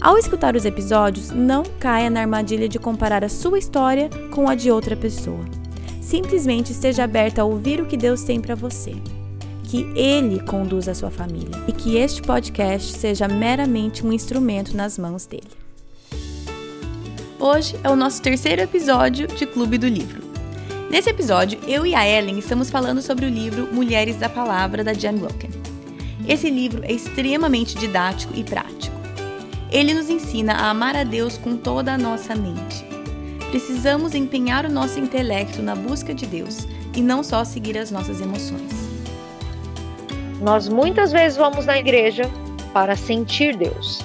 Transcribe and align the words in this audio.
Ao 0.00 0.16
escutar 0.16 0.54
os 0.54 0.64
episódios, 0.64 1.32
não 1.32 1.64
caia 1.80 2.08
na 2.08 2.20
armadilha 2.20 2.68
de 2.68 2.78
comparar 2.78 3.24
a 3.24 3.28
sua 3.28 3.58
história 3.58 4.08
com 4.30 4.48
a 4.48 4.54
de 4.54 4.70
outra 4.70 4.96
pessoa. 4.96 5.44
Simplesmente 6.00 6.70
esteja 6.70 7.02
aberta 7.02 7.42
a 7.42 7.44
ouvir 7.44 7.80
o 7.80 7.86
que 7.86 7.96
Deus 7.96 8.22
tem 8.22 8.40
para 8.40 8.54
você. 8.54 8.94
Que 9.64 9.82
Ele 9.96 10.40
conduza 10.40 10.92
a 10.92 10.94
sua 10.94 11.10
família 11.10 11.50
e 11.66 11.72
que 11.72 11.96
este 11.96 12.22
podcast 12.22 12.92
seja 12.92 13.26
meramente 13.26 14.06
um 14.06 14.12
instrumento 14.12 14.76
nas 14.76 14.96
mãos 14.96 15.26
dele. 15.26 15.50
Hoje 17.40 17.76
é 17.82 17.90
o 17.90 17.96
nosso 17.96 18.22
terceiro 18.22 18.62
episódio 18.62 19.26
de 19.26 19.46
Clube 19.46 19.78
do 19.78 19.88
Livro. 19.88 20.22
Nesse 20.88 21.10
episódio, 21.10 21.58
eu 21.66 21.84
e 21.84 21.94
a 21.96 22.08
Ellen 22.08 22.38
estamos 22.38 22.70
falando 22.70 23.02
sobre 23.02 23.26
o 23.26 23.28
livro 23.28 23.68
Mulheres 23.72 24.16
da 24.16 24.28
Palavra 24.28 24.84
da 24.84 24.94
Jan 24.94 25.16
Wilken. 25.20 25.50
Esse 26.26 26.48
livro 26.48 26.84
é 26.84 26.92
extremamente 26.92 27.76
didático 27.76 28.32
e 28.36 28.44
prático. 28.44 28.97
Ele 29.70 29.92
nos 29.92 30.08
ensina 30.08 30.54
a 30.54 30.70
amar 30.70 30.96
a 30.96 31.04
Deus 31.04 31.36
com 31.36 31.56
toda 31.56 31.92
a 31.92 31.98
nossa 31.98 32.34
mente. 32.34 32.86
Precisamos 33.50 34.14
empenhar 34.14 34.64
o 34.64 34.72
nosso 34.72 34.98
intelecto 34.98 35.62
na 35.62 35.74
busca 35.74 36.14
de 36.14 36.26
Deus 36.26 36.66
e 36.94 37.00
não 37.00 37.22
só 37.22 37.44
seguir 37.44 37.76
as 37.78 37.90
nossas 37.90 38.20
emoções. 38.20 38.88
Nós 40.40 40.68
muitas 40.68 41.12
vezes 41.12 41.36
vamos 41.36 41.66
na 41.66 41.78
igreja 41.78 42.30
para 42.72 42.94
sentir 42.96 43.56
Deus. 43.56 44.00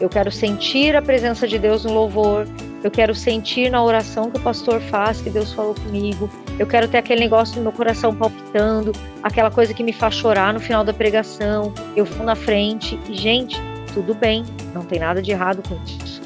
Eu 0.00 0.08
quero 0.08 0.30
sentir 0.30 0.96
a 0.96 1.02
presença 1.02 1.46
de 1.46 1.58
Deus 1.58 1.84
no 1.84 1.92
louvor, 1.92 2.46
eu 2.82 2.90
quero 2.90 3.14
sentir 3.14 3.70
na 3.70 3.82
oração 3.82 4.30
que 4.30 4.38
o 4.38 4.40
pastor 4.40 4.80
faz 4.80 5.20
que 5.20 5.30
Deus 5.30 5.52
falou 5.52 5.74
comigo, 5.74 6.28
eu 6.58 6.66
quero 6.66 6.86
ter 6.88 6.98
aquele 6.98 7.20
negócio 7.20 7.56
no 7.56 7.62
meu 7.62 7.72
coração 7.72 8.14
palpitando, 8.14 8.92
aquela 9.22 9.50
coisa 9.50 9.72
que 9.72 9.82
me 9.82 9.92
faz 9.92 10.14
chorar 10.14 10.52
no 10.52 10.60
final 10.60 10.84
da 10.84 10.92
pregação, 10.92 11.72
eu 11.96 12.04
vou 12.04 12.26
na 12.26 12.34
frente 12.34 12.98
e, 13.08 13.14
gente, 13.14 13.60
tudo 13.94 14.12
bem, 14.12 14.44
não 14.74 14.84
tem 14.84 14.98
nada 14.98 15.22
de 15.22 15.30
errado 15.30 15.62
com 15.66 15.76
isso. 15.84 16.20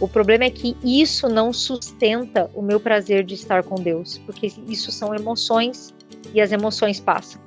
O 0.00 0.08
problema 0.08 0.44
é 0.44 0.50
que 0.50 0.76
isso 0.82 1.28
não 1.28 1.52
sustenta 1.52 2.50
o 2.54 2.62
meu 2.62 2.80
prazer 2.80 3.22
de 3.22 3.34
estar 3.34 3.62
com 3.62 3.76
Deus, 3.76 4.18
porque 4.26 4.50
isso 4.66 4.90
são 4.90 5.14
emoções 5.14 5.94
e 6.34 6.40
as 6.40 6.50
emoções 6.50 6.98
passam. 6.98 7.40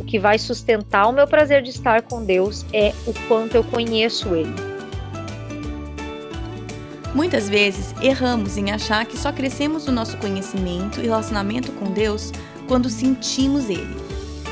O 0.00 0.04
que 0.04 0.18
vai 0.18 0.38
sustentar 0.38 1.08
o 1.08 1.12
meu 1.12 1.26
prazer 1.26 1.60
de 1.60 1.68
estar 1.68 2.00
com 2.02 2.24
Deus 2.24 2.64
é 2.72 2.94
o 3.06 3.12
quanto 3.28 3.56
eu 3.56 3.64
conheço 3.64 4.34
Ele. 4.34 4.54
Muitas 7.14 7.48
vezes 7.48 7.92
erramos 8.00 8.56
em 8.56 8.70
achar 8.70 9.04
que 9.04 9.18
só 9.18 9.32
crescemos 9.32 9.84
no 9.84 9.92
nosso 9.92 10.16
conhecimento 10.18 11.00
e 11.00 11.02
relacionamento 11.02 11.72
com 11.72 11.92
Deus 11.92 12.32
quando 12.66 12.88
sentimos 12.88 13.68
Ele. 13.68 14.09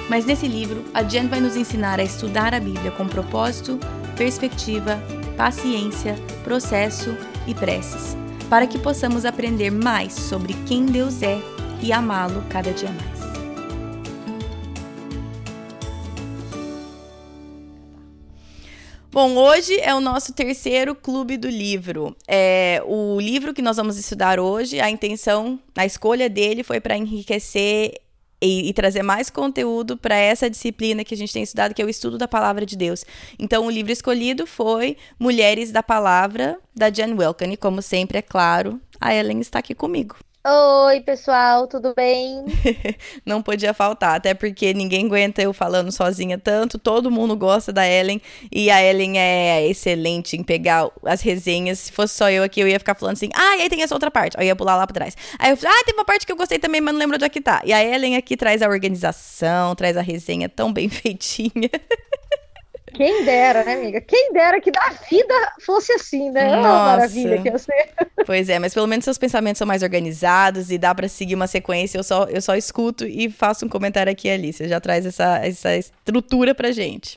Mas 0.09 0.25
nesse 0.25 0.48
livro, 0.48 0.84
a 0.95 1.03
Jen 1.03 1.28
vai 1.28 1.39
nos 1.39 1.55
ensinar 1.55 2.01
a 2.01 2.03
estudar 2.03 2.55
a 2.55 2.61
Bíblia 2.61 2.91
com 2.91 3.06
propósito, 3.06 3.78
perspectiva, 4.17 4.98
paciência, 5.37 6.17
processo 6.42 7.15
e 7.47 7.55
preces, 7.55 8.17
para 8.48 8.67
que 8.67 8.78
possamos 8.78 9.27
aprender 9.27 9.70
mais 9.70 10.15
sobre 10.15 10.55
quem 10.67 10.87
Deus 10.87 11.23
é 11.23 11.39
e 11.83 11.92
amá-lo 11.92 12.42
cada 12.48 12.73
dia 12.73 12.91
mais. 12.91 13.19
Bom, 19.11 19.37
hoje 19.37 19.78
é 19.81 19.94
o 19.94 20.00
nosso 20.00 20.32
terceiro 20.32 20.94
clube 20.94 21.37
do 21.37 21.49
livro. 21.49 22.16
É, 22.27 22.82
o 22.87 23.21
livro 23.21 23.53
que 23.53 23.61
nós 23.61 23.77
vamos 23.77 23.99
estudar 23.99 24.38
hoje, 24.38 24.81
a 24.81 24.88
intenção, 24.88 25.59
a 25.77 25.84
escolha 25.84 26.31
dele 26.31 26.62
foi 26.62 26.81
para 26.81 26.97
enriquecer 26.97 27.94
e, 28.41 28.69
e, 28.69 28.72
trazer 28.72 29.03
mais 29.03 29.31
conteúdo 29.31 29.97
para 29.97 30.16
essa 30.16 30.49
disciplina 30.49 31.04
que 31.04 31.15
a 31.15 31.16
gente 31.16 31.32
tem 31.32 31.43
estudado, 31.43 31.75
que 31.75 31.82
é 31.82 31.84
o 31.84 31.88
estudo 31.88 32.16
da 32.16 32.28
palavra 32.28 32.65
de 32.65 32.76
Deus. 32.76 33.04
Então, 33.38 33.66
o 33.66 33.71
livro 33.71 33.93
escolhido 33.93 34.47
foi 34.47 34.97
Mulheres 35.19 35.72
da 35.72 35.82
Palavra, 35.82 36.59
da 36.75 36.91
Jen 36.91 37.15
Wilken. 37.15 37.53
E, 37.53 37.56
como 37.56 37.82
sempre, 37.82 38.19
é 38.19 38.22
claro, 38.22 38.81
a 39.00 39.15
Ellen 39.15 39.41
está 39.41 39.59
aqui 39.59 39.75
comigo. 39.75 40.16
Oi, 40.44 41.00
pessoal, 41.03 41.66
tudo 41.69 41.94
bem? 41.94 42.44
não 43.26 43.43
podia 43.43 43.75
faltar, 43.75 44.16
até 44.16 44.32
porque 44.34 44.72
ninguém 44.72 45.06
aguenta 45.06 45.43
eu 45.43 45.53
falando 45.53 45.93
sozinha 45.93 46.38
tanto, 46.38 46.78
todo 46.78 47.10
mundo 47.10 47.37
gosta 47.37 47.72
da 47.72 47.87
Ellen 47.87 48.21
e 48.50 48.71
a 48.71 48.82
Ellen 48.82 49.19
é 49.19 49.66
excelente 49.66 50.37
em 50.37 50.43
pegar 50.43 50.88
as 51.04 51.21
resenhas. 51.21 51.81
Se 51.81 51.93
fosse 51.93 52.15
só 52.15 52.31
eu 52.31 52.43
aqui, 52.43 52.60
eu 52.60 52.69
ia 52.69 52.78
ficar 52.78 52.94
falando 52.94 53.15
assim: 53.16 53.28
ah, 53.34 53.56
e 53.56 53.62
aí 53.62 53.69
tem 53.69 53.82
essa 53.82 53.94
outra 53.94 54.10
parte. 54.10 54.37
Aí 54.38 54.44
eu 54.47 54.49
ia 54.49 54.56
pular 54.56 54.76
lá 54.76 54.87
pra 54.87 54.94
trás. 54.94 55.16
Aí 55.38 55.50
eu 55.50 55.56
falei: 55.56 55.76
ah, 55.78 55.84
tem 55.84 55.94
uma 55.94 56.04
parte 56.04 56.25
que 56.25 56.32
eu 56.32 56.37
gostei 56.37 56.59
também, 56.59 56.81
mas 56.81 56.94
não 56.94 57.00
lembro 57.00 57.16
onde 57.16 57.25
é 57.25 57.28
que 57.28 57.41
tá. 57.41 57.60
E 57.65 57.72
a 57.72 57.84
Ellen 57.84 58.16
aqui 58.16 58.37
traz 58.37 58.62
a 58.62 58.69
organização, 58.69 59.75
traz 59.75 59.97
a 59.97 60.03
resenha 60.03 60.49
tão 60.49 60.72
bem 60.72 60.88
feitinha. 60.91 61.70
Quem 62.94 63.25
dera, 63.25 63.65
né, 63.65 63.75
amiga? 63.75 64.00
Quem 64.00 64.32
dera 64.32 64.60
que 64.60 64.70
da 64.70 64.91
vida 65.10 65.34
fosse 65.65 65.93
assim, 65.93 66.31
né? 66.31 66.56
Nossa. 66.56 66.78
Oh, 66.78 66.82
maravilha 66.82 67.38
que 67.41 67.49
eu 67.49 67.59
sei. 67.59 67.76
Pois 68.28 68.50
é, 68.50 68.59
mas 68.59 68.75
pelo 68.75 68.87
menos 68.87 69.06
seus 69.06 69.16
pensamentos 69.16 69.56
são 69.56 69.66
mais 69.66 69.83
organizados 69.83 70.71
e 70.71 70.77
dá 70.77 70.94
para 70.94 71.09
seguir 71.09 71.34
uma 71.34 71.47
sequência. 71.47 71.97
Eu 71.97 72.05
só, 72.05 72.25
eu 72.25 72.43
só 72.43 72.55
escuto 72.56 73.06
e 73.06 73.31
faço 73.31 73.65
um 73.65 73.71
comentário 73.71 74.12
aqui 74.12 74.28
e 74.28 74.31
ali. 74.31 74.53
Você 74.53 74.69
já 74.69 74.78
traz 74.78 75.06
essa, 75.06 75.39
essa 75.39 75.75
estrutura 75.75 76.55
pra 76.55 76.71
gente. 76.71 77.17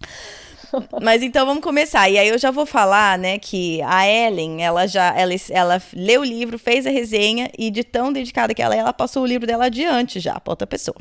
Mas 1.02 1.22
então 1.22 1.44
vamos 1.44 1.62
começar. 1.62 2.08
E 2.08 2.16
aí 2.16 2.26
eu 2.26 2.38
já 2.38 2.50
vou 2.50 2.64
falar, 2.64 3.18
né, 3.18 3.38
que 3.38 3.82
a 3.82 4.08
Ellen, 4.08 4.64
ela 4.64 4.86
já 4.86 5.14
ela, 5.14 5.34
ela 5.50 5.82
leu 5.92 6.22
o 6.22 6.24
livro, 6.24 6.58
fez 6.58 6.86
a 6.86 6.90
resenha 6.90 7.50
e 7.58 7.70
de 7.70 7.84
tão 7.84 8.10
dedicada 8.10 8.54
que 8.54 8.62
ela 8.62 8.74
é, 8.74 8.78
ela 8.78 8.94
passou 8.94 9.24
o 9.24 9.26
livro 9.26 9.46
dela 9.46 9.66
adiante 9.66 10.20
já 10.20 10.40
para 10.40 10.52
outra 10.52 10.66
pessoa. 10.66 10.96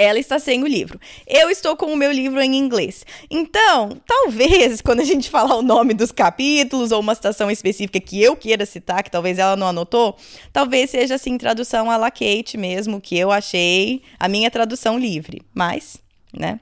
Ela 0.00 0.18
está 0.18 0.38
sem 0.38 0.62
o 0.62 0.66
livro. 0.66 0.98
Eu 1.26 1.50
estou 1.50 1.76
com 1.76 1.92
o 1.92 1.96
meu 1.96 2.10
livro 2.10 2.40
em 2.40 2.56
inglês. 2.56 3.04
Então, 3.30 3.98
talvez, 4.06 4.80
quando 4.82 5.00
a 5.00 5.04
gente 5.04 5.28
falar 5.28 5.56
o 5.56 5.60
nome 5.60 5.92
dos 5.92 6.10
capítulos 6.10 6.90
ou 6.90 7.00
uma 7.00 7.14
citação 7.14 7.50
específica 7.50 8.00
que 8.00 8.18
eu 8.18 8.34
queira 8.34 8.64
citar, 8.64 9.02
que 9.02 9.10
talvez 9.10 9.38
ela 9.38 9.56
não 9.56 9.66
anotou, 9.66 10.16
talvez 10.54 10.88
seja 10.88 11.16
assim, 11.16 11.36
tradução 11.36 11.90
à 11.90 11.98
la 11.98 12.10
Kate 12.10 12.56
mesmo, 12.56 12.98
que 12.98 13.14
eu 13.18 13.30
achei 13.30 14.00
a 14.18 14.26
minha 14.26 14.50
tradução 14.50 14.98
livre. 14.98 15.42
Mas, 15.52 15.98
né? 16.32 16.60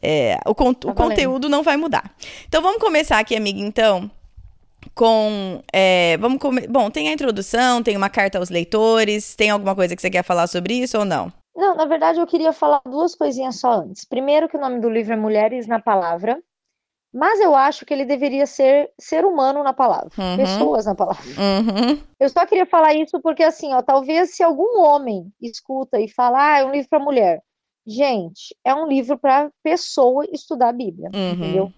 É, 0.00 0.38
o, 0.46 0.54
con 0.54 0.72
tá 0.72 0.88
o 0.88 0.94
conteúdo 0.94 1.50
não 1.50 1.62
vai 1.62 1.76
mudar. 1.76 2.16
Então, 2.48 2.62
vamos 2.62 2.80
começar 2.80 3.18
aqui, 3.18 3.36
amiga, 3.36 3.60
então, 3.60 4.10
com. 4.94 5.62
É, 5.70 6.16
vamos. 6.16 6.38
Bom, 6.70 6.90
tem 6.90 7.10
a 7.10 7.12
introdução, 7.12 7.82
tem 7.82 7.98
uma 7.98 8.08
carta 8.08 8.38
aos 8.38 8.48
leitores, 8.48 9.36
tem 9.36 9.50
alguma 9.50 9.74
coisa 9.74 9.94
que 9.94 10.00
você 10.00 10.08
quer 10.08 10.24
falar 10.24 10.46
sobre 10.46 10.72
isso 10.72 10.96
ou 10.96 11.04
não? 11.04 11.30
Não, 11.54 11.74
na 11.74 11.84
verdade 11.84 12.18
eu 12.18 12.26
queria 12.26 12.52
falar 12.52 12.80
duas 12.84 13.14
coisinhas 13.14 13.60
só 13.60 13.72
antes. 13.72 14.04
Primeiro 14.04 14.48
que 14.48 14.56
o 14.56 14.60
nome 14.60 14.80
do 14.80 14.88
livro 14.88 15.12
é 15.12 15.16
Mulheres 15.16 15.66
na 15.66 15.80
Palavra, 15.80 16.42
mas 17.12 17.40
eu 17.40 17.54
acho 17.54 17.84
que 17.84 17.92
ele 17.92 18.06
deveria 18.06 18.46
ser 18.46 18.90
ser 18.98 19.24
humano 19.24 19.62
na 19.62 19.74
palavra, 19.74 20.10
uhum. 20.18 20.36
pessoas 20.36 20.86
na 20.86 20.94
palavra. 20.94 21.22
Uhum. 21.22 22.02
Eu 22.18 22.28
só 22.30 22.46
queria 22.46 22.64
falar 22.64 22.94
isso 22.94 23.20
porque 23.20 23.42
assim, 23.42 23.74
ó, 23.74 23.82
talvez 23.82 24.34
se 24.34 24.42
algum 24.42 24.80
homem 24.80 25.30
escuta 25.40 26.00
e 26.00 26.08
fala, 26.08 26.54
ah, 26.54 26.58
é 26.60 26.64
um 26.64 26.72
livro 26.72 26.88
para 26.88 26.98
mulher. 26.98 27.42
Gente, 27.86 28.56
é 28.64 28.74
um 28.74 28.86
livro 28.86 29.18
para 29.18 29.50
pessoa 29.62 30.24
estudar 30.32 30.68
a 30.68 30.72
Bíblia, 30.72 31.10
uhum. 31.12 31.32
entendeu? 31.32 31.72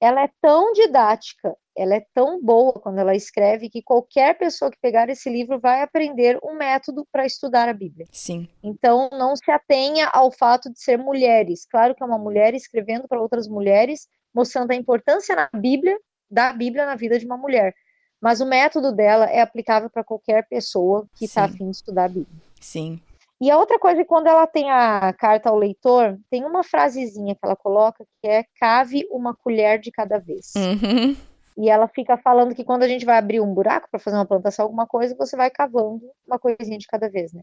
Ela 0.00 0.24
é 0.24 0.30
tão 0.40 0.72
didática 0.72 1.56
ela 1.78 1.94
é 1.94 2.04
tão 2.12 2.42
boa 2.42 2.72
quando 2.72 2.98
ela 2.98 3.14
escreve 3.14 3.70
que 3.70 3.80
qualquer 3.80 4.36
pessoa 4.36 4.70
que 4.70 4.78
pegar 4.82 5.08
esse 5.08 5.30
livro 5.30 5.60
vai 5.60 5.80
aprender 5.80 6.36
um 6.42 6.54
método 6.54 7.06
para 7.12 7.24
estudar 7.24 7.68
a 7.68 7.72
Bíblia. 7.72 8.06
Sim. 8.10 8.48
Então 8.62 9.08
não 9.12 9.36
se 9.36 9.48
atenha 9.48 10.08
ao 10.08 10.32
fato 10.32 10.70
de 10.72 10.80
ser 10.80 10.98
mulheres. 10.98 11.64
Claro 11.70 11.94
que 11.94 12.02
é 12.02 12.06
uma 12.06 12.18
mulher 12.18 12.52
escrevendo 12.52 13.06
para 13.06 13.20
outras 13.20 13.46
mulheres, 13.46 14.08
mostrando 14.34 14.72
a 14.72 14.74
importância 14.74 15.36
na 15.36 15.48
Bíblia, 15.54 15.96
da 16.28 16.52
Bíblia 16.52 16.84
na 16.84 16.96
vida 16.96 17.16
de 17.16 17.24
uma 17.24 17.36
mulher. 17.36 17.72
Mas 18.20 18.40
o 18.40 18.46
método 18.46 18.90
dela 18.92 19.26
é 19.26 19.40
aplicável 19.40 19.88
para 19.88 20.02
qualquer 20.02 20.48
pessoa 20.48 21.06
que 21.14 21.26
está 21.26 21.44
afim 21.44 21.70
de 21.70 21.76
estudar 21.76 22.06
a 22.06 22.08
Bíblia. 22.08 22.42
Sim. 22.60 23.00
E 23.40 23.50
a 23.50 23.58
outra 23.58 23.78
coisa 23.78 24.00
é 24.00 24.04
quando 24.04 24.26
ela 24.26 24.46
tem 24.46 24.70
a 24.70 25.12
carta 25.12 25.48
ao 25.48 25.56
leitor, 25.56 26.18
tem 26.28 26.44
uma 26.44 26.64
frasezinha 26.64 27.34
que 27.34 27.40
ela 27.44 27.54
coloca 27.54 28.04
que 28.20 28.28
é 28.28 28.44
cave 28.58 29.06
uma 29.10 29.34
colher 29.34 29.78
de 29.78 29.92
cada 29.92 30.18
vez. 30.18 30.52
Uhum. 30.56 31.16
E 31.56 31.68
ela 31.68 31.88
fica 31.88 32.16
falando 32.16 32.54
que 32.54 32.64
quando 32.64 32.82
a 32.82 32.88
gente 32.88 33.04
vai 33.04 33.16
abrir 33.16 33.40
um 33.40 33.54
buraco 33.54 33.88
para 33.90 34.00
fazer 34.00 34.16
uma 34.16 34.26
plantação, 34.26 34.64
alguma 34.64 34.86
coisa, 34.86 35.14
você 35.16 35.36
vai 35.36 35.50
cavando 35.50 36.00
uma 36.26 36.38
coisinha 36.38 36.78
de 36.78 36.86
cada 36.86 37.08
vez, 37.08 37.32
né? 37.32 37.42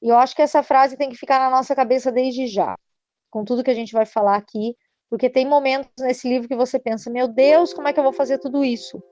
E 0.00 0.08
eu 0.08 0.16
acho 0.16 0.34
que 0.34 0.42
essa 0.42 0.62
frase 0.62 0.96
tem 0.96 1.10
que 1.10 1.16
ficar 1.16 1.38
na 1.38 1.50
nossa 1.50 1.74
cabeça 1.74 2.12
desde 2.12 2.46
já, 2.46 2.76
com 3.30 3.44
tudo 3.44 3.64
que 3.64 3.70
a 3.70 3.74
gente 3.74 3.92
vai 3.92 4.06
falar 4.06 4.36
aqui, 4.36 4.76
porque 5.10 5.28
tem 5.28 5.46
momentos 5.46 5.90
nesse 5.98 6.28
livro 6.28 6.48
que 6.48 6.56
você 6.56 6.78
pensa, 6.78 7.10
meu 7.10 7.26
Deus, 7.26 7.72
como 7.72 7.88
é 7.88 7.92
que 7.92 7.98
eu 7.98 8.04
vou 8.04 8.12
fazer 8.12 8.38
tudo 8.38 8.64
isso? 8.64 9.02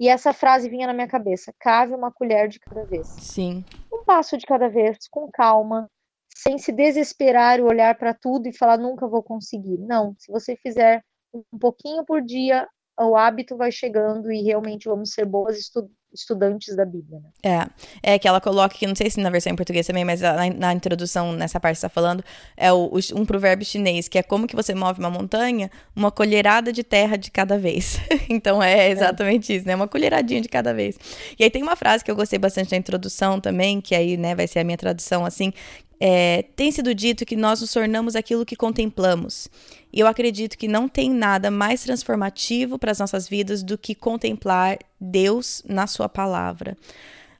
E 0.00 0.08
essa 0.08 0.32
frase 0.32 0.68
vinha 0.68 0.86
na 0.86 0.92
minha 0.92 1.06
cabeça: 1.06 1.54
cave 1.60 1.94
uma 1.94 2.10
colher 2.10 2.48
de 2.48 2.58
cada 2.58 2.84
vez. 2.84 3.06
Sim. 3.20 3.64
Passo 4.06 4.36
de 4.36 4.46
cada 4.46 4.68
vez, 4.68 5.08
com 5.08 5.30
calma, 5.30 5.90
sem 6.28 6.58
se 6.58 6.72
desesperar 6.72 7.58
e 7.58 7.62
olhar 7.62 7.96
para 7.96 8.12
tudo 8.14 8.46
e 8.46 8.56
falar 8.56 8.76
nunca 8.76 9.08
vou 9.08 9.22
conseguir. 9.22 9.78
Não, 9.78 10.14
se 10.18 10.30
você 10.30 10.56
fizer 10.56 11.02
um 11.32 11.58
pouquinho 11.58 12.04
por 12.04 12.20
dia, 12.22 12.68
o 12.98 13.16
hábito 13.16 13.56
vai 13.56 13.72
chegando 13.72 14.30
e 14.30 14.42
realmente 14.42 14.88
vamos 14.88 15.12
ser 15.12 15.24
boas 15.24 15.58
estu 15.58 15.90
estudantes 16.14 16.76
da 16.76 16.84
Bíblia. 16.84 17.18
Né? 17.18 17.68
É, 18.02 18.14
é 18.14 18.18
que 18.20 18.28
ela 18.28 18.40
coloca 18.40 18.72
aqui, 18.72 18.86
não 18.86 18.94
sei 18.94 19.10
se 19.10 19.20
na 19.20 19.30
versão 19.30 19.52
em 19.52 19.56
português 19.56 19.84
também, 19.84 20.04
mas 20.04 20.20
na, 20.20 20.48
na 20.48 20.72
introdução, 20.72 21.32
nessa 21.32 21.58
parte 21.58 21.74
que 21.74 21.80
você 21.80 21.86
está 21.86 21.92
falando, 21.92 22.24
é 22.56 22.72
o, 22.72 22.92
um 23.16 23.26
provérbio 23.26 23.66
chinês, 23.66 24.06
que 24.06 24.16
é 24.16 24.22
como 24.22 24.46
que 24.46 24.54
você 24.54 24.72
move 24.76 25.00
uma 25.00 25.10
montanha, 25.10 25.68
uma 25.94 26.12
colherada 26.12 26.72
de 26.72 26.84
terra 26.84 27.16
de 27.16 27.32
cada 27.32 27.58
vez. 27.58 27.98
então 28.30 28.62
é 28.62 28.90
exatamente 28.90 29.52
é. 29.52 29.56
isso, 29.56 29.66
né? 29.66 29.74
Uma 29.74 29.88
colheradinha 29.88 30.40
de 30.40 30.48
cada 30.48 30.72
vez. 30.72 30.96
E 31.36 31.42
aí 31.42 31.50
tem 31.50 31.64
uma 31.64 31.74
frase 31.74 32.04
que 32.04 32.10
eu 32.12 32.14
gostei 32.14 32.38
bastante 32.38 32.70
da 32.70 32.76
introdução 32.76 33.40
também, 33.40 33.80
que 33.80 33.92
aí, 33.92 34.16
né, 34.16 34.36
vai 34.36 34.46
ser 34.46 34.60
a 34.60 34.64
minha 34.64 34.78
tradução 34.78 35.26
assim, 35.26 35.52
é, 35.98 36.42
tem 36.54 36.70
sido 36.70 36.94
dito 36.94 37.24
que 37.24 37.34
nós 37.34 37.60
nos 37.60 37.72
tornamos 37.72 38.14
aquilo 38.14 38.44
que 38.44 38.54
contemplamos. 38.56 39.48
E 39.94 40.00
eu 40.00 40.08
acredito 40.08 40.58
que 40.58 40.66
não 40.66 40.88
tem 40.88 41.08
nada 41.08 41.52
mais 41.52 41.84
transformativo 41.84 42.80
para 42.80 42.90
as 42.90 42.98
nossas 42.98 43.28
vidas 43.28 43.62
do 43.62 43.78
que 43.78 43.94
contemplar 43.94 44.76
Deus 45.00 45.62
na 45.68 45.86
Sua 45.86 46.08
palavra. 46.08 46.76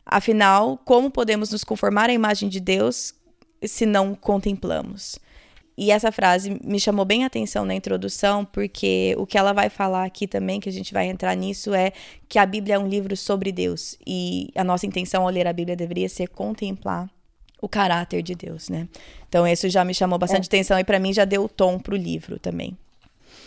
Afinal, 0.06 0.79
como 0.85 1.11
podemos 1.11 1.51
nos 1.51 1.65
conformar 1.65 2.09
à 2.09 2.12
imagem 2.12 2.49
de 2.49 2.61
Deus 2.61 3.12
se 3.65 3.85
não 3.85 4.15
contemplamos? 4.15 5.19
E 5.77 5.91
essa 5.91 6.12
frase 6.12 6.61
me 6.62 6.79
chamou 6.79 7.05
bem 7.05 7.25
a 7.25 7.27
atenção 7.27 7.65
na 7.65 7.75
introdução, 7.75 8.45
porque 8.45 9.17
o 9.19 9.27
que 9.27 9.37
ela 9.37 9.53
vai 9.53 9.69
falar 9.69 10.05
aqui 10.05 10.29
também, 10.29 10.61
que 10.61 10.69
a 10.69 10.73
gente 10.73 10.93
vai 10.93 11.09
entrar 11.09 11.35
nisso, 11.35 11.75
é 11.75 11.93
que 12.29 12.39
a 12.39 12.47
Bíblia 12.47 12.77
é 12.77 12.79
um 12.79 12.87
livro 12.87 13.17
sobre 13.17 13.51
Deus. 13.51 13.99
E 14.06 14.53
a 14.55 14.62
nossa 14.62 14.87
intenção 14.87 15.25
ao 15.25 15.29
ler 15.29 15.49
a 15.49 15.53
Bíblia 15.53 15.75
deveria 15.75 16.09
ser 16.09 16.29
contemplar 16.29 17.11
o 17.65 17.69
caráter 17.69 18.23
de 18.23 18.35
Deus, 18.35 18.69
né? 18.69 18.87
Então 19.29 19.47
isso 19.47 19.69
já 19.71 19.85
me 19.85 19.95
chamou 19.95 20.19
bastante 20.19 20.45
é. 20.45 20.49
atenção 20.49 20.79
e 20.79 20.85
para 20.85 20.99
mim 20.99 21.13
já 21.13 21.25
deu 21.25 21.45
o 21.45 21.49
tom 21.49 21.79
pro 21.79 21.97
livro 21.97 22.39
também. 22.39 22.77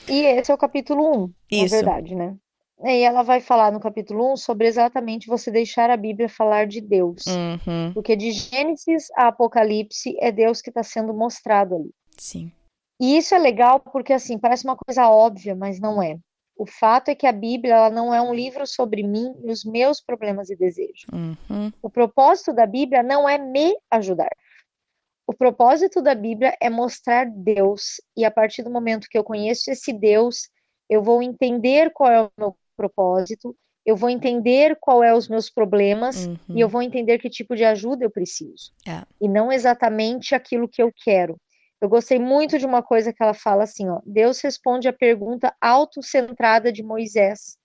E 0.08 0.22
esse 0.22 0.52
é 0.52 0.54
o 0.54 0.58
capítulo 0.58 1.26
1, 1.26 1.34
isso. 1.52 1.76
na 1.76 1.82
verdade, 1.82 2.16
né? 2.16 2.36
E 2.84 3.02
ela 3.02 3.24
vai 3.24 3.42
falar 3.42 3.72
no 3.72 3.80
capítulo 3.80 4.34
1 4.34 4.38
sobre 4.38 4.68
exatamente 4.68 5.28
você 5.28 5.50
deixar 5.50 5.90
a 5.90 5.98
Bíblia 5.98 6.30
falar 6.30 6.68
de 6.68 6.80
Deus. 6.80 7.24
Uhum. 7.28 7.92
Porque 7.94 8.16
de 8.16 8.32
Gênesis 8.32 9.08
a 9.16 9.28
Apocalipse 9.28 10.16
é 10.20 10.32
Deus 10.32 10.62
que 10.62 10.70
está 10.70 10.84
sendo 10.84 11.14
mostrado 11.14 11.76
ali. 11.76 11.92
Sim. 12.18 12.52
E 13.00 13.18
isso 13.18 13.34
é 13.34 13.40
legal 13.40 13.80
porque, 13.80 14.14
assim, 14.14 14.38
parece 14.38 14.64
uma 14.64 14.76
coisa 14.76 15.10
óbvia, 15.10 15.56
mas 15.56 15.80
não 15.80 16.02
é. 16.02 16.18
O 16.58 16.66
fato 16.66 17.10
é 17.10 17.16
que 17.16 17.28
a 17.28 17.32
Bíblia 17.32 17.76
ela 17.76 17.90
não 17.90 18.14
é 18.14 18.22
um 18.22 18.34
livro 18.34 18.66
sobre 18.66 19.04
mim 19.04 19.34
e 19.44 19.52
os 19.52 19.64
meus 19.64 20.02
problemas 20.02 20.50
e 20.50 20.56
desejos. 20.56 21.06
Uhum. 21.14 21.72
O 21.82 21.90
propósito 21.90 22.52
da 22.52 22.66
Bíblia 22.66 23.04
não 23.04 23.30
é 23.30 23.38
me 23.38 23.78
ajudar. 23.92 24.32
O 25.28 25.34
propósito 25.34 26.02
da 26.02 26.16
Bíblia 26.16 26.58
é 26.60 26.70
mostrar 26.70 27.26
Deus. 27.30 28.02
E 28.16 28.26
a 28.26 28.32
partir 28.32 28.64
do 28.64 28.72
momento 28.72 29.08
que 29.10 29.18
eu 29.18 29.24
conheço 29.24 29.70
esse 29.70 29.94
Deus, 29.94 30.50
eu 30.90 31.04
vou 31.04 31.22
entender 31.22 31.92
qual 31.94 32.12
é 32.12 32.22
o 32.24 32.32
meu 32.38 32.56
propósito, 32.76 33.56
eu 33.86 33.96
vou 33.96 34.10
entender 34.10 34.78
qual 34.80 35.04
é 35.04 35.14
os 35.14 35.28
meus 35.28 35.50
problemas 35.50 36.26
uhum. 36.26 36.38
e 36.50 36.60
eu 36.60 36.68
vou 36.68 36.82
entender 36.82 37.20
que 37.20 37.30
tipo 37.30 37.56
de 37.56 37.64
ajuda 37.64 38.04
eu 38.04 38.12
preciso. 38.12 38.72
É. 38.86 39.04
E 39.20 39.28
não 39.28 39.52
exatamente 39.52 40.36
aquilo 40.36 40.68
que 40.68 40.82
eu 40.82 40.92
quero. 41.04 41.38
Eu 41.82 41.90
gostei 41.90 42.18
muito 42.18 42.58
de 42.58 42.66
uma 42.66 42.82
coisa 42.82 43.14
que 43.14 43.22
ela 43.22 43.34
fala 43.34 43.64
assim, 43.64 43.88
ó, 43.88 44.02
Deus 44.06 44.42
responde 44.42 44.88
a 44.88 44.94
pergunta 44.94 45.54
autocentrada 45.62 46.72
de 46.72 46.82
Moisés. 46.82 47.58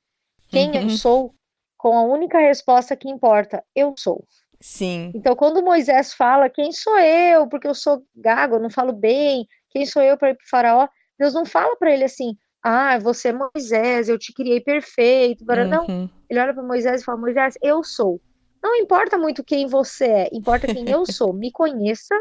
Quem 0.48 0.70
uhum. 0.70 0.82
eu 0.82 0.90
sou? 0.90 1.34
Com 1.78 1.96
a 1.96 2.02
única 2.02 2.38
resposta 2.38 2.94
que 2.94 3.08
importa, 3.08 3.64
eu 3.74 3.94
sou. 3.96 4.24
Sim. 4.60 5.10
Então, 5.14 5.34
quando 5.34 5.64
Moisés 5.64 6.14
fala, 6.14 6.48
quem 6.48 6.70
sou 6.70 6.96
eu? 6.98 7.48
Porque 7.48 7.66
eu 7.66 7.74
sou 7.74 8.04
gago, 8.14 8.56
eu 8.56 8.60
não 8.60 8.70
falo 8.70 8.92
bem. 8.92 9.46
Quem 9.70 9.84
sou 9.84 10.02
eu 10.02 10.16
para 10.16 10.30
ir 10.30 10.36
para 10.36 10.44
o 10.44 10.48
faraó? 10.48 10.88
Deus 11.18 11.34
não 11.34 11.44
fala 11.44 11.76
para 11.76 11.92
ele 11.92 12.04
assim, 12.04 12.36
ah, 12.62 12.98
você 12.98 13.28
é 13.28 13.32
Moisés, 13.32 14.08
eu 14.08 14.18
te 14.18 14.32
criei 14.32 14.60
perfeito. 14.60 15.44
Uhum. 15.48 15.68
Não, 15.68 16.10
ele 16.30 16.38
olha 16.38 16.54
para 16.54 16.62
Moisés 16.62 17.00
e 17.00 17.04
fala, 17.04 17.18
Moisés, 17.18 17.58
eu 17.60 17.82
sou. 17.82 18.20
Não 18.62 18.76
importa 18.76 19.18
muito 19.18 19.42
quem 19.42 19.66
você 19.66 20.04
é, 20.04 20.28
importa 20.32 20.72
quem 20.72 20.88
eu 20.88 21.04
sou. 21.04 21.32
Me 21.32 21.50
conheça 21.50 22.14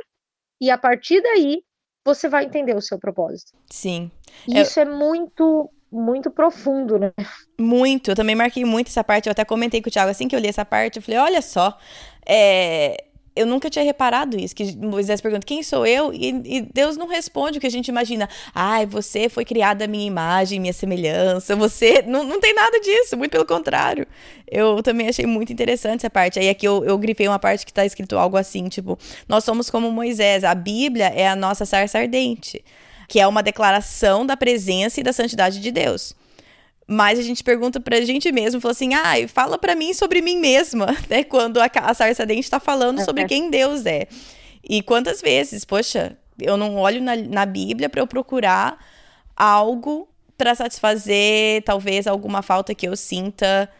e 0.59 0.71
a 0.71 0.77
partir 0.77 1.21
daí 1.21 1.61
você 2.05 2.27
vai 2.27 2.45
entender 2.45 2.75
o 2.75 2.81
seu 2.81 2.97
propósito. 2.97 3.53
Sim. 3.69 4.11
Isso 4.47 4.79
eu... 4.79 4.83
é 4.83 4.89
muito, 4.89 5.69
muito 5.91 6.31
profundo, 6.31 6.97
né? 6.97 7.11
Muito. 7.59 8.11
Eu 8.11 8.15
também 8.15 8.35
marquei 8.35 8.65
muito 8.65 8.87
essa 8.87 9.03
parte. 9.03 9.27
Eu 9.27 9.31
até 9.31 9.45
comentei 9.45 9.81
com 9.81 9.89
o 9.89 9.91
Thiago 9.91 10.09
assim 10.09 10.27
que 10.27 10.35
eu 10.35 10.39
li 10.39 10.47
essa 10.47 10.65
parte. 10.65 10.97
Eu 10.97 11.03
falei: 11.03 11.19
olha 11.19 11.41
só, 11.41 11.77
é, 12.25 13.05
eu 13.35 13.45
nunca 13.45 13.69
tinha 13.69 13.83
reparado 13.83 14.37
isso, 14.37 14.53
que 14.53 14.75
Moisés 14.75 15.21
pergunta 15.21 15.45
quem 15.45 15.63
sou 15.63 15.85
eu, 15.85 16.13
e, 16.13 16.29
e, 16.45 16.61
Deus 16.61 16.97
não 16.97 17.07
responde 17.07 17.57
o 17.57 17.61
que 17.61 17.67
a 17.67 17.71
gente 17.71 17.87
imagina. 17.87 18.27
Ai, 18.53 18.85
você 18.85 19.29
foi 19.29 19.45
criada 19.45 19.85
a 19.85 19.87
minha 19.87 20.05
imagem, 20.05 20.59
minha 20.59 20.73
semelhança, 20.73 21.55
você. 21.55 22.03
Não, 22.05 22.23
não 22.23 22.39
tem 22.41 22.53
nada 22.53 22.79
disso, 22.79 23.15
muito 23.15 23.31
pelo 23.31 23.45
contrário. 23.45 24.05
Eu 24.47 24.83
também 24.83 25.07
achei 25.07 25.25
muito 25.25 25.53
interessante 25.53 26.01
essa 26.01 26.09
parte. 26.09 26.39
Aí 26.39 26.49
aqui 26.49 26.67
eu, 26.67 26.83
eu 26.83 26.97
grifei 26.97 27.27
uma 27.27 27.39
parte 27.39 27.65
que 27.65 27.71
está 27.71 27.85
escrito 27.85 28.17
algo 28.17 28.35
assim, 28.35 28.67
tipo, 28.67 28.97
nós 29.29 29.43
somos 29.43 29.69
como 29.69 29.89
Moisés, 29.91 30.43
a 30.43 30.53
Bíblia 30.53 31.07
é 31.07 31.27
a 31.27 31.35
nossa 31.35 31.65
sarça 31.65 31.99
ardente, 31.99 32.63
que 33.07 33.19
é 33.19 33.27
uma 33.27 33.41
declaração 33.41 34.25
da 34.25 34.35
presença 34.35 34.99
e 34.99 35.03
da 35.03 35.13
santidade 35.13 35.59
de 35.61 35.71
Deus. 35.71 36.15
Mas 36.91 37.17
a 37.17 37.21
gente 37.21 37.41
pergunta 37.41 37.79
pra 37.79 38.01
gente 38.01 38.29
mesmo, 38.33 38.59
fala 38.59 38.73
assim, 38.73 38.93
ah, 38.93 39.13
fala 39.29 39.57
pra 39.57 39.75
mim 39.75 39.93
sobre 39.93 40.21
mim 40.21 40.37
mesma, 40.37 40.87
né? 41.09 41.23
Quando 41.23 41.61
a, 41.61 41.69
a 41.73 41.93
sarça 41.93 42.25
dente 42.25 42.49
tá 42.49 42.59
falando 42.59 43.01
sobre 43.05 43.23
quem 43.25 43.49
Deus 43.49 43.85
é. 43.85 44.09
E 44.61 44.81
quantas 44.81 45.21
vezes, 45.21 45.63
poxa, 45.63 46.17
eu 46.37 46.57
não 46.57 46.75
olho 46.75 47.01
na, 47.01 47.15
na 47.15 47.45
Bíblia 47.45 47.87
para 47.87 48.01
eu 48.01 48.07
procurar 48.07 48.77
algo 49.37 50.05
para 50.37 50.53
satisfazer 50.53 51.63
talvez 51.63 52.07
alguma 52.07 52.41
falta 52.41 52.75
que 52.75 52.85
eu 52.85 52.97
sinta 52.97 53.71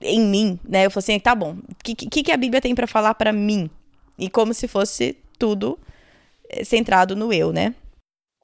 em 0.00 0.20
mim, 0.20 0.56
né? 0.62 0.86
Eu 0.86 0.92
falo 0.92 1.00
assim, 1.00 1.18
tá 1.18 1.34
bom, 1.34 1.54
o 1.54 1.74
que, 1.82 1.92
que, 1.94 2.22
que 2.22 2.30
a 2.30 2.36
Bíblia 2.36 2.60
tem 2.60 2.72
para 2.72 2.86
falar 2.86 3.14
para 3.14 3.32
mim? 3.32 3.68
E 4.16 4.30
como 4.30 4.54
se 4.54 4.68
fosse 4.68 5.18
tudo 5.36 5.76
eh, 6.48 6.62
centrado 6.62 7.16
no 7.16 7.32
eu, 7.32 7.52
né? 7.52 7.74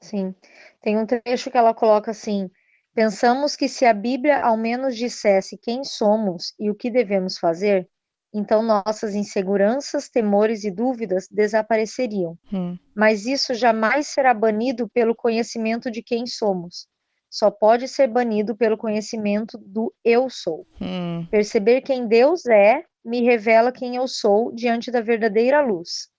Sim. 0.01 0.35
Tem 0.81 0.97
um 0.97 1.05
trecho 1.05 1.49
que 1.49 1.57
ela 1.57 1.73
coloca 1.73 2.11
assim: 2.11 2.49
Pensamos 2.97 3.55
que 3.55 3.69
se 3.69 3.85
a 3.85 3.93
Bíblia 3.93 4.41
ao 4.41 4.57
menos 4.57 4.97
dissesse 4.97 5.55
quem 5.55 5.83
somos 5.83 6.55
e 6.59 6.71
o 6.71 6.73
que 6.73 6.89
devemos 6.89 7.37
fazer, 7.37 7.87
então 8.33 8.63
nossas 8.63 9.13
inseguranças, 9.13 10.09
temores 10.09 10.63
e 10.63 10.71
dúvidas 10.71 11.27
desapareceriam. 11.29 12.35
Hum. 12.51 12.75
Mas 12.95 13.27
isso 13.27 13.53
jamais 13.53 14.07
será 14.07 14.33
banido 14.33 14.89
pelo 14.89 15.13
conhecimento 15.13 15.91
de 15.91 16.01
quem 16.01 16.25
somos. 16.25 16.87
Só 17.29 17.51
pode 17.51 17.87
ser 17.87 18.07
banido 18.07 18.57
pelo 18.57 18.75
conhecimento 18.75 19.59
do 19.59 19.93
eu 20.03 20.27
sou. 20.27 20.65
Hum. 20.81 21.23
Perceber 21.29 21.81
quem 21.81 22.07
Deus 22.07 22.47
é 22.47 22.83
me 23.05 23.21
revela 23.21 23.71
quem 23.71 23.95
eu 23.95 24.07
sou 24.07 24.51
diante 24.51 24.89
da 24.89 25.01
verdadeira 25.01 25.61
luz. 25.61 26.09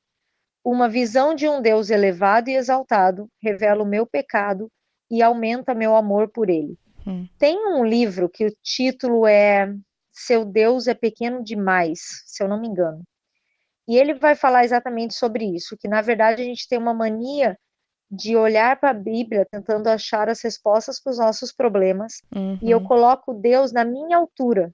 Uma 0.65 0.89
visão 0.89 1.35
de 1.35 1.49
um 1.49 1.61
Deus 1.61 1.91
elevado 1.91 2.51
e 2.51 2.55
exaltado 2.55 3.29
revela 3.43 3.83
o 3.83 3.89
meu 3.89 4.07
pecado 4.07 4.71
e 5.11 5.23
aumenta 5.23 5.75
meu 5.75 5.97
amor 5.97 6.29
por 6.29 6.51
ele. 6.51 6.79
Hum. 7.07 7.27
Tem 7.39 7.57
um 7.57 7.85
livro 7.85 8.29
que 8.29 8.47
o 8.47 8.55
título 8.63 9.27
é 9.27 9.75
Seu 10.13 10.45
Deus 10.45 10.87
é 10.87 10.95
Pequeno 10.95 11.43
Demais, 11.43 12.01
se 12.27 12.43
eu 12.43 12.49
não 12.49 12.61
me 12.61 12.69
engano. 12.69 13.03
E 13.87 13.97
ele 13.97 14.15
vai 14.15 14.35
falar 14.35 14.65
exatamente 14.65 15.15
sobre 15.15 15.45
isso, 15.45 15.77
que 15.77 15.89
na 15.89 16.03
verdade 16.03 16.43
a 16.43 16.45
gente 16.45 16.69
tem 16.69 16.79
uma 16.79 16.93
mania 16.93 17.59
de 18.11 18.37
olhar 18.37 18.79
para 18.79 18.91
a 18.91 18.95
Bíblia 18.95 19.47
tentando 19.51 19.89
achar 19.89 20.29
as 20.29 20.43
respostas 20.43 21.01
para 21.01 21.11
os 21.11 21.19
nossos 21.19 21.53
problemas, 21.53 22.23
uhum. 22.35 22.59
e 22.63 22.71
eu 22.71 22.83
coloco 22.83 23.35
Deus 23.35 23.73
na 23.73 23.85
minha 23.85 24.17
altura. 24.17 24.73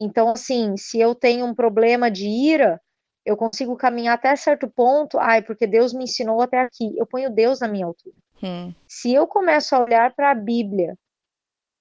Então, 0.00 0.30
assim, 0.30 0.76
se 0.76 0.98
eu 0.98 1.14
tenho 1.14 1.46
um 1.46 1.54
problema 1.54 2.10
de 2.10 2.26
ira, 2.26 2.80
eu 3.24 3.36
consigo 3.36 3.76
caminhar 3.76 4.14
até 4.14 4.34
certo 4.34 4.68
ponto, 4.68 5.18
ai, 5.18 5.42
porque 5.42 5.66
Deus 5.66 5.92
me 5.92 6.04
ensinou 6.04 6.40
até 6.40 6.60
aqui. 6.60 6.92
Eu 6.96 7.06
ponho 7.06 7.30
Deus 7.30 7.60
na 7.60 7.68
minha 7.68 7.86
altura. 7.86 8.16
Hum. 8.42 8.74
Se 8.88 9.12
eu 9.12 9.26
começo 9.26 9.74
a 9.74 9.82
olhar 9.82 10.14
para 10.14 10.30
a 10.30 10.34
Bíblia, 10.34 10.96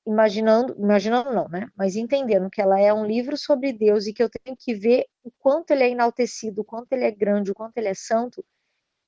imaginando, 0.05 0.75
imaginando 0.77 1.33
não, 1.33 1.47
né? 1.47 1.67
Mas 1.75 1.95
entendendo 1.95 2.49
que 2.49 2.61
ela 2.61 2.79
é 2.79 2.93
um 2.93 3.05
livro 3.05 3.37
sobre 3.37 3.71
Deus 3.71 4.07
e 4.07 4.13
que 4.13 4.21
eu 4.21 4.29
tenho 4.29 4.55
que 4.57 4.73
ver 4.73 5.05
o 5.23 5.31
quanto 5.39 5.71
ele 5.71 5.83
é 5.83 5.89
enaltecido, 5.89 6.61
o 6.61 6.65
quanto 6.65 6.91
ele 6.93 7.05
é 7.05 7.11
grande, 7.11 7.51
o 7.51 7.55
quanto 7.55 7.77
ele 7.77 7.87
é 7.87 7.93
santo, 7.93 8.43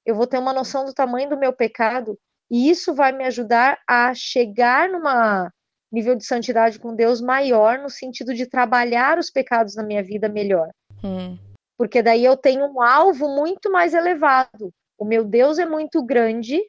eu 0.05 0.15
vou 0.15 0.27
ter 0.27 0.37
uma 0.37 0.53
noção 0.53 0.85
do 0.85 0.93
tamanho 0.93 1.29
do 1.29 1.37
meu 1.37 1.53
pecado 1.53 2.17
e 2.49 2.69
isso 2.69 2.93
vai 2.93 3.11
me 3.11 3.23
ajudar 3.25 3.79
a 3.87 4.13
chegar 4.13 4.89
numa 4.89 5.51
nível 5.91 6.15
de 6.15 6.25
santidade 6.25 6.79
com 6.79 6.95
Deus 6.95 7.21
maior 7.21 7.77
no 7.79 7.89
sentido 7.89 8.33
de 8.33 8.47
trabalhar 8.47 9.17
os 9.17 9.29
pecados 9.29 9.75
na 9.75 9.83
minha 9.83 10.03
vida 10.03 10.27
melhor. 10.27 10.69
Hum. 11.03 11.37
Porque 11.77 12.01
daí 12.01 12.25
eu 12.25 12.35
tenho 12.35 12.65
um 12.65 12.81
alvo 12.81 13.27
muito 13.29 13.71
mais 13.71 13.93
elevado. 13.93 14.73
O 14.97 15.05
meu 15.05 15.23
Deus 15.23 15.59
é 15.59 15.65
muito 15.65 16.03
grande 16.03 16.61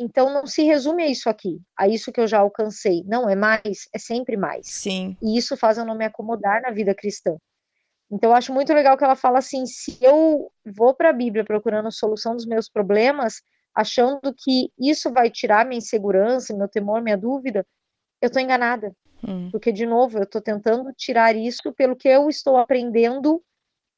Então 0.00 0.32
não 0.32 0.46
se 0.46 0.62
resume 0.62 1.02
a 1.02 1.08
isso 1.08 1.28
aqui, 1.28 1.60
a 1.76 1.86
isso 1.86 2.10
que 2.10 2.18
eu 2.18 2.26
já 2.26 2.38
alcancei. 2.38 3.04
Não, 3.06 3.28
é 3.28 3.36
mais, 3.36 3.86
é 3.94 3.98
sempre 3.98 4.34
mais. 4.34 4.66
Sim. 4.66 5.14
E 5.20 5.36
isso 5.36 5.58
faz 5.58 5.76
eu 5.76 5.84
não 5.84 5.94
me 5.94 6.06
acomodar 6.06 6.62
na 6.62 6.70
vida 6.70 6.94
cristã. 6.94 7.36
Então 8.10 8.30
eu 8.30 8.34
acho 8.34 8.52
muito 8.52 8.72
legal 8.72 8.96
que 8.96 9.04
ela 9.04 9.14
fala 9.14 9.38
assim, 9.38 9.66
se 9.66 9.98
eu 10.00 10.50
vou 10.64 10.94
para 10.94 11.10
a 11.10 11.12
Bíblia 11.12 11.44
procurando 11.44 11.86
a 11.86 11.92
solução 11.92 12.34
dos 12.34 12.46
meus 12.46 12.66
problemas, 12.66 13.42
achando 13.74 14.34
que 14.34 14.72
isso 14.78 15.12
vai 15.12 15.30
tirar 15.30 15.66
minha 15.66 15.78
insegurança, 15.78 16.56
meu 16.56 16.66
temor, 16.66 17.02
minha 17.02 17.16
dúvida, 17.16 17.66
eu 18.22 18.28
estou 18.28 18.42
enganada. 18.42 18.96
Hum. 19.22 19.50
Porque, 19.50 19.70
de 19.70 19.84
novo, 19.84 20.16
eu 20.16 20.24
estou 20.24 20.40
tentando 20.40 20.90
tirar 20.94 21.36
isso 21.36 21.72
pelo 21.74 21.94
que 21.94 22.08
eu 22.08 22.28
estou 22.30 22.56
aprendendo 22.56 23.42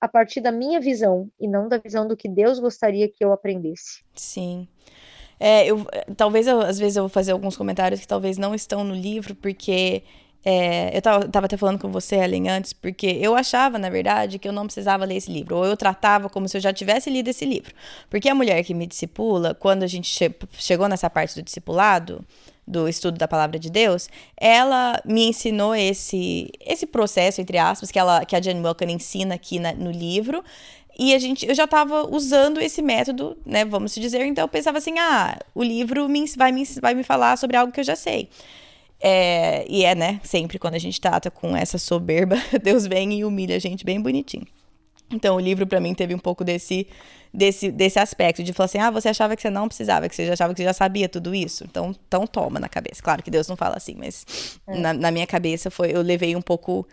a 0.01 0.09
partir 0.09 0.41
da 0.41 0.51
minha 0.51 0.81
visão 0.81 1.31
e 1.39 1.47
não 1.47 1.69
da 1.69 1.79
visão 1.79 2.09
do 2.09 2.17
que 2.17 2.29
Deus 2.29 2.59
gostaria 2.59 3.09
que 3.09 3.25
eu 3.25 3.33
aprendesse. 3.33 4.03
Sim. 4.17 4.67
É, 5.45 5.67
eu, 5.67 5.85
talvez 6.17 6.47
eu, 6.47 6.61
às 6.61 6.79
vezes 6.79 6.97
eu 6.97 7.03
vou 7.03 7.09
fazer 7.09 7.33
alguns 7.33 7.57
comentários 7.57 8.01
que 8.01 8.07
talvez 8.07 8.39
não 8.39 8.55
estão 8.55 8.85
no 8.85 8.95
livro, 8.95 9.35
porque 9.35 10.05
é, 10.45 10.97
eu 10.97 11.03
tava, 11.03 11.27
tava, 11.27 11.47
até 11.47 11.57
falando 11.57 11.81
com 11.81 11.91
você, 11.91 12.15
Ellen, 12.15 12.49
antes, 12.49 12.73
porque 12.73 13.19
eu 13.21 13.35
achava, 13.35 13.77
na 13.77 13.91
verdade, 13.91 14.39
que 14.39 14.47
eu 14.47 14.53
não 14.53 14.67
precisava 14.67 15.05
ler 15.05 15.17
esse 15.17 15.33
livro, 15.33 15.57
ou 15.57 15.67
eu 15.67 15.77
tratava 15.77 16.29
como 16.29 16.49
se 16.49 16.57
eu 16.57 16.61
já 16.61 16.73
tivesse 16.73 17.11
lido 17.11 17.27
esse 17.27 17.45
livro. 17.45 17.75
Porque 18.09 18.29
a 18.29 18.35
mulher 18.37 18.63
que 18.63 18.73
me 18.73 18.87
discipula, 18.87 19.53
quando 19.53 19.83
a 19.83 19.89
gente 19.89 20.09
che 20.09 20.33
chegou 20.53 20.89
nessa 20.89 21.11
parte 21.11 21.35
do 21.35 21.43
discipulado, 21.43 22.25
do 22.65 22.89
estudo 22.89 23.19
da 23.19 23.27
palavra 23.27 23.59
de 23.59 23.69
Deus, 23.69 24.09
ela 24.37 25.03
me 25.05 25.25
ensinou 25.25 25.75
esse 25.75 26.49
esse 26.61 26.87
processo 26.87 27.41
entre 27.41 27.59
aspas 27.59 27.91
que 27.91 27.99
ela 27.99 28.25
que 28.25 28.37
a 28.37 28.41
Jane 28.41 28.65
Wilkin 28.65 28.93
ensina 28.93 29.35
aqui 29.35 29.59
na, 29.59 29.73
no 29.73 29.91
livro 29.91 30.45
e 30.99 31.15
a 31.15 31.19
gente, 31.19 31.47
eu 31.47 31.55
já 31.55 31.65
estava 31.65 32.07
usando 32.07 32.61
esse 32.61 32.83
método, 32.83 33.37
né? 33.47 33.65
Vamos 33.65 33.95
dizer. 33.95 34.25
Então 34.27 34.45
eu 34.45 34.49
pensava 34.49 34.79
assim: 34.79 34.99
ah, 34.99 35.39
o 35.55 35.63
livro 35.63 36.09
me, 36.09 36.25
vai, 36.37 36.53
me, 36.53 36.65
vai 36.81 36.95
me 36.95 37.03
falar 37.03 37.37
sobre 37.39 37.57
algo 37.57 37.73
que 37.73 37.81
eu 37.81 37.85
já 37.85 37.97
sei. 37.97 38.29
É, 39.01 39.65
e 39.69 39.85
é, 39.85 39.95
né? 39.95 40.21
Sempre 40.23 40.59
quando 40.59 40.75
a 40.75 40.79
gente 40.79 41.01
trata 41.01 41.31
com 41.31 41.57
essa 41.57 41.79
soberba, 41.79 42.37
Deus 42.63 42.87
vem 42.87 43.13
e 43.15 43.25
humilha 43.25 43.57
a 43.57 43.59
gente 43.59 43.85
bem 43.85 44.01
bonitinho. 44.01 44.47
Então 45.11 45.37
o 45.37 45.41
livro 45.41 45.67
para 45.67 45.81
mim 45.81 45.95
teve 45.95 46.15
um 46.15 46.19
pouco 46.19 46.45
desse, 46.45 46.87
desse, 47.33 47.71
desse 47.71 47.99
aspecto 47.99 48.43
de 48.43 48.53
falar 48.53 48.67
assim: 48.67 48.79
ah, 48.79 48.91
você 48.91 49.09
achava 49.09 49.35
que 49.35 49.43
você 49.43 49.51
não 49.51 49.69
precisava, 49.69 50.09
que 50.09 50.15
você 50.15 50.27
já 50.27 50.35
achava 50.35 50.55
que 50.55 50.61
você 50.61 50.65
já 50.65 50.73
sabia 50.73 51.09
tudo 51.09 51.35
isso. 51.35 51.65
Então, 51.65 51.95
então 52.07 52.27
toma 52.27 52.61
na 52.61 52.69
cabeça. 52.69 53.03
Claro 53.03 53.23
que 53.23 53.31
Deus 53.31 53.49
não 53.49 53.57
fala 53.57 53.77
assim, 53.77 53.95
mas 53.99 54.59
é. 54.67 54.79
na, 54.79 54.93
na 54.93 55.11
minha 55.11 55.27
cabeça 55.27 55.71
foi, 55.71 55.91
eu 55.91 56.03
levei 56.03 56.37
um 56.37 56.43
pouco 56.43 56.87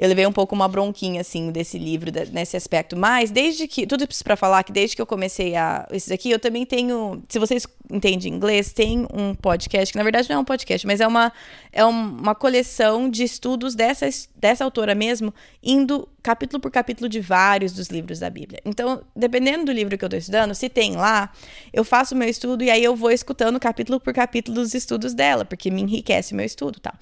eu 0.00 0.08
levei 0.08 0.24
um 0.26 0.32
pouco 0.32 0.54
uma 0.54 0.68
bronquinha, 0.68 1.20
assim, 1.20 1.50
desse 1.50 1.76
livro, 1.76 2.10
nesse 2.32 2.56
aspecto. 2.56 2.96
Mas, 2.96 3.30
desde 3.30 3.66
que. 3.66 3.86
Tudo 3.86 4.06
isso 4.08 4.22
pra 4.22 4.36
falar 4.36 4.62
que 4.62 4.70
desde 4.72 4.94
que 4.94 5.02
eu 5.02 5.06
comecei 5.06 5.56
a. 5.56 5.88
Isso 5.92 6.08
daqui, 6.08 6.30
eu 6.30 6.38
também 6.38 6.64
tenho. 6.64 7.20
Se 7.28 7.38
vocês 7.38 7.66
entendem 7.90 8.32
inglês, 8.32 8.72
tem 8.72 9.06
um 9.12 9.34
podcast, 9.34 9.92
que 9.92 9.98
na 9.98 10.04
verdade 10.04 10.28
não 10.28 10.36
é 10.36 10.38
um 10.40 10.44
podcast, 10.44 10.86
mas 10.86 11.00
é 11.00 11.06
uma, 11.06 11.32
é 11.72 11.84
uma 11.84 12.34
coleção 12.34 13.08
de 13.08 13.24
estudos 13.24 13.74
dessa, 13.74 14.08
dessa 14.36 14.64
autora 14.64 14.94
mesmo, 14.94 15.32
indo 15.62 16.08
capítulo 16.22 16.60
por 16.60 16.70
capítulo 16.70 17.08
de 17.08 17.20
vários 17.20 17.72
dos 17.72 17.88
livros 17.88 18.18
da 18.18 18.28
Bíblia. 18.28 18.60
Então, 18.64 19.02
dependendo 19.16 19.66
do 19.66 19.72
livro 19.72 19.96
que 19.96 20.04
eu 20.04 20.08
estou 20.08 20.18
estudando, 20.18 20.54
se 20.54 20.68
tem 20.68 20.96
lá, 20.96 21.32
eu 21.72 21.82
faço 21.84 22.14
o 22.14 22.18
meu 22.18 22.28
estudo 22.28 22.62
e 22.62 22.70
aí 22.70 22.84
eu 22.84 22.94
vou 22.94 23.10
escutando 23.10 23.58
capítulo 23.58 23.98
por 23.98 24.12
capítulo 24.12 24.56
dos 24.56 24.74
estudos 24.74 25.14
dela, 25.14 25.44
porque 25.44 25.70
me 25.70 25.80
enriquece 25.80 26.34
o 26.34 26.36
meu 26.36 26.44
estudo, 26.44 26.78
tá? 26.80 26.92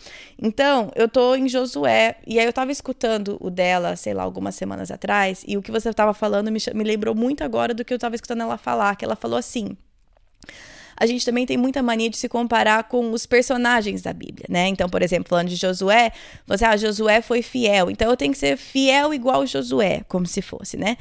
Então, 0.41 0.93
eu 0.95 1.09
tô 1.09 1.35
em 1.35 1.49
Josué 1.49 2.17
e 2.27 2.39
aí 2.39 2.47
eu 2.47 2.53
tava 2.53 2.71
escutando 2.71 3.37
o 3.41 3.51
dela, 3.51 3.97
sei 3.97 4.15
lá, 4.15 4.23
algumas 4.23 4.55
semanas 4.55 4.91
atrás, 4.91 5.45
e 5.47 5.57
o 5.57 5.63
que 5.63 5.73
você 5.73 5.93
tava 5.93 6.15
falando 6.15 6.53
me, 6.53 6.61
me 6.75 6.85
lembrou 6.85 7.15
muito 7.15 7.43
agora 7.43 7.75
do 7.75 7.85
que 7.85 7.93
eu 7.93 7.99
tava 7.99 8.15
escutando 8.15 8.43
ela 8.43 8.57
falar, 8.57 8.95
que 8.95 9.05
ela 9.05 9.17
falou 9.17 9.39
assim: 9.39 9.77
a 10.97 11.07
gente 11.07 11.25
também 11.25 11.45
tem 11.45 11.57
muita 11.57 11.83
mania 11.83 12.09
de 12.09 12.17
se 12.17 12.29
comparar 12.29 12.85
com 12.85 13.13
os 13.13 13.27
personagens 13.27 14.03
da 14.03 14.13
Bíblia, 14.13 14.47
né? 14.49 14.69
Então, 14.69 14.89
por 14.89 15.03
exemplo, 15.03 15.29
falando 15.29 15.49
de 15.49 15.57
Josué, 15.57 16.13
você, 16.47 16.65
ah, 16.65 16.77
Josué 16.77 17.21
foi 17.21 17.43
fiel, 17.43 17.91
então 17.91 18.11
eu 18.11 18.17
tenho 18.17 18.33
que 18.33 18.39
ser 18.39 18.57
fiel 18.57 19.13
igual 19.13 19.47
Josué, 19.47 20.03
como 20.09 20.27
se 20.27 20.41
fosse, 20.41 20.77
né? 20.77 20.97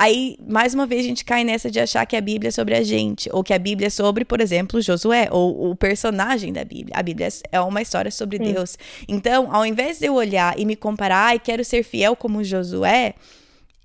Aí, 0.00 0.38
mais 0.48 0.74
uma 0.74 0.86
vez, 0.86 1.04
a 1.04 1.08
gente 1.08 1.24
cai 1.24 1.42
nessa 1.42 1.68
de 1.68 1.80
achar 1.80 2.06
que 2.06 2.14
a 2.14 2.20
Bíblia 2.20 2.50
é 2.50 2.52
sobre 2.52 2.76
a 2.76 2.84
gente, 2.84 3.28
ou 3.32 3.42
que 3.42 3.52
a 3.52 3.58
Bíblia 3.58 3.88
é 3.88 3.90
sobre, 3.90 4.24
por 4.24 4.40
exemplo, 4.40 4.80
Josué, 4.80 5.26
ou 5.28 5.72
o 5.72 5.74
personagem 5.74 6.52
da 6.52 6.64
Bíblia. 6.64 6.94
A 6.96 7.02
Bíblia 7.02 7.26
é 7.50 7.60
uma 7.60 7.82
história 7.82 8.08
sobre 8.08 8.38
Sim. 8.38 8.52
Deus. 8.52 8.78
Então, 9.08 9.52
ao 9.52 9.66
invés 9.66 9.98
de 9.98 10.06
eu 10.06 10.14
olhar 10.14 10.56
e 10.56 10.64
me 10.64 10.76
comparar, 10.76 11.34
e 11.34 11.40
quero 11.40 11.64
ser 11.64 11.82
fiel 11.82 12.14
como 12.14 12.44
Josué, 12.44 13.14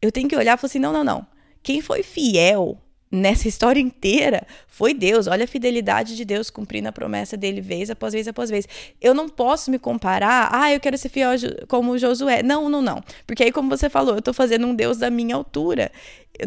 eu 0.03 0.11
tenho 0.11 0.29
que 0.29 0.35
olhar 0.35 0.55
e 0.55 0.61
falar 0.61 0.69
assim: 0.69 0.77
não, 0.77 0.93
não, 0.93 1.03
não. 1.03 1.25
Quem 1.63 1.81
foi 1.81 2.03
fiel 2.03 2.77
nessa 3.13 3.47
história 3.47 3.79
inteira 3.79 4.45
foi 4.67 4.91
Deus. 4.91 5.27
Olha 5.27 5.43
a 5.43 5.47
fidelidade 5.47 6.15
de 6.15 6.25
Deus 6.25 6.49
cumprindo 6.49 6.89
a 6.89 6.91
promessa 6.91 7.37
dele 7.37 7.61
vez 7.61 7.91
após 7.91 8.11
vez 8.11 8.27
após 8.27 8.49
vez. 8.49 8.67
Eu 8.99 9.13
não 9.13 9.29
posso 9.29 9.69
me 9.69 9.77
comparar, 9.77 10.49
ah, 10.51 10.73
eu 10.73 10.79
quero 10.79 10.97
ser 10.97 11.09
fiel 11.09 11.29
como 11.67 11.95
Josué. 11.95 12.41
Não, 12.41 12.67
não, 12.69 12.81
não. 12.81 13.03
Porque 13.27 13.43
aí, 13.43 13.51
como 13.51 13.69
você 13.69 13.87
falou, 13.87 14.15
eu 14.15 14.21
tô 14.21 14.33
fazendo 14.33 14.65
um 14.65 14.73
Deus 14.73 14.97
da 14.97 15.11
minha 15.11 15.35
altura. 15.35 15.91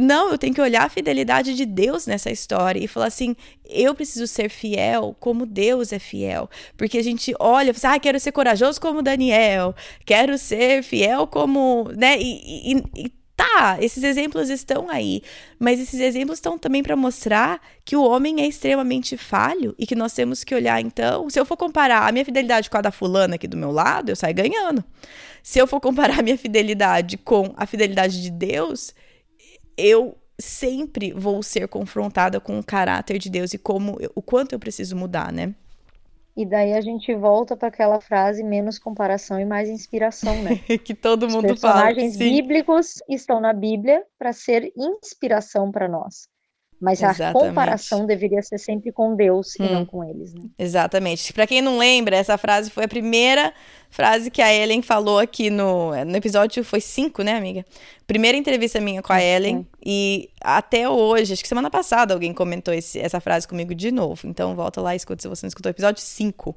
Não, 0.01 0.33
eu 0.33 0.39
tenho 0.39 0.53
que 0.53 0.61
olhar 0.61 0.85
a 0.85 0.89
fidelidade 0.89 1.55
de 1.55 1.65
Deus 1.65 2.09
nessa 2.09 2.33
história 2.33 2.83
e 2.83 2.89
falar 2.89 3.07
assim: 3.07 3.37
eu 3.65 3.95
preciso 3.95 4.27
ser 4.27 4.49
fiel 4.49 5.15
como 5.21 5.47
Deus 5.47 5.93
é 5.93 6.01
fiel. 6.01 6.51
Porque 6.77 6.99
a 6.99 7.03
gente 7.05 7.33
olha, 7.39 7.71
assim, 7.71 7.87
ah, 7.87 8.01
quero 8.01 8.19
ser 8.19 8.33
corajoso 8.33 8.81
como 8.81 9.03
Daniel, 9.03 9.73
quero 10.05 10.37
ser 10.37 10.83
fiel 10.83 11.29
como. 11.29 11.89
né? 11.97 12.17
e, 12.19 12.73
e, 12.73 13.05
e 13.05 13.26
Tá, 13.37 13.77
esses 13.83 14.03
exemplos 14.03 14.49
estão 14.49 14.89
aí, 14.89 15.23
mas 15.59 15.79
esses 15.79 16.01
exemplos 16.01 16.39
estão 16.39 16.59
também 16.59 16.83
para 16.83 16.97
mostrar 16.97 17.61
que 17.85 17.95
o 17.95 18.03
homem 18.03 18.41
é 18.41 18.47
extremamente 18.47 19.15
falho 19.19 19.75
e 19.79 19.87
que 19.87 19.95
nós 19.95 20.15
temos 20.15 20.43
que 20.43 20.55
olhar 20.55 20.81
então, 20.81 21.29
se 21.29 21.39
eu 21.39 21.45
for 21.45 21.57
comparar 21.57 22.09
a 22.09 22.13
minha 22.13 22.25
fidelidade 22.25 22.71
com 22.71 22.79
a 22.79 22.81
da 22.81 22.91
fulana 22.91 23.35
aqui 23.35 23.47
do 23.47 23.57
meu 23.57 23.71
lado, 23.71 24.09
eu 24.09 24.17
saio 24.17 24.35
ganhando. 24.35 24.83
Se 25.43 25.59
eu 25.59 25.67
for 25.67 25.81
comparar 25.81 26.21
a 26.21 26.23
minha 26.23 26.39
fidelidade 26.39 27.19
com 27.19 27.53
a 27.59 27.67
fidelidade 27.67 28.23
de 28.23 28.31
Deus, 28.31 28.95
eu 29.77 30.17
sempre 30.39 31.13
vou 31.13 31.43
ser 31.43 31.69
confrontada 31.69 32.41
com 32.41 32.59
o 32.59 32.65
caráter 32.65 33.19
de 33.19 33.29
Deus 33.29 33.53
e 33.53 33.59
como 33.59 33.99
o 34.15 34.23
quanto 34.23 34.55
eu 34.55 34.59
preciso 34.59 34.97
mudar, 34.97 35.31
né? 35.31 35.55
E 36.37 36.45
daí 36.45 36.75
a 36.75 36.81
gente 36.83 37.15
volta 37.15 37.57
para 37.57 37.69
aquela 37.69 37.99
frase 37.99 38.45
menos 38.45 38.79
comparação 38.79 39.41
e 39.41 39.45
mais 39.47 39.71
inspiração, 39.71 40.43
né? 40.43 40.57
que 40.85 40.95
todo 40.95 41.27
mundo 41.27 41.47
Os 41.47 41.61
personagens 41.61 42.19
fala, 42.19 42.31
bíblicos 42.31 43.03
estão 43.09 43.41
na 43.41 43.55
Bíblia 43.55 44.05
para 44.19 44.35
ser 44.35 44.71
inspiração 44.77 45.73
para 45.73 45.89
nós. 45.89 46.29
Mas 46.81 47.01
Exatamente. 47.01 47.23
a 47.23 47.33
comparação 47.33 48.07
deveria 48.07 48.43
ser 48.43 48.59
sempre 48.59 48.93
com 48.93 49.17
Deus 49.17 49.55
hum. 49.59 49.65
e 49.65 49.73
não 49.73 49.83
hum. 49.83 49.87
com 49.87 50.05
eles. 50.05 50.35
Né? 50.35 50.43
Exatamente. 50.59 51.33
Para 51.33 51.47
quem 51.47 51.63
não 51.63 51.79
lembra, 51.79 52.17
essa 52.17 52.37
frase 52.37 52.71
foi 52.71 52.85
a 52.85 52.89
primeira 52.89 53.53
frase 53.89 54.31
que 54.31 54.43
a 54.43 54.53
Ellen 54.53 54.83
falou 54.83 55.19
aqui 55.19 55.49
no, 55.49 55.93
no 56.05 56.17
episódio, 56.17 56.63
foi 56.63 56.81
5, 56.81 57.23
né, 57.23 57.37
amiga? 57.37 57.65
Primeira 58.07 58.37
entrevista 58.37 58.79
minha 58.79 59.03
com 59.03 59.13
a 59.13 59.23
Ellen. 59.23 59.67
E 59.85 60.29
até 60.41 60.89
hoje, 60.89 61.33
acho 61.33 61.43
que 61.43 61.49
semana 61.49 61.71
passada 61.71 62.13
alguém 62.13 62.35
comentou 62.35 62.75
esse, 62.75 62.99
essa 63.01 63.21
frase 63.21 63.49
comigo 63.49 63.75
de 63.75 63.91
novo. 63.91 64.27
Então 64.27 64.55
volta 64.55 64.81
lá 64.83 64.93
e 64.93 64.97
escuta 64.97 65.23
se 65.23 65.29
você 65.29 65.47
não 65.47 65.49
escutou 65.49 65.71
o 65.71 65.75
episódio 65.75 66.03
5. 66.03 66.55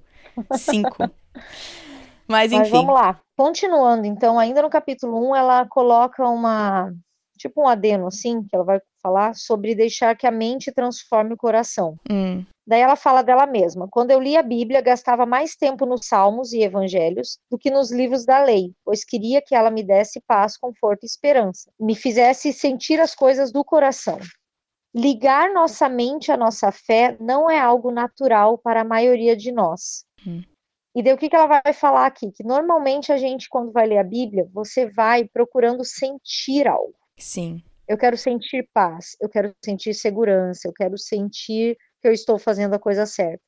5. 0.51 0.97
Mas 2.27 2.51
enfim. 2.51 2.59
Mas 2.61 2.69
vamos 2.69 2.93
lá. 2.93 3.19
Continuando, 3.37 4.05
então, 4.05 4.37
ainda 4.37 4.61
no 4.61 4.69
capítulo 4.69 5.17
1, 5.17 5.29
um, 5.29 5.35
ela 5.35 5.65
coloca 5.65 6.27
uma 6.27 6.93
tipo 7.39 7.61
um 7.63 7.67
adeno, 7.67 8.07
assim, 8.07 8.43
que 8.43 8.53
ela 8.53 8.65
vai 8.65 8.81
falar 9.01 9.33
sobre 9.33 9.73
deixar 9.73 10.15
que 10.15 10.27
a 10.27 10.31
mente 10.31 10.71
transforme 10.71 11.33
o 11.33 11.37
coração. 11.37 11.95
Hum. 12.11 12.45
Daí 12.67 12.81
ela 12.81 12.95
fala 12.95 13.23
dela 13.23 13.47
mesma. 13.47 13.87
Quando 13.89 14.11
eu 14.11 14.19
li 14.19 14.37
a 14.37 14.43
Bíblia, 14.43 14.81
gastava 14.81 15.25
mais 15.25 15.55
tempo 15.55 15.85
nos 15.85 16.05
salmos 16.05 16.51
e 16.53 16.61
evangelhos 16.61 17.39
do 17.49 17.57
que 17.57 17.71
nos 17.71 17.91
livros 17.91 18.25
da 18.25 18.43
lei, 18.43 18.73
pois 18.83 19.03
queria 19.03 19.41
que 19.41 19.55
ela 19.55 19.71
me 19.71 19.81
desse 19.81 20.21
paz, 20.27 20.57
conforto 20.57 21.03
e 21.03 21.07
esperança, 21.07 21.71
me 21.79 21.95
fizesse 21.95 22.53
sentir 22.53 22.99
as 22.99 23.15
coisas 23.15 23.51
do 23.51 23.63
coração. 23.63 24.19
Ligar 24.93 25.53
nossa 25.53 25.87
mente 25.87 26.31
à 26.31 26.37
nossa 26.37 26.71
fé 26.71 27.15
não 27.19 27.49
é 27.49 27.59
algo 27.59 27.89
natural 27.89 28.57
para 28.57 28.81
a 28.81 28.85
maioria 28.85 29.35
de 29.35 29.51
nós. 29.51 30.03
Hum. 30.27 30.43
E 30.95 31.01
daí 31.01 31.13
o 31.13 31.17
que, 31.17 31.29
que 31.29 31.35
ela 31.35 31.61
vai 31.61 31.73
falar 31.73 32.05
aqui? 32.05 32.31
Que 32.31 32.43
normalmente 32.43 33.11
a 33.11 33.17
gente, 33.17 33.47
quando 33.47 33.71
vai 33.71 33.87
ler 33.87 33.99
a 33.99 34.03
Bíblia, 34.03 34.49
você 34.51 34.89
vai 34.89 35.23
procurando 35.23 35.85
sentir 35.85 36.67
algo. 36.67 36.98
Sim. 37.19 37.63
Eu 37.87 37.97
quero 37.97 38.17
sentir 38.17 38.69
paz, 38.73 39.15
eu 39.19 39.27
quero 39.27 39.53
sentir 39.63 39.93
segurança, 39.93 40.67
eu 40.67 40.73
quero 40.73 40.97
sentir 40.97 41.75
que 42.01 42.07
eu 42.07 42.11
estou 42.11 42.37
fazendo 42.37 42.73
a 42.75 42.79
coisa 42.79 43.05
certa. 43.05 43.41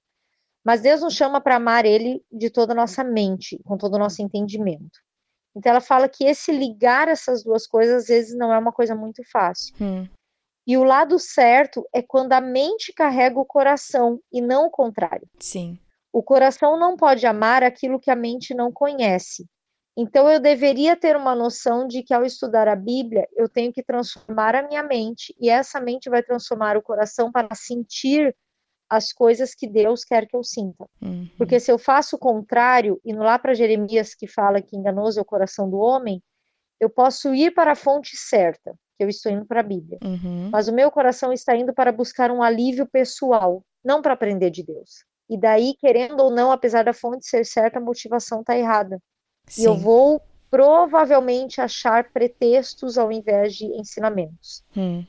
Mas 0.64 0.82
Deus 0.82 1.02
nos 1.02 1.16
chama 1.16 1.42
para 1.42 1.56
amar 1.56 1.86
Ele 1.86 2.24
de 2.32 2.50
toda 2.50 2.74
a 2.74 2.76
nossa 2.76 3.04
mente, 3.04 3.60
com 3.64 3.78
todo 3.78 3.96
o 3.96 4.00
nosso 4.00 4.22
entendimento. 4.22 5.00
Então 5.56 5.72
ela 5.72 5.82
fala 5.82 6.08
que 6.08 6.24
esse 6.24 6.52
ligar 6.52 7.08
essas 7.08 7.44
duas 7.44 7.68
coisas 7.68 8.04
às 8.04 8.08
vezes 8.08 8.38
não 8.38 8.54
é 8.54 8.58
uma 8.58 8.72
coisa 8.72 8.96
muito 8.96 9.22
fácil. 9.32 9.76
Hum. 9.82 10.08
E 10.66 10.78
o 10.78 10.84
lado 10.84 11.18
certo 11.20 11.84
é 11.94 12.02
quando 12.02 12.34
a 12.34 12.42
mente 12.42 12.94
carrega 12.94 13.40
o 13.40 13.46
coração 13.46 14.20
e 14.32 14.42
não 14.42 14.68
o 14.68 14.72
contrário. 14.72 15.28
Sim. 15.40 15.78
O 16.14 16.22
coração 16.22 16.80
não 16.80 16.96
pode 16.96 17.26
amar 17.26 17.64
aquilo 17.64 18.00
que 18.00 18.12
a 18.12 18.16
mente 18.16 18.54
não 18.54 18.72
conhece. 18.72 19.46
Então 19.98 20.30
eu 20.30 20.40
deveria 20.40 20.96
ter 20.96 21.16
uma 21.18 21.36
noção 21.36 21.86
de 21.86 22.02
que 22.02 22.14
ao 22.14 22.24
estudar 22.24 22.68
a 22.68 22.76
Bíblia, 22.76 23.28
eu 23.36 23.50
tenho 23.50 23.74
que 23.74 23.84
transformar 23.84 24.56
a 24.56 24.68
minha 24.68 24.84
mente 24.84 25.36
e 25.40 25.50
essa 25.50 25.82
mente 25.82 26.10
vai 26.10 26.24
transformar 26.24 26.78
o 26.78 26.82
coração 26.82 27.32
para 27.32 27.54
sentir 27.54 28.36
as 28.90 29.14
coisas 29.14 29.56
que 29.56 29.68
Deus 29.68 30.04
quer 30.04 30.28
que 30.28 30.36
eu 30.36 30.44
sinta. 30.44 30.86
Uhum. 31.02 31.30
Porque 31.38 31.60
se 31.60 31.72
eu 31.72 31.78
faço 31.78 32.16
o 32.16 32.20
contrário, 32.20 33.00
indo 33.06 33.22
lá 33.22 33.40
para 33.40 33.54
Jeremias 33.54 34.14
que 34.14 34.28
fala 34.28 34.62
que 34.62 34.76
enganoso 34.76 35.20
é 35.20 35.22
o 35.22 35.26
coração 35.26 35.70
do 35.70 35.78
homem, 35.78 36.22
eu 36.80 36.90
posso 36.90 37.34
ir 37.34 37.52
para 37.52 37.74
a 37.74 37.76
fonte 37.76 38.18
certa, 38.18 38.74
que 38.98 39.04
eu 39.04 39.08
estou 39.08 39.32
indo 39.32 39.46
para 39.46 39.62
a 39.62 39.64
Bíblia. 39.64 40.00
Uhum. 40.04 40.50
Mas 40.52 40.68
o 40.68 40.74
meu 40.74 40.92
coração 40.92 41.32
está 41.32 41.56
indo 41.56 41.74
para 41.74 41.92
buscar 41.92 42.32
um 42.32 42.42
alívio 42.42 42.86
pessoal, 42.86 43.64
não 43.84 44.02
para 44.02 44.14
aprender 44.14 44.50
de 44.50 44.64
Deus. 44.64 45.06
E 45.30 45.40
daí, 45.40 45.74
querendo 45.80 46.20
ou 46.20 46.30
não, 46.30 46.52
apesar 46.52 46.84
da 46.84 46.92
fonte 46.92 47.26
ser 47.26 47.46
certa, 47.46 47.80
a 47.80 47.82
motivação 47.82 48.42
está 48.42 48.58
errada. 48.58 49.00
Sim. 49.52 49.64
E 49.64 49.66
eu 49.66 49.76
vou 49.76 50.22
provavelmente 50.50 51.60
achar 51.60 52.06
pretextos 52.12 52.98
ao 52.98 53.12
invés 53.12 53.54
de 53.54 53.66
ensinamentos. 53.66 54.64
Hum. 54.76 55.04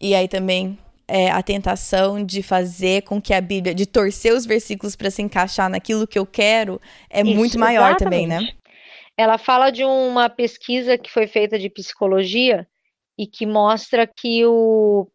E 0.00 0.14
aí 0.14 0.26
também 0.26 0.78
é, 1.06 1.30
a 1.30 1.42
tentação 1.42 2.24
de 2.24 2.42
fazer 2.42 3.02
com 3.02 3.20
que 3.20 3.34
a 3.34 3.40
Bíblia, 3.40 3.74
de 3.74 3.84
torcer 3.84 4.32
os 4.32 4.46
versículos 4.46 4.96
para 4.96 5.10
se 5.10 5.20
encaixar 5.20 5.68
naquilo 5.68 6.06
que 6.06 6.18
eu 6.18 6.24
quero, 6.24 6.80
é 7.10 7.20
Isso, 7.20 7.34
muito 7.34 7.58
maior 7.58 7.96
também, 7.96 8.26
né? 8.26 8.36
exatamente. 8.36 8.62
Ela 9.14 9.36
fala 9.36 9.70
de 9.70 9.84
uma 9.84 10.30
pesquisa 10.30 10.96
que 10.96 11.10
foi 11.10 11.26
feita 11.26 11.58
de 11.58 11.68
psicologia 11.68 12.66
e 13.18 13.26
que 13.26 13.44
mostra 13.44 14.06
que 14.06 14.42
o, 14.46 15.06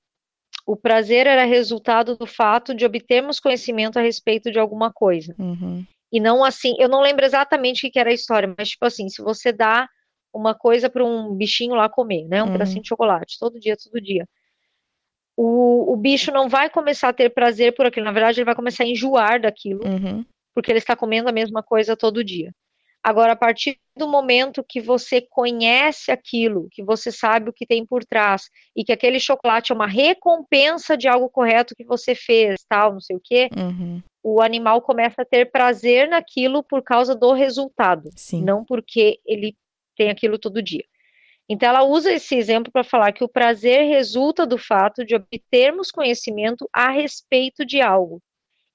o 0.67 0.75
prazer 0.75 1.25
era 1.25 1.45
resultado 1.45 2.15
do 2.15 2.27
fato 2.27 2.75
de 2.75 2.85
obtermos 2.85 3.39
conhecimento 3.39 3.97
a 3.97 4.03
respeito 4.03 4.51
de 4.51 4.59
alguma 4.59 4.93
coisa. 4.93 5.33
Uhum. 5.39 5.83
E 6.11 6.19
não 6.19 6.43
assim, 6.43 6.73
eu 6.79 6.87
não 6.87 7.01
lembro 7.01 7.25
exatamente 7.25 7.79
o 7.79 7.81
que 7.81 7.91
que 7.91 7.99
era 7.99 8.09
a 8.09 8.13
história, 8.13 8.53
mas 8.57 8.69
tipo 8.69 8.85
assim, 8.85 9.09
se 9.09 9.21
você 9.21 9.51
dá 9.51 9.87
uma 10.33 10.53
coisa 10.55 10.89
para 10.89 11.03
um 11.03 11.33
bichinho 11.35 11.75
lá 11.75 11.89
comer, 11.89 12.25
né? 12.27 12.41
Um 12.43 12.47
Uhum. 12.47 12.51
pedacinho 12.53 12.81
de 12.81 12.87
chocolate, 12.89 13.37
todo 13.39 13.59
dia, 13.59 13.75
todo 13.75 13.99
dia. 14.01 14.25
O, 15.35 15.93
o 15.93 15.95
bicho 15.97 16.31
não 16.31 16.49
vai 16.49 16.69
começar 16.69 17.09
a 17.09 17.13
ter 17.13 17.29
prazer 17.29 17.73
por 17.75 17.85
aquilo, 17.85 18.05
na 18.05 18.11
verdade, 18.11 18.39
ele 18.39 18.45
vai 18.45 18.55
começar 18.55 18.83
a 18.83 18.87
enjoar 18.87 19.39
daquilo, 19.41 19.85
Uhum. 19.85 20.25
porque 20.53 20.71
ele 20.71 20.79
está 20.79 20.95
comendo 20.95 21.29
a 21.29 21.31
mesma 21.31 21.61
coisa 21.61 21.95
todo 21.95 22.23
dia. 22.23 22.51
Agora, 23.03 23.33
a 23.33 23.35
partir 23.35 23.77
do 23.95 24.07
momento 24.07 24.65
que 24.67 24.81
você 24.81 25.21
conhece 25.21 26.11
aquilo, 26.11 26.67
que 26.71 26.83
você 26.83 27.11
sabe 27.11 27.49
o 27.49 27.53
que 27.53 27.65
tem 27.65 27.85
por 27.85 28.03
trás, 28.03 28.49
e 28.75 28.83
que 28.83 28.91
aquele 28.91 29.19
chocolate 29.19 29.71
é 29.71 29.75
uma 29.75 29.87
recompensa 29.87 30.97
de 30.97 31.07
algo 31.07 31.29
correto 31.29 31.75
que 31.75 31.85
você 31.85 32.15
fez, 32.15 32.65
tal, 32.67 32.93
não 32.93 32.99
sei 32.99 33.15
o 33.15 33.21
quê, 33.23 33.49
Uhum. 33.55 34.01
O 34.23 34.41
animal 34.41 34.81
começa 34.81 35.21
a 35.21 35.25
ter 35.25 35.51
prazer 35.51 36.09
naquilo 36.09 36.63
por 36.63 36.81
causa 36.81 37.15
do 37.15 37.31
resultado, 37.33 38.09
Sim. 38.15 38.43
não 38.43 38.65
porque 38.65 39.19
ele 39.25 39.55
tem 39.95 40.09
aquilo 40.09 40.37
todo 40.37 40.61
dia. 40.61 40.83
Então, 41.49 41.69
ela 41.69 41.83
usa 41.83 42.11
esse 42.11 42.35
exemplo 42.35 42.71
para 42.71 42.83
falar 42.83 43.13
que 43.13 43.23
o 43.23 43.29
prazer 43.29 43.87
resulta 43.87 44.45
do 44.45 44.57
fato 44.57 45.05
de 45.05 45.15
obtermos 45.15 45.91
conhecimento 45.91 46.69
a 46.73 46.89
respeito 46.89 47.65
de 47.65 47.81
algo, 47.81 48.21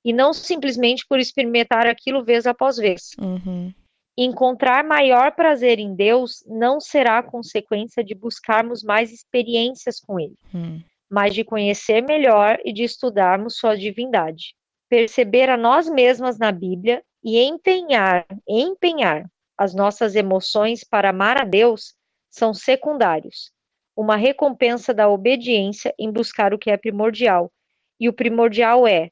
e 0.04 0.12
não 0.12 0.32
simplesmente 0.32 1.06
por 1.06 1.18
experimentar 1.18 1.86
aquilo 1.86 2.24
vez 2.24 2.46
após 2.46 2.76
vez. 2.76 3.10
Uhum. 3.20 3.72
Encontrar 4.16 4.84
maior 4.84 5.32
prazer 5.32 5.78
em 5.78 5.94
Deus 5.94 6.44
não 6.46 6.80
será 6.80 7.22
consequência 7.22 8.02
de 8.02 8.14
buscarmos 8.14 8.82
mais 8.82 9.12
experiências 9.12 10.00
com 10.00 10.20
Ele 10.20 10.36
Hum. 10.54 10.82
mas 11.10 11.34
de 11.34 11.44
conhecer 11.44 12.02
melhor 12.02 12.58
e 12.64 12.72
de 12.72 12.82
estudarmos 12.82 13.56
sua 13.56 13.76
divindade. 13.76 14.54
Perceber 14.92 15.48
a 15.48 15.56
nós 15.56 15.88
mesmas 15.88 16.38
na 16.38 16.52
Bíblia 16.52 17.02
e 17.24 17.40
empenhar, 17.40 18.26
empenhar 18.46 19.24
as 19.56 19.74
nossas 19.74 20.14
emoções 20.14 20.84
para 20.84 21.08
amar 21.08 21.40
a 21.40 21.44
Deus 21.46 21.94
são 22.28 22.52
secundários. 22.52 23.50
Uma 23.96 24.16
recompensa 24.16 24.92
da 24.92 25.08
obediência 25.08 25.94
em 25.98 26.12
buscar 26.12 26.52
o 26.52 26.58
que 26.58 26.70
é 26.70 26.76
primordial. 26.76 27.50
E 27.98 28.06
o 28.06 28.12
primordial 28.12 28.86
é 28.86 29.08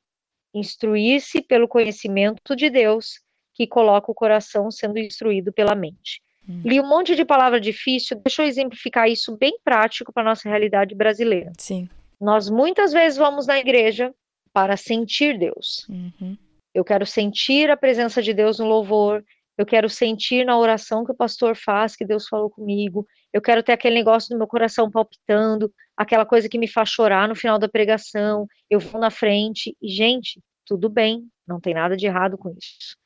instruir-se 0.53 1.41
pelo 1.41 1.67
conhecimento 1.67 2.55
de 2.55 2.69
Deus, 2.69 3.19
que 3.55 3.67
coloca 3.67 4.13
o 4.13 4.15
coração 4.15 4.71
sendo 4.71 4.99
instruído 4.99 5.51
pela 5.51 5.75
mente. 5.75 6.21
Hum. 6.47 6.61
Li 6.63 6.79
um 6.79 6.87
monte 6.87 7.17
de 7.17 7.25
palavra 7.25 7.59
difícil, 7.59 8.21
deixa 8.23 8.43
eu 8.43 8.47
exemplificar 8.47 9.09
isso 9.09 9.35
bem 9.39 9.59
prático 9.65 10.13
para 10.13 10.25
a 10.25 10.27
nossa 10.27 10.47
realidade 10.47 10.95
brasileira. 10.95 11.53
Sim. 11.57 11.89
Nós 12.21 12.51
muitas 12.51 12.93
vezes 12.93 13.17
vamos 13.17 13.47
na 13.47 13.59
igreja 13.59 14.15
para 14.53 14.77
sentir 14.77 15.39
Deus. 15.39 15.87
Uhum. 15.89 16.37
Eu 16.75 16.85
quero 16.85 17.05
sentir 17.05 17.71
a 17.71 17.77
presença 17.77 18.23
de 18.23 18.33
Deus 18.33 18.59
no 18.59 18.67
louvor, 18.67 19.25
eu 19.59 19.67
quero 19.67 19.91
sentir 19.91 20.45
na 20.47 20.59
oração 20.59 21.05
que 21.05 21.13
o 21.13 21.17
pastor 21.17 21.55
faz 21.55 21.95
que 21.95 22.05
Deus 22.05 22.27
falou 22.27 22.49
comigo, 22.49 23.07
eu 23.33 23.43
quero 23.43 23.63
ter 23.63 23.73
aquele 23.73 23.95
negócio 23.95 24.33
no 24.33 24.39
meu 24.39 24.47
coração 24.47 24.91
palpitando, 24.91 25.73
aquela 25.97 26.25
coisa 26.25 26.49
que 26.49 26.59
me 26.59 26.67
faz 26.67 26.89
chorar 26.89 27.29
no 27.29 27.35
final 27.35 27.59
da 27.59 27.69
pregação, 27.69 28.47
eu 28.71 28.81
vou 28.81 29.01
na 29.01 29.11
frente 29.11 29.77
e, 29.83 29.89
gente, 29.89 30.41
tudo 30.65 30.89
bem, 30.89 31.29
não 31.47 31.61
tem 31.61 31.75
nada 31.75 31.97
de 31.97 32.07
errado 32.07 32.39
com 32.39 32.51
isso. 32.51 32.97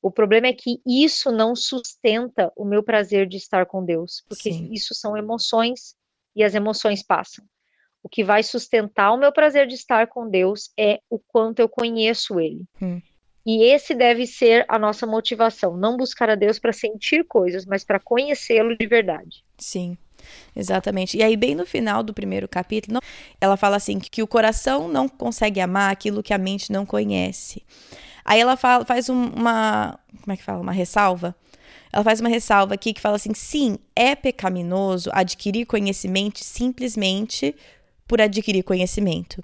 O 0.00 0.10
problema 0.10 0.46
é 0.46 0.52
que 0.52 0.78
isso 0.86 1.32
não 1.32 1.56
sustenta 1.56 2.52
o 2.56 2.64
meu 2.64 2.82
prazer 2.82 3.26
de 3.26 3.36
estar 3.36 3.66
com 3.66 3.84
Deus, 3.84 4.22
porque 4.28 4.52
Sim. 4.52 4.68
isso 4.70 4.94
são 4.94 5.16
emoções 5.16 5.96
e 6.36 6.44
as 6.44 6.54
emoções 6.54 7.02
passam. 7.02 7.44
O 8.06 8.08
que 8.08 8.22
vai 8.22 8.40
sustentar 8.40 9.10
o 9.10 9.16
meu 9.16 9.32
prazer 9.32 9.66
de 9.66 9.74
estar 9.74 10.06
com 10.06 10.30
Deus 10.30 10.70
é 10.78 11.00
o 11.10 11.18
quanto 11.18 11.58
eu 11.58 11.68
conheço 11.68 12.38
Ele. 12.38 12.64
Hum. 12.80 13.02
E 13.44 13.64
esse 13.64 13.96
deve 13.96 14.28
ser 14.28 14.64
a 14.68 14.78
nossa 14.78 15.04
motivação, 15.08 15.76
não 15.76 15.96
buscar 15.96 16.30
a 16.30 16.36
Deus 16.36 16.56
para 16.56 16.72
sentir 16.72 17.24
coisas, 17.24 17.66
mas 17.66 17.82
para 17.82 17.98
conhecê-lo 17.98 18.76
de 18.76 18.86
verdade. 18.86 19.42
Sim, 19.58 19.98
exatamente. 20.54 21.16
E 21.16 21.22
aí, 21.24 21.36
bem 21.36 21.56
no 21.56 21.66
final 21.66 22.04
do 22.04 22.14
primeiro 22.14 22.46
capítulo, 22.46 23.00
ela 23.40 23.56
fala 23.56 23.74
assim: 23.74 23.98
que 23.98 24.22
o 24.22 24.26
coração 24.28 24.86
não 24.86 25.08
consegue 25.08 25.58
amar 25.58 25.90
aquilo 25.90 26.22
que 26.22 26.32
a 26.32 26.38
mente 26.38 26.70
não 26.70 26.86
conhece. 26.86 27.64
Aí 28.24 28.38
ela 28.38 28.56
fala, 28.56 28.84
faz 28.84 29.08
um- 29.08 29.30
uma. 29.30 29.98
Como 30.22 30.32
é 30.32 30.36
que 30.36 30.44
fala? 30.44 30.60
Uma 30.60 30.70
ressalva. 30.70 31.34
Ela 31.92 32.04
faz 32.04 32.20
uma 32.20 32.28
ressalva 32.28 32.74
aqui 32.74 32.92
que 32.92 33.00
fala 33.00 33.16
assim: 33.16 33.34
sim, 33.34 33.78
é 33.96 34.14
pecaminoso 34.14 35.10
adquirir 35.12 35.66
conhecimento 35.66 36.38
simplesmente 36.44 37.54
por 38.06 38.20
adquirir 38.20 38.62
conhecimento. 38.62 39.42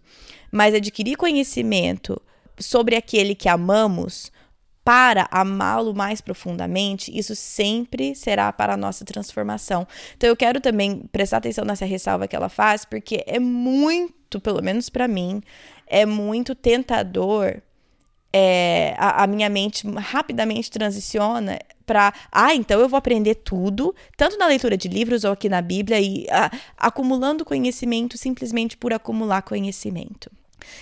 Mas 0.51 0.75
adquirir 0.75 1.17
conhecimento 1.17 2.21
sobre 2.59 2.97
aquele 2.97 3.35
que 3.35 3.49
amamos 3.49 4.31
para 4.85 5.29
amá-lo 5.31 5.95
mais 5.95 6.21
profundamente, 6.21 7.17
isso 7.17 7.37
sempre 7.37 8.15
será 8.15 8.53
para 8.53 8.75
a 8.75 8.77
nossa 8.77 9.05
transformação. 9.05 9.87
Então 10.17 10.29
eu 10.29 10.37
quero 10.37 10.61
também 10.61 11.03
prestar 11.13 11.37
atenção 11.37 11.65
nessa 11.65 11.85
ressalva 11.85 12.27
que 12.27 12.35
ela 12.35 12.49
faz, 12.49 12.85
porque 12.85 13.23
é 13.27 13.39
muito, 13.39 14.41
pelo 14.41 14.63
menos 14.63 14.89
para 14.89 15.07
mim, 15.07 15.41
é 15.87 16.05
muito 16.05 16.55
tentador. 16.55 17.63
É, 18.33 18.95
a, 18.97 19.25
a 19.25 19.27
minha 19.27 19.49
mente 19.49 19.87
rapidamente 19.91 20.71
transiciona 20.71 21.59
para, 21.85 22.15
ah, 22.31 22.55
então 22.55 22.81
eu 22.81 22.89
vou 22.89 22.97
aprender 22.97 23.35
tudo, 23.37 23.95
tanto 24.17 24.39
na 24.39 24.47
leitura 24.47 24.77
de 24.77 24.89
livros 24.89 25.25
ou 25.25 25.33
aqui 25.33 25.49
na 25.49 25.61
Bíblia, 25.61 26.01
e 26.01 26.27
ah, 26.31 26.51
acumulando 26.77 27.45
conhecimento 27.45 28.17
simplesmente 28.17 28.77
por 28.77 28.93
acumular 28.93 29.43
conhecimento. 29.43 30.31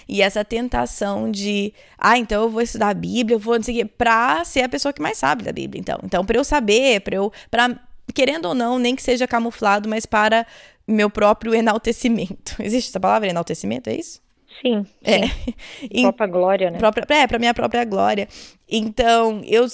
E 0.06 0.22
essa 0.22 0.44
tentação 0.44 1.30
de, 1.30 1.72
ah, 1.98 2.18
então 2.18 2.42
eu 2.42 2.50
vou 2.50 2.60
estudar 2.60 2.90
a 2.90 2.94
Bíblia, 2.94 3.34
eu 3.34 3.40
vou 3.40 3.56
não 3.56 3.64
quê, 3.64 3.84
pra 3.84 4.44
ser 4.44 4.62
a 4.62 4.68
pessoa 4.68 4.92
que 4.92 5.02
mais 5.02 5.18
sabe 5.18 5.42
da 5.42 5.52
Bíblia, 5.52 5.80
então. 5.80 5.98
Então, 6.04 6.24
para 6.24 6.38
eu 6.38 6.44
saber, 6.44 7.00
para 7.00 7.16
eu, 7.16 7.32
pra, 7.50 7.80
querendo 8.14 8.46
ou 8.46 8.54
não, 8.54 8.78
nem 8.78 8.94
que 8.94 9.02
seja 9.02 9.26
camuflado, 9.26 9.88
mas 9.88 10.06
para 10.06 10.46
meu 10.86 11.08
próprio 11.08 11.54
enaltecimento. 11.54 12.56
Existe 12.62 12.90
essa 12.90 13.00
palavra, 13.00 13.28
enaltecimento, 13.28 13.88
é 13.88 13.94
isso? 13.94 14.20
Sim, 14.60 14.84
É. 15.02 15.26
sim. 15.28 16.02
Própria 16.02 16.26
glória, 16.26 16.70
né? 16.70 16.78
própria, 16.78 17.06
é, 17.08 17.26
pra 17.26 17.38
minha 17.38 17.54
própria 17.54 17.84
glória. 17.84 18.28
Então, 18.68 19.40
eu, 19.44 19.66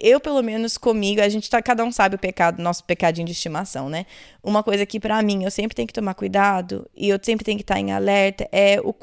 eu, 0.00 0.20
pelo 0.20 0.42
menos 0.42 0.76
comigo, 0.76 1.20
a 1.20 1.28
gente 1.28 1.48
tá, 1.48 1.62
cada 1.62 1.84
um 1.84 1.92
sabe 1.92 2.16
o 2.16 2.18
pecado, 2.18 2.60
nosso 2.62 2.84
pecadinho 2.84 3.26
de 3.26 3.32
estimação, 3.32 3.88
né? 3.88 4.04
Uma 4.42 4.62
coisa 4.62 4.84
que 4.84 4.98
pra 5.00 5.22
mim 5.22 5.44
eu 5.44 5.50
sempre 5.50 5.74
tenho 5.74 5.86
que 5.86 5.94
tomar 5.94 6.14
cuidado 6.14 6.88
e 6.94 7.08
eu 7.08 7.18
sempre 7.22 7.44
tenho 7.44 7.56
que 7.56 7.62
estar 7.62 7.78
em 7.78 7.92
alerta 7.92 8.46
é 8.52 8.78
o 8.80 8.94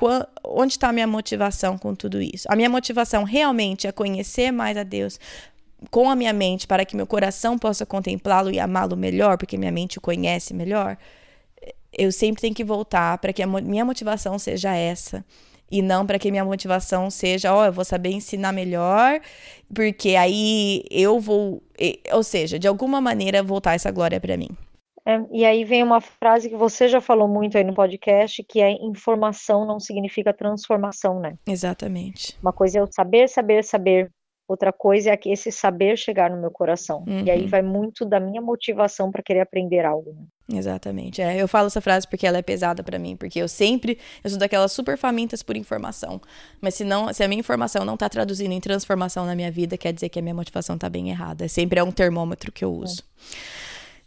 onde 0.44 0.74
está 0.74 0.90
a 0.90 0.94
minha 0.94 1.08
motivação 1.08 1.78
com 1.78 1.96
tudo 1.96 2.22
isso. 2.22 2.48
A 2.50 2.56
minha 2.56 2.70
motivação 2.70 3.24
realmente 3.24 3.88
é 3.88 3.92
conhecer 3.92 4.52
mais 4.52 4.78
a 4.78 4.84
Deus 4.84 5.20
com 5.90 6.10
a 6.10 6.16
minha 6.16 6.34
mente 6.34 6.68
para 6.68 6.86
que 6.86 6.96
meu 6.96 7.08
coração 7.08 7.58
possa 7.58 7.86
contemplá-lo 7.86 8.52
e 8.52 8.60
amá-lo 8.60 8.98
melhor, 8.98 9.38
porque 9.38 9.58
minha 9.58 9.72
mente 9.72 9.98
o 9.98 10.02
conhece 10.02 10.54
melhor. 10.54 10.98
Eu 11.92 12.12
sempre 12.12 12.42
tenho 12.42 12.56
que 12.56 12.64
voltar 12.64 13.18
para 13.18 13.34
que 13.34 13.42
a 13.42 13.48
minha 13.48 13.86
motivação 13.86 14.38
seja 14.38 14.76
essa. 14.76 15.26
E 15.72 15.82
não 15.82 16.06
para 16.06 16.18
que 16.18 16.32
minha 16.32 16.44
motivação 16.44 17.10
seja, 17.12 17.54
ó, 17.54 17.66
eu 17.66 17.72
vou 17.72 17.86
saber 17.86 18.10
ensinar 18.10 18.52
melhor, 18.52 19.20
porque 19.74 20.16
aí 20.16 20.84
eu 20.90 21.20
vou, 21.20 21.62
ou 22.12 22.24
seja, 22.24 22.58
de 22.58 22.68
alguma 22.68 23.00
maneira 23.00 23.44
voltar 23.44 23.76
essa 23.76 23.92
glória 23.92 24.20
para 24.20 24.36
mim. 24.36 24.50
É, 25.06 25.20
e 25.32 25.46
aí 25.46 25.64
vem 25.64 25.84
uma 25.84 26.02
frase 26.02 26.50
que 26.50 26.56
você 26.56 26.88
já 26.88 27.00
falou 27.00 27.28
muito 27.28 27.58
aí 27.58 27.64
no 27.64 27.74
podcast, 27.74 28.44
que 28.44 28.62
é 28.62 28.72
informação 28.72 29.66
não 29.66 29.80
significa 29.80 30.34
transformação, 30.34 31.20
né? 31.20 31.36
Exatamente. 31.48 32.38
Uma 32.42 32.54
coisa 32.54 32.80
é 32.80 32.82
eu 32.82 32.88
saber, 32.92 33.28
saber, 33.30 33.64
saber 33.64 34.12
outra 34.50 34.74
coisa 34.74 35.12
é 35.12 35.20
esse 35.28 35.52
saber 35.52 35.96
chegar 35.96 36.30
no 36.32 36.42
meu 36.42 36.50
coração. 36.50 37.04
Uhum. 37.08 37.24
E 37.24 37.30
aí 37.30 37.46
vai 37.46 37.62
muito 37.62 38.04
da 38.04 38.20
minha 38.20 38.42
motivação 38.42 39.12
para 39.12 39.22
querer 39.22 39.42
aprender 39.42 39.86
algo. 39.86 40.12
Né? 40.12 40.58
Exatamente. 40.58 41.22
É, 41.22 41.38
eu 41.38 41.48
falo 41.48 41.68
essa 41.68 41.80
frase 41.80 42.08
porque 42.08 42.26
ela 42.26 42.40
é 42.40 42.42
pesada 42.42 42.84
para 42.84 42.98
mim, 42.98 43.16
porque 43.16 43.40
eu 43.40 43.48
sempre 43.48 44.00
eu 44.24 44.30
sou 44.32 44.40
daquelas 44.40 44.72
super 44.72 44.98
famintas 44.98 45.44
por 45.44 45.56
informação. 45.56 46.20
Mas 46.60 46.74
se 46.74 46.84
não, 46.84 47.14
se 47.14 47.24
a 47.24 47.28
minha 47.28 47.40
informação 47.40 47.86
não 47.86 47.96
tá 47.96 48.10
traduzindo 48.10 48.52
em 48.52 48.60
transformação 48.60 49.26
na 49.26 49.36
minha 49.36 49.52
vida, 49.52 49.78
quer 49.78 49.94
dizer 49.94 50.10
que 50.10 50.18
a 50.18 50.22
minha 50.22 50.34
motivação 50.34 50.78
tá 50.78 50.90
bem 50.90 51.10
errada. 51.12 51.48
Sempre 51.48 51.80
é 51.80 51.84
um 51.84 51.92
termômetro 51.92 52.52
que 52.52 52.66
eu 52.66 52.74
uso. 52.74 53.04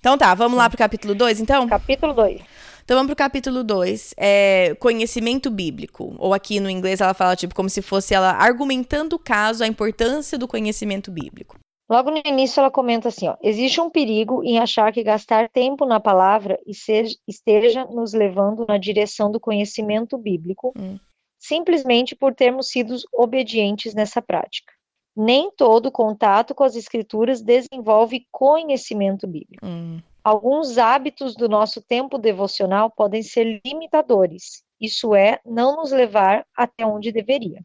Então 0.01 0.19
tá, 0.19 0.35
vamos 0.35 0.59
lá 0.59 0.69
pro 0.69 0.77
capítulo 0.77 1.15
2, 1.15 1.39
então? 1.39 1.69
Capítulo 1.69 2.13
2. 2.13 2.43
Então 2.85 2.97
vamos 2.97 3.09
pro 3.09 3.17
capítulo 3.17 3.63
2, 3.63 4.15
é 4.17 4.75
conhecimento 4.81 5.51
bíblico. 5.51 6.15
Ou 6.19 6.35
aqui 6.35 6.59
no 6.61 6.69
inglês 6.69 7.01
ela 7.01 7.15
fala 7.15 7.37
tipo 7.37 7.55
como 7.55 7.69
se 7.69 7.81
fosse 7.81 8.15
ela 8.15 8.33
argumentando 8.33 9.17
o 9.17 9.19
caso, 9.19 9.63
a 9.63 9.67
importância 9.67 10.37
do 10.37 10.49
conhecimento 10.49 11.11
bíblico. 11.11 11.57
Logo 11.91 12.11
no 12.11 12.23
início 12.25 12.61
ela 12.61 12.71
comenta 12.71 13.09
assim, 13.09 13.29
ó, 13.29 13.37
existe 13.43 13.81
um 13.81 13.91
perigo 13.91 14.43
em 14.43 14.59
achar 14.59 14.93
que 14.93 15.03
gastar 15.03 15.49
tempo 15.49 15.85
na 15.85 16.01
palavra 16.01 16.59
esteja 16.67 17.85
nos 17.87 18.15
levando 18.15 18.65
na 18.67 18.79
direção 18.79 19.31
do 19.31 19.39
conhecimento 19.39 20.17
bíblico, 20.17 20.73
Hum. 20.77 20.99
simplesmente 21.39 22.17
por 22.17 22.35
termos 22.35 22.69
sido 22.69 22.97
obedientes 23.13 23.95
nessa 23.95 24.23
prática. 24.23 24.73
Nem 25.15 25.51
todo 25.51 25.93
contato 25.93 26.55
com 26.55 26.65
as 26.65 26.75
escrituras 26.77 27.43
desenvolve 27.43 28.27
conhecimento 28.31 29.27
bíblico. 29.27 29.67
Hum, 29.67 29.99
Alguns 30.25 30.79
hábitos 30.79 31.35
do 31.35 31.49
nosso 31.49 31.83
tempo 31.83 32.17
devocional 32.17 32.91
podem 32.91 33.23
ser 33.23 33.61
limitadores, 33.65 34.63
isso 34.81 35.15
é, 35.15 35.41
não 35.45 35.77
nos 35.77 35.93
levar 35.93 36.47
até 36.57 36.87
onde 36.87 37.13
deveria. 37.13 37.61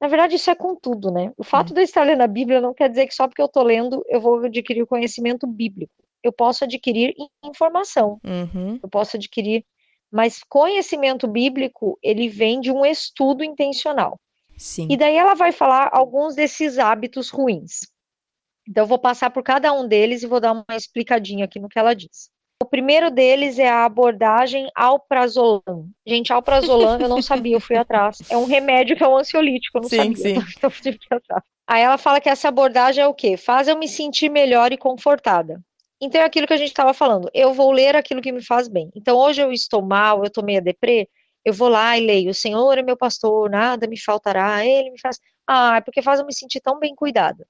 Na 0.00 0.06
verdade, 0.06 0.36
isso 0.36 0.50
é 0.50 0.54
com 0.54 0.76
tudo, 0.76 1.10
né? 1.10 1.32
O 1.36 1.42
fato 1.42 1.74
de 1.74 1.80
eu 1.80 1.84
estar 1.84 2.04
lendo 2.04 2.22
a 2.22 2.26
Bíblia 2.26 2.60
não 2.60 2.72
quer 2.72 2.88
dizer 2.88 3.06
que 3.06 3.14
só 3.14 3.26
porque 3.26 3.42
eu 3.42 3.46
estou 3.46 3.64
lendo 3.64 4.04
eu 4.06 4.20
vou 4.20 4.44
adquirir 4.44 4.86
conhecimento 4.86 5.46
bíblico. 5.46 5.92
Eu 6.22 6.32
posso 6.32 6.64
adquirir 6.64 7.14
informação, 7.44 8.20
uhum, 8.24 8.78
eu 8.82 8.88
posso 8.88 9.16
adquirir, 9.16 9.64
mas 10.10 10.42
conhecimento 10.48 11.26
bíblico, 11.26 11.98
ele 12.02 12.28
vem 12.28 12.60
de 12.60 12.72
um 12.72 12.84
estudo 12.84 13.44
intencional. 13.44 14.18
sim. 14.56 14.88
E 14.90 14.96
daí 14.96 15.16
ela 15.16 15.34
vai 15.34 15.52
falar 15.52 15.90
alguns 15.92 16.34
desses 16.34 16.78
hábitos 16.78 17.30
ruins. 17.30 17.80
Então, 18.68 18.84
eu 18.84 18.86
vou 18.86 18.98
passar 18.98 19.30
por 19.30 19.42
cada 19.42 19.72
um 19.72 19.88
deles 19.88 20.22
e 20.22 20.26
vou 20.26 20.40
dar 20.40 20.52
uma 20.52 20.76
explicadinha 20.76 21.46
aqui 21.46 21.58
no 21.58 21.68
que 21.68 21.78
ela 21.78 21.94
diz. 21.94 22.30
O 22.62 22.66
primeiro 22.66 23.10
deles 23.10 23.58
é 23.58 23.68
a 23.68 23.84
abordagem 23.84 24.68
alprazolam. 24.74 25.88
Gente, 26.06 26.32
alprazolam 26.32 27.00
eu 27.00 27.08
não 27.08 27.22
sabia, 27.22 27.56
eu 27.56 27.60
fui 27.60 27.76
atrás. 27.78 28.18
É 28.28 28.36
um 28.36 28.44
remédio 28.44 28.96
que 28.96 29.02
é 29.02 29.08
um 29.08 29.16
ansiolítico, 29.16 29.78
eu 29.78 29.82
não 29.82 29.88
Sim, 29.88 30.14
sabia. 30.14 30.16
sim. 30.16 30.34
Então, 30.58 30.68
eu 30.68 30.82
tive 30.82 30.98
que 30.98 31.06
ir 31.10 31.16
atrás. 31.16 31.42
Aí 31.66 31.82
ela 31.82 31.96
fala 31.96 32.20
que 32.20 32.28
essa 32.28 32.48
abordagem 32.48 33.02
é 33.02 33.06
o 33.06 33.14
quê? 33.14 33.36
Faz 33.36 33.68
eu 33.68 33.78
me 33.78 33.88
sentir 33.88 34.28
melhor 34.28 34.72
e 34.72 34.76
confortada. 34.76 35.60
Então, 36.00 36.20
é 36.20 36.24
aquilo 36.24 36.46
que 36.46 36.52
a 36.52 36.58
gente 36.58 36.68
estava 36.68 36.92
falando. 36.92 37.30
Eu 37.32 37.54
vou 37.54 37.70
ler 37.72 37.96
aquilo 37.96 38.20
que 38.20 38.32
me 38.32 38.44
faz 38.44 38.68
bem. 38.68 38.90
Então, 38.94 39.16
hoje 39.16 39.40
eu 39.40 39.50
estou 39.50 39.80
mal, 39.80 40.18
eu 40.18 40.28
estou 40.28 40.44
meio 40.44 40.62
deprê, 40.62 41.08
eu 41.44 41.54
vou 41.54 41.68
lá 41.68 41.96
e 41.96 42.04
leio, 42.04 42.30
o 42.30 42.34
Senhor 42.34 42.76
é 42.76 42.82
meu 42.82 42.96
pastor, 42.96 43.48
nada 43.48 43.86
me 43.86 43.98
faltará, 43.98 44.64
Ele 44.64 44.90
me 44.90 45.00
faz... 45.00 45.18
Ah, 45.46 45.76
é 45.76 45.80
porque 45.80 46.02
faz 46.02 46.20
eu 46.20 46.26
me 46.26 46.34
sentir 46.34 46.60
tão 46.60 46.78
bem 46.78 46.94
cuidada. 46.94 47.46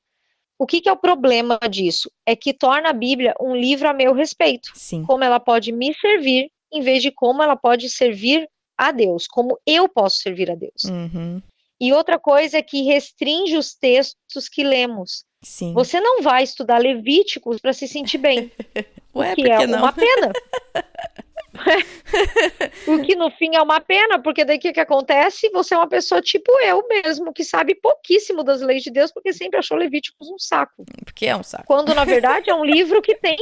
O 0.58 0.66
que, 0.66 0.80
que 0.80 0.88
é 0.88 0.92
o 0.92 0.96
problema 0.96 1.58
disso? 1.70 2.10
É 2.26 2.34
que 2.34 2.52
torna 2.52 2.90
a 2.90 2.92
Bíblia 2.92 3.34
um 3.40 3.54
livro 3.54 3.88
a 3.88 3.92
meu 3.94 4.12
respeito. 4.12 4.70
Sim. 4.74 5.04
Como 5.04 5.22
ela 5.22 5.38
pode 5.38 5.70
me 5.70 5.94
servir, 5.94 6.50
em 6.72 6.80
vez 6.82 7.02
de 7.02 7.10
como 7.12 7.42
ela 7.42 7.56
pode 7.56 7.88
servir 7.88 8.48
a 8.76 8.90
Deus, 8.90 9.26
como 9.26 9.58
eu 9.66 9.88
posso 9.88 10.18
servir 10.18 10.50
a 10.50 10.54
Deus. 10.54 10.84
Uhum, 10.84 11.40
E 11.80 11.92
outra 11.92 12.18
coisa 12.18 12.58
é 12.58 12.62
que 12.62 12.82
restringe 12.82 13.56
os 13.56 13.74
textos 13.74 14.48
que 14.48 14.62
lemos. 14.64 15.24
sim. 15.42 15.72
Você 15.74 16.00
não 16.00 16.22
vai 16.22 16.42
estudar 16.42 16.78
Levíticos 16.78 17.60
para 17.60 17.72
se 17.72 17.86
sentir 17.86 18.18
bem, 18.18 18.50
Ué, 19.14 19.34
que 19.34 19.48
é 19.48 19.66
não? 19.66 19.78
uma 19.78 19.92
pena. 19.92 20.32
o 22.86 23.02
que 23.02 23.14
no 23.14 23.30
fim 23.30 23.54
é 23.54 23.62
uma 23.62 23.80
pena, 23.80 24.20
porque 24.20 24.44
daí 24.44 24.56
o 24.56 24.60
que, 24.60 24.72
que 24.72 24.80
acontece? 24.80 25.50
Você 25.50 25.74
é 25.74 25.76
uma 25.76 25.88
pessoa 25.88 26.20
tipo 26.20 26.50
eu 26.60 26.86
mesmo, 26.88 27.32
que 27.32 27.44
sabe 27.44 27.74
pouquíssimo 27.74 28.42
das 28.42 28.60
leis 28.60 28.82
de 28.82 28.90
Deus, 28.90 29.12
porque 29.12 29.32
sempre 29.32 29.58
achou 29.58 29.76
Levíticos 29.76 30.28
um 30.28 30.38
saco. 30.38 30.84
Porque 31.04 31.26
é 31.26 31.36
um 31.36 31.42
saco. 31.42 31.64
Quando 31.66 31.94
na 31.94 32.04
verdade 32.04 32.50
é 32.50 32.54
um 32.54 32.64
livro 32.66 33.02
que 33.02 33.14
tem, 33.14 33.36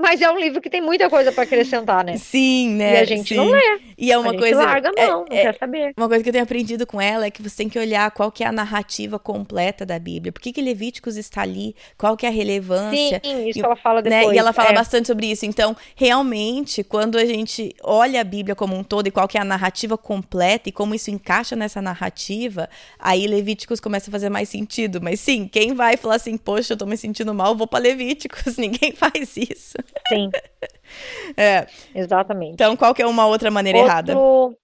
mas 0.00 0.20
é 0.20 0.30
um 0.30 0.38
livro 0.38 0.60
que 0.60 0.70
tem 0.70 0.80
muita 0.80 1.08
coisa 1.10 1.30
para 1.30 1.44
acrescentar, 1.44 2.04
né? 2.04 2.16
Sim, 2.16 2.70
né? 2.70 2.94
E 2.94 2.96
a 2.98 3.04
gente 3.04 3.28
sim. 3.28 3.36
não 3.36 3.48
lê. 3.50 3.80
E 3.98 4.10
é 4.10 4.18
uma 4.18 4.30
a 4.30 4.32
gente 4.32 4.40
coisa. 4.40 4.64
larga 4.64 4.90
é- 4.96 5.06
mão, 5.06 5.26
não 5.28 5.36
é- 5.36 5.42
quer 5.42 5.58
saber. 5.58 5.92
Uma 5.96 6.08
coisa 6.08 6.22
que 6.22 6.28
eu 6.30 6.32
tenho 6.32 6.44
aprendido 6.44 6.86
com 6.86 7.00
ela 7.00 7.26
é 7.26 7.30
que 7.30 7.42
você 7.42 7.56
tem 7.58 7.68
que 7.68 7.78
olhar 7.78 8.10
qual 8.12 8.32
que 8.32 8.42
é 8.42 8.46
a 8.46 8.52
narrativa 8.52 9.18
completa 9.18 9.84
da 9.84 9.98
Bíblia. 9.98 10.32
Por 10.32 10.40
que, 10.40 10.52
que 10.52 10.62
Levíticos 10.62 11.16
está 11.16 11.42
ali? 11.42 11.76
Qual 11.98 12.16
que 12.16 12.24
é 12.24 12.30
a 12.30 12.32
relevância? 12.32 13.20
Sim, 13.22 13.48
isso 13.48 13.58
e- 13.58 13.62
ela 13.62 13.76
fala 13.76 14.00
né? 14.00 14.18
depois. 14.20 14.34
E 14.34 14.38
ela 14.38 14.52
fala 14.52 14.70
é. 14.70 14.74
bastante 14.74 15.06
sobre 15.06 15.26
isso. 15.30 15.44
Então, 15.44 15.76
realmente, 15.94 16.82
quando 16.82 17.18
a 17.18 17.24
gente 17.26 17.74
olha 17.82 18.20
a 18.20 18.24
Bíblia 18.24 18.54
como 18.54 18.74
um 18.74 18.82
todo 18.82 19.06
e 19.06 19.10
qual 19.10 19.28
que 19.28 19.36
é 19.36 19.40
a 19.40 19.44
narrativa 19.44 19.98
completa 19.98 20.68
e 20.68 20.72
como 20.72 20.94
isso 20.94 21.10
encaixa 21.10 21.54
nessa 21.54 21.82
narrativa, 21.82 22.68
aí 22.98 23.26
Levíticos 23.26 23.80
começa 23.80 24.10
a 24.10 24.12
fazer 24.12 24.30
mais 24.30 24.48
sentido. 24.48 25.00
Mas 25.02 25.20
sim, 25.20 25.46
quem 25.46 25.74
vai 25.74 25.96
falar 25.96 26.14
assim, 26.16 26.36
poxa, 26.38 26.72
eu 26.72 26.76
tô 26.78 26.86
me 26.86 26.96
sentindo 26.96 27.34
mal, 27.34 27.54
vou 27.54 27.66
para 27.66 27.80
Levíticos. 27.80 28.56
Ninguém 28.58 28.92
faz 28.92 29.36
isso. 29.36 29.76
Sim, 30.08 30.30
É. 31.36 31.66
exatamente. 31.94 32.54
Então, 32.54 32.76
qual 32.76 32.94
que 32.94 33.02
é 33.02 33.06
uma 33.06 33.26
outra 33.26 33.50
maneira 33.50 33.78
errada? 33.78 34.16
Outro, 34.16 34.58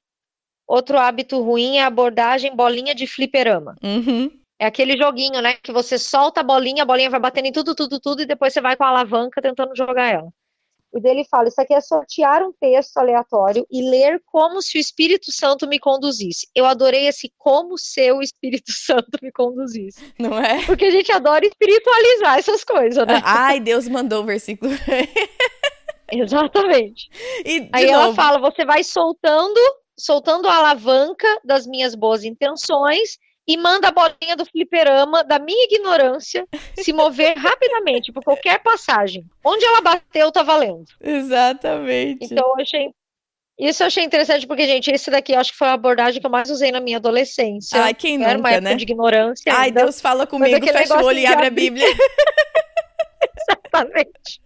outro 0.67 0.99
hábito 0.99 1.41
ruim 1.41 1.77
é 1.77 1.83
a 1.83 1.87
abordagem 1.87 2.55
bolinha 2.55 2.95
de 2.95 3.07
fliperama. 3.07 3.77
Uhum. 3.83 4.31
É 4.59 4.67
aquele 4.67 4.97
joguinho, 4.97 5.41
né? 5.41 5.55
Que 5.63 5.71
você 5.71 5.99
solta 5.99 6.41
a 6.41 6.45
bolinha, 6.45 6.83
a 6.83 6.87
bolinha 6.87 7.11
vai 7.11 7.21
batendo 7.21 7.47
em 7.47 7.53
tudo, 7.53 7.75
tudo, 7.75 8.01
tudo, 8.01 8.23
e 8.23 8.27
depois 8.27 8.53
você 8.53 8.61
vai 8.61 8.77
com 8.77 8.85
a 8.85 8.89
alavanca 8.89 9.41
tentando 9.43 9.77
jogar 9.77 10.07
ela. 10.09 10.31
O 10.93 11.01
dele 11.01 11.25
fala: 11.25 11.49
Isso 11.49 11.61
aqui 11.61 11.75
é 11.75 11.81
sortear 11.81 12.43
um 12.43 12.53
texto 12.53 12.97
aleatório 12.97 13.67
e 13.71 13.89
ler 13.89 14.21
como 14.27 14.63
se 14.63 14.79
o 14.79 14.81
Espírito 14.81 15.33
Santo 15.33 15.67
me 15.67 15.79
conduzisse. 15.79 16.47
Eu 16.55 16.65
adorei 16.65 17.07
esse 17.07 17.33
como 17.37 17.77
se 17.77 18.11
o 18.13 18.23
Espírito 18.23 18.73
Santo 18.73 19.19
me 19.23 19.31
conduzisse. 19.33 20.13
Não 20.19 20.39
é? 20.39 20.65
Porque 20.65 20.87
a 20.87 20.91
gente 20.91 21.13
adora 21.13 21.47
espiritualizar 21.47 22.39
essas 22.39 22.65
coisas, 22.65 23.07
né? 23.07 23.21
Ai, 23.25 23.61
Deus 23.61 23.89
mandou 23.89 24.23
o 24.23 24.27
versículo. 24.27 24.73
Exatamente. 26.11 27.09
E, 27.45 27.69
Aí 27.73 27.89
ela 27.89 28.07
novo, 28.07 28.17
fala: 28.17 28.39
você 28.39 28.65
vai 28.65 28.85
soltando, 28.85 29.61
soltando 29.99 30.49
a 30.49 30.57
alavanca 30.57 31.29
das 31.45 31.67
minhas 31.67 31.95
boas 31.95 32.25
intenções 32.25 33.19
e 33.47 33.57
manda 33.57 33.89
a 33.89 33.93
bolinha 33.93 34.37
do 34.37 34.45
fliperama, 34.45 35.23
da 35.23 35.39
minha 35.39 35.65
ignorância, 35.65 36.47
se 36.75 36.93
mover 36.93 37.35
rapidamente 37.39 38.13
por 38.13 38.25
qualquer 38.25 38.63
passagem. 38.63 39.25
Onde 39.45 39.65
ela 39.65 39.81
bateu, 39.81 40.33
tá 40.33 40.43
valendo. 40.43 40.85
Exatamente. 41.01 42.25
Então, 42.25 42.45
eu 42.57 42.63
achei. 42.63 42.91
Isso 43.59 43.83
eu 43.83 43.87
achei 43.87 44.05
interessante, 44.05 44.47
porque, 44.47 44.67
gente, 44.67 44.91
esse 44.91 45.11
daqui 45.11 45.33
eu 45.33 45.41
acho 45.41 45.53
que 45.53 45.59
foi 45.59 45.69
a 45.69 45.73
abordagem 45.73 46.21
que 46.21 46.27
eu 46.27 46.31
mais 46.31 46.51
usei 46.51 46.71
na 46.71 46.81
minha 46.81 46.99
adolescência. 46.99 47.81
Ai, 47.81 47.95
quem 47.95 48.23
Era 48.23 48.33
uma 48.33 48.37
nunca, 48.37 48.51
época 48.51 48.61
né? 48.61 48.75
de 48.75 48.83
ignorância. 48.83 49.53
Ai, 49.53 49.69
ainda. 49.69 49.83
Deus 49.83 49.99
fala 49.99 50.27
comigo, 50.27 50.67
fecha 50.67 50.95
o 50.95 51.05
olho 51.05 51.19
e 51.19 51.27
abre 51.27 51.47
a. 51.47 51.51
Bíblia. 51.51 51.87
Exatamente. 53.77 54.41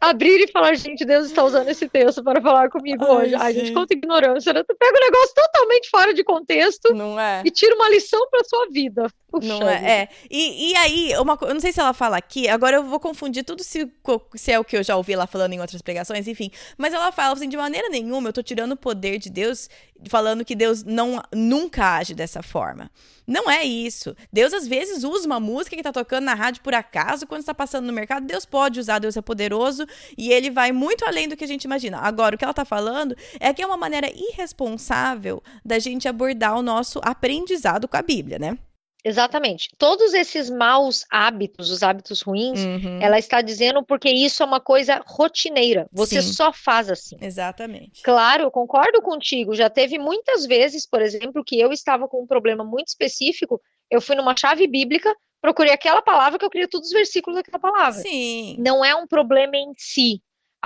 Abrir 0.00 0.40
e 0.40 0.48
falar, 0.48 0.74
gente, 0.74 1.04
Deus 1.04 1.26
está 1.26 1.44
usando 1.44 1.68
esse 1.68 1.88
texto 1.88 2.22
para 2.22 2.40
falar 2.40 2.68
comigo 2.68 3.04
Ai, 3.04 3.10
hoje. 3.10 3.34
Ai, 3.34 3.52
gente, 3.52 3.66
gente. 3.66 3.74
quanta 3.74 3.94
ignorância, 3.94 4.52
né? 4.52 4.62
Tu 4.62 4.74
pega 4.76 4.96
um 4.96 5.04
negócio 5.04 5.34
totalmente 5.34 5.90
fora 5.90 6.14
de 6.14 6.24
contexto 6.24 6.88
é? 7.18 7.42
e 7.44 7.50
tira 7.50 7.74
uma 7.74 7.88
lição 7.88 8.28
para 8.30 8.44
sua 8.44 8.68
vida. 8.70 9.06
Puxa 9.30 9.46
Não 9.46 9.68
é, 9.68 10.02
é. 10.02 10.08
E, 10.28 10.70
e 10.70 10.76
aí, 10.76 11.12
uma, 11.18 11.38
eu 11.42 11.54
não 11.54 11.60
sei 11.60 11.72
se 11.72 11.80
ela 11.80 11.94
fala 11.94 12.16
aqui, 12.16 12.48
agora 12.48 12.76
eu 12.76 12.84
vou 12.84 12.98
confundir 12.98 13.44
tudo 13.44 13.62
se, 13.62 13.90
se 14.34 14.50
é 14.50 14.58
o 14.58 14.64
que 14.64 14.76
eu 14.76 14.82
já 14.82 14.96
ouvi 14.96 15.12
ela 15.12 15.26
falando 15.26 15.52
em 15.52 15.60
outras 15.60 15.80
pregações, 15.80 16.26
enfim. 16.26 16.50
Mas 16.76 16.92
ela 16.92 17.12
fala 17.12 17.34
assim, 17.34 17.48
de 17.48 17.56
maneira 17.56 17.88
nenhuma 17.88 18.28
eu 18.28 18.32
tô 18.32 18.42
tirando 18.42 18.72
o 18.72 18.76
poder 18.76 19.18
de 19.18 19.30
Deus, 19.30 19.70
falando 20.08 20.44
que 20.44 20.56
Deus 20.56 20.82
não, 20.82 21.22
nunca 21.32 21.96
age 21.96 22.12
dessa 22.12 22.42
forma. 22.42 22.90
Não 23.24 23.48
é 23.48 23.62
isso. 23.62 24.16
Deus 24.32 24.52
às 24.52 24.66
vezes 24.66 25.04
usa 25.04 25.24
uma 25.26 25.38
música 25.38 25.76
que 25.76 25.82
tá 25.82 25.92
tocando 25.92 26.24
na 26.24 26.34
rádio 26.34 26.62
por 26.62 26.74
acaso, 26.74 27.28
quando 27.28 27.42
está 27.42 27.54
passando 27.54 27.86
no 27.86 27.92
mercado, 27.92 28.26
Deus 28.26 28.44
pode 28.44 28.80
usar, 28.80 28.98
Deus 28.98 29.16
é 29.16 29.22
poderoso 29.22 29.86
e 30.18 30.32
ele 30.32 30.50
vai 30.50 30.72
muito 30.72 31.04
além 31.04 31.28
do 31.28 31.36
que 31.36 31.44
a 31.44 31.46
gente 31.46 31.62
imagina. 31.62 31.98
Agora, 31.98 32.34
o 32.34 32.38
que 32.38 32.44
ela 32.44 32.52
tá 32.52 32.64
falando 32.64 33.16
é 33.38 33.54
que 33.54 33.62
é 33.62 33.66
uma 33.66 33.76
maneira 33.76 34.10
irresponsável 34.12 35.40
da 35.64 35.78
gente 35.78 36.08
abordar 36.08 36.58
o 36.58 36.62
nosso 36.62 37.00
aprendizado 37.04 37.86
com 37.86 37.96
a 37.96 38.02
Bíblia, 38.02 38.40
né? 38.40 38.58
Exatamente. 39.04 39.68
Todos 39.78 40.12
esses 40.14 40.50
maus 40.50 41.04
hábitos, 41.10 41.70
os 41.70 41.82
hábitos 41.82 42.20
ruins, 42.22 42.60
Uhum. 42.60 43.00
ela 43.00 43.18
está 43.18 43.40
dizendo 43.40 43.82
porque 43.84 44.10
isso 44.10 44.42
é 44.42 44.46
uma 44.46 44.60
coisa 44.60 45.02
rotineira. 45.06 45.88
Você 45.92 46.20
Sim. 46.20 46.32
só 46.32 46.52
faz 46.52 46.90
assim. 46.90 47.16
Exatamente. 47.20 48.02
Claro, 48.02 48.44
eu 48.44 48.50
concordo 48.50 49.00
contigo. 49.00 49.54
Já 49.54 49.70
teve 49.70 49.98
muitas 49.98 50.44
vezes, 50.46 50.86
por 50.86 51.00
exemplo, 51.00 51.42
que 51.44 51.58
eu 51.58 51.72
estava 51.72 52.06
com 52.08 52.22
um 52.22 52.26
problema 52.26 52.64
muito 52.64 52.88
específico. 52.88 53.60
Eu 53.90 54.00
fui 54.00 54.14
numa 54.16 54.34
chave 54.36 54.66
bíblica, 54.66 55.14
procurei 55.40 55.72
aquela 55.72 56.02
palavra 56.02 56.38
que 56.38 56.44
eu 56.44 56.50
queria 56.50 56.68
todos 56.68 56.88
os 56.88 56.94
versículos 56.94 57.36
daquela 57.38 57.58
palavra. 57.58 58.00
Sim. 58.02 58.56
Não 58.58 58.84
é 58.84 58.94
um 58.94 59.06
problema 59.06 59.56
em 59.56 59.72
si. 59.76 60.20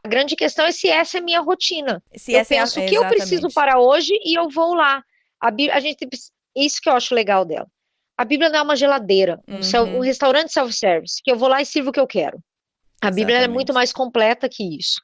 A 0.04 0.08
grande 0.08 0.34
questão 0.36 0.66
é 0.66 0.72
se 0.72 0.88
essa 0.88 1.18
é 1.18 1.20
minha 1.20 1.40
rotina. 1.40 2.02
Se 2.16 2.32
eu 2.32 2.40
essa 2.40 2.54
é 2.54 2.58
a- 2.58 2.62
penso 2.62 2.80
o 2.80 2.86
que 2.86 2.94
eu 2.96 3.06
preciso 3.08 3.48
para 3.54 3.78
hoje 3.78 4.12
e 4.24 4.36
eu 4.36 4.48
vou 4.50 4.74
lá. 4.74 5.02
A, 5.40 5.48
a 5.72 5.80
gente 5.80 6.06
isso 6.56 6.80
que 6.80 6.88
eu 6.88 6.92
acho 6.94 7.14
legal 7.14 7.44
dela. 7.44 7.66
A 8.16 8.24
Bíblia 8.24 8.48
não 8.48 8.58
é 8.58 8.62
uma 8.62 8.76
geladeira, 8.76 9.40
um, 9.48 9.56
Uhum. 9.56 9.96
um 9.96 10.00
restaurante 10.00 10.52
self-service, 10.52 11.20
que 11.22 11.30
eu 11.30 11.36
vou 11.36 11.48
lá 11.48 11.60
e 11.60 11.66
sirvo 11.66 11.90
o 11.90 11.92
que 11.92 12.00
eu 12.00 12.06
quero. 12.06 12.38
A 13.02 13.10
Bíblia 13.10 13.38
é 13.40 13.48
muito 13.48 13.74
mais 13.74 13.92
completa 13.92 14.48
que 14.48 14.76
isso. 14.78 15.00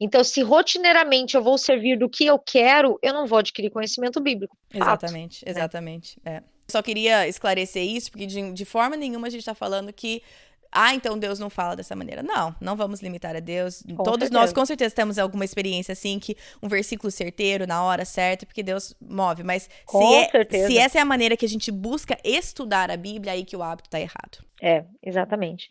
Então, 0.00 0.22
se 0.22 0.42
rotineiramente 0.42 1.36
eu 1.36 1.42
vou 1.42 1.56
servir 1.56 1.98
do 1.98 2.08
que 2.08 2.26
eu 2.26 2.38
quero, 2.38 2.98
eu 3.02 3.14
não 3.14 3.26
vou 3.26 3.38
adquirir 3.38 3.70
conhecimento 3.70 4.20
bíblico. 4.20 4.56
Fato. 4.70 4.82
Exatamente, 4.82 5.44
exatamente. 5.46 6.18
É. 6.24 6.42
Só 6.68 6.82
queria 6.82 7.26
esclarecer 7.28 7.82
isso, 7.84 8.10
porque 8.10 8.26
de, 8.26 8.52
de 8.52 8.64
forma 8.64 8.96
nenhuma 8.96 9.28
a 9.28 9.30
gente 9.30 9.40
está 9.40 9.54
falando 9.54 9.92
que. 9.92 10.22
Ah, 10.70 10.94
então 10.94 11.18
Deus 11.18 11.38
não 11.38 11.48
fala 11.50 11.74
dessa 11.76 11.94
maneira. 11.96 12.22
Não, 12.22 12.54
não 12.60 12.76
vamos 12.76 13.00
limitar 13.00 13.34
a 13.36 13.40
Deus. 13.40 13.82
Com 13.96 14.02
Todos 14.02 14.30
nós, 14.30 14.42
certeza. 14.50 14.54
com 14.54 14.66
certeza, 14.66 14.94
temos 14.94 15.18
alguma 15.18 15.44
experiência 15.44 15.92
assim, 15.92 16.18
que 16.18 16.36
um 16.62 16.68
versículo 16.68 17.10
certeiro, 17.10 17.66
na 17.66 17.82
hora 17.82 18.04
certa, 18.04 18.44
porque 18.46 18.62
Deus 18.62 18.94
move. 19.00 19.42
Mas 19.42 19.68
Com 19.84 20.00
se, 20.06 20.14
é- 20.36 20.66
se 20.66 20.78
essa 20.78 20.98
é 20.98 21.00
a 21.00 21.04
maneira 21.04 21.36
que 21.36 21.44
a 21.46 21.48
gente 21.48 21.70
busca 21.72 22.16
estudar 22.24 22.90
a 22.90 22.96
Bíblia, 22.96 23.32
aí 23.32 23.44
que 23.44 23.56
o 23.56 23.62
hábito 23.62 23.88
tá 23.90 24.00
errado. 24.00 24.38
É, 24.62 24.84
exatamente. 25.02 25.68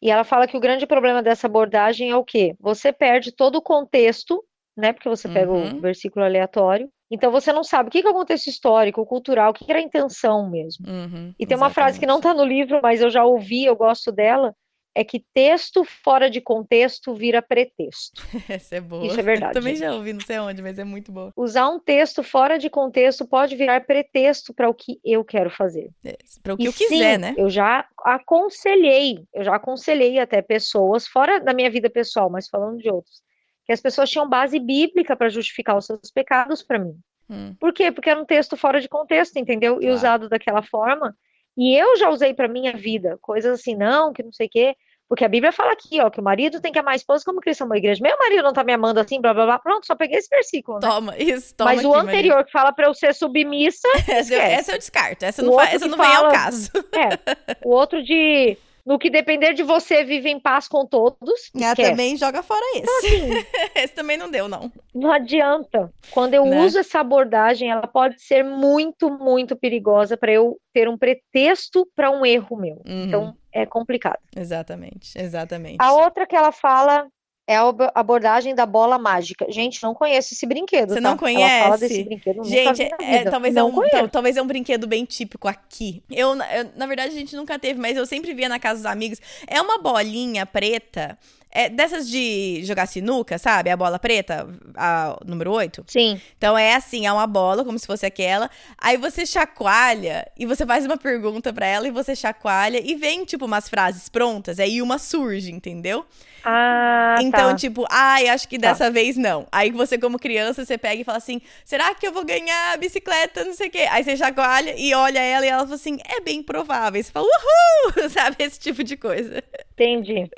E 0.00 0.10
ela 0.10 0.24
fala 0.24 0.46
que 0.46 0.56
o 0.56 0.60
grande 0.60 0.86
problema 0.86 1.22
dessa 1.22 1.46
abordagem 1.46 2.10
é 2.10 2.16
o 2.16 2.24
quê? 2.24 2.54
Você 2.60 2.92
perde 2.92 3.32
todo 3.32 3.56
o 3.56 3.62
contexto, 3.62 4.44
né? 4.76 4.92
Porque 4.92 5.08
você 5.08 5.28
pega 5.28 5.50
Uhum. 5.50 5.78
o 5.78 5.80
versículo 5.80 6.24
aleatório. 6.24 6.90
Então 7.10 7.30
você 7.30 7.52
não 7.52 7.62
sabe 7.62 7.88
o 7.88 7.92
que 7.92 8.02
que 8.02 8.08
é 8.08 8.10
o 8.10 8.14
contexto 8.14 8.48
histórico, 8.48 9.04
cultural, 9.06 9.50
o 9.50 9.54
que 9.54 9.64
que 9.64 9.70
era 9.70 9.78
a 9.80 9.82
intenção 9.82 10.48
mesmo. 10.50 10.86
Uhum, 10.88 11.34
E 11.38 11.46
tem 11.46 11.56
uma 11.56 11.70
frase 11.70 12.00
que 12.00 12.06
não 12.06 12.16
está 12.16 12.34
no 12.34 12.44
livro, 12.44 12.80
mas 12.82 13.00
eu 13.00 13.10
já 13.10 13.24
ouvi, 13.24 13.64
eu 13.64 13.76
gosto 13.76 14.10
dela, 14.10 14.54
é 14.92 15.04
que 15.04 15.22
texto 15.34 15.84
fora 15.84 16.30
de 16.30 16.40
contexto 16.40 17.14
vira 17.14 17.42
pretexto. 17.42 18.22
Essa 18.48 18.76
é 18.76 18.80
boa. 18.80 19.06
Isso 19.06 19.20
é 19.20 19.22
verdade, 19.22 19.52
Também 19.52 19.76
gente. 19.76 19.84
já 19.86 19.94
ouvi, 19.94 20.12
não 20.14 20.20
sei 20.22 20.38
onde, 20.38 20.62
mas 20.62 20.78
é 20.78 20.84
muito 20.84 21.12
boa. 21.12 21.32
Usar 21.36 21.68
um 21.68 21.78
texto 21.78 22.22
fora 22.22 22.58
de 22.58 22.70
contexto 22.70 23.26
pode 23.28 23.54
virar 23.56 23.84
pretexto 23.84 24.54
para 24.54 24.68
o 24.70 24.74
que 24.74 24.98
eu 25.04 25.22
quero 25.22 25.50
fazer. 25.50 25.90
É, 26.02 26.16
Pra 26.42 26.54
o 26.54 26.56
que 26.56 26.62
E 26.62 26.66
eu 26.66 26.72
quiser, 26.72 27.14
sim, 27.16 27.18
né? 27.20 27.34
Eu 27.36 27.50
já 27.50 27.86
aconselhei, 28.02 29.24
eu 29.34 29.44
já 29.44 29.54
aconselhei 29.56 30.18
até 30.18 30.40
pessoas, 30.42 31.06
fora 31.06 31.38
da 31.40 31.52
minha 31.52 31.70
vida 31.70 31.90
pessoal, 31.90 32.30
mas 32.30 32.48
falando 32.48 32.78
de 32.78 32.90
outros, 32.90 33.20
que 33.66 33.72
as 33.72 33.80
pessoas 33.80 34.08
tinham 34.08 34.28
base 34.28 34.58
bíblica 34.58 35.16
para 35.16 35.28
justificar 35.28 35.76
os 35.76 35.86
seus 35.86 36.10
pecados 36.14 36.62
para 36.62 36.78
mim. 36.78 36.94
Hum, 37.28 37.54
Por 37.58 37.72
quê? 37.72 37.90
Porque 37.90 38.08
era 38.08 38.20
um 38.20 38.24
texto 38.24 38.56
fora 38.56 38.80
de 38.80 38.88
contexto, 38.88 39.36
entendeu? 39.36 39.76
E 39.78 39.80
Claro. 39.80 39.94
usado 39.94 40.28
daquela 40.28 40.62
forma. 40.62 41.14
E 41.58 41.74
eu 41.74 41.96
já 41.96 42.08
usei 42.10 42.32
para 42.32 42.46
minha 42.48 42.72
vida 42.74 43.18
coisas 43.20 43.58
assim, 43.60 43.74
não, 43.74 44.12
que 44.12 44.22
não 44.22 44.32
sei 44.32 44.46
o 44.46 44.50
quê. 44.50 44.76
Porque 45.08 45.24
a 45.24 45.28
Bíblia 45.28 45.52
fala 45.52 45.72
aqui, 45.72 46.00
ó, 46.00 46.10
que 46.10 46.18
o 46.20 46.22
marido 46.22 46.60
tem 46.60 46.72
que 46.72 46.78
amar 46.80 46.92
a 46.92 46.96
esposa 46.96 47.24
como 47.24 47.40
Cristo 47.40 47.62
amou 47.62 47.74
a 47.74 47.78
igreja. 47.78 48.00
Meu 48.02 48.16
marido 48.18 48.42
não 48.42 48.52
tá 48.52 48.64
me 48.64 48.72
amando 48.72 48.98
assim, 49.00 49.20
blá 49.20 49.32
blá 49.32 49.44
blá. 49.46 49.58
Pronto, 49.58 49.86
só 49.86 49.94
peguei 49.94 50.18
esse 50.18 50.28
versículo, 50.28 50.80
né? 50.80 50.88
Toma, 50.88 51.16
isso, 51.16 51.54
toma 51.54 51.74
Mas 51.74 51.84
o 51.84 51.92
aqui, 51.94 52.04
Maria. 52.06 52.10
anterior 52.20 52.44
que 52.44 52.50
fala 52.52 52.72
para 52.72 52.86
eu 52.88 52.94
ser 52.94 53.14
submissa, 53.14 53.86
Essa, 54.08 54.34
eu- 54.34 54.40
essa 54.40 54.72
eu 54.72 54.78
descarto. 54.78 55.24
Essa 55.24 55.42
O 55.42 55.46
não, 55.46 55.52
fa- 55.54 55.70
essa 55.70 55.86
não 55.86 55.96
vem 55.96 56.06
ao 56.06 56.14
fala- 56.22 56.32
caso. 56.32 56.70
é. 56.94 57.56
O 57.64 57.70
outro 57.70 58.02
de 58.02 58.58
no 58.86 58.98
que 58.98 59.10
depender 59.10 59.52
de 59.52 59.64
você, 59.64 60.04
vive 60.04 60.30
em 60.30 60.38
paz 60.38 60.68
com 60.68 60.86
todos. 60.86 61.50
Ah, 61.60 61.74
também 61.74 62.16
joga 62.16 62.40
fora 62.42 62.64
esse. 62.76 62.88
Assim, 63.06 63.30
esse 63.74 63.94
também 63.94 64.16
não 64.16 64.30
deu, 64.30 64.46
não. 64.48 64.70
não 64.94 65.10
adianta. 65.10 65.92
Quando 66.12 66.34
eu 66.34 66.46
Né? 66.46 66.60
uso 66.60 66.78
essa 66.78 67.00
abordagem, 67.00 67.68
ela 67.68 67.86
pode 67.88 68.22
ser 68.22 68.44
muito, 68.44 69.10
muito 69.10 69.56
perigosa 69.56 70.16
para 70.16 70.32
eu 70.32 70.56
ter 70.72 70.88
um 70.88 70.96
pretexto 70.96 71.84
para 71.96 72.10
um 72.10 72.24
erro 72.24 72.56
meu. 72.56 72.76
Uhum. 72.86 73.04
Então, 73.04 73.36
é 73.52 73.66
complicado. 73.66 74.18
Exatamente, 74.36 75.18
exatamente. 75.18 75.78
A 75.80 75.92
outra 75.92 76.26
que 76.26 76.36
ela 76.36 76.52
fala 76.52 77.06
é 77.46 77.56
a 77.56 77.62
ab- 77.62 77.90
abordagem 77.94 78.54
da 78.54 78.66
bola 78.66 78.98
mágica. 78.98 79.46
Gente, 79.48 79.82
não 79.82 79.94
conheço 79.94 80.34
esse 80.34 80.44
brinquedo, 80.46 80.88
Você 80.90 80.94
tá? 80.96 81.00
não 81.00 81.10
Ela 81.10 81.18
fala 81.18 81.32
conhece? 81.32 81.78
desse 81.88 82.02
brinquedo, 82.04 82.44
Gente, 82.44 82.82
é, 82.82 83.24
talvez, 83.30 83.54
é 83.54 83.58
não 83.60 83.68
um, 83.68 83.72
conheço. 83.72 83.96
tal- 83.96 84.08
talvez 84.08 84.36
é 84.36 84.42
um 84.42 84.46
brinquedo 84.46 84.86
bem 84.86 85.04
típico 85.04 85.46
aqui. 85.46 86.02
Eu, 86.10 86.30
eu, 86.30 86.70
na 86.76 86.86
verdade, 86.86 87.14
a 87.14 87.18
gente 87.18 87.36
nunca 87.36 87.58
teve, 87.58 87.80
mas 87.80 87.96
eu 87.96 88.04
sempre 88.06 88.34
via 88.34 88.48
na 88.48 88.58
casa 88.58 88.80
dos 88.80 88.86
amigos. 88.86 89.20
É 89.46 89.60
uma 89.60 89.78
bolinha 89.78 90.44
preta, 90.44 91.16
é 91.56 91.68
dessas 91.68 92.08
de 92.08 92.60
jogar 92.64 92.86
sinuca, 92.86 93.38
sabe? 93.38 93.70
A 93.70 93.76
bola 93.76 93.98
preta, 93.98 94.46
a 94.76 95.16
número 95.24 95.50
8. 95.52 95.84
Sim, 95.86 96.20
Então 96.36 96.56
é 96.56 96.74
assim, 96.74 97.06
é 97.06 97.12
uma 97.12 97.26
bola, 97.26 97.64
como 97.64 97.78
se 97.78 97.86
fosse 97.86 98.04
aquela. 98.04 98.50
Aí 98.78 98.96
você 98.96 99.24
chacoalha 99.24 100.30
e 100.38 100.44
você 100.46 100.66
faz 100.66 100.84
uma 100.84 100.96
pergunta 100.96 101.52
pra 101.52 101.66
ela 101.66 101.88
e 101.88 101.90
você 101.90 102.14
chacoalha 102.14 102.80
e 102.84 102.94
vem, 102.94 103.24
tipo, 103.24 103.44
umas 103.46 103.68
frases 103.68 104.08
prontas. 104.08 104.58
Aí 104.60 104.80
uma 104.82 104.98
surge, 104.98 105.50
entendeu? 105.50 106.04
ah, 106.44 107.16
Então, 107.20 107.50
tá. 107.50 107.54
tipo, 107.56 107.84
ai, 107.90 108.28
acho 108.28 108.48
que 108.48 108.58
Tá. 108.58 108.68
dessa 108.68 108.90
vez 108.90 109.16
não. 109.16 109.46
Aí 109.50 109.70
você, 109.70 109.98
como 109.98 110.18
criança, 110.18 110.64
você 110.64 110.78
pega 110.78 111.00
e 111.00 111.04
fala 111.04 111.18
assim: 111.18 111.40
será 111.64 111.94
que 111.94 112.06
eu 112.06 112.12
vou 112.12 112.24
ganhar 112.24 112.74
a 112.74 112.76
bicicleta? 112.76 113.44
Não 113.44 113.54
sei 113.54 113.68
o 113.68 113.70
quê. 113.70 113.86
Aí 113.90 114.04
você 114.04 114.16
chacoalha 114.16 114.74
e 114.76 114.94
olha 114.94 115.18
ela 115.20 115.44
e 115.44 115.48
ela 115.48 115.62
fala 115.64 115.74
assim: 115.74 115.98
é 116.06 116.20
bem 116.20 116.42
provável. 116.42 116.98
Aí 116.98 117.02
você 117.02 117.10
fala, 117.10 117.26
uhul! 117.26 118.08
Sabe? 118.10 118.36
Esse 118.40 118.60
tipo 118.60 118.84
de 118.84 118.96
coisa. 118.96 119.42
Entendi. 119.72 120.30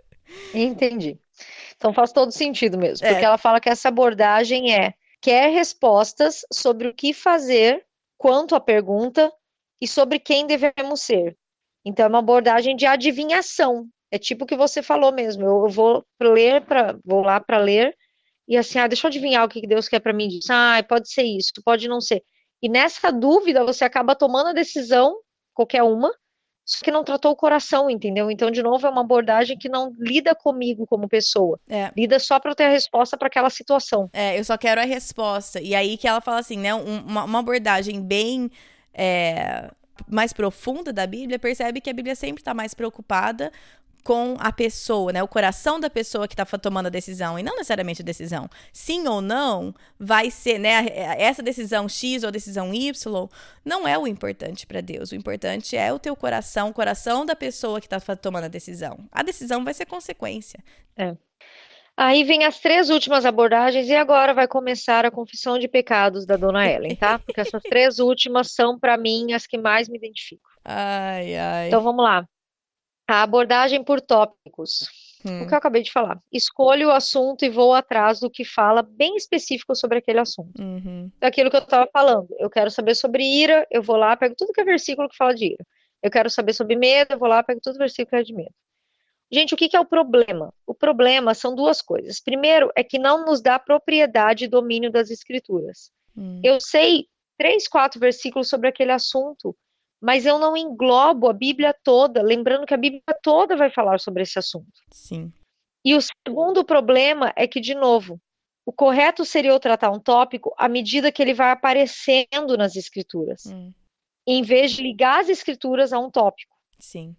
Entendi. 0.55 1.19
Então 1.77 1.93
faz 1.93 2.12
todo 2.12 2.33
sentido 2.33 2.77
mesmo, 2.77 3.07
É. 3.07 3.11
porque 3.11 3.25
ela 3.25 3.38
fala 3.38 3.61
que 3.61 3.69
essa 3.69 3.88
abordagem 3.88 4.75
é 4.75 4.95
quer 5.21 5.51
respostas 5.51 6.43
sobre 6.53 6.88
o 6.88 6.95
que 6.95 7.12
fazer 7.12 7.85
quanto 8.17 8.55
à 8.55 8.61
pergunta 8.61 9.33
e 9.81 9.87
sobre 9.87 10.19
quem 10.19 10.47
devemos 10.47 11.01
ser. 11.03 11.37
Então 11.85 12.07
é 12.07 12.09
uma 12.09 12.19
abordagem 12.19 12.77
de 12.77 12.87
adivinhação. 12.87 13.87
É 14.11 14.19
tipo 14.19 14.45
o 14.45 14.47
que 14.47 14.57
você 14.57 14.83
falou 14.83 15.12
mesmo. 15.12 15.45
Eu, 15.45 15.64
eu 15.64 15.69
vou 15.69 16.05
ler 16.21 16.64
para 16.64 16.99
vou 17.05 17.23
lá 17.23 17.41
para 17.41 17.59
ler 17.59 17.97
e 18.47 18.57
assim, 18.57 18.79
ah, 18.79 18.87
deixa 18.87 19.07
eu 19.07 19.09
adivinhar 19.09 19.45
o 19.45 19.49
que 19.49 19.67
Deus 19.67 19.88
quer 19.88 20.01
para 20.01 20.12
mim 20.12 20.27
disso. 20.29 20.49
Ah, 20.51 20.83
pode 20.88 21.12
ser 21.12 21.23
isso, 21.23 21.53
pode 21.64 21.87
não 21.87 22.01
ser. 22.01 22.23
E 22.62 22.69
nessa 22.69 23.12
dúvida 23.12 23.64
você 23.64 23.85
acaba 23.85 24.17
tomando 24.17 24.49
a 24.49 24.53
decisão, 24.53 25.14
qualquer 25.55 25.83
uma, 25.83 26.12
só 26.68 26.85
que 26.85 26.90
não 26.90 27.02
tratou 27.02 27.33
o 27.33 27.37
coração, 27.37 27.88
entendeu? 27.88 28.31
Então, 28.31 28.50
de 28.50 28.62
novo, 28.62 28.87
é 28.87 28.90
uma 28.90 29.00
abordagem 29.00 29.57
que 29.57 29.68
não 29.70 29.90
lida 29.98 30.35
comigo 30.35 30.87
como 30.87 31.09
pessoa, 31.09 31.59
É. 31.68 31.90
lida 31.96 32.18
só 32.18 32.38
para 32.38 32.50
eu 32.50 32.54
ter 32.54 32.64
a 32.64 32.68
resposta 32.68 33.16
para 33.16 33.28
aquela 33.28 33.48
situação. 33.48 34.11
É, 34.12 34.38
eu 34.38 34.44
só 34.44 34.59
quero 34.59 34.78
a 34.81 34.85
resposta. 34.85 35.61
E 35.62 35.74
aí 35.74 35.96
que 35.96 36.07
ela 36.07 36.20
fala 36.20 36.40
assim, 36.40 36.59
né? 36.59 36.74
um- 36.74 36.98
uma, 37.07 37.24
uma 37.24 37.38
abordagem 37.38 38.02
bem 38.02 38.50
é, 38.92 39.70
mais 40.07 40.33
profunda 40.33 40.92
da 40.92 41.07
Bíblia, 41.07 41.38
percebe 41.38 41.81
que 41.81 41.88
a 41.88 41.92
Bíblia 41.94 42.14
sempre 42.14 42.40
está 42.40 42.52
mais 42.52 42.74
preocupada 42.74 43.50
com 44.09 44.37
a 44.38 44.51
pessoa, 44.51 45.12
né? 45.12 45.23
O 45.23 45.29
coração 45.29 45.79
da 45.79 45.90
pessoa 45.90 46.27
que 46.27 46.33
está 46.33 46.47
tomando 46.59 46.87
a 46.87 46.88
decisão, 46.88 47.38
e 47.38 47.42
não 47.42 47.57
necessariamente 47.57 48.01
a 48.01 48.05
decisão. 48.05 48.49
Sim 48.73 49.07
ou 49.07 49.21
não, 49.21 49.75
vai 50.01 50.31
ser, 50.31 50.59
né? 50.59 50.87
Essa 51.18 51.42
decisão 51.42 51.87
X 51.87 52.25
ou 52.25 52.31
decisão 52.31 52.73
Y 52.73 53.29
não 53.66 53.87
é 53.87 53.99
o 53.99 54.07
importante 54.07 54.66
para 54.66 54.81
Deus. 54.81 55.12
O 55.12 55.14
importante 55.14 55.77
é 55.77 55.92
o 55.92 55.99
teu 55.99 56.16
coração, 56.16 56.71
o 56.71 56.73
coração 56.73 57.27
da 57.27 57.37
pessoa 57.37 57.83
que 57.83 57.87
está 57.87 58.01
tomando 58.16 58.44
a 58.44 58.49
decisão. 58.49 59.07
A 59.12 59.23
decisão 59.23 59.62
vai 59.62 59.75
ser 59.75 59.85
consequência. 59.85 60.59
Aí 61.94 62.25
vem 62.25 62.47
as 62.47 62.59
três 62.61 62.88
últimas 62.88 63.27
abordagens 63.27 63.88
e 63.88 63.94
agora 63.94 64.33
vai 64.33 64.49
começar 64.49 65.05
a 65.05 65.11
confissão 65.11 65.59
de 65.59 65.68
pecados 65.68 66.25
da 66.25 66.37
Dona 66.38 66.66
Ellen, 66.66 66.97
tá? 66.97 67.18
Porque 67.18 67.42
essas 67.42 67.62
três 67.62 67.99
últimas 67.99 68.55
são 68.55 68.79
para 68.79 68.97
mim 68.97 69.35
as 69.35 69.47
que 69.47 69.59
mais 69.59 69.87
me 69.87 69.99
identifico. 69.99 70.49
Ai, 70.64 71.37
ai. 71.37 71.66
Então 71.66 71.83
vamos 71.83 72.03
lá. 72.03 72.27
A 73.09 73.23
abordagem 73.23 73.83
por 73.83 74.01
tópicos. 74.01 74.87
Hum. 75.25 75.42
O 75.42 75.47
que 75.49 75.55
eu 75.55 75.59
acabei 75.59 75.83
de 75.83 75.90
falar. 75.90 76.21
Escolho 76.33 76.88
o 76.88 76.92
assunto 76.92 77.44
e 77.44 77.49
vou 77.49 77.75
atrás 77.75 78.21
do 78.21 78.31
que 78.31 78.44
fala 78.44 78.83
bem 78.83 79.16
específico 79.16 79.75
sobre 79.75 79.99
aquele 79.99 80.21
assunto. 80.21 80.61
Uhum. 80.61 81.11
daquilo 81.18 81.51
que 81.51 81.57
eu 81.57 81.62
estava 81.62 81.88
falando. 81.92 82.29
Eu 82.38 82.49
quero 82.49 82.71
saber 82.71 82.94
sobre 82.94 83.25
ira, 83.25 83.66
eu 83.71 83.83
vou 83.83 83.97
lá, 83.97 84.16
pego 84.16 84.35
tudo 84.37 84.53
que 84.53 84.61
é 84.61 84.64
versículo 84.64 85.09
que 85.09 85.16
fala 85.16 85.35
de 85.35 85.47
ira. 85.47 85.66
Eu 86.03 86.11
quero 86.11 86.31
saber 86.31 86.53
sobre 86.53 86.77
medo, 86.77 87.14
eu 87.14 87.18
vou 87.18 87.29
lá, 87.29 87.42
pego 87.42 87.61
tudo 87.62 87.79
versículo 87.79 88.11
que 88.11 88.16
é 88.16 88.23
de 88.23 88.35
medo. 88.35 88.55
Gente, 89.31 89.53
o 89.53 89.57
que, 89.57 89.68
que 89.68 89.77
é 89.77 89.81
o 89.81 89.85
problema? 89.85 90.53
O 90.66 90.75
problema 90.75 91.35
são 91.35 91.55
duas 91.55 91.83
coisas. 91.83 92.21
Primeiro, 92.21 92.71
é 92.75 92.83
que 92.83 92.99
não 92.99 93.27
nos 93.27 93.42
dá 93.42 93.59
propriedade 93.59 94.44
e 94.44 94.49
domínio 94.49 94.90
das 94.90 95.11
escrituras. 95.11 95.90
Hum. 96.16 96.40
Eu 96.42 96.61
sei 96.61 97.07
três, 97.37 97.68
quatro 97.68 98.01
versículos 98.01 98.49
sobre 98.49 98.68
aquele 98.68 98.92
assunto, 98.92 99.55
mas 100.00 100.24
eu 100.24 100.38
não 100.38 100.56
englobo 100.56 101.28
a 101.28 101.32
Bíblia 101.32 101.74
toda, 101.84 102.22
lembrando 102.22 102.66
que 102.66 102.74
a 102.74 102.78
Bíblia 102.78 103.02
toda 103.22 103.56
vai 103.56 103.70
falar 103.70 103.98
sobre 103.98 104.22
esse 104.22 104.38
assunto. 104.38 104.80
Sim. 104.92 105.32
E 105.84 105.94
o 105.94 106.00
segundo 106.00 106.64
problema 106.64 107.32
é 107.37 107.46
que, 107.46 107.61
de 107.61 107.74
novo, 107.74 108.20
o 108.66 108.72
correto 108.72 109.24
seria 109.24 109.50
eu 109.50 109.61
tratar 109.61 109.90
um 109.90 110.00
tópico 110.00 110.54
à 110.58 110.68
medida 110.68 111.11
que 111.11 111.22
ele 111.22 111.32
vai 111.34 111.50
aparecendo 111.50 112.56
nas 112.56 112.76
escrituras, 112.76 113.46
Hum. 113.46 113.72
em 114.26 114.42
vez 114.42 114.72
de 114.72 114.82
ligar 114.82 115.20
as 115.20 115.28
escrituras 115.28 115.92
a 115.92 115.98
um 115.98 116.11
tópico. 116.11 116.54
Sim. 116.78 117.16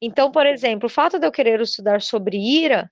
Então, 0.00 0.30
por 0.30 0.46
exemplo, 0.46 0.86
o 0.86 0.90
fato 0.90 1.18
de 1.18 1.26
eu 1.26 1.32
querer 1.32 1.60
estudar 1.60 2.00
sobre 2.02 2.36
ira 2.36 2.90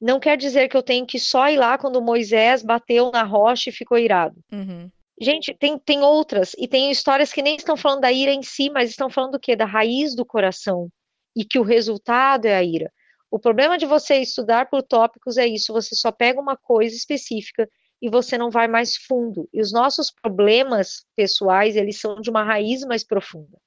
não 0.00 0.20
quer 0.20 0.36
dizer 0.36 0.68
que 0.68 0.76
eu 0.76 0.82
tenho 0.82 1.06
que 1.06 1.18
só 1.18 1.48
ir 1.48 1.56
lá 1.56 1.78
quando 1.78 2.02
Moisés 2.02 2.62
bateu 2.62 3.10
na 3.10 3.22
rocha 3.22 3.70
e 3.70 3.72
ficou 3.72 3.96
irado. 3.98 4.36
Uhum. 4.52 4.90
Gente, 5.20 5.54
tem, 5.54 5.78
tem 5.78 6.02
outras, 6.02 6.52
e 6.58 6.66
tem 6.66 6.90
histórias 6.90 7.32
que 7.32 7.42
nem 7.42 7.56
estão 7.56 7.76
falando 7.76 8.00
da 8.00 8.12
ira 8.12 8.32
em 8.32 8.42
si, 8.42 8.68
mas 8.70 8.90
estão 8.90 9.08
falando 9.08 9.32
do 9.32 9.40
quê? 9.40 9.54
Da 9.54 9.64
raiz 9.64 10.14
do 10.14 10.26
coração, 10.26 10.88
e 11.36 11.44
que 11.44 11.58
o 11.58 11.62
resultado 11.62 12.46
é 12.46 12.56
a 12.56 12.64
ira. 12.64 12.92
O 13.30 13.38
problema 13.38 13.78
de 13.78 13.86
você 13.86 14.16
estudar 14.16 14.68
por 14.68 14.82
tópicos 14.82 15.36
é 15.36 15.46
isso, 15.46 15.72
você 15.72 15.94
só 15.94 16.12
pega 16.12 16.40
uma 16.40 16.56
coisa 16.56 16.94
específica 16.94 17.68
e 18.02 18.08
você 18.10 18.36
não 18.36 18.50
vai 18.50 18.68
mais 18.68 18.96
fundo. 18.96 19.48
E 19.52 19.60
os 19.60 19.72
nossos 19.72 20.10
problemas 20.10 21.04
pessoais, 21.16 21.74
eles 21.74 22.00
são 22.00 22.20
de 22.20 22.30
uma 22.30 22.44
raiz 22.44 22.82
mais 22.82 23.04
profunda. 23.04 23.58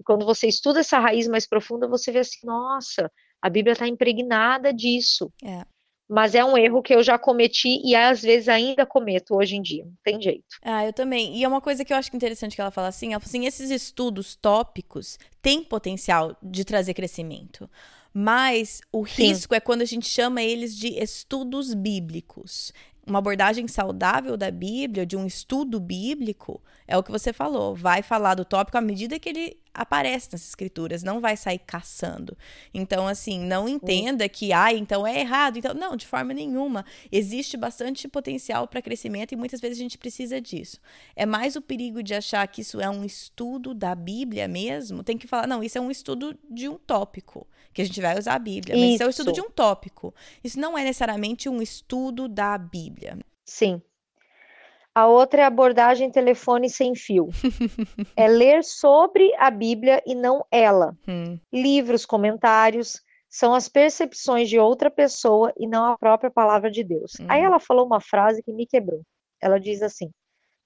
E 0.00 0.04
quando 0.04 0.24
você 0.24 0.46
estuda 0.46 0.80
essa 0.80 0.98
raiz 0.98 1.26
mais 1.26 1.46
profunda, 1.46 1.88
você 1.88 2.12
vê 2.12 2.20
assim, 2.20 2.46
nossa, 2.46 3.10
a 3.40 3.50
Bíblia 3.50 3.72
está 3.72 3.88
impregnada 3.88 4.72
disso. 4.72 5.32
É. 5.44 5.62
Mas 6.12 6.34
é 6.34 6.44
um 6.44 6.58
erro 6.58 6.82
que 6.82 6.94
eu 6.94 7.02
já 7.02 7.18
cometi 7.18 7.80
e 7.82 7.96
às 7.96 8.20
vezes 8.20 8.46
ainda 8.46 8.84
cometo 8.84 9.34
hoje 9.34 9.56
em 9.56 9.62
dia. 9.62 9.86
Não 9.86 9.96
tem 10.04 10.20
jeito. 10.20 10.44
Ah, 10.62 10.84
eu 10.84 10.92
também. 10.92 11.34
E 11.38 11.42
é 11.42 11.48
uma 11.48 11.60
coisa 11.62 11.86
que 11.86 11.90
eu 11.90 11.96
acho 11.96 12.14
interessante 12.14 12.54
que 12.54 12.60
ela 12.60 12.70
fala 12.70 12.88
assim, 12.88 13.12
ela 13.12 13.20
fala 13.20 13.30
assim, 13.30 13.46
esses 13.46 13.70
estudos 13.70 14.36
tópicos 14.36 15.18
têm 15.40 15.64
potencial 15.64 16.36
de 16.42 16.66
trazer 16.66 16.92
crescimento. 16.92 17.66
Mas 18.12 18.82
o 18.92 19.00
risco 19.00 19.54
Sim. 19.54 19.56
é 19.56 19.60
quando 19.60 19.80
a 19.80 19.86
gente 19.86 20.06
chama 20.06 20.42
eles 20.42 20.76
de 20.76 20.88
estudos 21.02 21.72
bíblicos 21.72 22.74
uma 23.06 23.18
abordagem 23.18 23.66
saudável 23.66 24.36
da 24.36 24.50
Bíblia, 24.50 25.04
de 25.04 25.16
um 25.16 25.26
estudo 25.26 25.80
bíblico, 25.80 26.62
é 26.86 26.96
o 26.96 27.02
que 27.02 27.10
você 27.10 27.32
falou. 27.32 27.74
Vai 27.74 28.02
falar 28.02 28.34
do 28.34 28.44
tópico 28.44 28.78
à 28.78 28.80
medida 28.80 29.18
que 29.18 29.28
ele 29.28 29.61
aparece 29.74 30.28
nas 30.32 30.46
escrituras, 30.46 31.02
não 31.02 31.20
vai 31.20 31.36
sair 31.36 31.58
caçando. 31.58 32.36
Então, 32.72 33.06
assim, 33.06 33.38
não 33.38 33.68
entenda 33.68 34.28
que, 34.28 34.52
ah, 34.52 34.72
então 34.72 35.06
é 35.06 35.20
errado. 35.20 35.58
Então, 35.58 35.74
não, 35.74 35.96
de 35.96 36.06
forma 36.06 36.34
nenhuma. 36.34 36.84
Existe 37.10 37.56
bastante 37.56 38.06
potencial 38.08 38.68
para 38.68 38.82
crescimento 38.82 39.32
e 39.32 39.36
muitas 39.36 39.60
vezes 39.60 39.78
a 39.78 39.82
gente 39.82 39.98
precisa 39.98 40.40
disso. 40.40 40.78
É 41.16 41.24
mais 41.24 41.56
o 41.56 41.62
perigo 41.62 42.02
de 42.02 42.14
achar 42.14 42.46
que 42.48 42.60
isso 42.60 42.80
é 42.80 42.88
um 42.88 43.04
estudo 43.04 43.74
da 43.74 43.94
Bíblia 43.94 44.46
mesmo. 44.46 45.02
Tem 45.02 45.16
que 45.16 45.26
falar, 45.26 45.46
não, 45.46 45.62
isso 45.62 45.78
é 45.78 45.80
um 45.80 45.90
estudo 45.90 46.38
de 46.50 46.68
um 46.68 46.76
tópico 46.78 47.46
que 47.72 47.80
a 47.80 47.84
gente 47.84 48.00
vai 48.00 48.18
usar 48.18 48.34
a 48.34 48.38
Bíblia, 48.38 48.76
mas 48.76 48.84
isso, 48.84 48.94
isso 48.94 49.02
é 49.02 49.06
o 49.06 49.10
estudo 49.10 49.32
de 49.32 49.40
um 49.40 49.50
tópico. 49.50 50.14
Isso 50.44 50.60
não 50.60 50.76
é 50.76 50.84
necessariamente 50.84 51.48
um 51.48 51.62
estudo 51.62 52.28
da 52.28 52.58
Bíblia. 52.58 53.18
Sim. 53.44 53.80
A 54.94 55.06
outra 55.06 55.42
é 55.42 55.44
abordagem 55.44 56.10
telefone 56.10 56.68
sem 56.68 56.94
fio. 56.94 57.28
é 58.14 58.28
ler 58.28 58.62
sobre 58.62 59.34
a 59.38 59.50
Bíblia 59.50 60.02
e 60.06 60.14
não 60.14 60.44
ela. 60.50 60.94
Hum. 61.08 61.38
Livros, 61.52 62.04
comentários, 62.04 63.00
são 63.28 63.54
as 63.54 63.68
percepções 63.68 64.50
de 64.50 64.58
outra 64.58 64.90
pessoa 64.90 65.52
e 65.58 65.66
não 65.66 65.86
a 65.86 65.96
própria 65.96 66.30
palavra 66.30 66.70
de 66.70 66.84
Deus. 66.84 67.12
Hum. 67.18 67.26
Aí 67.28 67.42
ela 67.42 67.58
falou 67.58 67.86
uma 67.86 68.00
frase 68.00 68.42
que 68.42 68.52
me 68.52 68.66
quebrou. 68.66 69.00
Ela 69.40 69.58
diz 69.58 69.80
assim: 69.80 70.10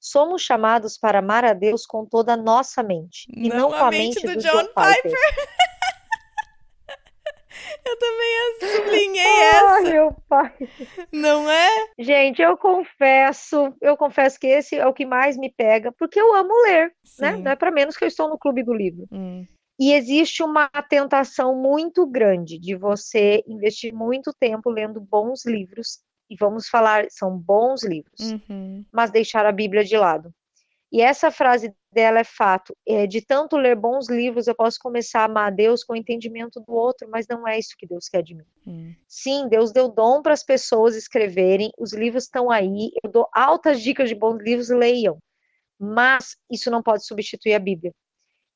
Somos 0.00 0.42
chamados 0.42 0.98
para 0.98 1.20
amar 1.20 1.44
a 1.44 1.52
Deus 1.52 1.86
com 1.86 2.04
toda 2.04 2.32
a 2.32 2.36
nossa 2.36 2.82
mente, 2.82 3.26
e 3.32 3.48
não 3.48 3.70
com 3.70 3.76
a 3.76 3.90
mente 3.90 4.20
do, 4.20 4.34
do 4.34 4.40
John, 4.40 4.50
John 4.50 4.66
Piper. 4.66 5.02
Piper. 5.02 5.48
Eu 7.84 7.98
também 7.98 8.76
sublinhei 8.76 9.40
essa. 9.42 9.66
Ai, 9.66 9.82
meu 9.84 10.16
pai. 10.28 10.54
Não 11.12 11.50
é? 11.50 11.70
Gente, 11.98 12.42
eu 12.42 12.56
confesso, 12.56 13.74
eu 13.80 13.96
confesso 13.96 14.38
que 14.38 14.46
esse 14.46 14.76
é 14.76 14.86
o 14.86 14.94
que 14.94 15.06
mais 15.06 15.36
me 15.36 15.50
pega, 15.50 15.92
porque 15.92 16.20
eu 16.20 16.34
amo 16.34 16.52
ler, 16.64 16.86
né? 16.86 16.92
Sim. 17.04 17.22
né? 17.22 17.36
Não 17.36 17.50
é 17.52 17.56
para 17.56 17.70
menos 17.70 17.96
que 17.96 18.04
eu 18.04 18.08
estou 18.08 18.28
no 18.28 18.38
clube 18.38 18.62
do 18.62 18.74
livro. 18.74 19.06
Hum. 19.12 19.46
E 19.78 19.92
existe 19.92 20.42
uma 20.42 20.68
tentação 20.88 21.54
muito 21.54 22.06
grande 22.06 22.58
de 22.58 22.74
você 22.74 23.42
investir 23.46 23.92
muito 23.92 24.32
tempo 24.40 24.70
lendo 24.70 25.00
bons 25.00 25.44
livros, 25.44 25.98
e 26.30 26.36
vamos 26.36 26.68
falar, 26.68 27.06
são 27.10 27.36
bons 27.36 27.84
livros, 27.84 28.32
uhum. 28.48 28.84
mas 28.92 29.10
deixar 29.10 29.46
a 29.46 29.52
Bíblia 29.52 29.84
de 29.84 29.96
lado. 29.96 30.32
E 30.92 31.02
essa 31.02 31.30
frase 31.30 31.74
dela 31.90 32.20
é 32.20 32.24
fato. 32.24 32.76
É, 32.86 33.06
de 33.06 33.20
tanto 33.20 33.56
ler 33.56 33.74
bons 33.74 34.08
livros, 34.08 34.46
eu 34.46 34.54
posso 34.54 34.78
começar 34.80 35.20
a 35.20 35.24
amar 35.24 35.48
a 35.48 35.54
Deus 35.54 35.82
com 35.82 35.94
o 35.94 35.96
entendimento 35.96 36.60
do 36.60 36.72
outro, 36.72 37.08
mas 37.10 37.26
não 37.28 37.46
é 37.46 37.58
isso 37.58 37.74
que 37.76 37.86
Deus 37.86 38.08
quer 38.08 38.22
de 38.22 38.34
mim. 38.34 38.44
Hum. 38.66 38.94
Sim, 39.08 39.48
Deus 39.48 39.72
deu 39.72 39.88
dom 39.88 40.22
para 40.22 40.32
as 40.32 40.44
pessoas 40.44 40.94
escreverem, 40.94 41.70
os 41.78 41.92
livros 41.92 42.24
estão 42.24 42.50
aí, 42.50 42.90
eu 43.02 43.10
dou 43.10 43.28
altas 43.34 43.80
dicas 43.80 44.08
de 44.08 44.14
bons 44.14 44.38
livros, 44.42 44.68
leiam. 44.68 45.18
Mas 45.78 46.36
isso 46.50 46.70
não 46.70 46.82
pode 46.82 47.04
substituir 47.04 47.54
a 47.54 47.58
Bíblia. 47.58 47.92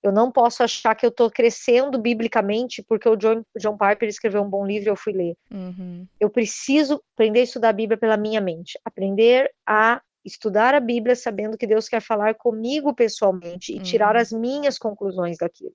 Eu 0.02 0.12
não 0.12 0.32
posso 0.32 0.62
achar 0.62 0.94
que 0.94 1.04
eu 1.04 1.10
estou 1.10 1.30
crescendo 1.30 1.98
biblicamente 1.98 2.82
porque 2.88 3.08
o 3.08 3.16
John, 3.16 3.42
John 3.58 3.76
Piper 3.76 4.08
escreveu 4.08 4.42
um 4.42 4.48
bom 4.48 4.64
livro 4.64 4.88
e 4.88 4.90
eu 4.90 4.96
fui 4.96 5.12
ler. 5.12 5.36
Uhum. 5.52 6.06
Eu 6.18 6.30
preciso 6.30 7.02
aprender 7.14 7.40
a 7.40 7.44
estudar 7.44 7.68
a 7.68 7.74
Bíblia 7.74 7.98
pela 7.98 8.16
minha 8.16 8.40
mente, 8.40 8.78
aprender 8.82 9.50
a 9.66 10.00
estudar 10.24 10.74
a 10.74 10.80
Bíblia 10.80 11.16
sabendo 11.16 11.56
que 11.56 11.66
Deus 11.66 11.88
quer 11.88 12.00
falar 12.00 12.34
comigo 12.34 12.94
pessoalmente 12.94 13.72
e 13.72 13.76
uhum. 13.76 13.82
tirar 13.82 14.16
as 14.16 14.32
minhas 14.32 14.78
conclusões 14.78 15.38
daquilo. 15.38 15.74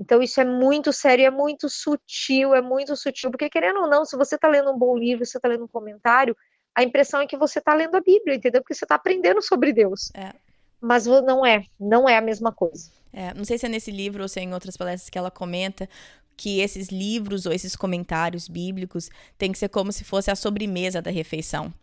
Então 0.00 0.22
isso 0.22 0.40
é 0.40 0.44
muito 0.44 0.92
sério, 0.92 1.26
é 1.26 1.30
muito 1.30 1.68
sutil, 1.68 2.54
é 2.54 2.62
muito 2.62 2.96
sutil, 2.96 3.30
porque 3.30 3.50
querendo 3.50 3.80
ou 3.80 3.88
não, 3.88 4.04
se 4.04 4.16
você 4.16 4.36
está 4.36 4.48
lendo 4.48 4.70
um 4.70 4.78
bom 4.78 4.96
livro, 4.96 5.26
você 5.26 5.38
está 5.38 5.48
lendo 5.48 5.64
um 5.64 5.68
comentário, 5.68 6.36
a 6.74 6.84
impressão 6.84 7.20
é 7.20 7.26
que 7.26 7.36
você 7.36 7.58
está 7.58 7.74
lendo 7.74 7.96
a 7.96 8.00
Bíblia, 8.00 8.36
entendeu? 8.36 8.62
Porque 8.62 8.74
você 8.74 8.84
está 8.84 8.94
aprendendo 8.94 9.42
sobre 9.42 9.72
Deus. 9.72 10.12
É. 10.14 10.32
Mas 10.80 11.06
não 11.06 11.44
é, 11.44 11.64
não 11.78 12.08
é 12.08 12.16
a 12.16 12.20
mesma 12.20 12.52
coisa. 12.52 12.88
É, 13.12 13.34
não 13.34 13.44
sei 13.44 13.58
se 13.58 13.66
é 13.66 13.68
nesse 13.68 13.90
livro 13.90 14.22
ou 14.22 14.28
se 14.28 14.38
é 14.38 14.44
em 14.44 14.54
outras 14.54 14.76
palestras 14.76 15.10
que 15.10 15.18
ela 15.18 15.30
comenta 15.30 15.88
que 16.36 16.60
esses 16.60 16.88
livros 16.88 17.46
ou 17.46 17.52
esses 17.52 17.74
comentários 17.74 18.46
bíblicos 18.46 19.10
têm 19.36 19.50
que 19.50 19.58
ser 19.58 19.68
como 19.68 19.90
se 19.90 20.04
fosse 20.04 20.30
a 20.30 20.36
sobremesa 20.36 21.02
da 21.02 21.10
refeição. 21.10 21.74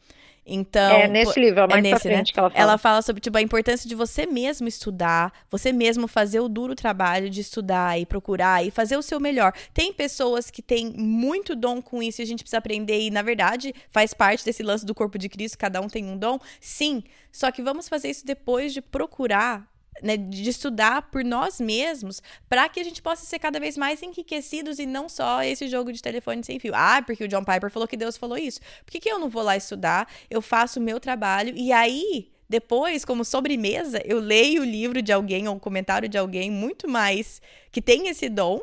Então, 0.46 0.92
é 0.92 1.08
nesse 1.08 1.40
livro, 1.40 1.62
é 1.62 1.68
mais 1.68 1.84
é 1.84 1.92
nesse, 1.92 2.08
né? 2.08 2.24
que 2.24 2.40
ela 2.40 2.50
fala. 2.50 2.62
Ela 2.62 2.78
fala 2.78 3.02
sobre 3.02 3.20
tipo, 3.20 3.36
a 3.38 3.42
importância 3.42 3.90
de 3.90 3.96
você 3.96 4.28
mesmo 4.28 4.68
estudar, 4.68 5.34
você 5.50 5.72
mesmo 5.72 6.08
fazer 6.08 6.40
o 6.40 6.48
duro 6.48 6.76
trabalho 6.76 7.30
de 7.30 7.42
estudar 7.42 8.00
e 8.00 8.06
procurar 8.06 8.64
e 8.64 8.70
fazer 8.70 8.96
o 8.96 9.02
seu 9.02 9.20
melhor. 9.20 9.54
Tem 9.74 9.92
pessoas 9.92 10.52
que 10.52 10.62
têm 10.62 10.94
muito 10.96 11.56
dom 11.56 11.82
com 11.82 12.04
isso 12.04 12.22
e 12.22 12.24
a 12.24 12.28
gente 12.28 12.44
precisa 12.44 12.60
aprender, 12.60 13.02
e 13.02 13.10
na 13.10 13.24
verdade 13.24 13.74
faz 13.90 14.14
parte 14.14 14.46
desse 14.46 14.62
lance 14.62 14.86
do 14.86 14.94
corpo 14.94 15.18
de 15.18 15.28
Cristo, 15.30 15.58
cada 15.58 15.82
um 15.82 15.88
tem 15.88 16.06
um 16.06 16.18
dom. 16.18 16.38
Sim, 16.60 17.04
só 17.32 17.52
que 17.52 17.64
vamos 17.64 17.90
fazer 17.90 18.10
isso 18.10 18.26
depois 18.26 18.72
de 18.72 18.82
procurar 18.82 19.68
né, 20.02 20.18
de 20.18 20.50
estudar 20.50 21.04
por 21.04 21.24
nós 21.24 21.60
mesmos, 21.60 22.22
para 22.50 22.68
que 22.68 22.80
a 22.80 22.84
gente 22.84 23.02
possa 23.02 23.26
ser 23.26 23.40
cada 23.40 23.60
vez 23.60 23.78
mais 23.78 24.02
enriquecidos 24.02 24.80
e 24.80 24.86
não 24.86 25.08
só 25.08 25.44
esse 25.44 25.68
jogo 25.68 25.92
de 25.92 26.02
telefone 26.02 26.44
sem 26.44 26.60
fio. 26.60 26.74
Ah, 26.76 27.02
porque 27.06 27.24
o 27.24 27.28
John 27.28 27.44
Piper 27.44 27.70
falou 27.70 27.88
que 27.88 27.98
Deus 27.98 28.18
falou 28.18 28.38
isso. 28.38 28.60
Por 28.86 28.92
que, 28.92 29.00
que 29.00 29.10
eu 29.10 29.20
não 29.20 29.30
vou 29.30 29.44
lá 29.44 29.56
estudar? 29.56 30.08
Eu 30.30 30.42
faço 30.42 30.80
o 30.80 30.84
meu 30.84 31.00
trabalho 31.00 31.54
e 31.56 31.72
aí 31.72 32.30
depois, 32.48 33.04
como 33.04 33.26
sobremesa, 33.26 34.02
eu 34.06 34.20
leio 34.20 34.62
o 34.62 34.66
livro 34.66 35.02
de 35.02 35.12
alguém 35.12 35.48
ou 35.48 35.56
um 35.56 35.60
comentário 35.60 36.08
de 36.08 36.18
alguém 36.18 36.52
muito 36.52 36.88
mais 36.88 37.42
que 37.72 37.82
tem 37.82 38.08
esse 38.08 38.30
dom 38.30 38.62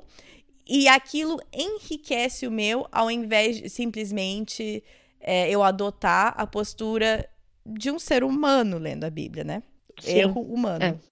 e 0.67 0.87
aquilo 0.87 1.41
enriquece 1.53 2.47
o 2.47 2.51
meu 2.51 2.87
ao 2.93 3.11
invés 3.11 3.61
de 3.61 3.69
simplesmente 3.69 4.85
é, 5.21 5.51
eu 5.51 5.63
adotar 5.63 6.33
a 6.37 6.47
postura 6.47 7.29
de 7.67 7.91
um 7.91 7.99
ser 7.99 8.23
humano 8.23 8.79
lendo 8.79 9.05
a 9.05 9.11
Bíblia, 9.11 9.43
né? 9.43 9.63
Sim. 10.01 10.19
Erro 10.19 10.43
humano. 10.43 10.85
É. 10.85 11.12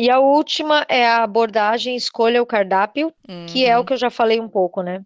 E 0.00 0.08
a 0.08 0.18
última 0.18 0.86
é 0.88 1.06
a 1.06 1.22
abordagem 1.22 1.94
escolha 1.94 2.42
o 2.42 2.46
cardápio, 2.46 3.12
uhum. 3.28 3.44
que 3.44 3.66
é 3.66 3.76
o 3.76 3.80
uhum. 3.80 3.84
que 3.84 3.92
eu 3.92 3.98
já 3.98 4.08
falei 4.08 4.40
um 4.40 4.48
pouco, 4.48 4.80
né? 4.80 5.02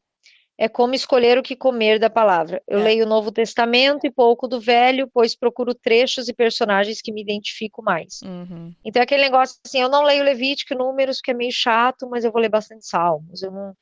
É 0.57 0.69
como 0.69 0.95
escolher 0.95 1.37
o 1.37 1.43
que 1.43 1.57
comer 1.57 1.99
da 1.99 2.09
palavra. 2.09 2.63
Eu 2.65 2.79
é. 2.79 2.83
leio 2.85 3.05
o 3.05 3.09
Novo 3.09 3.33
Testamento 3.33 4.07
e 4.07 4.11
pouco 4.13 4.47
do 4.47 4.61
Velho, 4.61 5.11
pois 5.13 5.35
procuro 5.35 5.75
trechos 5.75 6.29
e 6.29 6.33
personagens 6.33 7.03
que 7.03 7.11
me 7.11 7.21
identifico 7.21 7.83
mais. 7.83 8.21
Uhum. 8.23 8.73
Então 8.85 9.01
é 9.01 9.03
aquele 9.03 9.25
negócio 9.25 9.59
assim, 9.67 9.81
eu 9.81 9.89
não 9.89 10.05
leio 10.05 10.23
Levítico 10.23 10.75
e 10.75 10.77
Números, 10.77 11.21
que 11.21 11.33
é 11.33 11.35
meio 11.35 11.51
chato, 11.51 12.09
mas 12.09 12.25
eu 12.25 12.31
vou 12.31 12.41
ler 12.41 12.49
bastante 12.49 12.87
Salmos. 12.87 13.43
Não... 13.43 13.75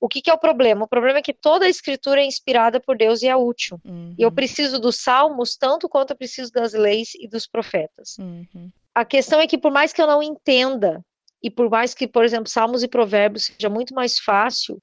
O 0.00 0.08
que, 0.08 0.22
que, 0.22 0.30
é 0.30 0.32
o 0.32 0.38
problema? 0.38 0.86
O 0.86 0.88
problema 0.88 1.18
é 1.18 1.22
que 1.22 1.34
toda 1.34 1.66
a 1.66 1.68
escritura 1.68 2.22
é 2.22 2.24
inspirada 2.24 2.80
por 2.80 2.96
Deus 2.96 3.20
e 3.20 3.28
é 3.28 3.36
útil. 3.36 3.78
Uhum. 3.84 4.14
E 4.18 4.22
eu 4.22 4.32
preciso 4.32 4.80
dos 4.80 4.96
salmos 4.96 5.58
tanto 5.58 5.90
quanto 5.90 6.12
eu 6.12 6.16
preciso 6.16 6.50
das 6.50 6.72
leis 6.72 7.10
e 7.20 7.28
dos 7.28 7.46
profetas. 7.46 8.16
Uhum 8.18 8.70
a 8.94 9.04
questão 9.04 9.40
é 9.40 9.46
que 9.46 9.58
por 9.58 9.72
mais 9.72 9.92
que 9.92 10.00
eu 10.00 10.06
não 10.06 10.22
entenda, 10.22 11.04
e 11.42 11.50
por 11.50 11.68
mais 11.68 11.94
que, 11.94 12.06
por 12.06 12.24
exemplo, 12.24 12.48
Salmos 12.48 12.82
e 12.82 12.88
Provérbios 12.88 13.46
seja 13.46 13.68
muito 13.68 13.94
mais 13.94 14.18
fácil, 14.18 14.78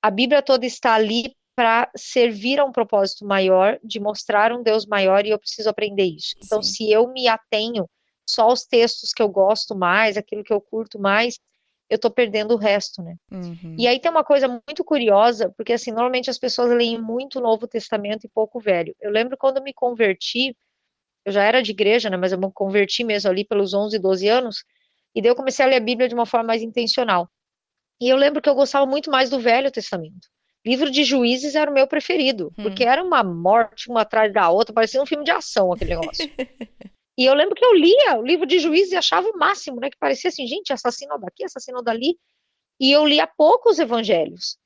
a 0.00 0.10
Bíblia 0.10 0.42
toda 0.42 0.64
está 0.64 0.94
ali 0.94 1.34
para 1.54 1.90
servir 1.94 2.58
a 2.58 2.64
um 2.64 2.72
propósito 2.72 3.26
maior, 3.26 3.78
de 3.84 4.00
mostrar 4.00 4.52
um 4.52 4.62
Deus 4.62 4.86
maior, 4.86 5.26
e 5.26 5.30
eu 5.30 5.38
preciso 5.38 5.68
aprender 5.68 6.04
isso. 6.04 6.34
Então, 6.42 6.62
Sim. 6.62 6.72
se 6.72 6.90
eu 6.90 7.06
me 7.08 7.28
atenho 7.28 7.86
só 8.26 8.44
aos 8.44 8.64
textos 8.64 9.12
que 9.12 9.22
eu 9.22 9.28
gosto 9.28 9.76
mais, 9.76 10.16
aquilo 10.16 10.42
que 10.42 10.52
eu 10.52 10.60
curto 10.60 10.98
mais, 10.98 11.38
eu 11.90 11.96
estou 11.96 12.10
perdendo 12.10 12.54
o 12.54 12.56
resto, 12.56 13.02
né? 13.02 13.16
Uhum. 13.30 13.76
E 13.78 13.86
aí 13.86 14.00
tem 14.00 14.10
uma 14.10 14.24
coisa 14.24 14.48
muito 14.48 14.82
curiosa, 14.82 15.52
porque 15.54 15.74
assim, 15.74 15.90
normalmente 15.90 16.30
as 16.30 16.38
pessoas 16.38 16.70
leem 16.70 16.98
muito 16.98 17.38
o 17.38 17.42
Novo 17.42 17.66
Testamento 17.66 18.24
e 18.24 18.30
pouco 18.30 18.58
o 18.58 18.60
Velho. 18.62 18.96
Eu 18.98 19.10
lembro 19.10 19.36
quando 19.36 19.58
eu 19.58 19.62
me 19.62 19.74
converti, 19.74 20.56
eu 21.24 21.32
já 21.32 21.42
era 21.42 21.62
de 21.62 21.70
igreja, 21.70 22.10
né, 22.10 22.16
mas 22.16 22.32
eu 22.32 22.38
me 22.38 22.50
converti 22.52 23.04
mesmo 23.04 23.30
ali 23.30 23.44
pelos 23.44 23.74
11, 23.74 23.98
12 23.98 24.28
anos, 24.28 24.64
e 25.14 25.20
daí 25.20 25.30
eu 25.30 25.36
comecei 25.36 25.64
a 25.64 25.68
ler 25.68 25.76
a 25.76 25.80
Bíblia 25.80 26.08
de 26.08 26.14
uma 26.14 26.26
forma 26.26 26.48
mais 26.48 26.62
intencional. 26.62 27.28
E 28.00 28.08
eu 28.08 28.16
lembro 28.16 28.42
que 28.42 28.48
eu 28.48 28.54
gostava 28.54 28.86
muito 28.86 29.10
mais 29.10 29.30
do 29.30 29.38
Velho 29.38 29.70
Testamento. 29.70 30.28
Livro 30.64 30.90
de 30.90 31.04
Juízes 31.04 31.54
era 31.54 31.70
o 31.70 31.74
meu 31.74 31.86
preferido, 31.86 32.52
hum. 32.56 32.62
porque 32.62 32.84
era 32.84 33.02
uma 33.02 33.22
morte 33.22 33.90
uma 33.90 34.02
atrás 34.02 34.32
da 34.32 34.48
outra, 34.48 34.74
parecia 34.74 35.02
um 35.02 35.06
filme 35.06 35.24
de 35.24 35.30
ação 35.30 35.72
aquele 35.72 35.96
negócio. 35.96 36.24
e 37.18 37.24
eu 37.24 37.34
lembro 37.34 37.54
que 37.54 37.64
eu 37.64 37.74
lia 37.74 38.16
o 38.18 38.22
livro 38.22 38.46
de 38.46 38.58
Juízes 38.58 38.92
e 38.92 38.96
achava 38.96 39.28
o 39.28 39.38
máximo, 39.38 39.80
né, 39.80 39.90
que 39.90 39.98
parecia 39.98 40.28
assim, 40.28 40.46
gente, 40.46 40.72
assassino 40.72 41.18
daqui, 41.18 41.44
assassino 41.44 41.82
dali. 41.82 42.16
E 42.80 42.90
eu 42.90 43.06
lia 43.06 43.26
poucos 43.26 43.78
evangelhos. 43.78 44.56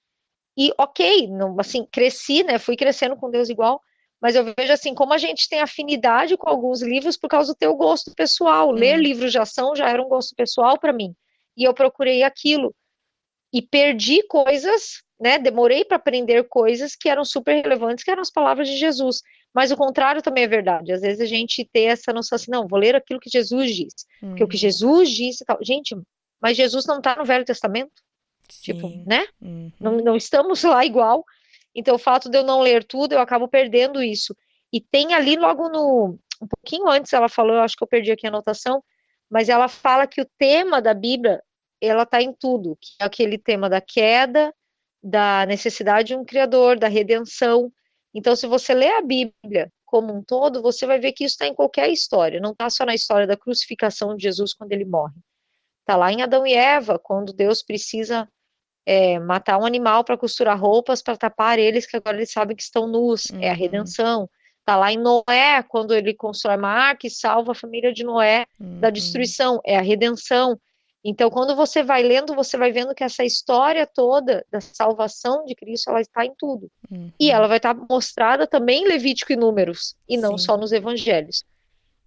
E 0.56 0.72
ok, 0.78 1.28
não, 1.28 1.58
assim, 1.58 1.86
cresci, 1.90 2.42
né, 2.42 2.58
fui 2.58 2.76
crescendo 2.76 3.16
com 3.16 3.30
Deus 3.30 3.48
igual, 3.48 3.80
mas 4.20 4.34
eu 4.34 4.44
vejo 4.56 4.72
assim, 4.72 4.94
como 4.94 5.12
a 5.12 5.18
gente 5.18 5.48
tem 5.48 5.60
afinidade 5.60 6.36
com 6.36 6.48
alguns 6.48 6.82
livros 6.82 7.16
por 7.16 7.28
causa 7.28 7.52
do 7.52 7.56
teu 7.56 7.74
gosto 7.74 8.14
pessoal. 8.14 8.70
Ler 8.70 8.96
uhum. 8.96 9.02
livros 9.02 9.32
de 9.32 9.38
ação 9.38 9.76
já 9.76 9.88
era 9.88 10.02
um 10.02 10.08
gosto 10.08 10.34
pessoal 10.34 10.78
para 10.78 10.92
mim. 10.92 11.14
e 11.56 11.64
eu 11.64 11.72
procurei 11.72 12.22
aquilo 12.22 12.74
e 13.52 13.62
perdi 13.62 14.22
coisas, 14.24 15.02
né? 15.18 15.38
Demorei 15.38 15.84
para 15.84 15.96
aprender 15.96 16.44
coisas 16.48 16.94
que 16.94 17.08
eram 17.08 17.24
super 17.24 17.62
relevantes, 17.62 18.04
que 18.04 18.10
eram 18.10 18.20
as 18.20 18.30
palavras 18.30 18.68
de 18.68 18.76
Jesus. 18.76 19.22
Mas 19.54 19.70
o 19.70 19.76
contrário 19.76 20.20
também 20.20 20.44
é 20.44 20.48
verdade. 20.48 20.92
Às 20.92 21.00
vezes 21.00 21.20
a 21.20 21.24
gente 21.24 21.66
tem 21.72 21.88
essa 21.88 22.12
noção 22.12 22.36
assim, 22.36 22.50
não, 22.50 22.68
vou 22.68 22.78
ler 22.78 22.94
aquilo 22.94 23.20
que 23.20 23.30
Jesus 23.30 23.74
disse. 23.74 24.04
Uhum. 24.22 24.30
Porque 24.30 24.44
o 24.44 24.48
que 24.48 24.56
uhum. 24.56 24.60
Jesus 24.60 25.10
disse 25.10 25.44
tal. 25.44 25.58
Gente, 25.62 25.96
mas 26.40 26.56
Jesus 26.56 26.84
não 26.84 26.98
está 26.98 27.16
no 27.16 27.24
Velho 27.24 27.44
Testamento? 27.44 27.92
Tipo, 28.48 28.88
Sim. 28.88 28.98
Tipo, 28.98 29.08
né? 29.08 29.26
Uhum. 29.40 29.72
Não, 29.80 29.96
não 29.98 30.16
estamos 30.16 30.62
lá 30.62 30.84
igual. 30.84 31.24
Então, 31.76 31.94
o 31.94 31.98
fato 31.98 32.30
de 32.30 32.38
eu 32.38 32.42
não 32.42 32.60
ler 32.60 32.82
tudo, 32.82 33.12
eu 33.12 33.20
acabo 33.20 33.46
perdendo 33.46 34.02
isso. 34.02 34.34
E 34.72 34.80
tem 34.80 35.12
ali 35.14 35.36
logo 35.36 35.68
no. 35.68 36.18
Um 36.40 36.46
pouquinho 36.46 36.88
antes 36.88 37.12
ela 37.12 37.28
falou, 37.28 37.56
eu 37.56 37.62
acho 37.62 37.76
que 37.76 37.84
eu 37.84 37.88
perdi 37.88 38.10
aqui 38.10 38.26
a 38.26 38.30
anotação, 38.30 38.82
mas 39.30 39.48
ela 39.48 39.68
fala 39.68 40.06
que 40.06 40.20
o 40.20 40.28
tema 40.38 40.80
da 40.82 40.94
Bíblia, 40.94 41.42
ela 41.80 42.02
está 42.02 42.20
em 42.22 42.32
tudo, 42.32 42.76
que 42.80 42.92
é 43.00 43.04
aquele 43.04 43.38
tema 43.38 43.68
da 43.68 43.80
queda, 43.80 44.52
da 45.02 45.46
necessidade 45.46 46.08
de 46.08 46.16
um 46.16 46.24
criador, 46.24 46.78
da 46.78 46.88
redenção. 46.88 47.72
Então, 48.14 48.34
se 48.34 48.46
você 48.46 48.74
lê 48.74 48.88
a 48.88 49.02
Bíblia 49.02 49.70
como 49.84 50.14
um 50.14 50.22
todo, 50.22 50.60
você 50.60 50.86
vai 50.86 50.98
ver 50.98 51.12
que 51.12 51.24
isso 51.24 51.34
está 51.34 51.46
em 51.46 51.54
qualquer 51.54 51.90
história, 51.90 52.40
não 52.40 52.52
está 52.52 52.68
só 52.68 52.84
na 52.84 52.94
história 52.94 53.26
da 53.26 53.36
crucificação 53.36 54.16
de 54.16 54.22
Jesus 54.22 54.52
quando 54.52 54.72
ele 54.72 54.84
morre. 54.84 55.14
Está 55.80 55.96
lá 55.96 56.12
em 56.12 56.22
Adão 56.22 56.46
e 56.46 56.52
Eva, 56.52 56.98
quando 56.98 57.32
Deus 57.32 57.62
precisa 57.62 58.28
é, 58.86 59.18
matar 59.18 59.58
um 59.58 59.66
animal 59.66 60.04
para 60.04 60.16
costurar 60.16 60.58
roupas 60.58 61.02
para 61.02 61.16
tapar 61.16 61.58
eles, 61.58 61.84
que 61.84 61.96
agora 61.96 62.16
eles 62.16 62.30
sabem 62.30 62.56
que 62.56 62.62
estão 62.62 62.86
nus, 62.86 63.26
uhum. 63.26 63.40
é 63.42 63.48
a 63.48 63.52
uhum. 63.52 63.58
redenção. 63.58 64.30
Está 64.60 64.76
lá 64.76 64.92
em 64.92 64.98
Noé, 64.98 65.62
quando 65.68 65.92
ele 65.92 66.14
constrói 66.14 66.56
uma 66.56 66.70
arca 66.70 67.06
e 67.06 67.10
salva 67.10 67.52
a 67.52 67.54
família 67.54 67.92
de 67.92 68.04
Noé 68.04 68.46
uhum. 68.58 68.80
da 68.80 68.90
destruição, 68.90 69.60
é 69.64 69.76
a 69.76 69.82
redenção. 69.82 70.58
Então, 71.04 71.30
quando 71.30 71.54
você 71.54 71.84
vai 71.84 72.02
lendo, 72.02 72.34
você 72.34 72.56
vai 72.56 72.72
vendo 72.72 72.92
que 72.92 73.04
essa 73.04 73.24
história 73.24 73.86
toda 73.86 74.44
da 74.50 74.60
salvação 74.60 75.44
de 75.44 75.54
Cristo, 75.54 75.90
ela 75.90 76.00
está 76.00 76.24
em 76.24 76.34
tudo. 76.36 76.68
Uhum. 76.90 77.12
E 77.18 77.30
ela 77.30 77.46
vai 77.46 77.58
estar 77.58 77.74
mostrada 77.88 78.44
também 78.44 78.82
em 78.82 78.88
Levítico 78.88 79.32
e 79.32 79.36
Números, 79.36 79.94
e 80.08 80.16
não 80.16 80.36
Sim. 80.36 80.46
só 80.46 80.56
nos 80.56 80.72
evangelhos. 80.72 81.44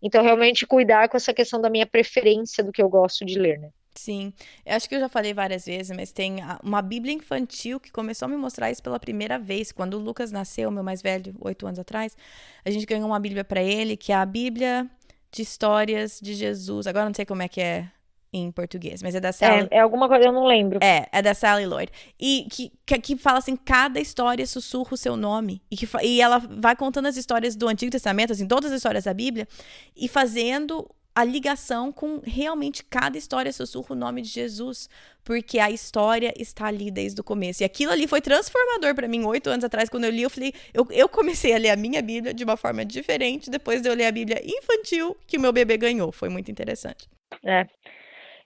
Então, 0.01 0.21
realmente 0.21 0.67
cuidar 0.67 1.07
com 1.07 1.15
essa 1.15 1.33
questão 1.33 1.61
da 1.61 1.69
minha 1.69 1.85
preferência 1.85 2.61
do 2.61 2.73
que 2.73 2.81
eu 2.81 2.89
gosto 2.89 3.25
de 3.25 3.39
ler, 3.39 3.59
né? 3.59 3.69
Sim, 3.95 4.31
eu 4.65 4.75
acho 4.75 4.87
que 4.87 4.95
eu 4.95 4.99
já 4.99 5.09
falei 5.09 5.33
várias 5.33 5.65
vezes, 5.65 5.95
mas 5.95 6.11
tem 6.11 6.37
uma 6.63 6.81
Bíblia 6.81 7.13
infantil 7.13 7.79
que 7.79 7.91
começou 7.91 8.27
a 8.27 8.29
me 8.29 8.37
mostrar 8.37 8.71
isso 8.71 8.81
pela 8.81 8.99
primeira 8.99 9.37
vez. 9.37 9.71
Quando 9.71 9.95
o 9.95 9.99
Lucas 9.99 10.31
nasceu, 10.31 10.71
meu 10.71 10.83
mais 10.83 11.01
velho, 11.01 11.35
oito 11.41 11.65
anos 11.67 11.79
atrás, 11.79 12.15
a 12.63 12.69
gente 12.69 12.85
ganhou 12.85 13.07
uma 13.07 13.19
Bíblia 13.19 13.43
para 13.43 13.61
ele, 13.61 13.97
que 13.97 14.11
é 14.11 14.15
a 14.15 14.25
Bíblia 14.25 14.89
de 15.31 15.41
Histórias 15.41 16.19
de 16.21 16.33
Jesus. 16.33 16.87
Agora 16.87 17.05
não 17.05 17.13
sei 17.13 17.25
como 17.25 17.41
é 17.41 17.47
que 17.47 17.61
é 17.61 17.89
em 18.31 18.51
português, 18.51 19.01
mas 19.01 19.15
é 19.15 19.19
da 19.19 19.31
Sally. 19.31 19.67
É, 19.71 19.77
é 19.77 19.79
alguma 19.79 20.07
coisa, 20.07 20.25
eu 20.25 20.31
não 20.31 20.45
lembro. 20.45 20.79
É, 20.83 21.07
é 21.11 21.21
da 21.21 21.33
Sally 21.33 21.65
Lloyd. 21.65 21.91
E 22.19 22.47
que, 22.51 22.71
que, 22.85 22.99
que 22.99 23.17
fala 23.17 23.39
assim: 23.39 23.55
cada 23.55 23.99
história 23.99 24.45
sussurra 24.45 24.93
o 24.93 24.97
seu 24.97 25.17
nome. 25.17 25.61
E, 25.69 25.75
que, 25.75 25.87
e 26.03 26.21
ela 26.21 26.37
vai 26.39 26.75
contando 26.75 27.07
as 27.07 27.17
histórias 27.17 27.55
do 27.55 27.67
Antigo 27.67 27.91
Testamento, 27.91 28.31
assim, 28.31 28.47
todas 28.47 28.71
as 28.71 28.77
histórias 28.77 29.05
da 29.05 29.13
Bíblia, 29.13 29.47
e 29.95 30.07
fazendo 30.07 30.89
a 31.19 31.23
ligação 31.25 31.91
com 31.91 32.21
realmente 32.23 32.81
cada 32.81 33.17
história 33.17 33.51
sussurra 33.51 33.93
o 33.93 33.95
nome 33.95 34.21
de 34.21 34.29
Jesus, 34.29 34.89
porque 35.21 35.59
a 35.59 35.69
história 35.69 36.33
está 36.37 36.67
ali 36.67 36.89
desde 36.89 37.19
o 37.19 37.23
começo. 37.25 37.61
E 37.61 37.65
aquilo 37.65 37.91
ali 37.91 38.07
foi 38.07 38.21
transformador 38.21 38.95
para 38.95 39.05
mim 39.05 39.25
oito 39.25 39.49
anos 39.49 39.65
atrás, 39.65 39.89
quando 39.89 40.05
eu 40.05 40.11
li, 40.11 40.21
eu 40.21 40.29
falei, 40.29 40.53
eu, 40.73 40.87
eu 40.89 41.09
comecei 41.09 41.53
a 41.53 41.57
ler 41.57 41.71
a 41.71 41.75
minha 41.75 42.01
Bíblia 42.01 42.33
de 42.33 42.41
uma 42.41 42.55
forma 42.55 42.85
diferente 42.85 43.49
depois 43.49 43.81
de 43.81 43.89
eu 43.89 43.93
ler 43.95 44.05
a 44.05 44.11
Bíblia 44.13 44.41
infantil 44.45 45.17
que 45.27 45.37
o 45.37 45.41
meu 45.41 45.51
bebê 45.51 45.75
ganhou. 45.75 46.09
Foi 46.09 46.29
muito 46.29 46.49
interessante. 46.49 47.09
É. 47.45 47.67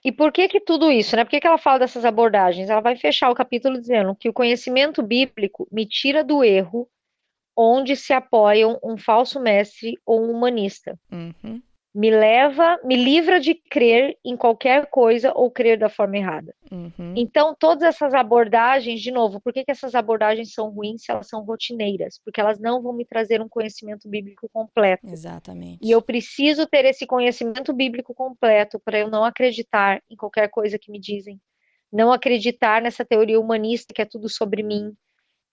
E 0.04 0.10
por 0.10 0.32
que 0.32 0.48
que 0.48 0.60
tudo 0.60 0.90
isso, 0.90 1.14
né? 1.14 1.22
Por 1.22 1.30
que, 1.30 1.38
que 1.38 1.46
ela 1.46 1.58
fala 1.58 1.78
dessas 1.78 2.04
abordagens? 2.04 2.68
Ela 2.68 2.80
vai 2.80 2.96
fechar 2.96 3.30
o 3.30 3.36
capítulo 3.36 3.80
dizendo 3.80 4.16
que 4.16 4.28
o 4.28 4.32
conhecimento 4.32 5.00
bíblico 5.00 5.68
me 5.70 5.86
tira 5.86 6.24
do 6.24 6.42
erro 6.42 6.88
onde 7.56 7.94
se 7.94 8.12
apoiam 8.12 8.80
um 8.82 8.98
falso 8.98 9.38
mestre 9.38 9.96
ou 10.04 10.24
um 10.24 10.32
humanista. 10.32 10.98
Uhum 11.12 11.62
me 11.94 12.10
leva, 12.10 12.80
me 12.82 12.96
livra 12.96 13.38
de 13.38 13.54
crer 13.54 14.18
em 14.24 14.36
qualquer 14.36 14.86
coisa 14.86 15.32
ou 15.32 15.48
crer 15.48 15.78
da 15.78 15.88
forma 15.88 16.16
errada. 16.16 16.52
Uhum. 16.70 17.14
Então, 17.16 17.54
todas 17.56 17.84
essas 17.84 18.12
abordagens, 18.12 19.00
de 19.00 19.12
novo, 19.12 19.40
por 19.40 19.52
que, 19.52 19.64
que 19.64 19.70
essas 19.70 19.94
abordagens 19.94 20.52
são 20.52 20.70
ruins 20.70 21.04
se 21.04 21.12
elas 21.12 21.28
são 21.28 21.44
rotineiras? 21.44 22.20
Porque 22.24 22.40
elas 22.40 22.58
não 22.58 22.82
vão 22.82 22.92
me 22.92 23.04
trazer 23.04 23.40
um 23.40 23.48
conhecimento 23.48 24.08
bíblico 24.08 24.48
completo. 24.52 25.06
Exatamente. 25.06 25.78
E 25.80 25.92
eu 25.92 26.02
preciso 26.02 26.66
ter 26.66 26.84
esse 26.84 27.06
conhecimento 27.06 27.72
bíblico 27.72 28.12
completo 28.12 28.80
para 28.84 28.98
eu 28.98 29.08
não 29.08 29.24
acreditar 29.24 30.02
em 30.10 30.16
qualquer 30.16 30.48
coisa 30.48 30.76
que 30.76 30.90
me 30.90 30.98
dizem, 30.98 31.40
não 31.92 32.10
acreditar 32.10 32.82
nessa 32.82 33.04
teoria 33.04 33.38
humanista 33.38 33.94
que 33.94 34.02
é 34.02 34.04
tudo 34.04 34.28
sobre 34.28 34.64
mim, 34.64 34.92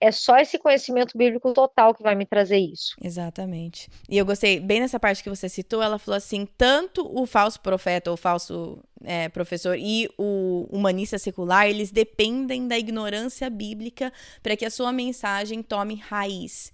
é 0.02 0.10
só 0.10 0.36
esse 0.36 0.58
conhecimento 0.58 1.16
bíblico 1.16 1.52
total 1.52 1.94
que 1.94 2.02
vai 2.02 2.16
me 2.16 2.26
trazer 2.26 2.58
isso. 2.58 2.96
Exatamente. 3.00 3.88
E 4.10 4.18
eu 4.18 4.26
gostei, 4.26 4.58
bem 4.58 4.80
nessa 4.80 4.98
parte 4.98 5.22
que 5.22 5.30
você 5.30 5.48
citou, 5.48 5.80
ela 5.80 5.96
falou 5.96 6.16
assim: 6.16 6.46
tanto 6.58 7.08
o 7.16 7.24
falso 7.24 7.60
profeta 7.60 8.10
ou 8.10 8.16
falso 8.16 8.82
é, 9.04 9.28
professor 9.28 9.78
e 9.78 10.10
o 10.18 10.66
humanista 10.70 11.18
secular, 11.18 11.68
eles 11.68 11.92
dependem 11.92 12.66
da 12.66 12.76
ignorância 12.76 13.48
bíblica 13.48 14.12
para 14.42 14.56
que 14.56 14.64
a 14.64 14.70
sua 14.70 14.90
mensagem 14.90 15.62
tome 15.62 15.94
raiz. 15.94 16.72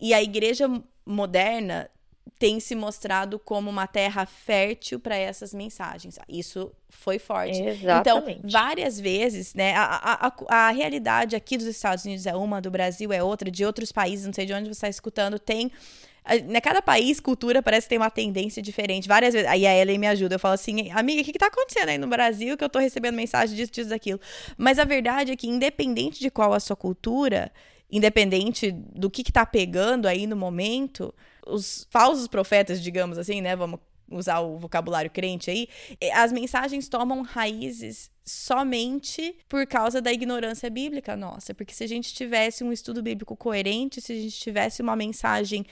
E 0.00 0.14
a 0.14 0.22
igreja 0.22 0.66
moderna 1.04 1.90
tem 2.38 2.60
se 2.60 2.74
mostrado 2.74 3.38
como 3.38 3.68
uma 3.68 3.86
terra 3.86 4.24
fértil 4.26 4.98
para 4.98 5.16
essas 5.16 5.52
mensagens. 5.52 6.18
Isso 6.28 6.72
foi 6.88 7.18
forte. 7.18 7.60
Exatamente. 7.60 8.38
Então, 8.38 8.50
várias 8.50 8.98
vezes, 8.98 9.54
né, 9.54 9.74
a, 9.76 10.28
a, 10.48 10.66
a, 10.68 10.70
realidade 10.70 11.36
aqui 11.36 11.56
dos 11.56 11.66
Estados 11.66 12.04
Unidos 12.04 12.26
é 12.26 12.34
uma, 12.34 12.60
do 12.60 12.70
Brasil 12.70 13.12
é 13.12 13.22
outra, 13.22 13.50
de 13.50 13.64
outros 13.64 13.92
países, 13.92 14.26
não 14.26 14.32
sei 14.32 14.46
de 14.46 14.52
onde 14.52 14.68
você 14.68 14.70
está 14.70 14.88
escutando, 14.88 15.38
tem 15.38 15.70
né, 16.46 16.60
cada 16.60 16.82
país, 16.82 17.18
cultura, 17.18 17.62
parece 17.62 17.86
que 17.86 17.90
tem 17.90 17.98
uma 17.98 18.10
tendência 18.10 18.62
diferente. 18.62 19.08
Várias 19.08 19.34
vezes. 19.34 19.48
Aí 19.48 19.66
a 19.66 19.74
Ellen 19.74 19.98
me 19.98 20.06
ajuda. 20.06 20.34
Eu 20.36 20.38
falo 20.38 20.54
assim, 20.54 20.90
amiga, 20.92 21.22
o 21.22 21.24
que, 21.24 21.32
que 21.32 21.38
tá 21.38 21.46
acontecendo 21.46 21.88
aí 21.88 21.98
no 21.98 22.06
Brasil 22.06 22.56
que 22.56 22.64
eu 22.64 22.68
tô 22.68 22.78
recebendo 22.78 23.14
mensagem 23.14 23.56
disso, 23.56 23.72
disso, 23.72 23.90
daquilo? 23.90 24.20
Mas 24.56 24.78
a 24.78 24.84
verdade 24.84 25.32
é 25.32 25.36
que, 25.36 25.48
independente 25.48 26.20
de 26.20 26.30
qual 26.30 26.52
a 26.52 26.60
sua 26.60 26.76
cultura, 26.76 27.50
independente 27.90 28.70
do 28.70 29.10
que, 29.10 29.22
que 29.24 29.32
tá 29.32 29.44
pegando 29.44 30.06
aí 30.06 30.26
no 30.26 30.36
momento, 30.36 31.12
os 31.46 31.86
falsos 31.90 32.28
profetas, 32.28 32.82
digamos 32.82 33.18
assim, 33.18 33.40
né? 33.40 33.56
Vamos 33.56 33.80
usar 34.10 34.40
o 34.40 34.58
vocabulário 34.58 35.10
crente 35.10 35.50
aí, 35.50 35.68
as 36.14 36.32
mensagens 36.32 36.88
tomam 36.88 37.22
raízes 37.22 38.10
somente 38.24 39.36
por 39.48 39.66
causa 39.66 40.00
da 40.02 40.12
ignorância 40.12 40.68
bíblica 40.68 41.16
nossa. 41.16 41.54
Porque 41.54 41.72
se 41.72 41.84
a 41.84 41.86
gente 41.86 42.12
tivesse 42.12 42.64
um 42.64 42.72
estudo 42.72 43.02
bíblico 43.02 43.36
coerente, 43.36 44.00
se 44.00 44.12
a 44.12 44.16
gente 44.16 44.38
tivesse 44.38 44.82
uma 44.82 44.96
mensagem 44.96 45.64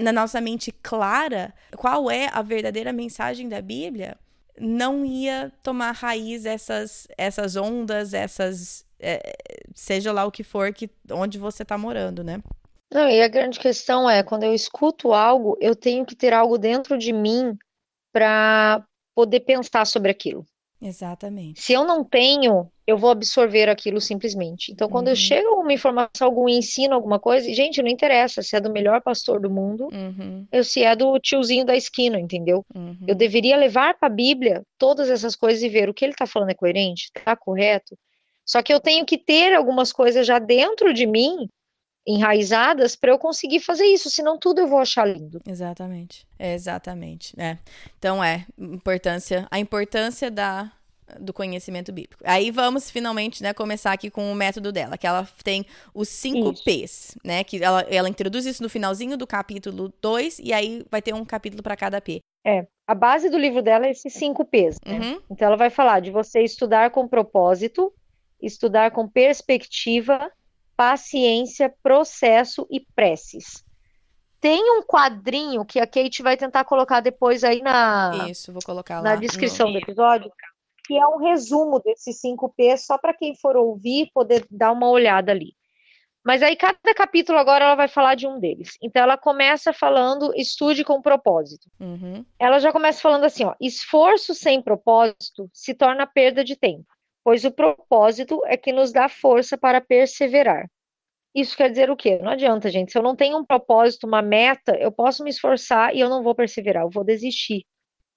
na 0.00 0.12
nossa 0.12 0.40
mente 0.40 0.72
clara, 0.72 1.54
qual 1.76 2.10
é 2.10 2.28
a 2.32 2.42
verdadeira 2.42 2.92
mensagem 2.92 3.48
da 3.48 3.62
Bíblia, 3.62 4.16
não 4.60 5.04
ia 5.04 5.52
tomar 5.62 5.92
raiz 5.92 6.44
essas, 6.44 7.06
essas 7.16 7.56
ondas, 7.56 8.12
essas. 8.12 8.84
É, 9.00 9.36
seja 9.72 10.10
lá 10.10 10.24
o 10.24 10.32
que 10.32 10.42
for 10.42 10.72
que 10.72 10.90
onde 11.12 11.38
você 11.38 11.62
está 11.62 11.78
morando, 11.78 12.24
né? 12.24 12.42
Não, 12.92 13.08
e 13.08 13.20
a 13.22 13.28
grande 13.28 13.58
questão 13.58 14.08
é, 14.08 14.22
quando 14.22 14.44
eu 14.44 14.54
escuto 14.54 15.12
algo, 15.12 15.56
eu 15.60 15.76
tenho 15.76 16.06
que 16.06 16.16
ter 16.16 16.32
algo 16.32 16.56
dentro 16.56 16.96
de 16.96 17.12
mim 17.12 17.56
para 18.12 18.82
poder 19.14 19.40
pensar 19.40 19.86
sobre 19.86 20.10
aquilo. 20.10 20.46
Exatamente. 20.80 21.60
Se 21.60 21.72
eu 21.72 21.84
não 21.84 22.04
tenho, 22.04 22.70
eu 22.86 22.96
vou 22.96 23.10
absorver 23.10 23.68
aquilo 23.68 24.00
simplesmente. 24.00 24.70
Então, 24.70 24.88
quando 24.88 25.08
uhum. 25.08 25.12
eu 25.12 25.16
chego 25.16 25.60
uma 25.60 25.72
informação, 25.72 26.26
algum 26.26 26.48
ensino, 26.48 26.94
alguma 26.94 27.18
coisa, 27.18 27.52
gente, 27.52 27.82
não 27.82 27.88
interessa 27.88 28.42
se 28.42 28.54
é 28.54 28.60
do 28.60 28.72
melhor 28.72 29.02
pastor 29.02 29.40
do 29.40 29.50
mundo, 29.50 29.88
uhum. 29.92 30.46
ou 30.50 30.64
se 30.64 30.84
é 30.84 30.94
do 30.94 31.18
tiozinho 31.18 31.64
da 31.64 31.76
esquina, 31.76 32.18
entendeu? 32.18 32.64
Uhum. 32.74 32.96
Eu 33.06 33.14
deveria 33.14 33.56
levar 33.56 33.98
para 33.98 34.06
a 34.06 34.14
Bíblia 34.14 34.62
todas 34.78 35.10
essas 35.10 35.34
coisas 35.34 35.62
e 35.62 35.68
ver 35.68 35.88
o 35.88 35.94
que 35.94 36.04
ele 36.04 36.12
está 36.12 36.26
falando 36.26 36.50
é 36.50 36.54
coerente, 36.54 37.10
está 37.14 37.34
correto. 37.34 37.98
Só 38.46 38.62
que 38.62 38.72
eu 38.72 38.80
tenho 38.80 39.04
que 39.04 39.18
ter 39.18 39.52
algumas 39.54 39.92
coisas 39.92 40.26
já 40.26 40.38
dentro 40.38 40.94
de 40.94 41.06
mim 41.06 41.48
enraizadas 42.08 42.96
para 42.96 43.10
eu 43.10 43.18
conseguir 43.18 43.60
fazer 43.60 43.84
isso, 43.84 44.10
senão 44.10 44.38
tudo 44.38 44.62
eu 44.62 44.66
vou 44.66 44.78
achar 44.78 45.04
lindo. 45.04 45.42
Exatamente. 45.46 46.26
É, 46.38 46.54
exatamente. 46.54 47.38
É. 47.38 47.58
Então 47.98 48.24
é 48.24 48.46
importância, 48.56 49.46
a 49.50 49.58
importância 49.58 50.30
da 50.30 50.72
do 51.18 51.32
conhecimento 51.32 51.90
bíblico. 51.90 52.22
Aí 52.22 52.50
vamos 52.50 52.90
finalmente, 52.90 53.42
né, 53.42 53.54
começar 53.54 53.92
aqui 53.92 54.10
com 54.10 54.30
o 54.30 54.34
método 54.34 54.70
dela, 54.70 54.98
que 54.98 55.06
ela 55.06 55.26
tem 55.42 55.64
os 55.94 56.06
cinco 56.06 56.52
isso. 56.52 56.64
P's, 56.64 57.16
né, 57.24 57.42
que 57.42 57.64
ela, 57.64 57.80
ela 57.88 58.10
introduz 58.10 58.44
isso 58.44 58.62
no 58.62 58.68
finalzinho 58.68 59.16
do 59.16 59.26
capítulo 59.26 59.90
2 60.02 60.38
e 60.38 60.52
aí 60.52 60.84
vai 60.90 61.00
ter 61.00 61.14
um 61.14 61.24
capítulo 61.24 61.62
para 61.62 61.76
cada 61.76 61.98
P. 61.98 62.20
É, 62.46 62.66
a 62.86 62.94
base 62.94 63.30
do 63.30 63.38
livro 63.38 63.62
dela 63.62 63.86
é 63.86 63.90
esses 63.90 64.12
cinco 64.12 64.44
P's, 64.44 64.78
né? 64.84 64.98
Uhum. 64.98 65.20
Então 65.30 65.46
ela 65.48 65.56
vai 65.56 65.70
falar 65.70 66.00
de 66.00 66.10
você 66.10 66.42
estudar 66.42 66.90
com 66.90 67.08
propósito, 67.08 67.90
estudar 68.38 68.90
com 68.90 69.08
perspectiva, 69.08 70.30
paciência, 70.78 71.74
processo 71.82 72.64
e 72.70 72.78
preces. 72.94 73.64
Tem 74.40 74.62
um 74.78 74.84
quadrinho 74.84 75.64
que 75.64 75.80
a 75.80 75.86
Kate 75.88 76.22
vai 76.22 76.36
tentar 76.36 76.64
colocar 76.64 77.00
depois 77.00 77.42
aí 77.42 77.60
na 77.60 78.28
Isso, 78.30 78.52
vou 78.52 78.62
colocar 78.64 79.02
na 79.02 79.16
descrição 79.16 79.66
no... 79.66 79.72
do 79.72 79.78
episódio, 79.80 80.30
aqui 80.84 80.96
é 80.96 81.04
um 81.08 81.16
resumo 81.16 81.80
desses 81.80 82.20
cinco 82.20 82.54
P's, 82.56 82.86
só 82.86 82.96
para 82.96 83.12
quem 83.12 83.34
for 83.34 83.56
ouvir 83.56 84.08
poder 84.14 84.46
dar 84.48 84.70
uma 84.70 84.88
olhada 84.88 85.32
ali. 85.32 85.52
Mas 86.24 86.44
aí 86.44 86.54
cada 86.54 86.94
capítulo 86.94 87.38
agora 87.38 87.64
ela 87.64 87.74
vai 87.74 87.88
falar 87.88 88.14
de 88.14 88.28
um 88.28 88.38
deles. 88.38 88.78
Então 88.80 89.02
ela 89.02 89.18
começa 89.18 89.72
falando 89.72 90.32
estude 90.36 90.84
com 90.84 91.02
propósito. 91.02 91.68
Uhum. 91.80 92.24
Ela 92.38 92.60
já 92.60 92.70
começa 92.70 93.00
falando 93.00 93.24
assim, 93.24 93.44
ó, 93.44 93.54
esforço 93.60 94.32
sem 94.32 94.62
propósito 94.62 95.50
se 95.52 95.74
torna 95.74 96.06
perda 96.06 96.44
de 96.44 96.54
tempo, 96.54 96.86
pois 97.28 97.44
o 97.44 97.52
propósito 97.52 98.40
é 98.46 98.56
que 98.56 98.72
nos 98.72 98.90
dá 98.90 99.06
força 99.06 99.58
para 99.58 99.82
perseverar. 99.82 100.66
Isso 101.34 101.54
quer 101.54 101.68
dizer 101.68 101.90
o 101.90 101.96
quê? 101.96 102.18
Não 102.22 102.30
adianta, 102.30 102.70
gente. 102.70 102.90
Se 102.90 102.96
eu 102.96 103.02
não 103.02 103.14
tenho 103.14 103.36
um 103.36 103.44
propósito, 103.44 104.06
uma 104.06 104.22
meta, 104.22 104.74
eu 104.78 104.90
posso 104.90 105.22
me 105.22 105.28
esforçar 105.28 105.94
e 105.94 106.00
eu 106.00 106.08
não 106.08 106.22
vou 106.22 106.34
perseverar, 106.34 106.84
eu 106.84 106.90
vou 106.90 107.04
desistir. 107.04 107.66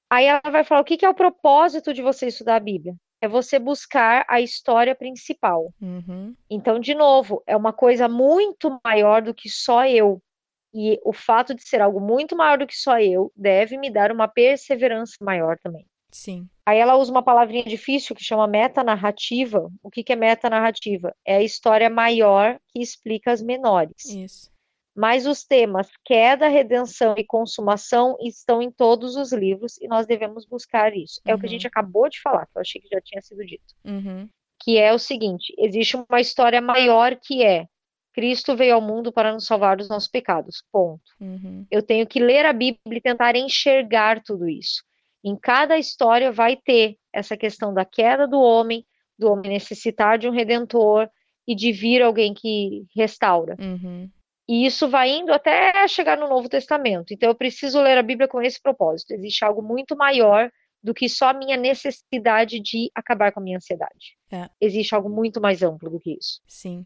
Aí 0.09 0.27
ela 0.27 0.39
vai 0.49 0.63
falar 0.63 0.79
o 0.79 0.85
que 0.85 1.05
é 1.05 1.09
o 1.09 1.13
propósito 1.13 1.93
de 1.93 2.01
você 2.01 2.27
estudar 2.27 2.55
a 2.55 2.59
Bíblia 2.61 2.95
é 3.21 3.27
você 3.27 3.59
buscar 3.59 4.25
a 4.29 4.39
história 4.39 4.95
principal. 4.95 5.73
Uhum. 5.81 6.33
Então, 6.49 6.79
de 6.79 6.95
novo, 6.95 7.43
é 7.45 7.55
uma 7.55 7.73
coisa 7.73 8.07
muito 8.07 8.79
maior 8.83 9.21
do 9.21 9.33
que 9.33 9.49
só 9.49 9.85
eu. 9.85 10.21
E 10.73 10.97
o 11.03 11.11
fato 11.11 11.53
de 11.53 11.67
ser 11.67 11.81
algo 11.81 11.99
muito 11.99 12.33
maior 12.33 12.57
do 12.57 12.65
que 12.65 12.77
só 12.77 12.97
eu 12.97 13.29
deve 13.35 13.77
me 13.77 13.91
dar 13.91 14.09
uma 14.09 14.27
perseverança 14.29 15.17
maior 15.21 15.57
também. 15.61 15.85
Sim. 16.11 16.47
Aí 16.71 16.79
ela 16.79 16.95
usa 16.95 17.11
uma 17.11 17.21
palavrinha 17.21 17.65
difícil 17.65 18.15
que 18.15 18.23
chama 18.23 18.47
metanarrativa. 18.47 19.69
O 19.83 19.91
que, 19.91 20.05
que 20.05 20.13
é 20.13 20.15
metanarrativa? 20.15 21.13
É 21.25 21.35
a 21.35 21.43
história 21.43 21.89
maior 21.89 22.57
que 22.69 22.81
explica 22.81 23.29
as 23.29 23.41
menores. 23.41 24.05
Isso 24.05 24.49
mas 24.93 25.25
os 25.25 25.45
temas 25.45 25.89
queda, 26.03 26.49
redenção 26.49 27.15
e 27.17 27.23
consumação 27.23 28.17
estão 28.19 28.61
em 28.61 28.69
todos 28.69 29.15
os 29.15 29.31
livros 29.31 29.77
e 29.79 29.87
nós 29.87 30.05
devemos 30.05 30.45
buscar 30.45 30.93
isso. 30.93 31.21
Uhum. 31.25 31.31
É 31.31 31.35
o 31.35 31.39
que 31.39 31.45
a 31.45 31.49
gente 31.49 31.63
uhum. 31.63 31.69
acabou 31.69 32.09
de 32.09 32.19
falar, 32.19 32.45
que 32.45 32.57
eu 32.57 32.61
achei 32.61 32.81
que 32.81 32.89
já 32.89 32.99
tinha 32.99 33.21
sido 33.21 33.43
dito. 33.45 33.73
Uhum. 33.85 34.27
Que 34.61 34.77
é 34.77 34.93
o 34.93 34.99
seguinte: 34.99 35.55
existe 35.57 35.95
uma 35.95 36.19
história 36.19 36.59
maior 36.59 37.15
que 37.15 37.41
é 37.41 37.67
Cristo 38.13 38.55
veio 38.55 38.75
ao 38.75 38.81
mundo 38.81 39.13
para 39.13 39.31
nos 39.31 39.45
salvar 39.45 39.77
dos 39.77 39.87
nossos 39.87 40.09
pecados. 40.09 40.61
Ponto. 40.71 41.01
Uhum. 41.21 41.65
Eu 41.71 41.81
tenho 41.81 42.05
que 42.05 42.19
ler 42.19 42.45
a 42.45 42.51
Bíblia 42.51 42.97
e 42.97 43.01
tentar 43.01 43.35
enxergar 43.37 44.21
tudo 44.21 44.49
isso. 44.49 44.83
Em 45.23 45.35
cada 45.35 45.77
história 45.77 46.31
vai 46.31 46.55
ter 46.55 46.97
essa 47.13 47.37
questão 47.37 47.73
da 47.73 47.85
queda 47.85 48.27
do 48.27 48.39
homem, 48.39 48.85
do 49.17 49.31
homem 49.31 49.51
necessitar 49.51 50.17
de 50.17 50.27
um 50.27 50.31
redentor 50.31 51.09
e 51.47 51.55
de 51.55 51.71
vir 51.71 52.01
alguém 52.01 52.33
que 52.33 52.85
restaura. 52.95 53.55
Uhum. 53.59 54.09
E 54.47 54.65
isso 54.65 54.89
vai 54.89 55.09
indo 55.09 55.31
até 55.31 55.87
chegar 55.87 56.17
no 56.17 56.27
Novo 56.27 56.49
Testamento. 56.49 57.13
Então 57.13 57.29
eu 57.29 57.35
preciso 57.35 57.81
ler 57.81 57.97
a 57.97 58.03
Bíblia 58.03 58.27
com 58.27 58.41
esse 58.41 58.61
propósito. 58.61 59.11
Existe 59.11 59.45
algo 59.45 59.61
muito 59.61 59.95
maior 59.95 60.51
do 60.83 60.93
que 60.93 61.07
só 61.07 61.29
a 61.29 61.33
minha 61.33 61.55
necessidade 61.55 62.59
de 62.59 62.91
acabar 62.95 63.31
com 63.31 63.39
a 63.39 63.43
minha 63.43 63.57
ansiedade. 63.57 64.17
É. 64.31 64.49
Existe 64.59 64.95
algo 64.95 65.09
muito 65.09 65.39
mais 65.39 65.61
amplo 65.61 65.89
do 65.89 65.99
que 65.99 66.17
isso. 66.17 66.41
Sim. 66.47 66.85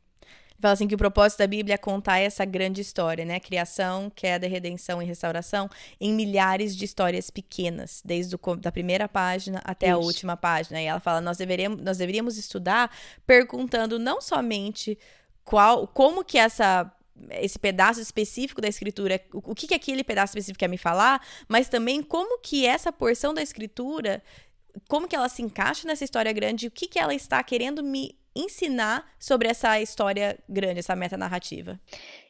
Fala 0.60 0.74
assim 0.74 0.88
que 0.88 0.96
o 0.96 0.98
propósito 0.98 1.40
da 1.40 1.48
Bíblia 1.48 1.76
é 1.76 1.78
contar 1.78 2.20
essa 2.20 2.46
grande 2.46 2.82
história, 2.82 3.26
né? 3.26 3.40
Criação, 3.40 4.10
queda, 4.16 4.48
redenção 4.48 5.02
e 5.02 5.06
restauração 5.06 5.70
em 6.00 6.14
milhares 6.14 6.76
de 6.76 6.86
histórias 6.86 7.30
pequenas, 7.30 8.02
desde 8.04 8.36
a 8.36 8.56
da 8.56 8.72
primeira 8.72 9.08
página 9.08 9.62
até 9.64 9.88
Isso. 9.88 9.96
a 9.96 10.00
última 10.00 10.38
página. 10.38 10.82
E 10.82 10.86
ela 10.86 11.00
fala, 11.00 11.20
nós 11.20 11.38
deveríamos, 11.38 11.82
nós 11.82 11.98
deveríamos 11.98 12.38
estudar 12.38 12.90
perguntando 13.28 14.00
não 14.00 14.22
somente 14.22 14.98
qual, 15.44 15.88
como 15.88 16.24
que 16.24 16.38
essa 16.38 16.92
esse 17.32 17.58
pedaço 17.58 18.02
específico 18.02 18.60
da 18.60 18.68
escritura, 18.68 19.22
o, 19.34 19.52
o 19.52 19.56
que, 19.56 19.68
que 19.68 19.74
aquele 19.74 20.04
pedaço 20.04 20.32
específico 20.32 20.60
quer 20.60 20.68
me 20.68 20.78
falar, 20.78 21.26
mas 21.48 21.70
também 21.70 22.04
como 22.04 22.40
que 22.40 22.66
essa 22.66 22.92
porção 22.92 23.34
da 23.34 23.42
escritura, 23.42 24.22
como 24.88 25.08
que 25.08 25.16
ela 25.16 25.30
se 25.30 25.42
encaixa 25.42 25.88
nessa 25.88 26.04
história 26.04 26.32
grande, 26.34 26.68
o 26.68 26.72
que, 26.72 26.88
que 26.88 27.00
ela 27.00 27.14
está 27.14 27.42
querendo 27.42 27.82
me 27.82 28.18
ensinar 28.36 29.06
sobre 29.20 29.48
essa 29.48 29.80
história 29.80 30.38
grande, 30.48 30.80
essa 30.80 30.96
meta 30.96 31.16
narrativa. 31.16 31.80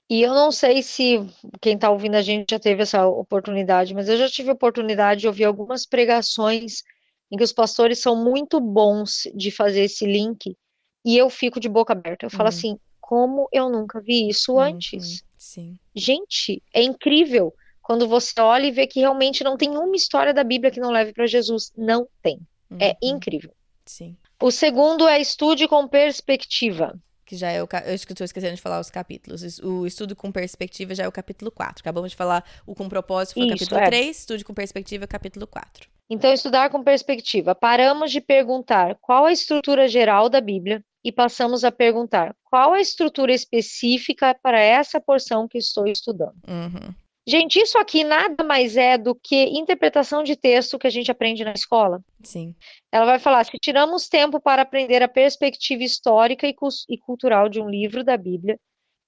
E 0.10 0.22
eu 0.22 0.34
não 0.34 0.52
sei 0.52 0.84
se 0.84 1.26
quem 1.60 1.76
está 1.76 1.90
ouvindo 1.90 2.16
a 2.16 2.22
gente 2.22 2.52
já 2.52 2.60
teve 2.60 2.84
essa 2.84 3.08
oportunidade, 3.08 3.94
mas 3.94 4.08
eu 4.08 4.18
já 4.18 4.30
tive 4.30 4.52
a 4.52 4.54
oportunidade 4.54 5.22
de 5.22 5.28
ouvir 5.28 5.46
algumas 5.46 5.86
pregações 5.86 6.84
em 7.32 7.38
que 7.38 7.44
os 7.44 7.52
pastores 7.52 8.00
são 8.00 8.16
muito 8.16 8.60
bons 8.60 9.24
de 9.34 9.50
fazer 9.50 9.82
esse 9.82 10.06
link 10.06 10.56
e 11.04 11.18
eu 11.18 11.30
fico 11.30 11.60
de 11.60 11.68
boca 11.68 11.94
aberta. 11.94 12.26
Eu 12.26 12.30
falo 12.30 12.44
uhum. 12.44 12.50
assim: 12.50 12.80
como 13.02 13.50
eu 13.52 13.70
nunca 13.70 14.00
vi 14.00 14.30
isso 14.30 14.54
uhum, 14.54 14.60
antes. 14.60 15.24
Sim. 15.38 15.78
Gente, 15.96 16.62
é 16.74 16.84
incrível 16.84 17.54
quando 17.82 18.08
você 18.08 18.40
olha 18.40 18.66
e 18.66 18.72
vê 18.72 18.88
que 18.88 19.00
realmente 19.00 19.44
não 19.44 19.58
tem 19.58 19.70
uma 19.70 19.96
história 19.96 20.34
da 20.34 20.44
Bíblia 20.44 20.72
que 20.72 20.80
não 20.80 20.92
leve 20.92 21.14
para 21.14 21.28
Jesus. 21.28 21.72
Não 21.76 22.08
tem. 22.22 22.40
É 22.72 22.74
uhum. 22.74 22.80
É 22.82 22.98
incrível. 23.02 23.52
Sim. 23.86 24.18
O 24.42 24.52
segundo 24.52 25.08
é 25.08 25.20
estude 25.20 25.68
com 25.68 25.88
perspectiva. 25.88 26.98
Que 27.26 27.36
já 27.36 27.50
é 27.50 27.64
o. 27.64 27.68
Eu 27.86 27.96
estou 27.96 28.24
esquecendo 28.24 28.56
de 28.56 28.62
falar 28.62 28.80
os 28.80 28.92
capítulos. 28.92 29.60
O 29.60 29.88
estudo 29.88 30.16
com 30.16 30.32
perspectiva 30.32 30.94
já 30.94 31.06
é 31.06 31.08
o 31.08 31.12
capítulo 31.12 31.50
4. 31.50 31.82
Acabamos 31.82 32.12
de 32.12 32.18
falar 32.18 32.44
o 32.68 32.76
com 32.76 32.88
propósito, 32.88 33.36
foi 33.36 33.48
o 33.48 33.50
capítulo 33.50 33.82
é. 33.82 33.86
3. 33.86 34.20
Estude 34.20 34.46
com 34.46 34.54
perspectiva, 34.54 35.08
capítulo 35.08 35.48
4. 35.48 35.90
Então, 36.08 36.32
estudar 36.32 36.70
com 36.70 36.84
perspectiva. 36.84 37.56
Paramos 37.56 38.12
de 38.12 38.22
perguntar 38.22 38.96
qual 39.02 39.26
a 39.26 39.32
estrutura 39.32 39.88
geral 39.88 40.30
da 40.30 40.40
Bíblia 40.40 40.84
e 41.04 41.12
passamos 41.12 41.64
a 41.64 41.72
perguntar 41.72 42.36
qual 42.44 42.74
a 42.74 42.82
estrutura 42.82 43.34
específica 43.34 44.36
para 44.42 44.60
essa 44.60 45.02
porção 45.02 45.48
que 45.48 45.58
estou 45.58 45.88
estudando. 45.88 46.36
Uhum. 46.48 46.94
Gente, 47.28 47.60
isso 47.60 47.78
aqui 47.78 48.04
nada 48.04 48.44
mais 48.44 48.78
é 48.78 48.98
do 48.98 49.16
que 49.16 49.46
interpretação 49.46 50.24
de 50.24 50.36
texto 50.36 50.78
que 50.78 50.86
a 50.86 50.92
gente 50.92 51.10
aprende 51.10 51.44
na 51.44 51.54
escola. 51.54 52.00
Sim. 52.24 52.54
Ela 52.92 53.06
vai 53.06 53.20
falar: 53.20 53.44
se 53.46 53.58
tiramos 53.60 54.08
tempo 54.08 54.40
para 54.40 54.62
aprender 54.62 55.02
a 55.02 55.08
perspectiva 55.08 55.84
histórica 55.84 56.48
e, 56.48 56.56
e 56.90 56.98
cultural 57.00 57.50
de 57.50 57.60
um 57.60 57.68
livro 57.68 58.04
da 58.04 58.16
Bíblia, 58.16 58.60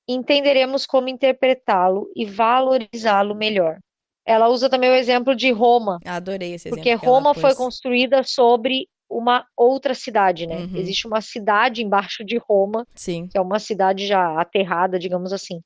entenderemos 0.08 0.86
como 0.86 1.10
interpretá-lo 1.10 2.10
e 2.16 2.26
valorizá-lo 2.26 3.36
melhor. 3.36 3.78
Ela 4.26 4.50
usa 4.50 4.70
também 4.70 4.90
o 4.90 4.96
exemplo 4.96 5.36
de 5.36 5.52
Roma. 5.52 6.00
Adorei 6.06 6.54
esse 6.54 6.68
exemplo. 6.68 6.84
Porque 6.84 6.94
Roma 6.94 7.34
foi 7.34 7.56
construída 7.56 8.24
sobre 8.24 8.88
uma 9.10 9.46
outra 9.56 9.94
cidade, 9.94 10.46
né? 10.48 10.58
Uhum. 10.58 10.76
Existe 10.76 11.08
uma 11.08 11.22
cidade 11.22 11.84
embaixo 11.84 12.26
de 12.26 12.38
Roma, 12.38 12.86
Sim. 12.94 13.28
que 13.28 13.38
é 13.38 13.42
uma 13.42 13.60
cidade 13.60 14.06
já 14.06 14.40
aterrada, 14.40 15.00
digamos 15.00 15.32
assim. 15.32 15.62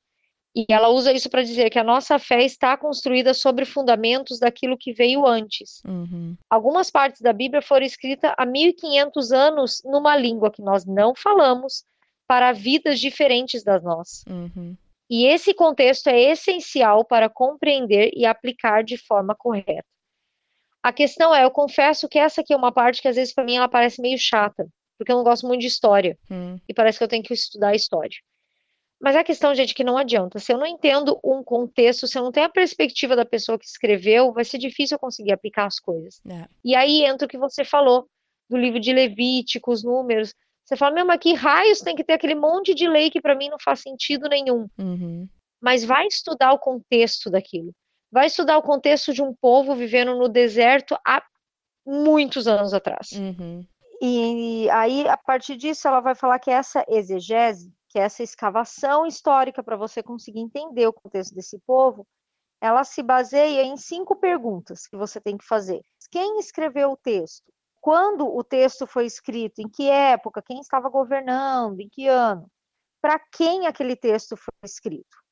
E 0.54 0.66
ela 0.68 0.88
usa 0.88 1.12
isso 1.12 1.30
para 1.30 1.42
dizer 1.42 1.70
que 1.70 1.78
a 1.78 1.84
nossa 1.84 2.18
fé 2.18 2.44
está 2.44 2.76
construída 2.76 3.32
sobre 3.32 3.64
fundamentos 3.64 4.38
daquilo 4.38 4.76
que 4.76 4.92
veio 4.92 5.26
antes. 5.26 5.82
Uhum. 5.84 6.36
Algumas 6.48 6.90
partes 6.90 7.22
da 7.22 7.32
Bíblia 7.32 7.62
foram 7.62 7.86
escritas 7.86 8.32
há 8.36 8.44
1500 8.44 9.32
anos 9.32 9.82
numa 9.84 10.14
língua 10.14 10.50
que 10.50 10.60
nós 10.60 10.84
não 10.84 11.14
falamos, 11.14 11.84
para 12.26 12.52
vidas 12.52 12.98
diferentes 12.98 13.62
das 13.62 13.82
nossas. 13.82 14.24
Uhum. 14.26 14.74
E 15.10 15.26
esse 15.26 15.52
contexto 15.52 16.06
é 16.06 16.18
essencial 16.18 17.04
para 17.04 17.28
compreender 17.28 18.10
e 18.14 18.24
aplicar 18.24 18.82
de 18.82 18.96
forma 18.96 19.34
correta. 19.34 19.84
A 20.82 20.92
questão 20.92 21.34
é, 21.34 21.44
eu 21.44 21.50
confesso 21.50 22.08
que 22.08 22.18
essa 22.18 22.40
aqui 22.40 22.54
é 22.54 22.56
uma 22.56 22.72
parte 22.72 23.02
que 23.02 23.08
às 23.08 23.16
vezes 23.16 23.34
para 23.34 23.44
mim 23.44 23.56
ela 23.56 23.68
parece 23.68 24.00
meio 24.00 24.18
chata, 24.18 24.66
porque 24.96 25.12
eu 25.12 25.16
não 25.16 25.22
gosto 25.22 25.46
muito 25.46 25.60
de 25.60 25.66
história. 25.66 26.18
Hum. 26.30 26.58
E 26.66 26.72
parece 26.72 26.96
que 26.96 27.04
eu 27.04 27.08
tenho 27.08 27.22
que 27.22 27.34
estudar 27.34 27.74
história. 27.74 28.16
Mas 29.02 29.16
a 29.16 29.24
questão, 29.24 29.54
gente, 29.54 29.72
é 29.72 29.74
que 29.74 29.82
não 29.82 29.98
adianta. 29.98 30.38
Se 30.38 30.52
eu 30.52 30.58
não 30.58 30.66
entendo 30.66 31.18
um 31.24 31.42
contexto, 31.42 32.06
se 32.06 32.16
eu 32.16 32.22
não 32.22 32.30
tenho 32.30 32.46
a 32.46 32.50
perspectiva 32.50 33.16
da 33.16 33.24
pessoa 33.24 33.58
que 33.58 33.66
escreveu, 33.66 34.32
vai 34.32 34.44
ser 34.44 34.58
difícil 34.58 34.94
eu 34.94 35.00
conseguir 35.00 35.32
aplicar 35.32 35.66
as 35.66 35.80
coisas. 35.80 36.20
É. 36.28 36.46
E 36.64 36.76
aí 36.76 37.04
entra 37.04 37.26
o 37.26 37.28
que 37.28 37.38
você 37.38 37.64
falou 37.64 38.06
do 38.48 38.56
livro 38.56 38.78
de 38.78 38.92
Levíticos, 38.92 39.82
números. 39.82 40.34
Você 40.64 40.76
fala, 40.76 40.94
meu, 40.94 41.04
mas 41.04 41.18
que 41.18 41.34
raios 41.34 41.80
tem 41.80 41.96
que 41.96 42.04
ter 42.04 42.12
aquele 42.12 42.36
monte 42.36 42.74
de 42.74 42.88
lei 42.88 43.10
que 43.10 43.20
para 43.20 43.34
mim 43.34 43.48
não 43.48 43.58
faz 43.58 43.80
sentido 43.80 44.28
nenhum. 44.28 44.68
Uhum. 44.78 45.28
Mas 45.60 45.84
vai 45.84 46.06
estudar 46.06 46.52
o 46.52 46.58
contexto 46.58 47.28
daquilo 47.28 47.74
vai 48.12 48.26
estudar 48.26 48.58
o 48.58 48.62
contexto 48.62 49.14
de 49.14 49.22
um 49.22 49.34
povo 49.34 49.74
vivendo 49.74 50.14
no 50.14 50.28
deserto 50.28 50.94
há 51.04 51.24
muitos 51.84 52.46
anos 52.46 52.74
atrás. 52.74 53.10
Uhum. 53.12 53.66
E 54.02 54.68
aí, 54.70 55.08
a 55.08 55.16
partir 55.16 55.56
disso, 55.56 55.88
ela 55.88 56.00
vai 56.00 56.14
falar 56.14 56.38
que 56.38 56.50
essa 56.50 56.84
exegese, 56.88 57.72
que 57.92 57.98
essa 57.98 58.22
escavação 58.22 59.06
histórica 59.06 59.62
para 59.62 59.76
você 59.76 60.02
conseguir 60.02 60.40
entender 60.40 60.86
o 60.86 60.92
contexto 60.92 61.34
desse 61.34 61.58
povo, 61.66 62.06
ela 62.58 62.84
se 62.84 63.02
baseia 63.02 63.62
em 63.62 63.76
cinco 63.76 64.16
perguntas 64.16 64.86
que 64.86 64.96
você 64.96 65.20
tem 65.20 65.36
que 65.36 65.44
fazer. 65.44 65.82
Quem 66.10 66.38
escreveu 66.38 66.92
o 66.92 66.96
texto? 66.96 67.52
Quando 67.80 68.26
o 68.26 68.42
texto 68.42 68.86
foi 68.86 69.04
escrito? 69.04 69.60
Em 69.60 69.68
que 69.68 69.90
época? 69.90 70.40
Quem 70.40 70.60
estava 70.60 70.88
governando? 70.88 71.80
Em 71.80 71.88
que 71.88 72.06
ano? 72.06 72.48
Para 73.00 73.18
quem 73.18 73.66
aquele 73.66 73.96
texto 73.96 74.36
foi 74.36 74.54
escrito? 74.64 75.22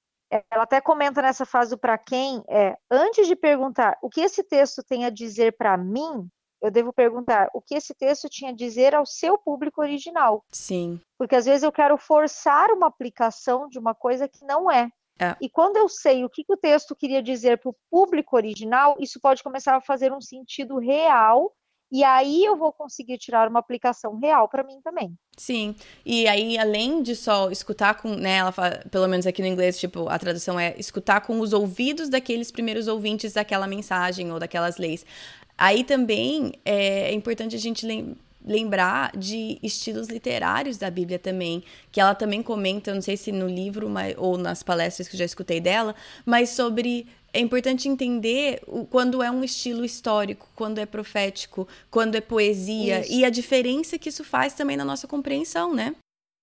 ela 0.48 0.62
até 0.62 0.80
comenta 0.80 1.20
nessa 1.20 1.44
fase 1.44 1.70
do 1.70 1.78
para 1.78 1.98
quem 1.98 2.44
é 2.48 2.76
antes 2.88 3.26
de 3.26 3.34
perguntar 3.34 3.98
o 4.00 4.08
que 4.08 4.20
esse 4.20 4.44
texto 4.44 4.80
tem 4.80 5.04
a 5.04 5.10
dizer 5.10 5.56
para 5.56 5.76
mim, 5.76 6.30
eu 6.60 6.70
devo 6.70 6.92
perguntar 6.92 7.48
o 7.54 7.60
que 7.60 7.74
esse 7.74 7.94
texto 7.94 8.28
tinha 8.28 8.50
a 8.50 8.54
dizer 8.54 8.94
ao 8.94 9.06
seu 9.06 9.38
público 9.38 9.80
original. 9.80 10.44
Sim. 10.50 11.00
Porque 11.18 11.36
às 11.36 11.44
vezes 11.44 11.62
eu 11.62 11.72
quero 11.72 11.96
forçar 11.96 12.70
uma 12.70 12.86
aplicação 12.86 13.68
de 13.68 13.78
uma 13.78 13.94
coisa 13.94 14.28
que 14.28 14.44
não 14.44 14.70
é. 14.70 14.90
é. 15.18 15.36
E 15.40 15.48
quando 15.48 15.76
eu 15.76 15.88
sei 15.88 16.24
o 16.24 16.30
que, 16.30 16.44
que 16.44 16.52
o 16.52 16.58
texto 16.58 16.94
queria 16.94 17.22
dizer 17.22 17.58
para 17.58 17.70
o 17.70 17.76
público 17.90 18.36
original, 18.36 18.96
isso 19.00 19.20
pode 19.20 19.42
começar 19.42 19.76
a 19.76 19.80
fazer 19.80 20.12
um 20.12 20.20
sentido 20.20 20.78
real 20.78 21.52
e 21.92 22.04
aí 22.04 22.44
eu 22.44 22.56
vou 22.56 22.72
conseguir 22.72 23.18
tirar 23.18 23.48
uma 23.48 23.58
aplicação 23.58 24.16
real 24.16 24.48
para 24.48 24.62
mim 24.62 24.80
também. 24.80 25.12
Sim. 25.36 25.74
E 26.06 26.28
aí, 26.28 26.56
além 26.56 27.02
de 27.02 27.16
só 27.16 27.50
escutar 27.50 27.94
com, 27.94 28.14
né, 28.14 28.36
ela 28.36 28.52
fala, 28.52 28.84
pelo 28.90 29.08
menos 29.08 29.26
aqui 29.26 29.42
no 29.42 29.48
inglês, 29.48 29.78
tipo, 29.78 30.08
a 30.08 30.16
tradução 30.16 30.58
é 30.58 30.74
escutar 30.78 31.20
com 31.22 31.40
os 31.40 31.52
ouvidos 31.52 32.08
daqueles 32.08 32.52
primeiros 32.52 32.86
ouvintes 32.86 33.32
daquela 33.32 33.66
mensagem 33.66 34.30
ou 34.30 34.38
daquelas 34.38 34.76
leis. 34.76 35.04
Aí 35.60 35.84
também 35.84 36.54
é, 36.64 37.10
é 37.10 37.12
importante 37.12 37.54
a 37.54 37.58
gente 37.58 37.86
lembrar 38.42 39.14
de 39.14 39.58
estilos 39.62 40.08
literários 40.08 40.78
da 40.78 40.90
Bíblia 40.90 41.18
também, 41.18 41.62
que 41.92 42.00
ela 42.00 42.14
também 42.14 42.42
comenta, 42.42 42.94
não 42.94 43.02
sei 43.02 43.14
se 43.14 43.30
no 43.30 43.46
livro 43.46 43.86
mas, 43.90 44.14
ou 44.16 44.38
nas 44.38 44.62
palestras 44.62 45.06
que 45.06 45.16
eu 45.16 45.18
já 45.18 45.24
escutei 45.26 45.60
dela, 45.60 45.94
mas 46.24 46.48
sobre 46.48 47.06
é 47.30 47.40
importante 47.40 47.90
entender 47.90 48.62
quando 48.88 49.22
é 49.22 49.30
um 49.30 49.44
estilo 49.44 49.84
histórico, 49.84 50.48
quando 50.56 50.78
é 50.78 50.86
profético, 50.86 51.68
quando 51.90 52.14
é 52.14 52.22
poesia 52.22 53.00
isso. 53.00 53.12
e 53.12 53.22
a 53.22 53.28
diferença 53.28 53.98
que 53.98 54.08
isso 54.08 54.24
faz 54.24 54.54
também 54.54 54.78
na 54.78 54.84
nossa 54.84 55.06
compreensão, 55.06 55.74
né? 55.74 55.94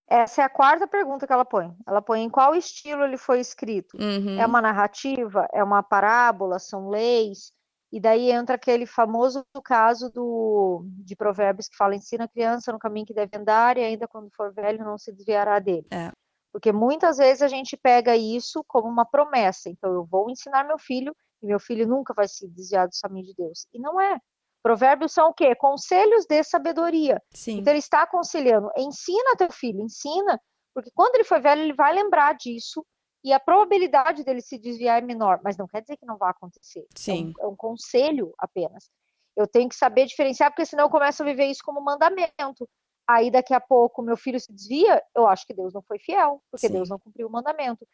Essa 0.07 0.43
é 0.43 0.45
a 0.45 0.49
quarta 0.49 0.87
pergunta 0.87 1.25
que 1.25 1.33
ela 1.33 1.43
põe. 1.43 1.75
Ela 1.87 2.03
põe 2.03 2.21
em 2.21 2.29
qual 2.29 2.55
estilo 2.55 3.03
ele 3.03 3.17
foi 3.17 3.39
escrito. 3.39 3.97
Uhum. 3.97 4.39
É 4.39 4.45
uma 4.45 4.61
narrativa? 4.61 5.47
É 5.51 5.61
uma 5.63 5.81
parábola? 5.81 6.59
São 6.59 6.87
leis? 6.87 7.51
E 7.91 7.99
daí 7.99 8.31
entra 8.31 8.55
aquele 8.55 8.85
famoso 8.85 9.45
caso 9.63 10.09
do, 10.09 10.83
de 11.05 11.15
Provérbios 11.15 11.69
que 11.69 11.77
fala: 11.77 11.95
ensina 11.95 12.25
a 12.25 12.27
criança 12.27 12.71
no 12.71 12.79
caminho 12.79 13.05
que 13.05 13.13
deve 13.13 13.37
andar 13.37 13.77
e 13.77 13.83
ainda 13.83 14.07
quando 14.07 14.29
for 14.35 14.53
velho 14.53 14.83
não 14.83 14.97
se 14.97 15.11
desviará 15.11 15.59
dele. 15.59 15.87
É. 15.91 16.11
Porque 16.51 16.71
muitas 16.71 17.17
vezes 17.17 17.41
a 17.41 17.47
gente 17.47 17.77
pega 17.77 18.15
isso 18.15 18.63
como 18.67 18.87
uma 18.87 19.05
promessa. 19.05 19.69
Então, 19.69 19.93
eu 19.93 20.05
vou 20.05 20.29
ensinar 20.29 20.65
meu 20.65 20.77
filho 20.77 21.15
e 21.41 21.45
meu 21.45 21.59
filho 21.59 21.87
nunca 21.87 22.13
vai 22.13 22.27
se 22.27 22.47
desviar 22.47 22.87
do 22.87 22.93
caminho 23.01 23.25
de 23.27 23.33
Deus. 23.35 23.67
E 23.73 23.79
não 23.79 24.01
é. 24.01 24.17
Provérbios 24.63 25.13
são 25.13 25.29
o 25.29 25.33
quê? 25.33 25.55
Conselhos 25.55 26.25
de 26.25 26.43
sabedoria. 26.43 27.21
Sim. 27.31 27.59
Então, 27.59 27.71
ele 27.71 27.79
está 27.79 28.01
aconselhando: 28.01 28.69
ensina 28.75 29.35
teu 29.37 29.51
filho, 29.51 29.81
ensina, 29.81 30.41
porque 30.73 30.91
quando 30.93 31.15
ele 31.15 31.23
for 31.23 31.41
velho, 31.41 31.61
ele 31.61 31.73
vai 31.73 31.93
lembrar 31.93 32.33
disso 32.33 32.85
e 33.27 33.33
a 33.33 33.39
probabilidade 33.39 34.23
dele 34.23 34.41
se 34.41 34.57
desviar 34.57 35.01
é 35.01 35.05
menor, 35.05 35.39
mas 35.43 35.57
não 35.57 35.67
quer 35.67 35.81
dizer 35.81 35.97
que 35.97 36.05
não 36.05 36.17
vai 36.17 36.31
acontecer. 36.31 36.85
Sim. 36.95 37.33
É 37.39 37.43
um, 37.43 37.49
é 37.49 37.51
um 37.51 37.55
conselho 37.55 38.33
apenas. 38.37 38.89
Eu 39.35 39.47
tenho 39.47 39.69
que 39.69 39.75
saber 39.75 40.05
diferenciar, 40.05 40.51
porque 40.51 40.65
senão 40.65 40.85
eu 40.85 40.89
começo 40.89 41.21
a 41.21 41.25
viver 41.25 41.45
isso 41.45 41.61
como 41.63 41.83
mandamento 41.83 42.67
aí 43.07 43.31
daqui 43.31 43.53
a 43.53 43.61
pouco 43.61 44.01
meu 44.01 44.17
filho 44.17 44.39
se 44.39 44.51
desvia, 44.51 45.01
eu 45.15 45.25
acho 45.25 45.47
que 45.47 45.53
Deus 45.53 45.73
não 45.73 45.81
foi 45.81 45.97
fiel, 45.97 46.43
porque 46.51 46.67
Sim. 46.67 46.73
Deus 46.73 46.89
não 46.89 46.99
cumpriu 46.99 47.27
o 47.27 47.31
mandamento. 47.31 47.87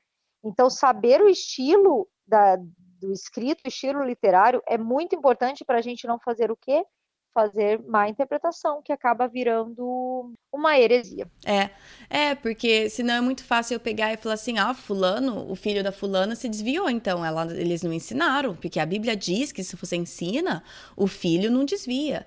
Então, 0.44 0.70
saber 0.70 1.22
o 1.22 1.30
estilo 1.30 2.10
da, 2.26 2.58
do 2.58 3.14
escrito, 3.14 3.62
o 3.64 3.68
estilo 3.68 4.04
literário, 4.04 4.62
é 4.68 4.78
muito 4.78 5.16
importante 5.16 5.64
para 5.64 5.78
a 5.78 5.82
gente 5.82 6.08
não 6.08 6.20
fazer 6.20 6.52
o 6.52 6.58
quê? 6.58 6.84
Fazer 7.34 7.82
má 7.88 8.08
interpretação, 8.08 8.82
que 8.84 8.92
acaba 8.92 9.28
virando 9.28 10.32
uma 10.52 10.78
heresia. 10.78 11.28
É, 11.44 11.70
é, 12.10 12.36
porque 12.36 12.90
senão 12.90 13.16
é 13.16 13.22
muito 13.22 13.44
fácil 13.44 13.76
eu 13.76 13.80
pegar 13.80 14.14
e 14.14 14.18
falar 14.18 14.36
assim: 14.36 14.60
ah, 14.60 14.74
Fulano, 14.74 15.50
o 15.52 15.56
filho 15.56 15.84
da 15.84 15.92
Fulana 15.92 16.36
se 16.36 16.48
desviou, 16.48 16.90
então 16.90 17.26
ela, 17.26 17.52
eles 17.54 17.82
não 17.82 17.92
ensinaram, 17.92 18.56
porque 18.56 18.80
a 18.80 18.86
Bíblia 18.86 19.16
diz 19.16 19.52
que 19.52 19.64
se 19.64 19.76
você 19.76 19.96
ensina, 19.96 20.64
o 20.96 21.08
filho 21.08 21.50
não 21.50 21.66
desvia. 21.66 22.26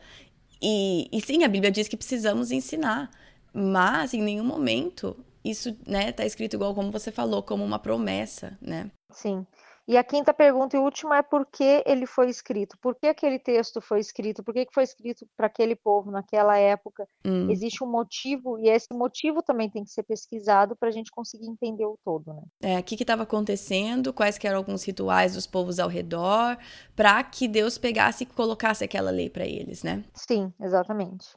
E, 0.61 1.09
e 1.13 1.21
sim, 1.21 1.45
a 1.45 1.49
Bíblia 1.49 1.71
diz 1.71 1.87
que 1.87 1.97
precisamos 1.97 2.51
ensinar, 2.51 3.11
mas 3.53 4.13
em 4.15 4.23
nenhum 4.23 4.45
momento 4.45 5.17
isso 5.45 5.77
né, 5.87 6.11
tá 6.11 6.25
escrito 6.25 6.55
igual 6.55 6.75
como 6.75 6.91
você 6.91 7.13
falou, 7.13 7.43
como 7.43 7.65
uma 7.65 7.79
promessa, 7.79 8.59
né? 8.61 8.91
Sim. 9.13 9.47
E 9.89 9.97
a 9.97 10.03
quinta 10.03 10.35
pergunta 10.35 10.77
e 10.77 10.81
última 10.81 11.19
é 11.19 11.23
por 11.23 11.47
que 11.47 11.83
ele 11.87 12.07
foi 12.07 12.29
escrito? 12.29 12.77
Por 12.79 12.97
que 12.97 13.07
aquele 13.07 13.39
texto 13.39 13.81
foi 13.81 14.01
escrito? 14.01 14.43
Por 14.43 14.53
que 14.53 14.67
foi 14.73 14.83
escrito 14.83 15.27
para 15.37 15.47
aquele 15.47 15.77
povo 15.77 16.11
naquela 16.11 16.59
época? 16.59 17.09
Hum. 17.25 17.49
Existe 17.51 17.85
um 17.85 17.87
motivo 17.87 18.59
e 18.59 18.69
esse 18.69 18.89
motivo 18.93 19.43
também 19.43 19.71
tem 19.71 19.85
que 19.85 19.91
ser 19.91 20.03
pesquisado 20.03 20.75
para 20.75 20.89
a 20.89 20.93
gente 20.93 21.11
conseguir 21.11 21.47
entender 21.47 21.87
o 21.87 21.97
todo, 22.05 22.35
né? 22.35 22.43
É, 22.61 22.79
o 22.79 22.83
que 22.83 22.95
estava 22.95 23.23
acontecendo? 23.23 24.13
Quais 24.13 24.39
eram 24.43 24.59
alguns 24.59 24.85
rituais 24.85 25.35
dos 25.35 25.47
povos 25.47 25.79
ao 25.79 25.89
redor 25.89 26.59
para 26.95 27.23
que 27.23 27.47
Deus 27.47 27.79
pegasse 27.79 28.25
e 28.25 28.27
colocasse 28.27 28.85
aquela 28.85 29.11
lei 29.11 29.31
para 29.31 29.47
eles, 29.47 29.83
né? 29.83 30.05
Sim, 30.15 30.53
exatamente. 30.61 31.29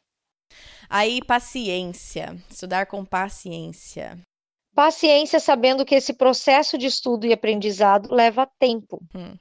Aí, 0.89 1.19
paciência. 1.23 2.35
Estudar 2.49 2.87
com 2.87 3.05
paciência. 3.05 4.17
Paciência, 4.75 5.39
sabendo 5.39 5.85
que 5.85 5.95
esse 5.95 6.13
processo 6.13 6.77
de 6.77 6.87
estudo 6.87 7.25
e 7.25 7.33
aprendizado 7.33 8.13
leva 8.13 8.49
tempo. 8.59 9.01
Hum. 9.13 9.35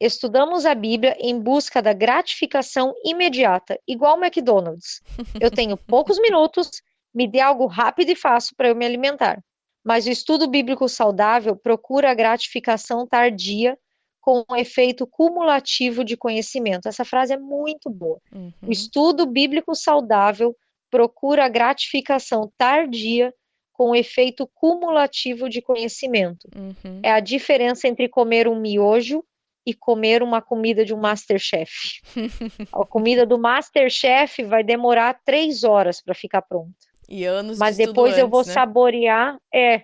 Estudamos 0.00 0.66
a 0.66 0.74
Bíblia 0.74 1.16
em 1.20 1.38
busca 1.38 1.80
da 1.80 1.92
gratificação 1.92 2.92
imediata, 3.04 3.78
igual 3.86 4.18
o 4.18 4.24
McDonald's. 4.24 5.00
Eu 5.40 5.50
tenho 5.50 5.76
poucos 5.86 6.18
minutos, 6.18 6.70
me 7.14 7.28
dê 7.28 7.40
algo 7.40 7.66
rápido 7.66 8.10
e 8.10 8.16
fácil 8.16 8.56
para 8.56 8.68
eu 8.68 8.74
me 8.74 8.84
alimentar. 8.84 9.40
Mas 9.84 10.06
o 10.06 10.10
estudo 10.10 10.48
bíblico 10.48 10.88
saudável 10.88 11.56
procura 11.56 12.10
a 12.10 12.14
gratificação 12.14 13.06
tardia 13.06 13.78
com 14.20 14.44
um 14.48 14.56
efeito 14.56 15.06
cumulativo 15.06 16.04
de 16.04 16.16
conhecimento. 16.16 16.88
Essa 16.88 17.04
frase 17.04 17.34
é 17.34 17.38
muito 17.38 17.90
boa. 17.90 18.20
Uhum. 18.32 18.52
O 18.62 18.70
estudo 18.70 19.26
bíblico 19.26 19.74
saudável 19.74 20.56
procura 20.90 21.44
a 21.44 21.48
gratificação 21.48 22.52
tardia 22.56 23.34
com 23.72 23.90
um 23.90 23.94
efeito 23.94 24.48
cumulativo 24.54 25.48
de 25.48 25.62
conhecimento. 25.62 26.48
Uhum. 26.54 27.00
É 27.02 27.10
a 27.10 27.20
diferença 27.20 27.88
entre 27.88 28.08
comer 28.08 28.46
um 28.46 28.60
miojo 28.60 29.24
e 29.64 29.72
comer 29.72 30.22
uma 30.22 30.42
comida 30.42 30.84
de 30.84 30.92
um 30.92 30.98
Masterchef. 30.98 32.00
a 32.72 32.84
comida 32.84 33.24
do 33.24 33.38
Masterchef 33.38 34.42
vai 34.44 34.62
demorar 34.62 35.20
três 35.24 35.64
horas 35.64 36.02
para 36.02 36.14
ficar 36.14 36.42
pronta. 36.42 36.74
E 37.08 37.24
anos 37.24 37.58
Mas 37.58 37.76
de 37.76 37.86
depois 37.86 38.16
eu 38.16 38.26
antes, 38.26 38.30
vou 38.30 38.44
né? 38.44 38.52
saborear, 38.52 39.38
é. 39.54 39.82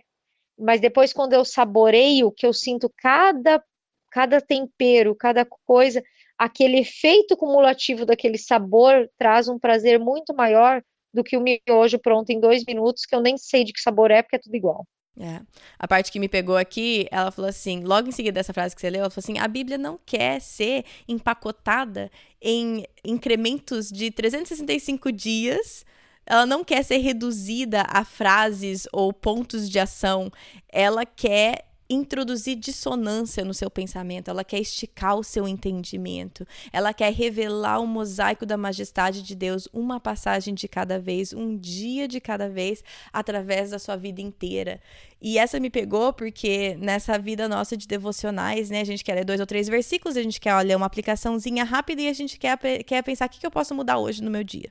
Mas 0.58 0.80
depois 0.80 1.12
quando 1.12 1.32
eu 1.32 1.44
saboreio, 1.44 2.32
que 2.32 2.46
eu 2.46 2.52
sinto 2.52 2.92
cada 2.96 3.62
cada 4.10 4.40
tempero, 4.40 5.14
cada 5.14 5.44
coisa, 5.44 6.02
aquele 6.36 6.78
efeito 6.78 7.36
cumulativo 7.36 8.06
daquele 8.06 8.38
sabor 8.38 9.08
traz 9.18 9.48
um 9.48 9.58
prazer 9.58 9.98
muito 9.98 10.34
maior 10.34 10.82
do 11.12 11.24
que 11.24 11.36
o 11.36 11.40
miojo 11.40 11.98
pronto 11.98 12.30
em 12.30 12.40
dois 12.40 12.64
minutos, 12.66 13.04
que 13.04 13.14
eu 13.14 13.20
nem 13.20 13.36
sei 13.36 13.64
de 13.64 13.72
que 13.72 13.80
sabor 13.80 14.10
é, 14.10 14.22
porque 14.22 14.36
é 14.36 14.40
tudo 14.40 14.54
igual. 14.54 14.86
É. 15.20 15.40
A 15.76 15.88
parte 15.88 16.12
que 16.12 16.20
me 16.20 16.28
pegou 16.28 16.56
aqui, 16.56 17.08
ela 17.10 17.32
falou 17.32 17.48
assim, 17.48 17.82
logo 17.82 18.08
em 18.08 18.12
seguida 18.12 18.34
dessa 18.34 18.52
frase 18.52 18.74
que 18.74 18.80
você 18.80 18.88
leu, 18.88 19.00
ela 19.00 19.10
falou 19.10 19.24
assim: 19.24 19.38
a 19.38 19.48
Bíblia 19.48 19.76
não 19.76 19.98
quer 20.06 20.40
ser 20.40 20.84
empacotada 21.08 22.10
em 22.40 22.84
incrementos 23.04 23.90
de 23.90 24.10
365 24.10 25.10
dias. 25.10 25.84
Ela 26.24 26.44
não 26.44 26.62
quer 26.62 26.84
ser 26.84 26.98
reduzida 26.98 27.84
a 27.88 28.04
frases 28.04 28.86
ou 28.92 29.12
pontos 29.12 29.68
de 29.68 29.78
ação. 29.78 30.30
Ela 30.70 31.06
quer 31.06 31.67
introduzir 31.88 32.56
dissonância 32.56 33.44
no 33.44 33.54
seu 33.54 33.70
pensamento, 33.70 34.28
ela 34.28 34.44
quer 34.44 34.60
esticar 34.60 35.16
o 35.16 35.24
seu 35.24 35.48
entendimento, 35.48 36.46
ela 36.72 36.92
quer 36.92 37.12
revelar 37.12 37.80
o 37.80 37.86
mosaico 37.86 38.44
da 38.44 38.56
majestade 38.56 39.22
de 39.22 39.34
Deus, 39.34 39.68
uma 39.72 39.98
passagem 39.98 40.54
de 40.54 40.68
cada 40.68 40.98
vez, 40.98 41.32
um 41.32 41.56
dia 41.56 42.06
de 42.06 42.20
cada 42.20 42.48
vez, 42.48 42.84
através 43.12 43.70
da 43.70 43.78
sua 43.78 43.96
vida 43.96 44.20
inteira. 44.20 44.80
E 45.20 45.38
essa 45.38 45.58
me 45.58 45.70
pegou 45.70 46.12
porque 46.12 46.76
nessa 46.78 47.18
vida 47.18 47.48
nossa 47.48 47.76
de 47.76 47.88
devocionais, 47.88 48.70
né, 48.70 48.80
a 48.80 48.84
gente 48.84 49.02
quer 49.02 49.14
ler 49.14 49.24
dois 49.24 49.40
ou 49.40 49.46
três 49.46 49.68
versículos, 49.68 50.16
a 50.16 50.22
gente 50.22 50.40
quer 50.40 50.54
ler 50.62 50.76
uma 50.76 50.86
aplicaçãozinha 50.86 51.64
rápida 51.64 52.02
e 52.02 52.08
a 52.08 52.12
gente 52.12 52.38
quer, 52.38 52.56
quer 52.84 53.02
pensar 53.02 53.26
o 53.26 53.28
que, 53.28 53.40
que 53.40 53.46
eu 53.46 53.50
posso 53.50 53.74
mudar 53.74 53.98
hoje 53.98 54.22
no 54.22 54.30
meu 54.30 54.44
dia. 54.44 54.70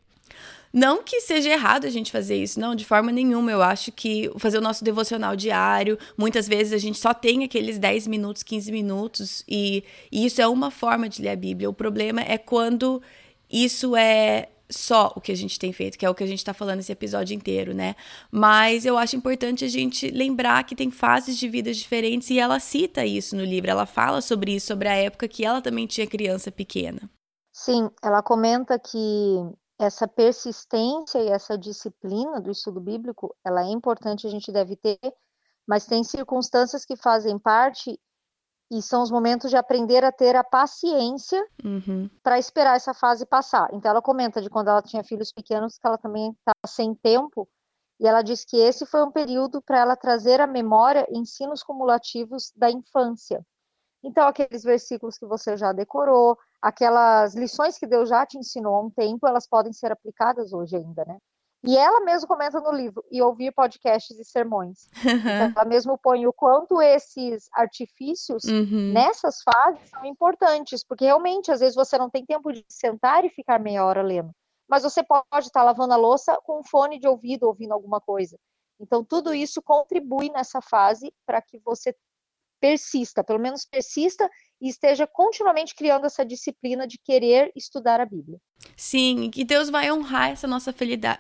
Não 0.73 1.03
que 1.03 1.21
seja 1.21 1.49
errado 1.49 1.85
a 1.85 1.89
gente 1.89 2.11
fazer 2.11 2.35
isso, 2.35 2.59
não, 2.59 2.75
de 2.75 2.85
forma 2.85 3.11
nenhuma. 3.11 3.51
Eu 3.51 3.61
acho 3.61 3.91
que 3.91 4.31
fazer 4.37 4.57
o 4.57 4.61
nosso 4.61 4.83
devocional 4.83 5.35
diário, 5.35 5.97
muitas 6.17 6.47
vezes 6.47 6.73
a 6.73 6.77
gente 6.77 6.99
só 6.99 7.13
tem 7.13 7.43
aqueles 7.43 7.79
10 7.79 8.07
minutos, 8.07 8.43
15 8.43 8.71
minutos, 8.71 9.43
e, 9.47 9.83
e 10.11 10.25
isso 10.25 10.41
é 10.41 10.47
uma 10.47 10.69
forma 10.69 11.07
de 11.07 11.21
ler 11.21 11.29
a 11.29 11.35
Bíblia. 11.35 11.69
O 11.69 11.73
problema 11.73 12.21
é 12.21 12.37
quando 12.37 13.01
isso 13.49 13.95
é 13.95 14.49
só 14.69 15.13
o 15.15 15.21
que 15.21 15.31
a 15.31 15.35
gente 15.35 15.57
tem 15.57 15.71
feito, 15.71 15.97
que 15.97 16.05
é 16.05 16.09
o 16.09 16.15
que 16.15 16.23
a 16.23 16.27
gente 16.27 16.39
está 16.39 16.53
falando 16.53 16.79
esse 16.79 16.91
episódio 16.91 17.33
inteiro, 17.33 17.73
né? 17.73 17.95
Mas 18.31 18.85
eu 18.85 18.97
acho 18.97 19.15
importante 19.15 19.63
a 19.63 19.67
gente 19.67 20.09
lembrar 20.09 20.63
que 20.65 20.75
tem 20.75 20.91
fases 20.91 21.37
de 21.37 21.47
vidas 21.47 21.77
diferentes 21.77 22.29
e 22.29 22.39
ela 22.39 22.59
cita 22.59 23.05
isso 23.05 23.35
no 23.35 23.43
livro, 23.43 23.69
ela 23.69 23.85
fala 23.85 24.21
sobre 24.21 24.55
isso, 24.55 24.67
sobre 24.67 24.89
a 24.89 24.95
época 24.95 25.27
que 25.27 25.45
ela 25.45 25.61
também 25.61 25.87
tinha 25.87 26.05
criança 26.05 26.51
pequena. 26.51 27.09
Sim, 27.53 27.89
ela 28.03 28.21
comenta 28.21 28.77
que 28.77 28.97
essa 29.79 30.07
persistência 30.07 31.19
e 31.19 31.29
essa 31.29 31.57
disciplina 31.57 32.41
do 32.41 32.51
estudo 32.51 32.81
bíblico, 32.81 33.35
ela 33.45 33.61
é 33.61 33.69
importante, 33.69 34.25
a 34.25 34.29
gente 34.29 34.51
deve 34.51 34.75
ter, 34.75 34.99
mas 35.67 35.85
tem 35.85 36.03
circunstâncias 36.03 36.83
que 36.83 36.95
fazem 36.95 37.37
parte 37.37 37.99
e 38.71 38.81
são 38.81 39.01
os 39.01 39.11
momentos 39.11 39.49
de 39.49 39.55
aprender 39.55 40.03
a 40.03 40.11
ter 40.11 40.35
a 40.35 40.43
paciência 40.43 41.45
uhum. 41.63 42.09
para 42.21 42.37
esperar 42.37 42.75
essa 42.75 42.93
fase 42.93 43.25
passar. 43.25 43.69
Então 43.73 43.91
ela 43.91 44.01
comenta 44.01 44.41
de 44.41 44.49
quando 44.49 44.69
ela 44.69 44.81
tinha 44.81 45.03
filhos 45.03 45.31
pequenos 45.31 45.77
que 45.77 45.87
ela 45.87 45.97
também 45.97 46.31
estava 46.31 46.67
sem 46.67 46.93
tempo 46.95 47.47
e 47.99 48.07
ela 48.07 48.21
diz 48.21 48.43
que 48.43 48.57
esse 48.57 48.85
foi 48.85 49.03
um 49.03 49.11
período 49.11 49.61
para 49.61 49.79
ela 49.79 49.95
trazer 49.95 50.41
à 50.41 50.47
memória 50.47 51.07
ensinos 51.11 51.63
cumulativos 51.63 52.51
da 52.55 52.69
infância. 52.69 53.45
Então 54.03 54.27
aqueles 54.27 54.63
versículos 54.63 55.17
que 55.17 55.25
você 55.25 55.55
já 55.55 55.71
decorou, 55.71 56.37
aquelas 56.61 57.35
lições 57.35 57.77
que 57.77 57.87
Deus 57.87 58.09
já 58.09 58.25
te 58.25 58.37
ensinou 58.37 58.75
há 58.75 58.81
um 58.81 58.89
tempo, 58.89 59.27
elas 59.27 59.47
podem 59.47 59.73
ser 59.73 59.91
aplicadas 59.91 60.53
hoje 60.53 60.75
ainda, 60.75 61.05
né? 61.05 61.17
E 61.63 61.75
ela 61.75 61.99
mesma 62.01 62.27
comenta 62.27 62.59
no 62.61 62.71
livro, 62.71 63.03
e 63.11 63.21
ouvir 63.21 63.51
podcasts 63.51 64.17
e 64.17 64.23
sermões. 64.23 64.87
Então, 65.03 65.53
ela 65.55 65.65
mesmo 65.65 65.97
põe 65.97 66.25
o 66.27 66.31
quanto 66.31 66.81
esses 66.81 67.49
artifícios 67.51 68.43
uhum. 68.43 68.93
nessas 68.93 69.41
fases 69.41 69.89
são 69.89 70.05
importantes, 70.05 70.83
porque 70.83 71.05
realmente, 71.05 71.51
às 71.51 71.59
vezes, 71.59 71.75
você 71.75 71.97
não 71.97 72.09
tem 72.09 72.25
tempo 72.25 72.53
de 72.53 72.63
sentar 72.69 73.25
e 73.25 73.29
ficar 73.29 73.59
meia 73.59 73.83
hora 73.83 74.01
lendo. 74.01 74.31
Mas 74.69 74.83
você 74.83 75.03
pode 75.03 75.47
estar 75.47 75.63
lavando 75.63 75.93
a 75.93 75.97
louça 75.97 76.37
com 76.43 76.59
um 76.59 76.63
fone 76.63 76.99
de 76.99 77.07
ouvido, 77.07 77.47
ouvindo 77.47 77.73
alguma 77.73 77.99
coisa. 77.99 78.37
Então, 78.79 79.03
tudo 79.03 79.33
isso 79.33 79.61
contribui 79.61 80.29
nessa 80.29 80.61
fase 80.61 81.11
para 81.25 81.41
que 81.41 81.59
você 81.65 81.95
persista, 82.59 83.23
pelo 83.23 83.39
menos 83.39 83.65
persista 83.65 84.29
e 84.59 84.69
esteja 84.69 85.05
continuamente 85.05 85.75
criando 85.75 86.05
essa 86.05 86.25
disciplina 86.25 86.87
de 86.87 86.97
querer 86.97 87.51
estudar 87.55 88.01
a 88.01 88.05
Bíblia. 88.05 88.39
Sim, 88.75 89.29
e 89.35 89.43
Deus 89.43 89.69
vai 89.69 89.91
honrar 89.91 90.31
essa 90.31 90.47
nossa 90.47 90.73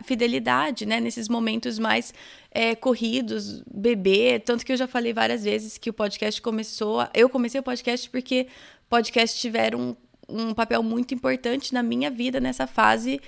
fidelidade, 0.03 0.85
né? 0.85 0.99
Nesses 0.99 1.29
momentos 1.29 1.77
mais 1.77 2.13
é, 2.51 2.75
corridos, 2.75 3.61
bebê. 3.71 4.39
Tanto 4.39 4.65
que 4.65 4.71
eu 4.71 4.77
já 4.77 4.87
falei 4.87 5.13
várias 5.13 5.43
vezes 5.43 5.77
que 5.77 5.89
o 5.89 5.93
podcast 5.93 6.41
começou. 6.41 7.07
Eu 7.13 7.29
comecei 7.29 7.59
o 7.59 7.63
podcast 7.63 8.09
porque 8.09 8.47
podcasts 8.89 9.39
tiveram 9.39 9.95
um, 10.27 10.49
um 10.49 10.53
papel 10.53 10.81
muito 10.81 11.13
importante 11.13 11.73
na 11.73 11.83
minha 11.83 12.09
vida 12.09 12.39
nessa 12.39 12.65
fase 12.65 13.21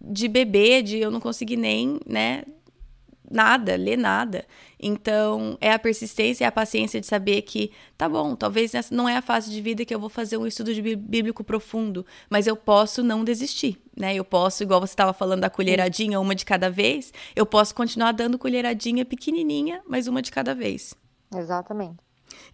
de 0.00 0.28
bebê, 0.28 0.82
de 0.82 0.98
eu 0.98 1.10
não 1.10 1.20
conseguir 1.20 1.56
nem, 1.56 1.98
né, 2.06 2.44
nada, 3.30 3.76
ler 3.76 3.96
nada. 3.96 4.44
Então, 4.78 5.56
é 5.60 5.72
a 5.72 5.78
persistência 5.78 6.44
e 6.44 6.46
a 6.46 6.52
paciência 6.52 7.00
de 7.00 7.06
saber 7.06 7.42
que, 7.42 7.72
tá 7.96 8.08
bom, 8.08 8.36
talvez 8.36 8.74
essa 8.74 8.94
não 8.94 9.08
é 9.08 9.16
a 9.16 9.22
fase 9.22 9.50
de 9.50 9.60
vida 9.60 9.84
que 9.84 9.94
eu 9.94 10.00
vou 10.00 10.08
fazer 10.08 10.36
um 10.36 10.46
estudo 10.46 10.70
bíblico 10.98 11.42
profundo, 11.42 12.04
mas 12.28 12.46
eu 12.46 12.56
posso 12.56 13.02
não 13.02 13.24
desistir, 13.24 13.78
né? 13.96 14.14
Eu 14.14 14.24
posso, 14.24 14.62
igual 14.62 14.80
você 14.80 14.92
estava 14.92 15.12
falando 15.12 15.40
da 15.40 15.50
colheradinha, 15.50 16.20
uma 16.20 16.34
de 16.34 16.44
cada 16.44 16.70
vez, 16.70 17.12
eu 17.34 17.46
posso 17.46 17.74
continuar 17.74 18.12
dando 18.12 18.38
colheradinha 18.38 19.04
pequenininha, 19.04 19.82
mas 19.86 20.06
uma 20.06 20.22
de 20.22 20.30
cada 20.30 20.54
vez. 20.54 20.94
Exatamente. 21.34 22.05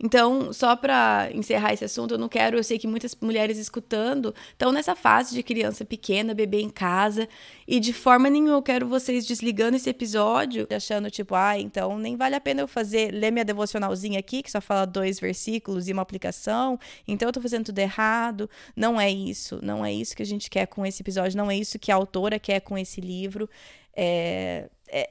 Então, 0.02 0.52
só 0.52 0.74
para 0.74 1.28
encerrar 1.32 1.72
esse 1.72 1.84
assunto, 1.84 2.14
eu 2.14 2.18
não 2.18 2.28
quero, 2.28 2.56
eu 2.56 2.64
sei 2.64 2.78
que 2.78 2.86
muitas 2.86 3.16
mulheres 3.20 3.58
escutando 3.58 4.34
estão 4.50 4.72
nessa 4.72 4.94
fase 4.94 5.34
de 5.34 5.42
criança 5.42 5.84
pequena, 5.84 6.34
bebê 6.34 6.60
em 6.60 6.70
casa, 6.70 7.28
e 7.66 7.78
de 7.78 7.92
forma 7.92 8.28
nenhuma 8.28 8.56
eu 8.56 8.62
quero 8.62 8.86
vocês 8.86 9.26
desligando 9.26 9.76
esse 9.76 9.88
episódio, 9.88 10.66
achando 10.74 11.10
tipo, 11.10 11.34
ah, 11.34 11.58
então 11.58 11.98
nem 11.98 12.16
vale 12.16 12.34
a 12.34 12.40
pena 12.40 12.62
eu 12.62 12.68
fazer, 12.68 13.12
ler 13.12 13.30
minha 13.30 13.44
devocionalzinha 13.44 14.18
aqui, 14.18 14.42
que 14.42 14.50
só 14.50 14.60
fala 14.60 14.84
dois 14.84 15.20
versículos 15.20 15.88
e 15.88 15.92
uma 15.92 16.02
aplicação, 16.02 16.78
então 17.06 17.28
eu 17.28 17.32
tô 17.32 17.40
fazendo 17.40 17.66
tudo 17.66 17.78
errado. 17.78 18.48
Não 18.74 19.00
é 19.00 19.10
isso, 19.10 19.60
não 19.62 19.84
é 19.84 19.92
isso 19.92 20.16
que 20.16 20.22
a 20.22 20.26
gente 20.26 20.50
quer 20.50 20.66
com 20.66 20.84
esse 20.84 21.02
episódio, 21.02 21.36
não 21.36 21.50
é 21.50 21.56
isso 21.56 21.78
que 21.78 21.92
a 21.92 21.94
autora 21.94 22.38
quer 22.38 22.60
com 22.60 22.76
esse 22.76 23.00
livro. 23.00 23.48
É, 23.94 24.68
é, 24.88 25.10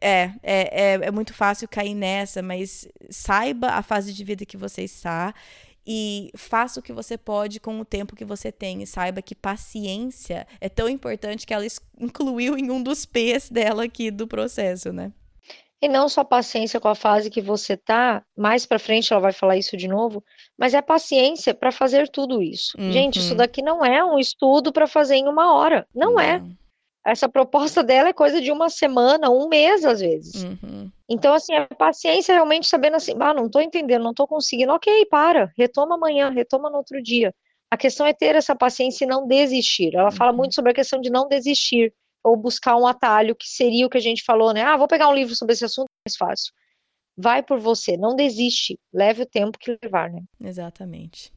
é, 0.00 0.32
é, 0.42 0.92
é 1.02 1.10
muito 1.10 1.34
fácil 1.34 1.68
cair 1.68 1.94
nessa, 1.94 2.42
mas 2.42 2.88
saiba 3.10 3.68
a 3.68 3.82
fase 3.82 4.12
de 4.12 4.24
vida 4.24 4.44
que 4.46 4.56
você 4.56 4.82
está 4.82 5.34
e 5.86 6.30
faça 6.36 6.80
o 6.80 6.82
que 6.82 6.92
você 6.92 7.18
pode 7.18 7.60
com 7.60 7.78
o 7.78 7.84
tempo 7.84 8.16
que 8.16 8.24
você 8.24 8.50
tem. 8.50 8.82
E 8.82 8.86
saiba 8.86 9.20
que 9.20 9.34
paciência 9.34 10.46
é 10.60 10.68
tão 10.68 10.88
importante 10.88 11.46
que 11.46 11.52
ela 11.52 11.66
incluiu 11.98 12.56
em 12.56 12.70
um 12.70 12.82
dos 12.82 13.04
P's 13.04 13.50
dela 13.50 13.84
aqui 13.84 14.10
do 14.10 14.26
processo, 14.26 14.92
né? 14.92 15.12
E 15.82 15.88
não 15.88 16.08
só 16.08 16.24
paciência 16.24 16.80
com 16.80 16.88
a 16.88 16.94
fase 16.94 17.28
que 17.28 17.42
você 17.42 17.76
tá, 17.76 18.22
mais 18.34 18.64
para 18.64 18.78
frente 18.78 19.12
ela 19.12 19.20
vai 19.20 19.32
falar 19.32 19.58
isso 19.58 19.76
de 19.76 19.86
novo, 19.86 20.24
mas 20.56 20.72
é 20.72 20.80
paciência 20.80 21.52
para 21.52 21.70
fazer 21.70 22.08
tudo 22.08 22.40
isso. 22.40 22.72
Uhum. 22.78 22.90
Gente, 22.90 23.18
isso 23.18 23.32
uhum. 23.32 23.36
daqui 23.36 23.60
não 23.60 23.84
é 23.84 24.02
um 24.02 24.18
estudo 24.18 24.72
para 24.72 24.86
fazer 24.86 25.16
em 25.16 25.28
uma 25.28 25.52
hora, 25.54 25.86
não, 25.94 26.14
não. 26.14 26.20
é 26.20 26.42
essa 27.04 27.28
proposta 27.28 27.82
dela 27.82 28.08
é 28.08 28.12
coisa 28.12 28.40
de 28.40 28.50
uma 28.50 28.70
semana, 28.70 29.30
um 29.30 29.48
mês 29.48 29.84
às 29.84 30.00
vezes. 30.00 30.42
Uhum. 30.42 30.90
Então, 31.08 31.34
assim, 31.34 31.54
a 31.54 31.66
paciência 31.66 32.34
realmente 32.34 32.66
sabendo 32.66 32.96
assim, 32.96 33.14
ah, 33.20 33.34
não 33.34 33.46
estou 33.46 33.60
entendendo, 33.60 34.02
não 34.02 34.12
estou 34.12 34.26
conseguindo, 34.26 34.72
ok, 34.72 35.04
para, 35.06 35.52
retoma 35.56 35.96
amanhã, 35.96 36.30
retoma 36.30 36.70
no 36.70 36.78
outro 36.78 37.02
dia. 37.02 37.34
A 37.70 37.76
questão 37.76 38.06
é 38.06 38.14
ter 38.14 38.34
essa 38.34 38.56
paciência 38.56 39.04
e 39.04 39.08
não 39.08 39.26
desistir. 39.26 39.94
Ela 39.94 40.06
uhum. 40.06 40.12
fala 40.12 40.32
muito 40.32 40.54
sobre 40.54 40.70
a 40.70 40.74
questão 40.74 41.00
de 41.00 41.10
não 41.10 41.28
desistir, 41.28 41.92
ou 42.22 42.36
buscar 42.36 42.76
um 42.76 42.86
atalho, 42.86 43.36
que 43.36 43.46
seria 43.46 43.86
o 43.86 43.90
que 43.90 43.98
a 43.98 44.00
gente 44.00 44.24
falou, 44.24 44.54
né? 44.54 44.62
Ah, 44.62 44.78
vou 44.78 44.88
pegar 44.88 45.08
um 45.08 45.14
livro 45.14 45.36
sobre 45.36 45.52
esse 45.52 45.64
assunto, 45.64 45.88
é 45.88 46.08
mais 46.08 46.16
fácil. 46.16 46.52
Vai 47.14 47.42
por 47.42 47.60
você, 47.60 47.98
não 47.98 48.16
desiste, 48.16 48.80
leve 48.92 49.22
o 49.22 49.26
tempo 49.26 49.58
que 49.58 49.78
levar, 49.82 50.10
né? 50.10 50.22
Exatamente. 50.42 51.30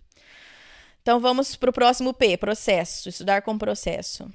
Então 1.02 1.20
vamos 1.20 1.58
para 1.58 1.70
o 1.70 1.74
próximo 1.74 2.14
P, 2.14 2.38
processo, 2.38 3.10
estudar 3.10 3.42
com 3.42 3.58
processo. 3.58 4.32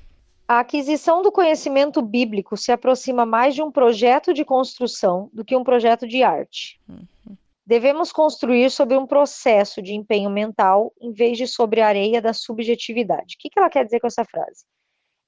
A 0.47 0.61
aquisição 0.61 1.22
do 1.22 1.32
conhecimento 1.32 2.03
bíblico 2.03 2.57
se 2.57 2.72
aproxima 2.72 3.24
mais 3.24 3.55
de 3.55 3.62
um 3.62 3.70
projeto 3.70 4.34
de 4.34 4.45
construção 4.45 5.30
do 5.32 5.45
que 5.45 5.57
um 5.57 5.64
projeto 5.64 6.07
de 6.07 6.22
arte. 6.22 6.80
Uhum. 6.88 7.36
Devemos 7.64 8.12
construir 8.12 8.70
sobre 8.70 8.97
um 8.97 9.07
processo 9.07 9.80
de 9.80 9.95
empenho 9.95 10.28
mental 10.28 10.93
em 11.01 11.12
vez 11.12 11.38
de 11.38 11.47
sobre 11.47 11.80
a 11.80 11.86
areia 11.86 12.20
da 12.20 12.32
subjetividade. 12.32 13.36
O 13.36 13.38
que 13.38 13.51
ela 13.57 13.70
quer 13.70 13.84
dizer 13.84 14.01
com 14.01 14.09
essa 14.09 14.24
frase? 14.24 14.64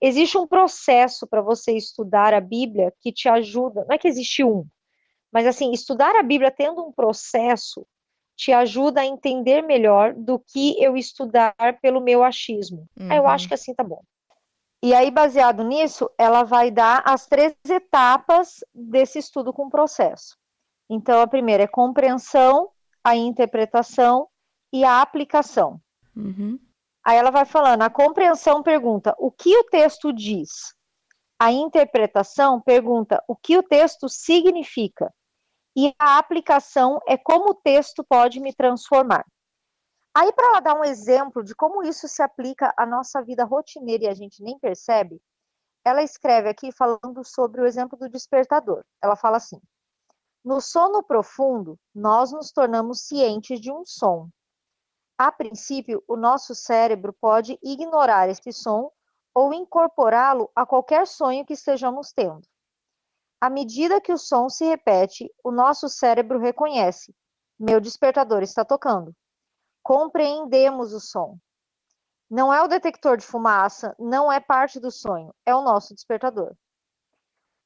Existe 0.00 0.36
um 0.36 0.46
processo 0.46 1.26
para 1.26 1.40
você 1.40 1.72
estudar 1.72 2.34
a 2.34 2.40
Bíblia 2.40 2.92
que 3.00 3.12
te 3.12 3.28
ajuda, 3.28 3.84
não 3.88 3.94
é 3.94 3.98
que 3.98 4.08
existe 4.08 4.44
um, 4.44 4.66
mas 5.32 5.46
assim, 5.46 5.72
estudar 5.72 6.14
a 6.16 6.22
Bíblia 6.22 6.50
tendo 6.50 6.84
um 6.84 6.92
processo 6.92 7.86
te 8.36 8.52
ajuda 8.52 9.00
a 9.00 9.06
entender 9.06 9.62
melhor 9.62 10.12
do 10.12 10.38
que 10.38 10.76
eu 10.82 10.96
estudar 10.96 11.54
pelo 11.80 12.00
meu 12.00 12.24
achismo. 12.24 12.86
Uhum. 12.98 13.12
eu 13.12 13.26
acho 13.28 13.46
que 13.48 13.54
assim 13.54 13.72
tá 13.72 13.84
bom. 13.84 14.02
E 14.84 14.92
aí, 14.92 15.10
baseado 15.10 15.64
nisso, 15.64 16.10
ela 16.18 16.42
vai 16.42 16.70
dar 16.70 17.02
as 17.06 17.26
três 17.26 17.56
etapas 17.66 18.62
desse 18.74 19.18
estudo 19.18 19.50
com 19.50 19.70
processo. 19.70 20.36
Então, 20.90 21.22
a 21.22 21.26
primeira 21.26 21.62
é 21.62 21.66
compreensão, 21.66 22.68
a 23.02 23.16
interpretação 23.16 24.28
e 24.70 24.84
a 24.84 25.00
aplicação. 25.00 25.80
Uhum. 26.14 26.58
Aí 27.02 27.16
ela 27.16 27.30
vai 27.30 27.46
falando, 27.46 27.80
a 27.80 27.88
compreensão 27.88 28.62
pergunta 28.62 29.16
o 29.18 29.30
que 29.30 29.56
o 29.56 29.64
texto 29.64 30.12
diz. 30.12 30.74
A 31.40 31.50
interpretação 31.50 32.60
pergunta 32.60 33.24
o 33.26 33.34
que 33.34 33.56
o 33.56 33.62
texto 33.62 34.06
significa. 34.06 35.10
E 35.74 35.94
a 35.98 36.18
aplicação 36.18 37.00
é 37.08 37.16
como 37.16 37.52
o 37.52 37.54
texto 37.54 38.04
pode 38.04 38.38
me 38.38 38.52
transformar. 38.52 39.24
Aí, 40.16 40.32
para 40.32 40.46
ela 40.46 40.60
dar 40.60 40.74
um 40.74 40.84
exemplo 40.84 41.42
de 41.42 41.56
como 41.56 41.82
isso 41.82 42.06
se 42.06 42.22
aplica 42.22 42.72
à 42.76 42.86
nossa 42.86 43.20
vida 43.20 43.44
rotineira 43.44 44.04
e 44.04 44.08
a 44.08 44.14
gente 44.14 44.44
nem 44.44 44.56
percebe, 44.56 45.20
ela 45.84 46.04
escreve 46.04 46.48
aqui 46.48 46.70
falando 46.70 47.24
sobre 47.24 47.60
o 47.60 47.66
exemplo 47.66 47.98
do 47.98 48.08
despertador. 48.08 48.84
Ela 49.02 49.16
fala 49.16 49.38
assim: 49.38 49.60
No 50.44 50.60
sono 50.60 51.02
profundo, 51.02 51.76
nós 51.92 52.30
nos 52.30 52.52
tornamos 52.52 53.00
cientes 53.00 53.60
de 53.60 53.72
um 53.72 53.84
som. 53.84 54.28
A 55.18 55.32
princípio, 55.32 56.02
o 56.06 56.16
nosso 56.16 56.54
cérebro 56.54 57.12
pode 57.12 57.58
ignorar 57.60 58.28
esse 58.28 58.52
som 58.52 58.92
ou 59.34 59.52
incorporá-lo 59.52 60.48
a 60.54 60.64
qualquer 60.64 61.08
sonho 61.08 61.44
que 61.44 61.54
estejamos 61.54 62.12
tendo. 62.12 62.46
À 63.40 63.50
medida 63.50 64.00
que 64.00 64.12
o 64.12 64.18
som 64.18 64.48
se 64.48 64.64
repete, 64.64 65.28
o 65.42 65.50
nosso 65.50 65.88
cérebro 65.88 66.38
reconhece: 66.38 67.12
meu 67.58 67.80
despertador 67.80 68.44
está 68.44 68.64
tocando 68.64 69.12
compreendemos 69.84 70.94
o 70.94 70.98
som. 70.98 71.38
Não 72.28 72.52
é 72.52 72.62
o 72.62 72.66
detector 72.66 73.18
de 73.18 73.26
fumaça, 73.26 73.94
não 73.98 74.32
é 74.32 74.40
parte 74.40 74.80
do 74.80 74.90
sonho, 74.90 75.32
é 75.44 75.54
o 75.54 75.62
nosso 75.62 75.94
despertador. 75.94 76.56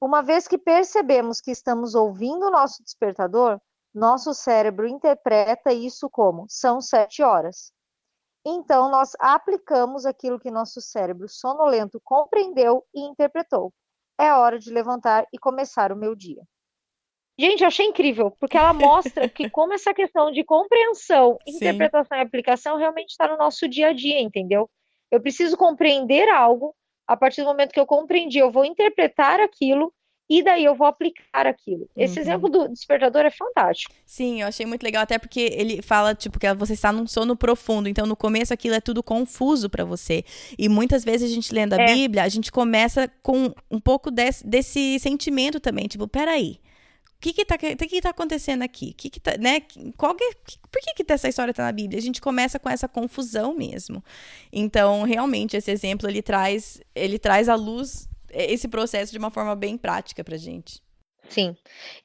Uma 0.01 0.21
vez 0.21 0.47
que 0.47 0.59
percebemos 0.59 1.41
que 1.41 1.53
estamos 1.53 1.95
ouvindo 1.95 2.47
o 2.47 2.51
nosso 2.51 2.83
despertador, 2.83 3.61
nosso 3.95 4.35
cérebro 4.35 4.87
interpreta 4.87 5.73
isso 5.73 6.11
como 6.11 6.45
são 6.49 6.81
sete 6.81 7.23
horas. 7.23 7.73
Então, 8.45 8.91
nós 8.91 9.13
aplicamos 9.19 10.05
aquilo 10.05 10.39
que 10.39 10.51
nosso 10.51 10.81
cérebro 10.81 11.29
sonolento 11.29 12.01
compreendeu 12.05 12.85
e 12.95 13.01
interpretou. 13.01 13.73
É 14.19 14.33
hora 14.33 14.59
de 14.59 14.73
levantar 14.73 15.27
e 15.33 15.39
começar 15.39 15.93
o 15.93 15.97
meu 15.97 16.15
dia. 16.15 16.43
Gente, 17.39 17.63
eu 17.63 17.69
achei 17.69 17.87
incrível, 17.87 18.33
porque 18.41 18.57
ela 18.57 18.73
mostra 18.73 19.29
que 19.29 19.49
como 19.51 19.73
essa 19.73 19.95
questão 19.95 20.33
de 20.33 20.43
compreensão, 20.43 21.39
interpretação 21.47 22.19
Sim. 22.19 22.23
e 22.23 22.27
aplicação 22.27 22.77
realmente 22.77 23.11
está 23.11 23.29
no 23.29 23.37
nosso 23.37 23.69
dia 23.69 23.89
a 23.89 23.93
dia, 23.93 24.21
entendeu? 24.21 24.69
Eu 25.11 25.21
preciso 25.21 25.57
compreender 25.57 26.29
algo, 26.29 26.75
a 27.07 27.17
partir 27.17 27.43
do 27.43 27.47
momento 27.47 27.73
que 27.73 27.81
eu 27.81 27.87
compreendi, 27.87 28.39
eu 28.39 28.51
vou 28.51 28.65
interpretar 28.65 29.41
aquilo 29.41 29.93
e 30.29 30.43
daí 30.43 30.65
eu 30.65 30.75
vou 30.75 30.87
aplicar 30.87 31.47
aquilo. 31.47 31.89
Esse 31.97 32.17
uhum. 32.17 32.23
exemplo 32.23 32.49
do 32.51 32.69
despertador 32.69 33.25
é 33.25 33.31
fantástico. 33.31 33.95
Sim, 34.05 34.43
eu 34.43 34.49
achei 34.49 34.67
muito 34.67 34.83
legal, 34.83 35.03
até 35.03 35.19
porque 35.19 35.41
ele 35.55 35.81
fala, 35.81 36.15
tipo, 36.15 36.39
que 36.39 36.53
você 36.55 36.75
está 36.75 36.93
num 36.93 37.07
sono 37.07 37.35
profundo, 37.35 37.89
então 37.89 38.05
no 38.05 38.15
começo 38.15 38.53
aquilo 38.53 38.75
é 38.75 38.81
tudo 38.81 39.03
confuso 39.03 39.71
para 39.71 39.85
você. 39.85 40.25
E 40.59 40.69
muitas 40.69 41.05
vezes 41.05 41.31
a 41.31 41.35
gente 41.35 41.55
lendo 41.55 41.73
a 41.73 41.81
é. 41.81 41.95
Bíblia, 41.95 42.25
a 42.25 42.29
gente 42.29 42.53
começa 42.53 43.11
com 43.23 43.55
um 43.71 43.81
pouco 43.81 44.11
desse, 44.11 44.47
desse 44.47 44.99
sentimento 44.99 45.61
também, 45.61 45.87
tipo, 45.87 46.07
peraí, 46.07 46.61
o 47.19 47.21
que 47.21 47.33
que 47.33 47.45
tá, 47.45 47.59
que 47.59 47.75
que 47.75 48.01
tá 48.01 48.11
acontecendo 48.11 48.63
aqui? 48.63 48.93
Que 48.93 49.11
que 49.11 49.19
tá, 49.19 49.37
né? 49.37 49.61
Qual 49.97 50.15
que, 50.15 50.35
por 50.71 50.81
que 50.81 51.03
que 51.03 51.13
essa 51.13 51.29
história 51.29 51.53
tá 51.53 51.65
na 51.65 51.73
Bíblia? 51.73 51.99
A 51.99 52.03
gente 52.03 52.21
começa 52.21 52.61
com 52.61 52.71
essa 52.71 52.87
confusão 52.87 53.53
mesmo. 53.53 54.05
Então, 54.53 55.03
realmente, 55.03 55.57
esse 55.57 55.69
exemplo, 55.69 56.09
ele 56.09 56.23
traz, 56.23 56.81
ele 56.95 57.19
traz 57.19 57.49
à 57.49 57.57
luz 57.57 58.09
esse 58.31 58.69
processo 58.69 59.11
de 59.11 59.19
uma 59.19 59.33
forma 59.33 59.57
bem 59.57 59.77
prática 59.77 60.23
pra 60.23 60.37
gente. 60.37 60.81
Sim. 61.29 61.57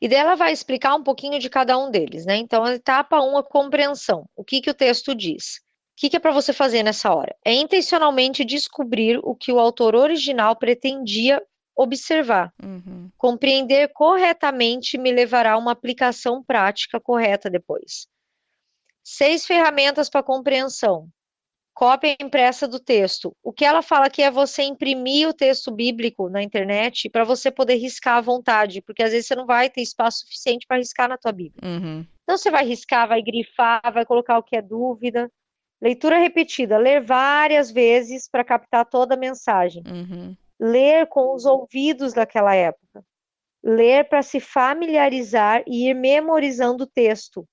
E 0.01 0.07
dela 0.07 0.35
vai 0.35 0.51
explicar 0.51 0.95
um 0.95 1.03
pouquinho 1.03 1.37
de 1.37 1.47
cada 1.47 1.77
um 1.77 1.91
deles, 1.91 2.25
né? 2.25 2.37
Então, 2.37 2.63
a 2.63 2.73
etapa 2.73 3.21
1, 3.21 3.33
um, 3.33 3.37
a 3.37 3.43
compreensão. 3.43 4.27
O 4.35 4.43
que 4.43 4.61
que 4.61 4.69
o 4.71 4.73
texto 4.73 5.13
diz? 5.13 5.57
O 5.95 6.01
que, 6.01 6.09
que 6.09 6.17
é 6.17 6.19
para 6.19 6.31
você 6.31 6.51
fazer 6.51 6.81
nessa 6.81 7.13
hora? 7.13 7.35
É 7.45 7.53
intencionalmente 7.53 8.43
descobrir 8.43 9.19
o 9.23 9.35
que 9.35 9.51
o 9.51 9.59
autor 9.59 9.95
original 9.95 10.55
pretendia 10.55 11.39
observar. 11.75 12.53
Uhum. 12.61 13.09
Compreender 13.17 13.89
corretamente 13.93 14.97
me 14.97 15.11
levará 15.11 15.53
a 15.53 15.57
uma 15.57 15.71
aplicação 15.71 16.43
prática 16.43 16.99
correta 16.99 17.49
depois. 17.49 18.07
Seis 19.03 19.45
ferramentas 19.45 20.09
para 20.09 20.23
compreensão. 20.23 21.09
Cópia 21.73 22.15
impressa 22.21 22.67
do 22.67 22.79
texto. 22.79 23.35
O 23.41 23.51
que 23.51 23.65
ela 23.65 23.81
fala 23.81 24.05
aqui 24.05 24.21
é 24.21 24.29
você 24.29 24.61
imprimir 24.61 25.27
o 25.27 25.33
texto 25.33 25.71
bíblico 25.71 26.29
na 26.29 26.43
internet 26.43 27.09
para 27.09 27.23
você 27.23 27.49
poder 27.49 27.75
riscar 27.75 28.17
à 28.17 28.21
vontade, 28.21 28.79
porque 28.81 29.01
às 29.01 29.11
vezes 29.11 29.27
você 29.27 29.35
não 29.35 29.47
vai 29.47 29.69
ter 29.69 29.81
espaço 29.81 30.19
suficiente 30.19 30.67
para 30.67 30.77
riscar 30.77 31.09
na 31.09 31.17
tua 31.17 31.31
Bíblia. 31.31 31.59
Uhum. 31.63 32.05
Então 32.23 32.37
você 32.37 32.51
vai 32.51 32.63
riscar, 32.63 33.07
vai 33.07 33.23
grifar, 33.23 33.81
vai 33.91 34.05
colocar 34.05 34.37
o 34.37 34.43
que 34.43 34.55
é 34.55 34.61
dúvida. 34.61 35.31
Leitura 35.81 36.19
repetida, 36.19 36.77
ler 36.77 37.01
várias 37.01 37.71
vezes 37.71 38.29
para 38.29 38.43
captar 38.43 38.85
toda 38.85 39.15
a 39.15 39.17
mensagem. 39.17 39.83
Uhum 39.85 40.37
ler 40.63 41.07
com 41.07 41.35
os 41.35 41.43
ouvidos 41.43 42.13
daquela 42.13 42.55
época, 42.55 43.03
ler 43.61 44.07
para 44.07 44.21
se 44.21 44.39
familiarizar 44.39 45.61
e 45.67 45.89
ir 45.89 45.93
memorizando 45.93 46.85
o 46.85 46.87
texto. 46.87 47.45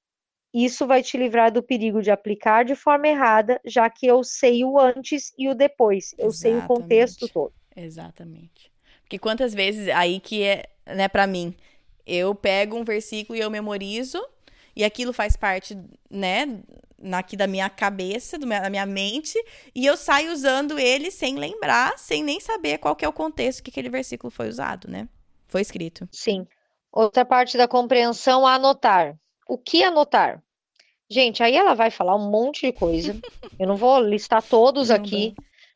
Isso 0.55 0.87
vai 0.87 1.03
te 1.03 1.17
livrar 1.17 1.53
do 1.53 1.63
perigo 1.63 2.01
de 2.01 2.11
aplicar 2.11 2.65
de 2.65 2.77
forma 2.77 3.09
errada, 3.09 3.61
já 3.65 3.91
que 3.91 4.07
eu 4.07 4.23
sei 4.23 4.65
o 4.65 4.79
antes 4.79 5.33
e 5.37 5.49
o 5.49 5.55
depois, 5.55 6.15
eu 6.19 6.29
Exatamente. 6.29 6.39
sei 6.39 6.57
o 6.57 6.67
contexto 6.69 7.29
todo. 7.29 7.53
Aqui 7.73 8.71
Porque 9.03 9.19
quantas 9.19 9.53
vezes 9.55 9.89
aí 9.89 10.21
que 10.21 10.45
é, 10.45 10.67
né, 10.87 11.09
para 11.09 11.27
mim, 11.27 11.55
eu 12.07 12.33
pego 12.33 12.77
um 12.77 12.85
versículo 12.85 13.37
e 13.37 13.43
eu 13.43 13.51
memorizo 13.51 14.25
e 14.75 14.85
aquilo 14.85 15.13
faz 15.13 15.37
parte, 15.37 15.77
né, 16.11 16.63
aqui 17.13 17.37
da 17.37 17.47
minha 17.47 17.69
cabeça, 17.71 18.39
meu, 18.39 18.61
da 18.61 18.71
minha 18.71 18.87
mente, 18.87 19.39
e 19.75 19.87
eu 19.87 19.97
saio 19.97 20.33
usando 20.33 20.79
ele 20.79 21.11
sem 21.11 21.37
lembrar, 21.37 21.99
sem 21.99 22.23
nem 22.23 22.41
saber 22.41 22.79
qual 22.79 22.95
que 22.95 23.05
é 23.05 23.09
o 23.09 23.13
contexto 23.13 23.63
que 23.63 23.71
aquele 23.71 23.89
versículo 23.89 24.31
foi 24.31 24.49
usado, 24.49 24.89
né? 24.89 25.09
Foi 25.49 25.61
escrito. 25.61 26.09
Sim. 26.13 26.47
Outra 26.93 27.25
parte 27.25 27.57
da 27.57 27.67
compreensão, 27.67 28.47
anotar. 28.47 29.17
O 29.49 29.57
que 29.57 29.83
anotar? 29.83 30.43
Gente, 31.09 31.43
aí 31.43 31.57
ela 31.57 31.75
vai 31.75 31.91
falar 31.91 32.15
um 32.15 32.31
monte 32.31 32.67
de 32.67 32.73
coisa. 32.73 33.17
eu 33.59 33.67
não 33.67 33.77
vou 33.77 34.01
listar 34.01 34.43
todos 34.43 34.91
aqui, 34.91 35.35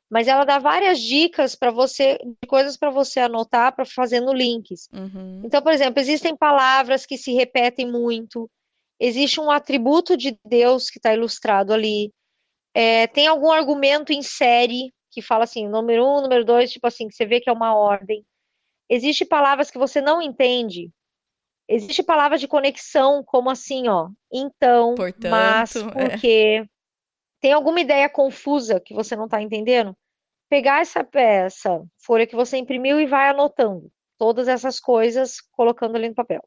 mas 0.08 0.28
ela 0.28 0.44
dá 0.44 0.58
várias 0.58 1.00
dicas 1.00 1.56
para 1.56 1.72
você, 1.72 2.18
de 2.22 2.46
coisas 2.46 2.76
para 2.76 2.90
você 2.90 3.18
anotar 3.20 3.74
para 3.74 3.84
fazendo 3.84 4.32
links. 4.32 4.88
Uhum. 4.92 5.42
Então, 5.44 5.60
por 5.60 5.72
exemplo, 5.72 6.00
existem 6.00 6.36
palavras 6.36 7.04
que 7.04 7.18
se 7.18 7.32
repetem 7.32 7.90
muito 7.90 8.48
existe 8.98 9.40
um 9.40 9.50
atributo 9.50 10.16
de 10.16 10.38
Deus 10.44 10.90
que 10.90 10.98
está 10.98 11.12
ilustrado 11.12 11.72
ali. 11.72 12.12
É, 12.74 13.06
tem 13.06 13.26
algum 13.26 13.50
argumento 13.50 14.12
em 14.12 14.22
série 14.22 14.92
que 15.10 15.22
fala 15.22 15.44
assim, 15.44 15.68
número 15.68 16.04
um, 16.04 16.20
número 16.20 16.44
dois, 16.44 16.72
tipo 16.72 16.86
assim, 16.86 17.06
que 17.06 17.14
você 17.14 17.24
vê 17.24 17.40
que 17.40 17.48
é 17.48 17.52
uma 17.52 17.74
ordem. 17.74 18.24
Existem 18.90 19.26
palavras 19.26 19.70
que 19.70 19.78
você 19.78 20.00
não 20.00 20.20
entende. 20.20 20.90
Existe 21.68 22.02
palavras 22.02 22.40
de 22.40 22.48
conexão, 22.48 23.22
como 23.24 23.48
assim, 23.48 23.88
ó, 23.88 24.10
então, 24.30 24.94
Portanto, 24.94 25.30
mas, 25.30 25.72
porque. 25.72 26.62
É. 26.62 26.74
Tem 27.40 27.52
alguma 27.52 27.78
ideia 27.78 28.08
confusa 28.08 28.80
que 28.80 28.94
você 28.94 29.14
não 29.14 29.26
está 29.26 29.40
entendendo? 29.42 29.94
Pegar 30.48 30.80
essa 30.80 31.04
peça, 31.04 31.84
folha 31.98 32.26
que 32.26 32.34
você 32.34 32.56
imprimiu 32.56 32.98
e 32.98 33.04
vai 33.04 33.28
anotando 33.28 33.92
todas 34.18 34.48
essas 34.48 34.80
coisas, 34.80 35.42
colocando 35.52 35.96
ali 35.96 36.08
no 36.08 36.14
papel. 36.14 36.42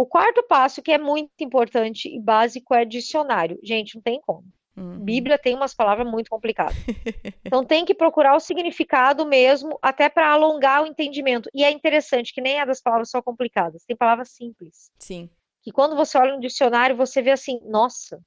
O 0.00 0.06
quarto 0.06 0.42
passo, 0.42 0.80
que 0.80 0.92
é 0.92 0.96
muito 0.96 1.30
importante 1.40 2.08
e 2.08 2.18
básico, 2.18 2.72
é 2.72 2.86
dicionário. 2.86 3.58
Gente, 3.62 3.96
não 3.96 4.00
tem 4.00 4.18
como. 4.18 4.46
Uhum. 4.74 4.98
Bíblia 4.98 5.36
tem 5.36 5.54
umas 5.54 5.74
palavras 5.74 6.10
muito 6.10 6.30
complicadas. 6.30 6.74
então 7.44 7.62
tem 7.62 7.84
que 7.84 7.92
procurar 7.92 8.34
o 8.34 8.40
significado 8.40 9.26
mesmo, 9.26 9.78
até 9.82 10.08
para 10.08 10.32
alongar 10.32 10.82
o 10.82 10.86
entendimento. 10.86 11.50
E 11.52 11.62
é 11.62 11.70
interessante 11.70 12.32
que 12.32 12.40
nem 12.40 12.58
é 12.58 12.64
das 12.64 12.80
palavras 12.80 13.10
só 13.10 13.20
complicadas, 13.20 13.84
tem 13.84 13.94
palavras 13.94 14.30
simples. 14.30 14.90
Sim. 14.98 15.28
Que 15.62 15.70
quando 15.70 15.94
você 15.94 16.16
olha 16.16 16.32
no 16.32 16.40
dicionário, 16.40 16.96
você 16.96 17.20
vê 17.20 17.32
assim, 17.32 17.60
nossa, 17.66 18.22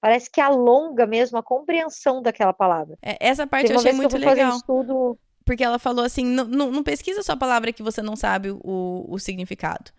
parece 0.00 0.30
que 0.30 0.40
alonga 0.40 1.06
mesmo 1.06 1.36
a 1.36 1.42
compreensão 1.42 2.22
daquela 2.22 2.54
palavra. 2.54 2.96
É, 3.02 3.18
essa 3.20 3.46
parte 3.46 3.70
eu 3.70 3.76
achei 3.76 3.92
muito 3.92 4.16
eu 4.16 4.20
legal. 4.20 4.56
Estudo... 4.56 5.18
Porque 5.44 5.62
ela 5.62 5.78
falou 5.78 6.02
assim, 6.02 6.24
não, 6.24 6.46
não, 6.46 6.70
não, 6.70 6.82
pesquisa 6.82 7.22
só 7.22 7.32
a 7.32 7.36
palavra 7.36 7.74
que 7.74 7.82
você 7.82 8.00
não 8.00 8.16
sabe 8.16 8.50
o, 8.50 9.04
o 9.06 9.18
significado 9.18 9.92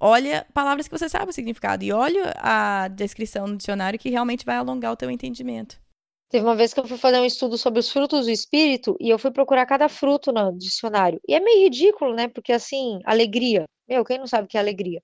olha 0.00 0.46
palavras 0.54 0.88
que 0.88 0.98
você 0.98 1.08
sabe 1.08 1.30
o 1.30 1.34
significado 1.34 1.84
e 1.84 1.92
olha 1.92 2.34
a 2.38 2.88
descrição 2.88 3.46
no 3.46 3.56
dicionário 3.56 3.98
que 3.98 4.08
realmente 4.08 4.44
vai 4.44 4.56
alongar 4.56 4.92
o 4.92 4.96
teu 4.96 5.10
entendimento. 5.10 5.78
Teve 6.30 6.44
uma 6.44 6.56
vez 6.56 6.72
que 6.72 6.80
eu 6.80 6.86
fui 6.86 6.96
fazer 6.96 7.18
um 7.18 7.24
estudo 7.24 7.58
sobre 7.58 7.80
os 7.80 7.90
frutos 7.90 8.26
do 8.26 8.30
espírito 8.30 8.96
e 9.00 9.10
eu 9.10 9.18
fui 9.18 9.32
procurar 9.32 9.66
cada 9.66 9.88
fruto 9.88 10.32
no 10.32 10.56
dicionário. 10.56 11.20
E 11.28 11.34
é 11.34 11.40
meio 11.40 11.64
ridículo, 11.64 12.14
né? 12.14 12.28
Porque 12.28 12.52
assim, 12.52 13.00
alegria. 13.04 13.64
Meu, 13.88 14.04
quem 14.04 14.16
não 14.16 14.28
sabe 14.28 14.44
o 14.44 14.48
que 14.48 14.56
é 14.56 14.60
alegria? 14.60 15.02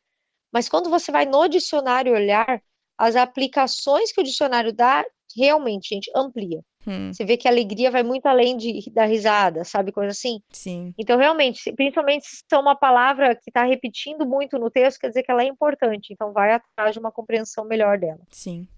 Mas 0.52 0.68
quando 0.68 0.88
você 0.88 1.10
vai 1.10 1.26
no 1.26 1.48
dicionário 1.48 2.12
olhar, 2.12 2.62
as 2.96 3.16
aplicações 3.16 4.12
que 4.12 4.20
o 4.20 4.24
dicionário 4.24 4.72
dá, 4.72 5.04
realmente, 5.36 5.88
gente, 5.88 6.10
amplia. 6.14 6.62
Hum. 6.86 7.12
Você 7.12 7.24
vê 7.24 7.36
que 7.36 7.48
a 7.48 7.50
alegria 7.50 7.90
vai 7.90 8.02
muito 8.02 8.26
além 8.26 8.56
de 8.56 8.90
dar 8.90 9.06
risada, 9.06 9.64
sabe? 9.64 9.90
Coisa 9.90 10.12
assim. 10.12 10.40
Sim. 10.50 10.94
Então, 10.96 11.18
realmente, 11.18 11.72
principalmente 11.72 12.26
se 12.26 12.44
é 12.52 12.58
uma 12.58 12.76
palavra 12.76 13.34
que 13.34 13.50
está 13.50 13.64
repetindo 13.64 14.24
muito 14.24 14.58
no 14.58 14.70
texto, 14.70 15.00
quer 15.00 15.08
dizer 15.08 15.22
que 15.22 15.30
ela 15.30 15.42
é 15.42 15.46
importante. 15.46 16.12
Então, 16.12 16.32
vai 16.32 16.52
atrás 16.52 16.92
de 16.92 16.98
uma 16.98 17.10
compreensão 17.10 17.64
melhor 17.64 17.98
dela. 17.98 18.20
Sim. 18.30 18.68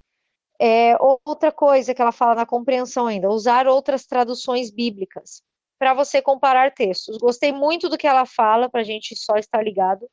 É, 0.60 0.96
outra 1.24 1.52
coisa 1.52 1.94
que 1.94 2.02
ela 2.02 2.10
fala 2.10 2.34
na 2.34 2.46
compreensão 2.46 3.06
ainda, 3.06 3.28
usar 3.28 3.68
outras 3.68 4.06
traduções 4.06 4.70
bíblicas 4.70 5.42
para 5.78 5.94
você 5.94 6.20
comparar 6.20 6.74
textos. 6.74 7.16
Gostei 7.18 7.52
muito 7.52 7.88
do 7.88 7.96
que 7.96 8.06
ela 8.06 8.26
fala, 8.26 8.68
para 8.68 8.80
a 8.80 8.84
gente 8.84 9.14
só 9.14 9.36
estar 9.36 9.62
ligado, 9.62 10.08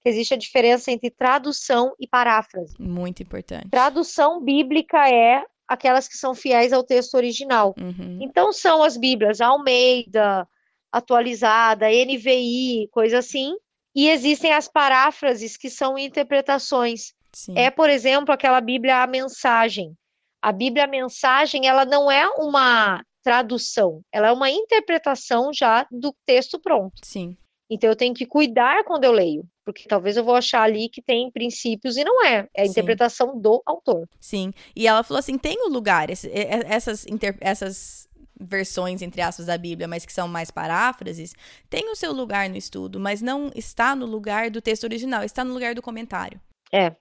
que 0.00 0.08
existe 0.08 0.32
a 0.32 0.38
diferença 0.38 0.90
entre 0.90 1.10
tradução 1.10 1.94
e 2.00 2.08
paráfrase. 2.08 2.74
Muito 2.78 3.22
importante. 3.22 3.68
Tradução 3.68 4.42
bíblica 4.42 5.08
é 5.10 5.44
aquelas 5.72 6.06
que 6.06 6.16
são 6.16 6.34
fiéis 6.34 6.72
ao 6.72 6.84
texto 6.84 7.14
original. 7.14 7.74
Uhum. 7.78 8.18
Então 8.20 8.52
são 8.52 8.82
as 8.82 8.96
Bíblias 8.96 9.40
Almeida, 9.40 10.46
atualizada, 10.90 11.86
NVI, 11.88 12.88
coisa 12.90 13.18
assim. 13.18 13.54
E 13.94 14.08
existem 14.08 14.52
as 14.52 14.68
paráfrases 14.68 15.56
que 15.56 15.68
são 15.68 15.98
interpretações. 15.98 17.12
Sim. 17.32 17.54
É, 17.56 17.70
por 17.70 17.88
exemplo, 17.88 18.32
aquela 18.32 18.60
Bíblia 18.60 19.02
a 19.02 19.06
mensagem. 19.06 19.94
A 20.40 20.52
Bíblia 20.52 20.84
a 20.84 20.88
mensagem, 20.88 21.66
ela 21.66 21.84
não 21.84 22.10
é 22.10 22.28
uma 22.28 23.02
tradução, 23.22 24.02
ela 24.10 24.28
é 24.28 24.32
uma 24.32 24.50
interpretação 24.50 25.52
já 25.54 25.86
do 25.90 26.14
texto 26.26 26.58
pronto. 26.60 26.94
Sim. 27.04 27.36
Então 27.70 27.88
eu 27.88 27.96
tenho 27.96 28.12
que 28.12 28.26
cuidar 28.26 28.84
quando 28.84 29.04
eu 29.04 29.12
leio, 29.12 29.44
porque 29.64 29.84
talvez 29.88 30.16
eu 30.16 30.24
vou 30.24 30.34
achar 30.34 30.62
ali 30.62 30.88
que 30.88 31.02
tem 31.02 31.30
princípios 31.30 31.96
e 31.96 32.04
não 32.04 32.24
é. 32.24 32.48
É 32.54 32.62
a 32.62 32.64
Sim. 32.64 32.70
interpretação 32.70 33.38
do 33.40 33.62
autor. 33.64 34.08
Sim. 34.20 34.52
E 34.74 34.86
ela 34.86 35.02
falou 35.02 35.18
assim: 35.18 35.38
tem 35.38 35.56
o 35.62 35.68
um 35.68 35.72
lugar, 35.72 36.08
essas, 36.10 37.06
inter, 37.06 37.36
essas 37.40 38.08
versões, 38.40 39.02
entre 39.02 39.20
aspas, 39.20 39.46
da 39.46 39.56
Bíblia, 39.56 39.86
mas 39.86 40.04
que 40.04 40.12
são 40.12 40.26
mais 40.26 40.50
paráfrases, 40.50 41.34
tem 41.70 41.88
o 41.90 41.96
seu 41.96 42.12
lugar 42.12 42.48
no 42.48 42.56
estudo, 42.56 42.98
mas 42.98 43.22
não 43.22 43.50
está 43.54 43.94
no 43.94 44.06
lugar 44.06 44.50
do 44.50 44.60
texto 44.60 44.84
original, 44.84 45.22
está 45.22 45.44
no 45.44 45.54
lugar 45.54 45.74
do 45.74 45.82
comentário. 45.82 46.40
É. 46.72 46.94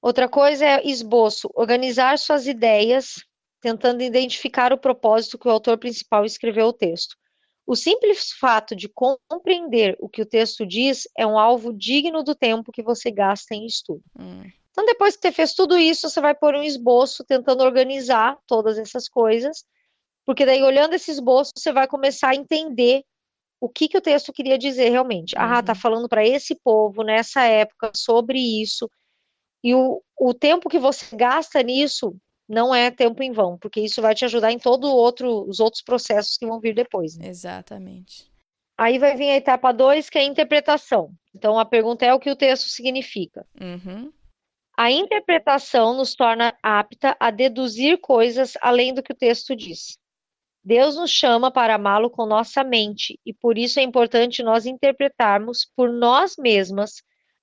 Outra 0.00 0.28
coisa 0.28 0.64
é 0.64 0.86
esboço, 0.86 1.50
organizar 1.54 2.18
suas 2.18 2.46
ideias, 2.46 3.16
tentando 3.60 4.02
identificar 4.02 4.72
o 4.72 4.78
propósito 4.78 5.38
que 5.38 5.48
o 5.48 5.50
autor 5.50 5.76
principal 5.76 6.24
escreveu 6.24 6.66
o 6.66 6.72
texto. 6.72 7.16
O 7.68 7.76
simples 7.76 8.32
fato 8.32 8.74
de 8.74 8.88
compreender 8.88 9.94
o 10.00 10.08
que 10.08 10.22
o 10.22 10.26
texto 10.26 10.64
diz 10.64 11.06
é 11.14 11.26
um 11.26 11.38
alvo 11.38 11.70
digno 11.70 12.22
do 12.22 12.34
tempo 12.34 12.72
que 12.72 12.82
você 12.82 13.10
gasta 13.10 13.54
em 13.54 13.66
estudo. 13.66 14.02
Hum. 14.18 14.42
Então, 14.70 14.86
depois 14.86 15.14
que 15.14 15.20
você 15.20 15.30
fez 15.30 15.52
tudo 15.52 15.76
isso, 15.76 16.08
você 16.08 16.18
vai 16.18 16.34
pôr 16.34 16.54
um 16.54 16.62
esboço 16.62 17.22
tentando 17.24 17.62
organizar 17.62 18.38
todas 18.46 18.78
essas 18.78 19.06
coisas, 19.06 19.66
porque 20.24 20.46
daí, 20.46 20.62
olhando 20.62 20.94
esse 20.94 21.10
esboço, 21.10 21.52
você 21.54 21.70
vai 21.70 21.86
começar 21.86 22.30
a 22.30 22.34
entender 22.34 23.04
o 23.60 23.68
que, 23.68 23.86
que 23.86 23.98
o 23.98 24.00
texto 24.00 24.32
queria 24.32 24.56
dizer 24.56 24.88
realmente. 24.88 25.36
Ah, 25.36 25.44
uhum. 25.44 25.52
Ah, 25.52 25.62
tá 25.62 25.74
falando 25.74 26.08
para 26.08 26.26
esse 26.26 26.54
povo, 26.54 27.02
nessa 27.02 27.42
época, 27.44 27.92
sobre 27.94 28.38
isso. 28.38 28.90
E 29.62 29.74
o, 29.74 30.02
o 30.18 30.32
tempo 30.32 30.70
que 30.70 30.78
você 30.78 31.14
gasta 31.14 31.62
nisso 31.62 32.16
não 32.48 32.74
é 32.74 32.90
tempo 32.90 33.22
em 33.22 33.30
vão, 33.32 33.58
porque 33.58 33.80
isso 33.80 34.00
vai 34.00 34.14
te 34.14 34.24
ajudar 34.24 34.50
em 34.50 34.58
todos 34.58 34.88
outro, 34.90 35.48
os 35.48 35.60
outros 35.60 35.82
processos 35.82 36.36
que 36.36 36.46
vão 36.46 36.58
vir 36.58 36.74
depois. 36.74 37.16
Né? 37.16 37.28
Exatamente. 37.28 38.30
Aí 38.76 38.98
vai 38.98 39.16
vir 39.16 39.30
a 39.30 39.36
etapa 39.36 39.72
2, 39.72 40.08
que 40.08 40.18
é 40.18 40.22
a 40.22 40.24
interpretação. 40.24 41.10
Então 41.34 41.58
a 41.58 41.64
pergunta 41.64 42.06
é 42.06 42.14
o 42.14 42.20
que 42.20 42.30
o 42.30 42.36
texto 42.36 42.68
significa. 42.68 43.44
Uhum. 43.60 44.12
A 44.76 44.90
interpretação 44.92 45.96
nos 45.96 46.14
torna 46.14 46.56
apta 46.62 47.16
a 47.18 47.30
deduzir 47.32 47.98
coisas 48.00 48.54
além 48.60 48.94
do 48.94 49.02
que 49.02 49.12
o 49.12 49.16
texto 49.16 49.56
diz. 49.56 49.98
Deus 50.64 50.96
nos 50.96 51.10
chama 51.10 51.50
para 51.50 51.74
amá-lo 51.74 52.08
com 52.10 52.24
nossa 52.26 52.62
mente 52.62 53.18
e 53.26 53.32
por 53.34 53.58
isso 53.58 53.80
é 53.80 53.82
importante 53.82 54.42
nós 54.42 54.66
interpretarmos 54.66 55.68
por 55.74 55.90
nós 55.90 56.34
mesmas 56.38 57.02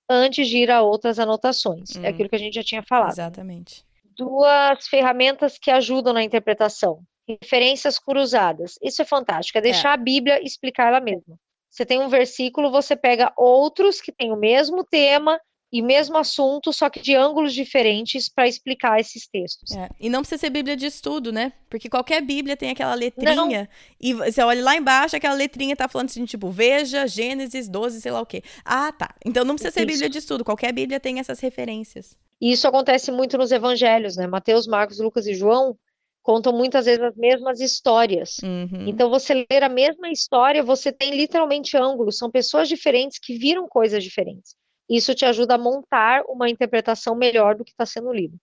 antes 0.09 0.47
de 0.47 0.57
ir 0.59 0.71
a 0.71 0.81
outras 0.81 1.19
anotações. 1.19 1.95
É 1.97 1.99
Hum. 1.99 2.05
aquilo 2.07 2.29
que 2.29 2.35
a 2.35 2.39
gente 2.39 2.53
já 2.53 2.63
tinha 2.63 2.83
falado. 2.83 3.11
Exatamente. 3.11 3.83
Duas 4.17 4.87
ferramentas 4.87 5.57
que 5.57 5.71
ajudam 5.71 6.13
na 6.13 6.23
interpretação. 6.23 7.01
Referências 7.27 7.97
cruzadas. 7.97 8.75
Isso 8.81 9.01
é 9.01 9.05
fantástico, 9.05 9.57
é 9.57 9.61
deixar 9.61 9.93
a 9.93 9.97
Bíblia 9.97 10.43
explicar 10.43 10.87
ela 10.87 10.99
mesma. 10.99 11.37
Você 11.69 11.85
tem 11.85 11.99
um 11.99 12.07
versículo, 12.07 12.71
você 12.71 12.95
pega 12.95 13.33
outros 13.35 13.99
que 13.99 14.11
têm 14.11 14.31
o 14.31 14.37
mesmo 14.37 14.83
tema 14.83 15.39
e 15.73 15.81
mesmo 15.81 16.17
assunto, 16.17 16.71
só 16.71 16.89
que 16.89 17.01
de 17.01 17.13
ângulos 17.13 17.53
diferentes 17.53 18.29
para 18.29 18.47
explicar 18.47 18.97
esses 18.97 19.27
textos. 19.27 19.75
É, 19.75 19.89
E 19.99 20.07
não 20.07 20.21
precisa 20.21 20.39
ser 20.39 20.49
Bíblia 20.49 20.77
de 20.77 20.85
estudo, 20.85 21.33
né? 21.33 21.51
Porque 21.69 21.89
qualquer 21.89 22.21
Bíblia 22.21 22.55
tem 22.55 22.69
aquela 22.69 22.93
letrinha. 22.93 23.67
E 23.99 24.13
você 24.13 24.41
olha 24.41 24.63
lá 24.63 24.77
embaixo, 24.77 25.17
aquela 25.17 25.33
letrinha 25.33 25.75
tá 25.75 25.89
falando 25.89 26.09
assim, 26.09 26.23
tipo, 26.23 26.49
veja 26.49 27.05
Gênesis 27.07 27.67
12, 27.67 27.99
sei 27.99 28.11
lá 28.11 28.21
o 28.21 28.25
quê. 28.25 28.41
Ah, 28.63 28.93
tá. 28.93 29.13
Então 29.25 29.43
não 29.43 29.55
precisa 29.55 29.73
ser 29.73 29.81
Isso. 29.81 29.87
Bíblia 29.87 30.09
de 30.09 30.17
estudo. 30.19 30.45
Qualquer 30.45 30.71
Bíblia 30.71 30.97
tem 30.97 31.19
essas 31.19 31.41
referências. 31.41 32.17
E 32.41 32.51
isso 32.51 32.67
acontece 32.67 33.11
muito 33.11 33.37
nos 33.37 33.51
evangelhos, 33.51 34.17
né? 34.17 34.27
Mateus, 34.27 34.67
Marcos, 34.67 34.99
Lucas 34.99 35.25
e 35.25 35.33
João 35.33 35.77
contam 36.21 36.51
muitas 36.51 36.85
vezes 36.85 37.01
as 37.01 37.15
mesmas 37.15 37.59
histórias. 37.59 38.37
Uhum. 38.43 38.87
Então, 38.87 39.09
você 39.09 39.45
ler 39.49 39.63
a 39.63 39.69
mesma 39.69 40.09
história, 40.09 40.63
você 40.63 40.91
tem 40.91 41.15
literalmente 41.15 41.77
ângulos, 41.77 42.17
são 42.17 42.31
pessoas 42.31 42.67
diferentes 42.67 43.19
que 43.19 43.37
viram 43.37 43.67
coisas 43.67 44.03
diferentes. 44.03 44.55
Isso 44.89 45.13
te 45.13 45.23
ajuda 45.23 45.55
a 45.55 45.57
montar 45.57 46.23
uma 46.27 46.49
interpretação 46.49 47.15
melhor 47.15 47.55
do 47.55 47.63
que 47.63 47.71
está 47.71 47.85
sendo 47.85 48.11
lido. 48.11 48.37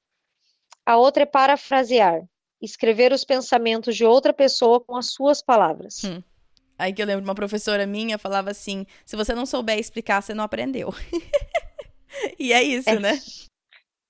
A 0.87 0.97
outra 0.97 1.25
é 1.25 1.27
parafrasear, 1.27 2.23
escrever 2.61 3.13
os 3.13 3.25
pensamentos 3.25 3.97
de 3.97 4.05
outra 4.05 4.33
pessoa 4.33 4.81
com 4.81 4.97
as 4.97 5.07
suas 5.13 5.43
palavras. 5.43 6.05
Hum. 6.05 6.23
Aí 6.79 6.93
que 6.93 7.03
eu 7.03 7.07
lembro 7.07 7.23
de 7.23 7.29
uma 7.29 7.35
professora 7.35 7.87
minha 7.87 8.19
falava 8.19 8.51
assim: 8.51 8.87
se 9.05 9.15
você 9.15 9.35
não 9.35 9.47
souber 9.47 9.79
explicar, 9.79 10.21
você 10.23 10.35
não 10.35 10.43
aprendeu. 10.43 10.93
e 12.39 12.53
é 12.53 12.63
isso, 12.63 12.91
É. 12.91 12.99
né? 12.99 13.21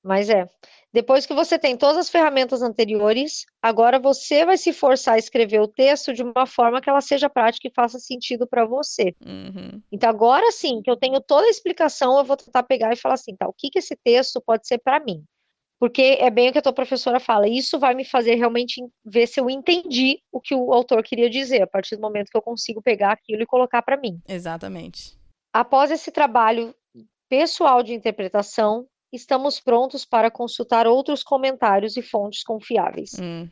Mas 0.03 0.29
é. 0.29 0.49
Depois 0.93 1.25
que 1.25 1.33
você 1.33 1.59
tem 1.59 1.77
todas 1.77 1.97
as 1.97 2.11
ferramentas 2.11 2.61
anteriores, 2.61 3.47
agora 3.63 3.99
você 3.99 4.45
vai 4.45 4.59
se 4.59 4.73
forçar 4.73 5.15
a 5.15 5.19
escrever 5.19 5.61
o 5.61 5.69
texto 5.69 6.13
de 6.13 6.23
uma 6.23 6.45
forma 6.45 6.81
que 6.83 6.91
ela 6.91 7.01
seja 7.01 7.31
prática 7.31 7.69
e 7.69 7.73
faça 7.75 7.99
sentido 7.99 8.47
para 8.47 8.67
você. 8.67 9.15
Uhum. 9.25 9.81
Então, 9.91 10.11
agora 10.11 10.51
sim, 10.51 10.83
que 10.83 10.91
eu 10.91 10.97
tenho 10.97 11.19
toda 11.21 11.47
a 11.47 11.51
explicação, 11.51 12.19
eu 12.19 12.25
vou 12.25 12.37
tentar 12.37 12.63
pegar 12.65 12.93
e 12.93 12.97
falar 12.97 13.15
assim, 13.15 13.35
tá, 13.35 13.49
o 13.49 13.55
que 13.57 13.71
que 13.71 13.79
esse 13.79 13.97
texto 13.97 14.43
pode 14.45 14.67
ser 14.67 14.79
para 14.79 15.01
mim? 15.01 15.25
Porque 15.79 16.19
é 16.21 16.31
bem 16.31 16.51
o 16.51 16.53
que 16.53 16.59
a 16.59 16.63
tua 16.63 16.73
professora 16.73 17.19
fala, 17.19 17.49
isso 17.49 17.79
vai 17.79 17.95
me 17.95 18.05
fazer 18.05 18.35
realmente 18.35 18.81
ver 19.05 19.27
se 19.27 19.41
eu 19.41 19.49
entendi 19.49 20.21
o 20.31 20.41
que 20.41 20.55
o 20.55 20.73
autor 20.73 21.03
queria 21.03 21.29
dizer, 21.29 21.63
a 21.63 21.67
partir 21.67 21.97
do 21.97 22.03
momento 22.03 22.31
que 22.31 22.37
eu 22.37 22.43
consigo 22.43 22.83
pegar 22.83 23.13
aquilo 23.13 23.43
e 23.43 23.47
colocar 23.47 23.83
para 23.83 23.97
mim. 23.97 24.21
Exatamente. 24.29 25.19
Após 25.53 25.91
esse 25.91 26.13
trabalho 26.13 26.75
pessoal 27.29 27.83
de 27.83 27.95
interpretação, 27.95 28.87
estamos 29.13 29.61
prontos 29.61 30.05
para 30.05 30.31
consultar 30.31 30.87
outros 30.87 31.23
comentários 31.23 31.97
e 31.97 32.03
fontes 32.03 32.43
confiáveis. 32.43 33.13
Hum. 33.21 33.49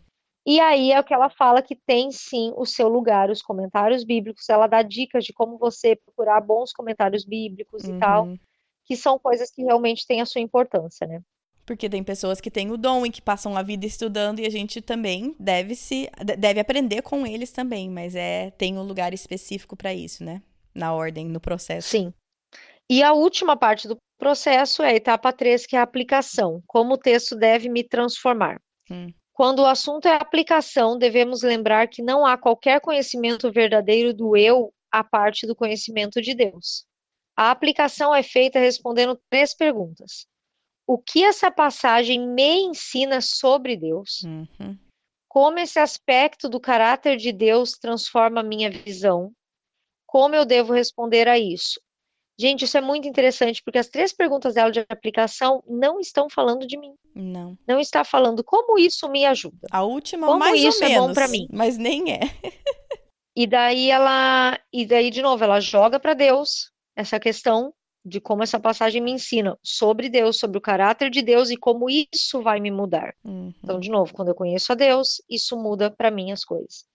E 0.46 0.58
aí 0.58 0.90
é 0.90 0.98
o 0.98 1.04
que 1.04 1.12
ela 1.12 1.28
fala 1.28 1.60
que 1.60 1.76
tem 1.76 2.10
sim 2.10 2.52
o 2.56 2.64
seu 2.64 2.88
lugar, 2.88 3.28
os 3.30 3.42
comentários 3.42 4.02
bíblicos. 4.04 4.48
Ela 4.48 4.66
dá 4.66 4.80
dicas 4.82 5.24
de 5.24 5.32
como 5.34 5.58
você 5.58 5.94
procurar 5.96 6.40
bons 6.40 6.72
comentários 6.72 7.24
bíblicos 7.24 7.84
e 7.84 7.92
tal, 7.98 8.24
Uhum. 8.24 8.38
que 8.86 8.96
são 8.96 9.18
coisas 9.18 9.50
que 9.50 9.62
realmente 9.62 10.06
têm 10.06 10.20
a 10.22 10.26
sua 10.26 10.40
importância, 10.40 11.06
né? 11.06 11.20
Porque 11.66 11.90
tem 11.90 12.02
pessoas 12.02 12.40
que 12.40 12.50
têm 12.50 12.70
o 12.72 12.76
dom 12.78 13.04
e 13.06 13.10
que 13.10 13.20
passam 13.22 13.56
a 13.56 13.62
vida 13.62 13.86
estudando 13.86 14.40
e 14.40 14.46
a 14.46 14.50
gente 14.50 14.80
também 14.80 15.36
deve 15.38 15.74
se 15.76 16.10
de- 16.24 16.36
deve 16.36 16.58
aprender 16.58 17.02
com 17.02 17.24
eles 17.26 17.52
também, 17.52 17.88
mas 17.88 18.16
é 18.16 18.50
tem 18.52 18.76
um 18.78 18.82
lugar 18.82 19.12
específico 19.12 19.76
para 19.76 19.92
isso, 19.94 20.24
né? 20.24 20.42
Na 20.74 20.92
ordem, 20.94 21.26
no 21.28 21.38
processo. 21.38 21.90
Sim. 21.90 22.12
E 22.90 23.02
a 23.02 23.12
última 23.12 23.56
parte 23.56 23.86
do 23.86 23.96
processo 24.20 24.82
é 24.82 24.90
a 24.90 24.94
etapa 24.94 25.32
3, 25.32 25.66
que 25.66 25.74
é 25.74 25.78
a 25.80 25.82
aplicação. 25.82 26.62
Como 26.66 26.94
o 26.94 26.98
texto 26.98 27.34
deve 27.34 27.68
me 27.68 27.82
transformar. 27.82 28.60
Hum. 28.88 29.12
Quando 29.32 29.60
o 29.60 29.66
assunto 29.66 30.06
é 30.06 30.14
aplicação, 30.14 30.98
devemos 30.98 31.42
lembrar 31.42 31.88
que 31.88 32.02
não 32.02 32.26
há 32.26 32.36
qualquer 32.36 32.80
conhecimento 32.80 33.50
verdadeiro 33.50 34.12
do 34.12 34.36
eu 34.36 34.72
à 34.92 35.02
parte 35.02 35.46
do 35.46 35.56
conhecimento 35.56 36.20
de 36.20 36.34
Deus. 36.34 36.84
A 37.34 37.50
aplicação 37.50 38.14
é 38.14 38.22
feita 38.22 38.58
respondendo 38.58 39.18
três 39.30 39.54
perguntas. 39.54 40.26
O 40.86 40.98
que 40.98 41.24
essa 41.24 41.50
passagem 41.50 42.28
me 42.28 42.60
ensina 42.60 43.22
sobre 43.22 43.78
Deus? 43.78 44.22
Uhum. 44.24 44.78
Como 45.26 45.58
esse 45.58 45.78
aspecto 45.78 46.48
do 46.48 46.60
caráter 46.60 47.16
de 47.16 47.32
Deus 47.32 47.78
transforma 47.78 48.40
a 48.40 48.44
minha 48.44 48.70
visão? 48.70 49.32
Como 50.06 50.34
eu 50.34 50.44
devo 50.44 50.74
responder 50.74 51.28
a 51.28 51.38
isso? 51.38 51.80
Gente, 52.40 52.64
isso 52.64 52.78
é 52.78 52.80
muito 52.80 53.06
interessante, 53.06 53.62
porque 53.62 53.78
as 53.78 53.88
três 53.88 54.14
perguntas 54.14 54.54
dela 54.54 54.70
de 54.70 54.80
aplicação 54.88 55.62
não 55.68 56.00
estão 56.00 56.26
falando 56.30 56.66
de 56.66 56.78
mim. 56.78 56.94
Não. 57.14 57.54
Não 57.68 57.78
está 57.78 58.02
falando 58.02 58.42
como 58.42 58.78
isso 58.78 59.06
me 59.10 59.26
ajuda. 59.26 59.68
A 59.70 59.82
última 59.82 60.26
Como 60.26 60.38
mais 60.38 60.58
isso 60.58 60.82
ou 60.82 60.90
é 60.90 60.94
bom 60.94 61.00
menos, 61.02 61.14
pra 61.14 61.28
mim? 61.28 61.46
mas 61.52 61.76
nem 61.76 62.14
é. 62.14 62.20
E 63.36 63.46
daí 63.46 63.90
ela, 63.90 64.58
e 64.72 64.86
daí 64.86 65.10
de 65.10 65.20
novo, 65.20 65.44
ela 65.44 65.60
joga 65.60 66.00
para 66.00 66.14
Deus 66.14 66.72
essa 66.96 67.20
questão 67.20 67.74
de 68.04 68.20
como 68.20 68.42
essa 68.42 68.58
passagem 68.58 69.02
me 69.02 69.12
ensina 69.12 69.58
sobre 69.62 70.08
Deus, 70.08 70.38
sobre 70.38 70.56
o 70.56 70.62
caráter 70.62 71.10
de 71.10 71.20
Deus 71.20 71.50
e 71.50 71.56
como 71.56 71.88
isso 71.90 72.42
vai 72.42 72.58
me 72.58 72.70
mudar. 72.70 73.14
Uhum. 73.22 73.52
Então, 73.62 73.78
de 73.78 73.90
novo, 73.90 74.14
quando 74.14 74.28
eu 74.28 74.34
conheço 74.34 74.72
a 74.72 74.74
Deus, 74.74 75.22
isso 75.28 75.56
muda 75.56 75.90
para 75.90 76.10
mim 76.10 76.32
as 76.32 76.44
coisas. 76.44 76.86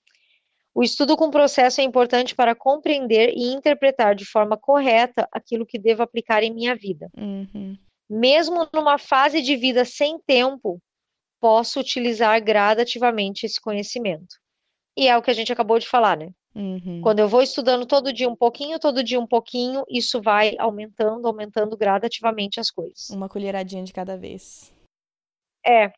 O 0.76 0.84
estudo 0.84 1.16
com 1.16 1.32
processo 1.32 1.80
é 1.80 1.86
importante 1.86 2.36
para 2.36 2.54
compreender 2.54 3.32
e 3.34 3.54
interpretar 3.54 4.14
de 4.14 4.26
forma 4.26 4.58
correta 4.58 5.26
aquilo 5.32 5.66
que 5.66 5.80
devo 5.80 6.04
aplicar 6.04 6.44
em 6.44 6.54
minha 6.54 6.76
vida. 6.76 7.10
Uhum. 7.18 7.78
Mesmo 8.10 8.68
numa 8.74 8.98
fase 8.98 9.42
de 9.42 9.56
vida 9.56 9.86
sem 9.86 10.20
tempo, 10.20 10.82
posso 11.40 11.80
utilizar 11.80 12.44
gradativamente 12.44 13.46
esse 13.46 13.60
conhecimento. 13.60 14.36
E 14.98 15.08
é 15.08 15.18
o 15.18 15.22
que 15.22 15.32
a 15.32 15.34
gente 15.34 15.54
acabou 15.54 15.80
de 15.80 15.88
falar, 15.88 16.18
né? 16.18 16.32
Uhum. 16.54 17.00
Quando 17.02 17.20
eu 17.20 17.30
vou 17.30 17.42
estudando 17.42 17.86
todo 17.86 18.12
dia 18.12 18.30
um 18.30 18.36
pouquinho, 18.36 18.78
todo 18.78 19.04
dia 19.04 19.20
um 19.20 19.28
pouquinho, 19.28 19.86
isso 19.90 20.22
vai 20.22 20.56
aumentando, 20.60 21.26
aumentando 21.26 21.78
gradativamente 21.78 22.60
as 22.60 22.70
coisas. 22.70 23.10
Uma 23.12 23.30
colheradinha 23.30 23.84
de 23.84 23.94
cada 23.94 24.18
vez. 24.18 24.74
É, 25.66 25.92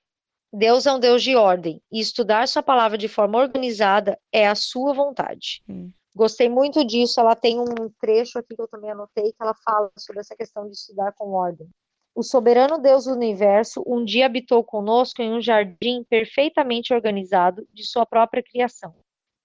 Deus 0.52 0.86
é 0.86 0.94
um 0.94 1.00
Deus 1.00 1.22
de 1.22 1.36
ordem, 1.36 1.82
e 1.92 2.00
estudar 2.00 2.48
sua 2.48 2.64
palavra 2.64 2.98
de 2.98 3.08
forma 3.08 3.38
organizada 3.38 4.18
é 4.32 4.48
a 4.48 4.56
sua 4.56 4.94
vontade. 4.94 5.62
Hum. 5.68 5.92
Gostei 6.16 6.50
muito 6.50 6.84
disso, 6.84 7.20
ela 7.20 7.36
tem 7.36 7.60
um 7.60 7.90
trecho 8.02 8.40
aqui 8.40 8.56
que 8.56 8.62
eu 8.62 8.68
também 8.68 8.90
anotei, 8.90 9.32
que 9.32 9.38
ela 9.40 9.54
fala 9.54 9.92
sobre 9.98 10.22
essa 10.22 10.36
questão 10.36 10.66
de 10.66 10.72
estudar 10.72 11.14
com 11.14 11.32
ordem. 11.32 11.70
O 12.16 12.24
soberano 12.24 12.80
Deus 12.80 13.06
do 13.06 13.14
universo 13.14 13.84
um 13.86 14.04
dia 14.04 14.26
habitou 14.26 14.64
conosco 14.64 15.22
em 15.22 15.32
um 15.32 15.40
jardim 15.40 16.04
perfeitamente 16.10 16.92
organizado 16.92 17.68
de 17.72 17.86
sua 17.86 18.08
própria 18.08 18.42
criação. 18.42 18.96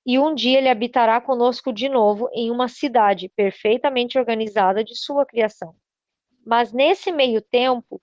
E 0.07 0.19
um 0.19 0.35
dia 0.35 0.57
ele 0.57 0.71
habitará 0.71 1.21
conosco 1.21 1.71
de 1.71 1.89
novo 1.89 2.31
em 2.33 2.51
uma 2.51 2.69
cidade 2.69 3.29
perfeitamente 3.37 4.19
organizada 4.19 4.83
de 4.83 4.97
sua 4.97 5.27
criação. 5.27 5.75
Mas 6.47 6.73
nesse 6.73 7.13
meio 7.13 7.43
tempo, 7.43 8.01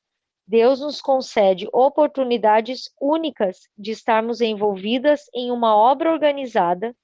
Deus 0.49 0.79
nos 0.79 0.99
concede 0.99 1.69
oportunidades 1.71 2.89
únicas 2.99 3.69
de 3.77 3.91
estarmos 3.91 4.41
envolvidas 4.41 5.25
em 5.31 5.51
uma 5.51 5.75
obra 5.75 6.11
organizada, 6.11 6.95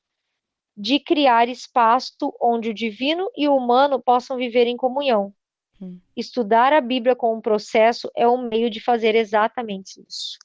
de 0.75 0.99
criar 0.99 1.47
espaço 1.47 2.35
onde 2.41 2.71
o 2.71 2.73
divino 2.73 3.29
e 3.37 3.47
o 3.47 3.55
humano 3.55 4.01
possam 4.01 4.35
viver 4.35 4.65
em 4.65 4.75
comunhão. 4.75 5.31
Hum. 5.79 5.99
Estudar 6.17 6.73
a 6.73 6.81
Bíblia 6.81 7.15
com 7.15 7.35
um 7.35 7.39
processo 7.39 8.09
é 8.17 8.27
um 8.27 8.49
meio 8.49 8.67
de 8.67 8.79
fazer 8.79 9.13
exatamente 9.13 10.03
isso. 10.09 10.39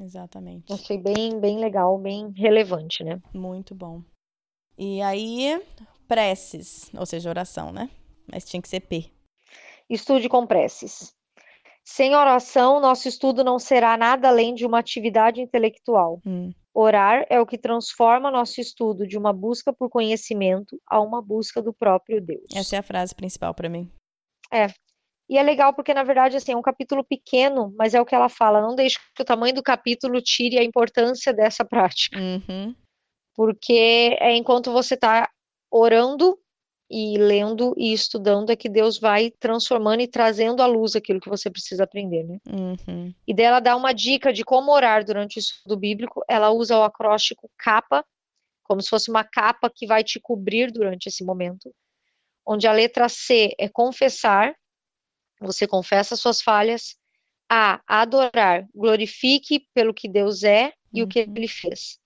Exatamente. 0.00 0.72
Achei 0.72 0.96
bem, 0.96 1.38
bem 1.38 1.58
legal, 1.58 1.98
bem 1.98 2.32
relevante, 2.34 3.04
né? 3.04 3.20
Muito 3.34 3.74
bom. 3.74 4.02
E 4.78 5.02
aí, 5.02 5.62
preces, 6.08 6.90
ou 6.96 7.04
seja, 7.04 7.28
oração, 7.28 7.72
né? 7.72 7.90
Mas 8.26 8.46
tinha 8.46 8.62
que 8.62 8.70
ser 8.70 8.80
P. 8.80 9.12
Estude 9.86 10.30
com 10.30 10.46
preces. 10.46 11.14
Sem 11.84 12.14
oração, 12.14 12.80
nosso 12.80 13.08
estudo 13.08 13.42
não 13.42 13.58
será 13.58 13.96
nada 13.96 14.28
além 14.28 14.54
de 14.54 14.64
uma 14.64 14.78
atividade 14.78 15.40
intelectual. 15.40 16.20
Hum. 16.24 16.52
Orar 16.74 17.26
é 17.28 17.40
o 17.40 17.46
que 17.46 17.58
transforma 17.58 18.30
nosso 18.30 18.60
estudo 18.60 19.06
de 19.06 19.18
uma 19.18 19.32
busca 19.32 19.72
por 19.72 19.90
conhecimento 19.90 20.80
a 20.86 21.00
uma 21.00 21.20
busca 21.20 21.60
do 21.60 21.72
próprio 21.72 22.20
Deus. 22.20 22.46
Essa 22.54 22.76
é 22.76 22.78
a 22.78 22.82
frase 22.82 23.14
principal 23.14 23.52
para 23.52 23.68
mim. 23.68 23.90
E 25.28 25.38
é 25.38 25.42
legal 25.42 25.74
porque, 25.74 25.94
na 25.94 26.02
verdade, 26.02 26.36
assim, 26.36 26.52
é 26.52 26.56
um 26.56 26.62
capítulo 26.62 27.02
pequeno, 27.04 27.74
mas 27.76 27.94
é 27.94 28.00
o 28.00 28.04
que 28.04 28.14
ela 28.14 28.28
fala. 28.28 28.60
Não 28.60 28.74
deixe 28.74 28.98
que 29.14 29.22
o 29.22 29.24
tamanho 29.24 29.54
do 29.54 29.62
capítulo 29.62 30.20
tire 30.20 30.58
a 30.58 30.64
importância 30.64 31.32
dessa 31.32 31.64
prática. 31.64 32.18
Uhum. 32.18 32.74
Porque 33.34 34.16
é 34.20 34.36
enquanto 34.36 34.70
você 34.70 34.94
está 34.94 35.28
orando 35.70 36.38
e 36.92 37.16
lendo 37.16 37.72
e 37.78 37.90
estudando 37.90 38.50
é 38.50 38.56
que 38.56 38.68
Deus 38.68 38.98
vai 38.98 39.30
transformando 39.30 40.02
e 40.02 40.06
trazendo 40.06 40.62
à 40.62 40.66
luz 40.66 40.94
aquilo 40.94 41.20
que 41.20 41.28
você 41.28 41.50
precisa 41.50 41.84
aprender, 41.84 42.22
né? 42.22 42.38
Uhum. 42.46 43.14
E 43.26 43.32
dela 43.32 43.60
dá 43.60 43.74
uma 43.74 43.94
dica 43.94 44.30
de 44.30 44.44
como 44.44 44.70
orar 44.70 45.02
durante 45.02 45.38
o 45.38 45.40
estudo 45.40 45.74
bíblico. 45.74 46.22
Ela 46.28 46.50
usa 46.50 46.76
o 46.76 46.82
acróstico 46.82 47.50
capa, 47.56 48.04
como 48.62 48.82
se 48.82 48.90
fosse 48.90 49.08
uma 49.08 49.24
capa 49.24 49.70
que 49.74 49.86
vai 49.86 50.04
te 50.04 50.20
cobrir 50.20 50.70
durante 50.70 51.06
esse 51.06 51.24
momento. 51.24 51.74
Onde 52.44 52.66
a 52.66 52.72
letra 52.72 53.08
C 53.08 53.54
é 53.58 53.70
confessar, 53.70 54.54
você 55.40 55.66
confessa 55.66 56.14
suas 56.14 56.42
falhas. 56.42 56.94
A, 57.50 57.80
adorar, 57.86 58.66
glorifique 58.74 59.66
pelo 59.74 59.94
que 59.94 60.08
Deus 60.08 60.42
é 60.42 60.72
e 60.92 61.00
uhum. 61.00 61.06
o 61.06 61.08
que 61.08 61.20
ele 61.20 61.48
fez. 61.48 61.98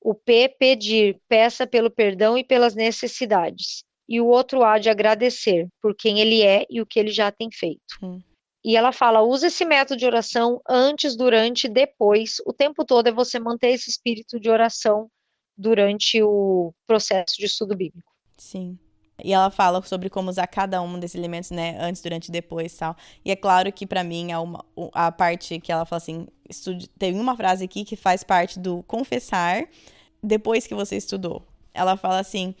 O 0.00 0.14
P, 0.14 0.48
pedir, 0.58 1.20
peça 1.28 1.66
pelo 1.66 1.90
perdão 1.90 2.36
e 2.36 2.42
pelas 2.42 2.74
necessidades. 2.74 3.84
E 4.10 4.20
o 4.20 4.26
outro 4.26 4.64
A 4.64 4.76
de 4.76 4.90
agradecer 4.90 5.68
por 5.80 5.94
quem 5.94 6.18
ele 6.18 6.42
é 6.42 6.66
e 6.68 6.80
o 6.80 6.86
que 6.86 6.98
ele 6.98 7.12
já 7.12 7.30
tem 7.30 7.48
feito. 7.52 7.80
Hum. 8.02 8.20
E 8.64 8.76
ela 8.76 8.90
fala: 8.90 9.22
usa 9.22 9.46
esse 9.46 9.64
método 9.64 10.00
de 10.00 10.04
oração 10.04 10.60
antes, 10.68 11.16
durante, 11.16 11.68
depois. 11.68 12.38
O 12.44 12.52
tempo 12.52 12.84
todo 12.84 13.06
é 13.06 13.12
você 13.12 13.38
manter 13.38 13.68
esse 13.68 13.88
espírito 13.88 14.40
de 14.40 14.50
oração 14.50 15.08
durante 15.56 16.20
o 16.22 16.74
processo 16.88 17.36
de 17.38 17.46
estudo 17.46 17.76
bíblico. 17.76 18.10
Sim. 18.36 18.76
E 19.22 19.32
ela 19.32 19.50
fala 19.50 19.82
sobre 19.82 20.10
como 20.10 20.30
usar 20.30 20.46
cada 20.46 20.80
um 20.82 20.98
desses 20.98 21.14
elementos, 21.14 21.50
né? 21.50 21.78
Antes, 21.80 22.02
durante 22.02 22.28
e 22.28 22.32
depois 22.32 22.74
tal. 22.76 22.96
E 23.24 23.30
é 23.30 23.36
claro 23.36 23.72
que 23.72 23.86
para 23.86 24.02
mim 24.02 24.32
a, 24.32 24.40
uma, 24.40 24.64
a 24.92 25.12
parte 25.12 25.60
que 25.60 25.70
ela 25.70 25.84
fala 25.84 25.98
assim: 25.98 26.26
estude, 26.48 26.88
tem 26.88 27.14
uma 27.14 27.36
frase 27.36 27.64
aqui 27.64 27.84
que 27.84 27.94
faz 27.94 28.24
parte 28.24 28.58
do 28.58 28.82
confessar 28.84 29.68
depois 30.20 30.66
que 30.66 30.74
você 30.74 30.96
estudou. 30.96 31.46
Ela 31.72 31.96
fala 31.96 32.18
assim: 32.18 32.54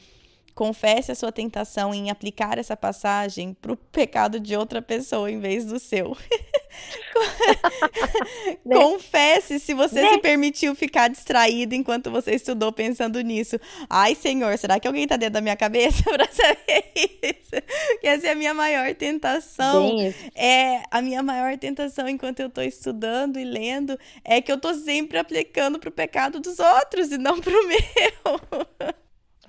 confesse 0.54 1.12
a 1.12 1.14
sua 1.14 1.32
tentação 1.32 1.94
em 1.94 2.10
aplicar 2.10 2.58
essa 2.58 2.76
passagem 2.76 3.56
para 3.60 3.72
o 3.72 3.76
pecado 3.76 4.38
de 4.38 4.56
outra 4.56 4.82
pessoa 4.82 5.30
em 5.30 5.40
vez 5.40 5.64
do 5.64 5.78
seu. 5.78 6.16
Né? 8.64 8.76
Confesse 8.76 9.58
se 9.58 9.74
você 9.74 10.02
né? 10.02 10.10
se 10.10 10.18
permitiu 10.18 10.74
ficar 10.74 11.08
distraído 11.08 11.74
enquanto 11.74 12.10
você 12.10 12.34
estudou 12.34 12.72
pensando 12.72 13.20
nisso. 13.20 13.58
Ai, 13.88 14.14
Senhor, 14.14 14.56
será 14.58 14.78
que 14.78 14.86
alguém 14.86 15.04
está 15.04 15.16
dentro 15.16 15.34
da 15.34 15.40
minha 15.40 15.56
cabeça 15.56 16.02
para 16.08 16.28
saber 16.30 16.84
isso? 16.94 18.00
Que 18.00 18.06
essa 18.06 18.28
é 18.28 18.30
a 18.30 18.34
minha 18.34 18.54
maior 18.54 18.94
tentação. 18.94 19.96
É 20.34 20.82
a 20.90 21.02
minha 21.02 21.22
maior 21.22 21.56
tentação 21.58 22.08
enquanto 22.08 22.40
eu 22.40 22.48
estou 22.48 22.62
estudando 22.62 23.38
e 23.38 23.44
lendo 23.44 23.98
é 24.24 24.40
que 24.40 24.52
eu 24.52 24.56
estou 24.56 24.74
sempre 24.74 25.18
aplicando 25.18 25.78
para 25.78 25.88
o 25.88 25.92
pecado 25.92 26.38
dos 26.40 26.58
outros 26.58 27.10
e 27.10 27.18
não 27.18 27.40
para 27.40 27.52
o 27.52 27.66
meu. 27.66 29.00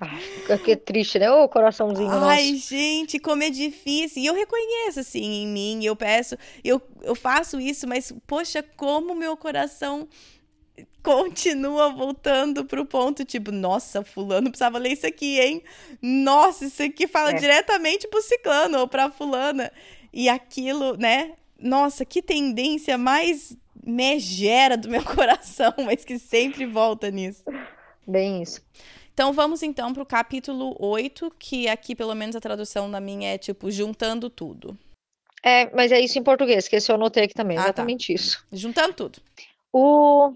Ai, 0.02 0.58
que 0.58 0.74
triste, 0.76 1.18
né? 1.18 1.30
Ô, 1.30 1.48
coraçãozinho 1.48 2.10
Ai, 2.10 2.50
nosso. 2.50 2.68
gente, 2.68 3.20
como 3.20 3.44
é 3.44 3.50
difícil. 3.50 4.20
E 4.20 4.26
eu 4.26 4.34
reconheço, 4.34 4.98
assim, 4.98 5.42
em 5.42 5.46
mim. 5.46 5.84
Eu 5.84 5.94
peço, 5.94 6.36
eu, 6.64 6.82
eu 7.02 7.14
faço 7.14 7.60
isso, 7.60 7.86
mas, 7.86 8.12
poxa, 8.26 8.64
como 8.76 9.14
meu 9.14 9.36
coração 9.36 10.08
continua 11.04 11.90
voltando 11.90 12.64
pro 12.64 12.84
ponto, 12.84 13.24
tipo, 13.24 13.52
nossa, 13.52 14.04
fulano 14.04 14.50
precisava 14.50 14.78
ler 14.78 14.92
isso 14.92 15.06
aqui, 15.06 15.38
hein? 15.40 15.62
Nossa, 16.00 16.64
isso 16.64 16.82
aqui 16.82 17.06
fala 17.06 17.30
é. 17.30 17.34
diretamente 17.34 18.08
pro 18.08 18.22
ciclano 18.22 18.78
ou 18.78 18.88
pra 18.88 19.08
fulana. 19.08 19.70
E 20.12 20.28
aquilo, 20.28 20.96
né? 20.96 21.34
Nossa, 21.60 22.04
que 22.04 22.20
tendência 22.20 22.98
mais 22.98 23.56
megera 23.84 24.76
do 24.76 24.88
meu 24.88 25.02
coração, 25.06 25.72
mas 25.78 26.04
que 26.04 26.18
sempre 26.18 26.66
volta 26.66 27.08
nisso. 27.08 27.44
Bem 28.04 28.42
isso. 28.42 28.60
Então 29.22 29.32
vamos 29.32 29.62
então 29.62 29.94
para 29.94 30.02
o 30.02 30.06
capítulo 30.06 30.74
8, 30.80 31.32
que 31.38 31.68
aqui 31.68 31.94
pelo 31.94 32.12
menos 32.12 32.34
a 32.34 32.40
tradução 32.40 32.90
da 32.90 32.98
minha 32.98 33.32
é 33.32 33.38
tipo 33.38 33.70
juntando 33.70 34.28
tudo. 34.28 34.76
É, 35.44 35.72
mas 35.72 35.92
é 35.92 36.00
isso 36.00 36.18
em 36.18 36.24
português, 36.24 36.66
que 36.66 36.74
esse 36.74 36.90
eu 36.90 36.96
anotei 36.96 37.22
aqui 37.22 37.32
também, 37.32 37.56
ah, 37.56 37.60
tá. 37.60 37.66
exatamente 37.66 38.08
tá. 38.08 38.14
isso. 38.14 38.44
Juntando 38.52 38.94
tudo. 38.94 39.20
O, 39.72 40.32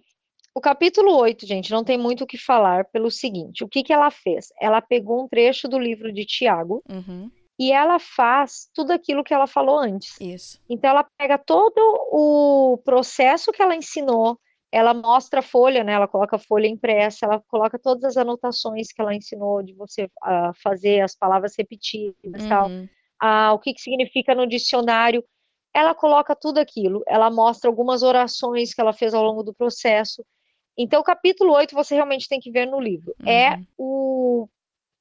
o 0.55 0.61
capítulo 0.61 1.17
8, 1.17 1.45
gente, 1.45 1.73
não 1.73 1.83
tem 1.83 1.99
muito 1.99 2.23
o 2.23 2.27
que 2.29 2.39
falar 2.39 2.85
pelo 2.85 3.11
seguinte: 3.11 3.65
o 3.65 3.69
que, 3.69 3.83
que 3.83 3.93
ela 3.93 4.09
fez? 4.09 4.53
Ela 4.61 4.81
pegou 4.81 5.25
um 5.25 5.27
trecho 5.27 5.67
do 5.67 5.81
livro 5.81 6.13
de 6.13 6.25
Tiago 6.25 6.81
uhum. 6.89 7.29
e 7.59 7.73
ela 7.73 7.99
faz 7.99 8.71
tudo 8.73 8.93
aquilo 8.93 9.25
que 9.25 9.35
ela 9.35 9.49
falou 9.49 9.81
antes. 9.81 10.15
Isso. 10.21 10.61
Então 10.71 10.91
ela 10.91 11.05
pega 11.19 11.37
todo 11.37 11.81
o 12.13 12.81
processo 12.85 13.51
que 13.51 13.61
ela 13.61 13.75
ensinou, 13.75 14.39
ela 14.73 14.93
mostra 14.93 15.41
a 15.41 15.43
folha, 15.43 15.85
né? 15.85 15.93
Ela 15.93 16.09
coloca 16.09 16.37
a 16.37 16.39
folha 16.39 16.67
impressa, 16.67 17.27
ela 17.27 17.43
coloca 17.49 17.79
todas 17.79 18.05
as 18.05 18.17
anotações 18.17 18.93
que 18.93 19.01
ela 19.01 19.15
ensinou 19.15 19.63
de 19.63 19.73
você 19.75 20.05
uh, 20.05 20.53
fazer 20.63 21.01
as 21.01 21.15
palavras 21.15 21.55
repetidas, 21.57 22.43
uhum. 22.43 22.49
tal, 22.49 22.69
uh, 22.71 23.55
o 23.55 23.59
que, 23.59 23.73
que 23.73 23.81
significa 23.81 24.35
no 24.35 24.47
dicionário. 24.47 25.25
Ela 25.75 25.95
coloca 25.95 26.35
tudo 26.35 26.59
aquilo. 26.59 27.03
Ela 27.07 27.31
mostra 27.31 27.71
algumas 27.71 28.03
orações 28.03 28.73
que 28.73 28.81
ela 28.81 28.93
fez 28.93 29.15
ao 29.15 29.23
longo 29.23 29.43
do 29.43 29.55
processo. 29.55 30.25
Então, 30.77 31.01
o 31.01 31.05
capítulo 31.05 31.53
8 31.55 31.75
você 31.75 31.95
realmente 31.95 32.29
tem 32.29 32.41
que 32.41 32.51
ver 32.51 32.67
no 32.67 32.81
livro. 32.81 33.15
É 33.25 33.51
uhum. 33.51 33.55
É 33.55 33.61
o 33.79 34.49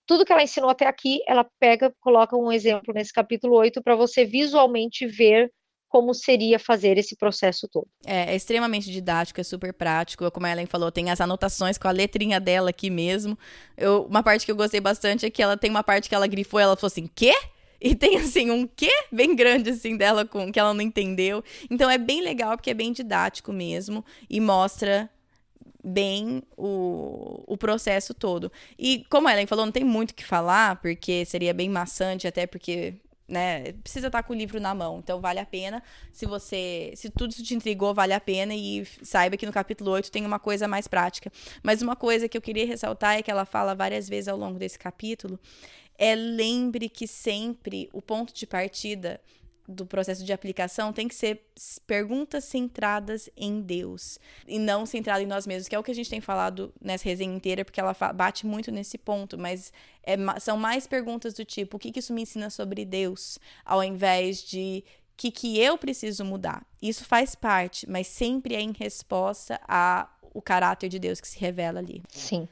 tudo 0.08 0.24
que 0.24 0.32
ela 0.32 0.44
ensinou 0.44 0.70
até 0.70 0.86
aqui, 0.86 1.20
ela 1.28 1.46
pega, 1.60 1.94
coloca 2.00 2.38
um 2.38 2.52
exemplo 2.52 2.94
nesse 2.94 3.12
capítulo 3.12 3.56
8 3.56 3.82
para 3.82 3.96
você 3.96 4.24
visualmente 4.24 5.08
ver 5.08 5.52
como 5.90 6.14
seria 6.14 6.60
fazer 6.60 6.98
esse 6.98 7.16
processo 7.16 7.68
todo. 7.68 7.88
É, 8.06 8.34
é, 8.34 8.36
extremamente 8.36 8.92
didático, 8.92 9.40
é 9.40 9.44
super 9.44 9.74
prático. 9.74 10.30
Como 10.32 10.46
a 10.46 10.52
Ellen 10.52 10.66
falou, 10.66 10.92
tem 10.92 11.10
as 11.10 11.22
anotações 11.22 11.78
com 11.78 11.88
a 11.88 11.92
letrinha 11.92 12.40
dela 12.40 12.70
aqui 12.70 12.90
mesmo. 12.90 13.38
Eu, 13.78 14.04
uma 14.04 14.22
parte 14.22 14.46
que 14.46 14.52
eu 14.52 14.56
gostei 14.56 14.82
bastante 14.82 15.26
é 15.26 15.30
que 15.30 15.42
ela 15.42 15.56
tem 15.56 15.70
uma 15.70 15.84
parte 15.84 16.10
que 16.10 16.16
ela 16.16 16.28
grifou, 16.28 16.60
ela 16.60 16.76
falou 16.76 16.88
assim, 16.88 17.10
quê? 17.14 17.34
E 17.80 17.94
tem 17.94 18.18
assim 18.18 18.50
um 18.50 18.66
quê 18.68 18.92
bem 19.12 19.36
grande 19.36 19.70
assim 19.70 19.96
dela 19.96 20.26
com 20.26 20.52
que 20.52 20.60
ela 20.60 20.74
não 20.74 20.82
entendeu. 20.82 21.44
Então 21.70 21.90
é 21.90 21.98
bem 21.98 22.22
legal 22.22 22.58
porque 22.58 22.72
é 22.72 22.74
bem 22.74 22.92
didático 22.92 23.54
mesmo 23.54 24.04
e 24.30 24.40
mostra 24.40 25.10
bem 25.86 26.42
o, 26.58 27.44
o 27.46 27.56
processo 27.56 28.14
todo. 28.14 28.52
E 28.78 29.06
como 29.10 29.28
a 29.28 29.34
Ellen 29.34 29.46
falou, 29.46 29.66
não 29.66 29.72
tem 29.72 29.84
muito 29.84 30.12
o 30.12 30.16
que 30.16 30.26
falar, 30.26 30.78
porque 30.82 31.24
seria 31.26 31.54
bem 31.54 31.70
maçante, 31.70 32.28
até 32.28 32.48
porque 32.48 32.96
né, 33.28 33.74
precisa 33.74 34.08
estar 34.08 34.24
com 34.24 34.34
o 34.34 34.36
livro 34.36 34.60
na 34.60 34.74
mão. 34.74 35.00
Então 35.00 35.20
vale 35.20 35.40
a 35.40 35.46
pena. 35.46 35.82
Se 36.12 36.26
você, 36.26 36.94
se 36.96 37.10
tudo 37.10 37.32
isso 37.32 37.44
te 37.44 37.56
intrigou, 37.56 37.94
vale 37.94 38.14
a 38.14 38.20
pena 38.20 38.54
e 38.56 38.86
saiba 39.02 39.38
que 39.38 39.46
no 39.46 39.52
capítulo 39.52 39.92
8 39.92 40.12
tem 40.12 40.26
uma 40.26 40.40
coisa 40.40 40.68
mais 40.68 40.88
prática. 40.88 41.32
Mas 41.64 41.82
uma 41.82 41.96
coisa 41.96 42.28
que 42.30 42.38
eu 42.38 42.42
queria 42.42 42.66
ressaltar 42.66 43.18
é 43.18 43.22
que 43.22 43.32
ela 43.32 43.46
fala 43.46 43.74
várias 43.74 44.08
vezes 44.08 44.28
ao 44.28 44.38
longo 44.38 44.60
desse 44.60 44.78
capítulo 44.78 45.40
é 45.98 46.14
lembre 46.14 46.90
que 46.90 47.08
sempre 47.08 47.90
o 47.94 48.02
ponto 48.02 48.34
de 48.34 48.46
partida 48.46 49.20
do 49.68 49.86
processo 49.86 50.24
de 50.24 50.32
aplicação 50.32 50.94
tem 50.94 51.08
que 51.08 51.16
ser 51.16 51.48
perguntas 51.88 52.44
centradas 52.44 53.30
em 53.36 53.62
Deus 53.62 54.20
e 54.48 54.60
não 54.60 54.86
centrada 54.86 55.24
em 55.24 55.26
nós 55.26 55.48
mesmos, 55.48 55.68
que 55.68 55.76
é 55.76 55.80
o 55.80 55.84
que 55.84 55.92
a 55.92 55.96
gente 55.96 56.10
tem 56.10 56.22
falado 56.22 56.74
nessa 56.80 57.06
resenha 57.06 57.34
inteira, 57.34 57.66
porque 57.66 57.80
ela 57.80 57.96
bate 58.14 58.46
muito 58.46 58.72
nesse 58.72 58.98
ponto, 58.98 59.38
mas 59.38 59.74
é, 60.04 60.16
são 60.40 60.58
mais 60.58 60.86
perguntas 60.86 61.34
do 61.34 61.44
tipo: 61.44 61.78
o 61.78 61.80
que, 61.80 61.92
que 61.92 62.00
isso 62.00 62.14
me 62.14 62.22
ensina 62.22 62.50
sobre 62.50 62.86
Deus, 62.86 63.40
ao 63.64 63.84
invés 63.84 64.44
de 64.44 64.84
o 65.14 65.18
que, 65.18 65.32
que 65.32 65.60
eu 65.60 65.78
preciso 65.78 66.26
mudar. 66.26 66.66
Isso 66.82 67.06
faz 67.06 67.36
parte, 67.36 67.90
mas 67.90 68.06
sempre 68.08 68.54
é 68.54 68.62
em 68.62 68.74
resposta 68.74 69.60
ao 69.66 70.42
caráter 70.42 70.90
de 70.90 71.00
Deus 71.00 71.22
que 71.22 71.28
se 71.28 71.40
revela 71.40 71.80
ali. 71.80 72.04
Sim. 72.10 72.48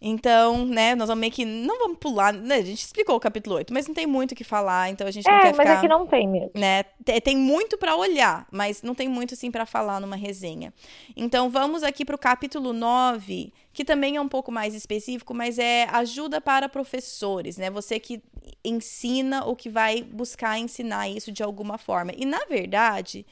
Então, 0.00 0.66
né, 0.66 0.94
nós 0.94 1.08
vamos 1.08 1.20
meio 1.20 1.32
que. 1.32 1.44
Não 1.44 1.78
vamos 1.78 1.98
pular, 1.98 2.32
né? 2.32 2.56
A 2.56 2.62
gente 2.62 2.82
explicou 2.84 3.16
o 3.16 3.20
capítulo 3.20 3.56
8, 3.56 3.72
mas 3.72 3.86
não 3.86 3.94
tem 3.94 4.06
muito 4.06 4.32
o 4.32 4.34
que 4.34 4.44
falar, 4.44 4.90
então 4.90 5.06
a 5.06 5.10
gente 5.10 5.26
não 5.26 5.34
é, 5.38 5.42
quer 5.42 5.52
ficar. 5.52 5.62
É, 5.62 5.66
mas 5.66 5.78
aqui 5.78 5.88
não 5.88 6.06
tem 6.06 6.28
mesmo. 6.28 6.50
Né, 6.54 6.82
tem 7.22 7.36
muito 7.36 7.78
para 7.78 7.96
olhar, 7.96 8.46
mas 8.50 8.82
não 8.82 8.94
tem 8.94 9.08
muito 9.08 9.32
assim 9.32 9.50
para 9.50 9.64
falar 9.64 9.98
numa 10.00 10.16
resenha. 10.16 10.72
Então 11.16 11.48
vamos 11.48 11.82
aqui 11.82 12.04
para 12.04 12.14
o 12.14 12.18
capítulo 12.18 12.74
9, 12.74 13.52
que 13.72 13.84
também 13.86 14.16
é 14.16 14.20
um 14.20 14.28
pouco 14.28 14.52
mais 14.52 14.74
específico, 14.74 15.32
mas 15.32 15.58
é 15.58 15.84
ajuda 15.90 16.42
para 16.42 16.68
professores, 16.68 17.56
né? 17.56 17.70
Você 17.70 17.98
que 17.98 18.22
ensina 18.62 19.44
ou 19.44 19.56
que 19.56 19.70
vai 19.70 20.02
buscar 20.02 20.58
ensinar 20.58 21.08
isso 21.08 21.32
de 21.32 21.42
alguma 21.42 21.78
forma. 21.78 22.12
E 22.14 22.26
na 22.26 22.44
verdade, 22.44 23.24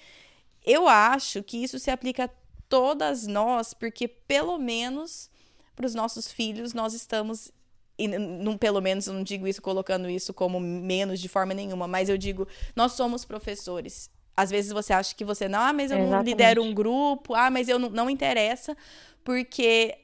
eu 0.65 0.89
acho 0.89 1.43
que 1.43 1.62
isso 1.62 1.78
se 1.78 1.91
aplica 1.91 2.24
a 2.24 2.31
todas 2.70 3.27
nós, 3.27 3.74
porque 3.74 4.09
pelo 4.09 4.57
menos 4.59 5.31
para 5.75 5.87
os 5.87 5.95
nossos 5.95 6.31
filhos, 6.31 6.73
nós 6.73 6.95
estamos 6.95 7.51
e 7.97 8.09
não, 8.09 8.59
pelo 8.59 8.81
menos 8.81 9.07
não 9.07 9.23
digo 9.23 9.47
isso 9.47 9.63
colocando 9.63 10.11
isso 10.11 10.35
como 10.35 10.59
menos 10.59 11.21
de 11.21 11.29
forma 11.29 11.55
nenhuma, 11.55 11.87
mas 11.87 12.09
eu 12.09 12.19
digo, 12.19 12.47
nós 12.75 12.93
somos 12.93 13.25
professores. 13.25 14.11
Às 14.37 14.51
vezes 14.51 14.73
você 14.73 14.93
acha 14.93 15.15
que 15.15 15.25
você 15.25 15.49
não, 15.49 15.61
ah, 15.61 15.73
mas 15.73 15.93
eu 15.93 15.99
Exatamente. 15.99 16.11
não 16.11 16.23
lidero 16.25 16.63
um 16.63 16.75
grupo, 16.75 17.35
ah, 17.35 17.51
mas 17.51 17.69
eu 17.69 17.79
não, 17.79 17.89
não 17.89 18.11
interessa, 18.11 18.77
porque 19.23 19.97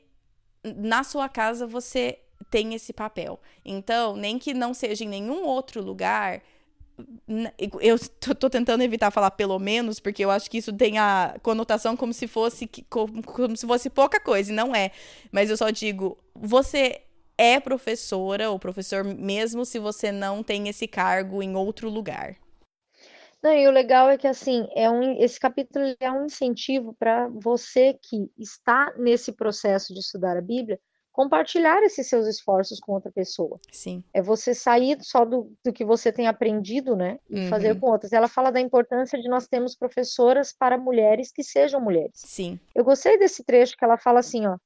na 0.62 1.02
sua 1.02 1.28
casa 1.28 1.66
você 1.66 2.18
tem 2.48 2.74
esse 2.74 2.92
papel. 2.92 3.40
Então, 3.64 4.16
nem 4.16 4.38
que 4.38 4.54
não 4.54 4.72
seja 4.72 5.04
em 5.04 5.08
nenhum 5.08 5.44
outro 5.44 5.82
lugar, 5.82 6.42
eu 7.80 7.98
tô, 8.38 8.48
tentando 8.48 8.82
evitar 8.82 9.10
falar 9.10 9.30
pelo 9.32 9.58
menos, 9.58 10.00
porque 10.00 10.24
eu 10.24 10.30
acho 10.30 10.50
que 10.50 10.58
isso 10.58 10.72
tem 10.72 10.98
a 10.98 11.36
conotação 11.42 11.96
como 11.96 12.12
se 12.12 12.26
fosse 12.26 12.68
como, 12.88 13.22
como 13.22 13.56
se 13.56 13.66
fosse 13.66 13.90
pouca 13.90 14.20
coisa, 14.20 14.52
e 14.52 14.54
não 14.54 14.74
é. 14.74 14.90
Mas 15.30 15.50
eu 15.50 15.56
só 15.56 15.70
digo, 15.70 16.18
você 16.34 17.02
é 17.36 17.58
professora 17.58 18.50
ou 18.50 18.58
professor 18.58 19.02
mesmo 19.04 19.64
se 19.64 19.78
você 19.78 20.12
não 20.12 20.42
tem 20.42 20.68
esse 20.68 20.86
cargo 20.86 21.42
em 21.42 21.56
outro 21.56 21.88
lugar. 21.88 22.36
Não, 23.42 23.52
e 23.54 23.66
o 23.66 23.70
legal 23.70 24.10
é 24.10 24.18
que 24.18 24.26
assim, 24.26 24.68
é 24.76 24.90
um, 24.90 25.18
esse 25.18 25.40
capítulo 25.40 25.96
é 25.98 26.12
um 26.12 26.26
incentivo 26.26 26.94
para 26.98 27.26
você 27.28 27.98
que 28.02 28.30
está 28.38 28.92
nesse 28.98 29.32
processo 29.32 29.94
de 29.94 30.00
estudar 30.00 30.36
a 30.36 30.42
Bíblia, 30.42 30.78
compartilhar 31.20 31.82
esses 31.82 32.08
seus 32.08 32.26
esforços 32.26 32.80
com 32.80 32.92
outra 32.92 33.12
pessoa. 33.12 33.60
Sim. 33.70 34.02
É 34.14 34.22
você 34.22 34.54
sair 34.54 34.96
só 35.02 35.22
do, 35.22 35.52
do 35.62 35.70
que 35.70 35.84
você 35.84 36.10
tem 36.10 36.26
aprendido, 36.26 36.96
né? 36.96 37.18
E 37.28 37.40
uhum. 37.40 37.48
fazer 37.50 37.78
com 37.78 37.90
outras. 37.90 38.14
Ela 38.14 38.26
fala 38.26 38.50
da 38.50 38.58
importância 38.58 39.20
de 39.20 39.28
nós 39.28 39.46
termos 39.46 39.76
professoras 39.76 40.50
para 40.50 40.78
mulheres 40.78 41.30
que 41.30 41.44
sejam 41.44 41.78
mulheres. 41.78 42.12
Sim. 42.14 42.58
Eu 42.74 42.82
gostei 42.82 43.18
desse 43.18 43.44
trecho 43.44 43.76
que 43.76 43.84
ela 43.84 43.98
fala 43.98 44.20
assim, 44.20 44.46
ó. 44.46 44.56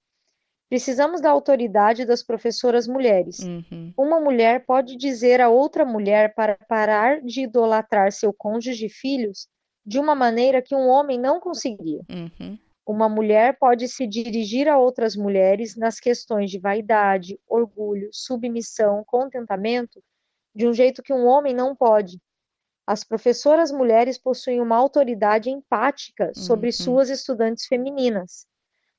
Precisamos 0.68 1.20
da 1.20 1.28
autoridade 1.28 2.04
das 2.04 2.22
professoras 2.22 2.86
mulheres. 2.86 3.40
Uhum. 3.40 3.92
Uma 3.96 4.20
mulher 4.20 4.64
pode 4.64 4.96
dizer 4.96 5.40
a 5.40 5.48
outra 5.48 5.84
mulher 5.84 6.34
para 6.36 6.56
parar 6.68 7.20
de 7.20 7.42
idolatrar 7.42 8.12
seu 8.12 8.32
cônjuge 8.32 8.86
e 8.86 8.88
filhos 8.88 9.48
de 9.84 9.98
uma 9.98 10.14
maneira 10.14 10.62
que 10.62 10.74
um 10.74 10.88
homem 10.88 11.18
não 11.18 11.40
conseguiria. 11.40 12.00
Uhum. 12.08 12.56
Uma 12.86 13.08
mulher 13.08 13.56
pode 13.58 13.88
se 13.88 14.06
dirigir 14.06 14.68
a 14.68 14.78
outras 14.78 15.16
mulheres 15.16 15.74
nas 15.74 15.98
questões 15.98 16.50
de 16.50 16.58
vaidade, 16.58 17.40
orgulho, 17.48 18.10
submissão, 18.12 19.02
contentamento, 19.06 20.02
de 20.54 20.66
um 20.66 20.72
jeito 20.72 21.02
que 21.02 21.12
um 21.12 21.26
homem 21.26 21.54
não 21.54 21.74
pode. 21.74 22.20
As 22.86 23.02
professoras 23.02 23.72
mulheres 23.72 24.18
possuem 24.18 24.60
uma 24.60 24.76
autoridade 24.76 25.48
empática 25.48 26.32
sobre 26.34 26.68
uhum. 26.68 26.72
suas 26.72 27.08
estudantes 27.08 27.66
femininas. 27.66 28.46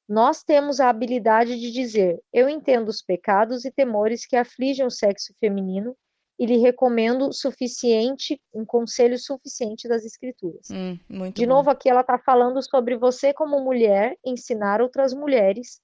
Nós 0.09 0.43
temos 0.43 0.79
a 0.79 0.89
habilidade 0.89 1.59
de 1.59 1.71
dizer: 1.71 2.19
Eu 2.33 2.49
entendo 2.49 2.89
os 2.89 3.03
pecados 3.03 3.65
e 3.65 3.71
temores 3.71 4.25
que 4.25 4.35
afligem 4.35 4.85
o 4.85 4.91
sexo 4.91 5.33
feminino 5.39 5.95
e 6.37 6.45
lhe 6.45 6.57
recomendo 6.57 7.31
suficiente, 7.31 8.41
um 8.53 8.65
conselho 8.65 9.17
suficiente 9.17 9.87
das 9.87 10.03
escrituras. 10.03 10.67
Hum, 10.69 10.99
de 11.31 11.45
bom. 11.45 11.55
novo, 11.55 11.69
aqui 11.69 11.89
ela 11.89 12.01
está 12.01 12.17
falando 12.17 12.61
sobre 12.61 12.97
você, 12.97 13.33
como 13.33 13.59
mulher, 13.61 14.17
ensinar 14.25 14.81
outras 14.81 15.13
mulheres 15.13 15.81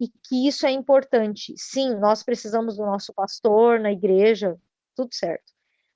e 0.00 0.08
que 0.08 0.46
isso 0.46 0.66
é 0.66 0.70
importante. 0.70 1.52
Sim, 1.56 1.96
nós 1.96 2.22
precisamos 2.22 2.76
do 2.76 2.84
nosso 2.84 3.12
pastor 3.12 3.80
na 3.80 3.90
igreja, 3.90 4.56
tudo 4.94 5.12
certo. 5.12 5.52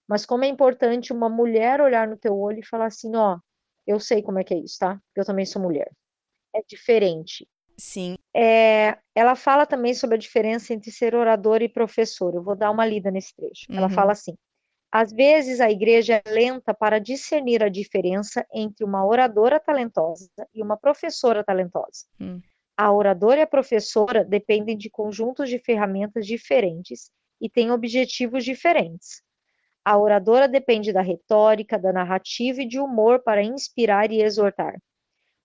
Mas 0.09 0.27
como 0.27 0.45
é 0.45 0.49
importante 0.49 1.13
uma 1.13 1.29
mulher 1.29 1.81
olhar 1.81 2.09
no 2.09 2.17
teu 2.17 2.37
olho 2.37 2.59
e 2.59 2.67
falar 2.67 2.87
assim: 2.87 3.15
Ó, 3.15 3.39
eu 3.87 4.01
sei 4.01 4.23
como 4.23 4.39
é 4.39 4.45
que 4.45 4.53
é 4.53 4.59
isso, 4.59 4.79
tá? 4.79 5.01
Eu 5.15 5.25
também 5.25 5.47
sou 5.47 5.63
mulher. 5.63 5.91
É 6.55 6.61
diferente. 6.69 7.49
Sim. 7.79 8.17
É, 8.35 8.97
ela 9.15 9.35
fala 9.35 9.67
também 9.67 9.93
sobre 9.95 10.17
a 10.17 10.19
diferença 10.19 10.73
entre 10.73 10.91
ser 10.91 11.15
orador 11.15 11.63
e 11.63 11.69
professor. 11.69 12.35
Eu 12.35 12.43
vou 12.43 12.57
dar 12.57 12.71
uma 12.71 12.87
lida 12.87 13.11
nesse 13.11 13.35
trecho. 13.35 13.67
Ela 13.71 13.89
uhum. 13.89 13.93
fala 13.93 14.13
assim: 14.13 14.35
às 14.93 15.11
vezes 15.11 15.59
a 15.59 15.71
igreja 15.71 16.23
é 16.23 16.31
lenta 16.31 16.75
para 16.75 16.99
discernir 16.99 17.63
a 17.63 17.71
diferença 17.71 18.47
entre 18.53 18.85
uma 18.85 19.07
oradora 19.07 19.59
talentosa 19.59 20.29
e 20.55 20.63
uma 20.63 20.77
professora 20.77 21.43
talentosa. 21.43 22.07
Hum. 22.21 22.41
A 22.77 22.93
oradora 22.93 23.41
e 23.41 23.43
a 23.43 23.47
professora 23.47 24.23
dependem 24.23 24.77
de 24.77 24.91
conjuntos 24.91 25.49
de 25.49 25.59
ferramentas 25.59 26.27
diferentes 26.27 27.11
e 27.41 27.49
têm 27.49 27.71
objetivos 27.71 28.45
diferentes. 28.45 29.23
A 29.83 29.99
oradora 29.99 30.47
depende 30.47 30.93
da 30.93 31.01
retórica, 31.01 31.79
da 31.79 31.93
narrativa 31.93 32.63
e 32.63 32.69
de 32.69 32.79
humor 32.79 33.23
para 33.23 33.43
inspirar 33.43 34.13
e 34.13 34.23
exortar. 34.23 34.75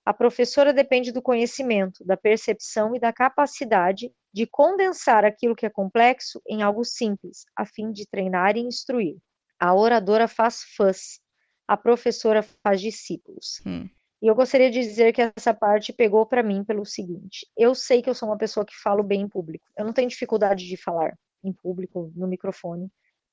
A 0.07 0.13
professora 0.13 0.71
depende 0.71 1.11
do 1.11 1.21
conhecimento, 1.21 2.01
da 2.05 2.15
percepção 2.15 2.95
e 2.95 2.99
da 2.99 3.11
capacidade 3.11 4.09
de 4.33 4.47
condensar 4.47 5.25
aquilo 5.25 5.53
que 5.53 5.65
é 5.65 5.69
complexo 5.69 6.41
em 6.47 6.63
algo 6.63 6.85
simples, 6.85 7.43
a 7.53 7.65
fim 7.65 7.91
de 7.91 8.07
treinar 8.07 8.55
e 8.55 8.61
instruir. 8.61 9.17
A 9.59 9.75
oradora 9.75 10.25
faz 10.25 10.61
fãs, 10.77 11.19
a 11.67 11.75
professora 11.75 12.41
faz 12.41 12.79
discípulos. 12.79 13.59
Hum. 13.65 13.89
E 14.21 14.27
eu 14.27 14.33
gostaria 14.33 14.71
de 14.71 14.79
dizer 14.79 15.11
que 15.11 15.29
essa 15.35 15.53
parte 15.53 15.91
pegou 15.91 16.25
para 16.25 16.41
mim 16.41 16.63
pelo 16.63 16.85
seguinte: 16.85 17.45
eu 17.57 17.75
sei 17.75 18.01
que 18.01 18.09
eu 18.09 18.15
sou 18.15 18.29
uma 18.29 18.37
pessoa 18.37 18.65
que 18.65 18.79
falo 18.81 19.03
bem 19.03 19.23
em 19.23 19.27
público. 19.27 19.65
Eu 19.77 19.83
não 19.83 19.91
tenho 19.91 20.07
dificuldade 20.07 20.65
de 20.65 20.77
falar 20.77 21.17
em 21.43 21.51
público, 21.51 22.13
no 22.15 22.27
microfone. 22.27 22.89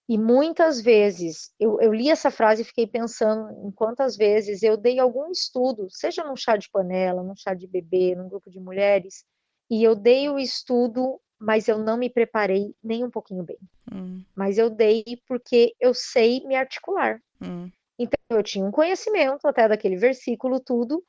E 0.08 0.18
muitas 0.18 0.80
vezes 0.80 1.50
eu, 1.58 1.80
eu, 1.80 1.92
li 1.92 2.10
essa 2.10 2.30
frase 2.30 2.60
e 2.62 2.64
fiquei 2.64 2.86
pensando 2.86 3.50
em 3.66 3.70
quantas 3.70 4.16
vezes 4.16 4.62
eu 4.62 4.76
dei 4.76 4.98
algum 4.98 5.30
estudo, 5.30 5.86
seja 5.88 6.22
num 6.24 6.36
chá 6.36 6.56
de 6.56 6.68
panela, 6.70 7.22
num 7.22 7.34
chá 7.34 7.54
de 7.54 7.66
bebê, 7.66 8.14
num 8.14 8.28
grupo 8.28 8.50
de 8.50 8.60
mulheres, 8.60 9.24
e 9.70 9.82
eu 9.82 9.94
dei 9.94 10.28
o 10.28 10.38
estudo, 10.38 11.18
mas 11.38 11.68
eu 11.68 11.78
não 11.78 11.96
me 11.96 12.10
preparei 12.10 12.74
nem 12.82 13.02
um 13.02 13.10
pouquinho 13.10 13.42
bem. 13.42 13.58
Hum. 13.90 14.22
Mas 14.36 14.58
eu 14.58 14.68
dei 14.68 15.04
porque 15.26 15.74
eu 15.80 15.94
sei 15.94 16.44
me 16.46 16.54
articular. 16.54 17.18
Hum. 17.40 17.70
Então 17.98 18.18
eu 18.28 18.42
tinha 18.42 18.64
um 18.64 18.70
conhecimento 18.70 19.46
até 19.46 19.66
daquele 19.66 19.96
versículo, 19.96 20.60
tudo, 20.60 21.02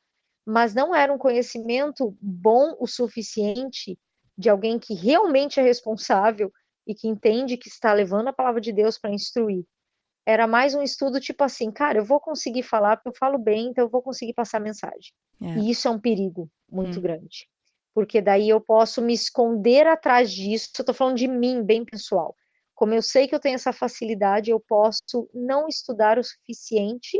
mas 0.45 0.73
não 0.73 0.95
era 0.95 1.11
um 1.11 1.17
conhecimento 1.17 2.15
bom 2.21 2.75
o 2.79 2.87
suficiente 2.87 3.99
de 4.37 4.49
alguém 4.49 4.79
que 4.79 4.93
realmente 4.93 5.59
é 5.59 5.63
responsável 5.63 6.51
e 6.85 6.93
que 6.93 7.07
entende 7.07 7.57
que 7.57 7.67
está 7.67 7.93
levando 7.93 8.27
a 8.27 8.33
palavra 8.33 8.61
de 8.61 8.71
Deus 8.71 8.97
para 8.97 9.13
instruir. 9.13 9.65
Era 10.25 10.47
mais 10.47 10.73
um 10.73 10.81
estudo 10.81 11.19
tipo 11.19 11.43
assim, 11.43 11.71
cara, 11.71 11.99
eu 11.99 12.05
vou 12.05 12.19
conseguir 12.19 12.63
falar 12.63 12.97
porque 12.97 13.09
eu 13.09 13.17
falo 13.17 13.37
bem, 13.37 13.67
então 13.67 13.85
eu 13.85 13.89
vou 13.89 14.01
conseguir 14.01 14.33
passar 14.33 14.57
a 14.57 14.61
mensagem. 14.61 15.13
É. 15.41 15.57
E 15.57 15.69
isso 15.69 15.87
é 15.87 15.91
um 15.91 15.99
perigo 15.99 16.49
muito 16.69 16.99
hum. 16.99 17.01
grande. 17.01 17.47
Porque 17.93 18.21
daí 18.21 18.49
eu 18.49 18.59
posso 18.59 19.01
me 19.01 19.13
esconder 19.13 19.87
atrás 19.87 20.31
disso. 20.31 20.69
Eu 20.77 20.85
tô 20.85 20.93
falando 20.93 21.17
de 21.17 21.27
mim, 21.27 21.63
bem 21.63 21.85
pessoal. 21.85 22.35
Como 22.73 22.93
eu 22.93 23.01
sei 23.01 23.27
que 23.27 23.33
eu 23.33 23.39
tenho 23.39 23.55
essa 23.55 23.71
facilidade, 23.71 24.51
eu 24.51 24.59
posso 24.59 25.29
não 25.33 25.67
estudar 25.67 26.19
o 26.19 26.23
suficiente, 26.23 27.17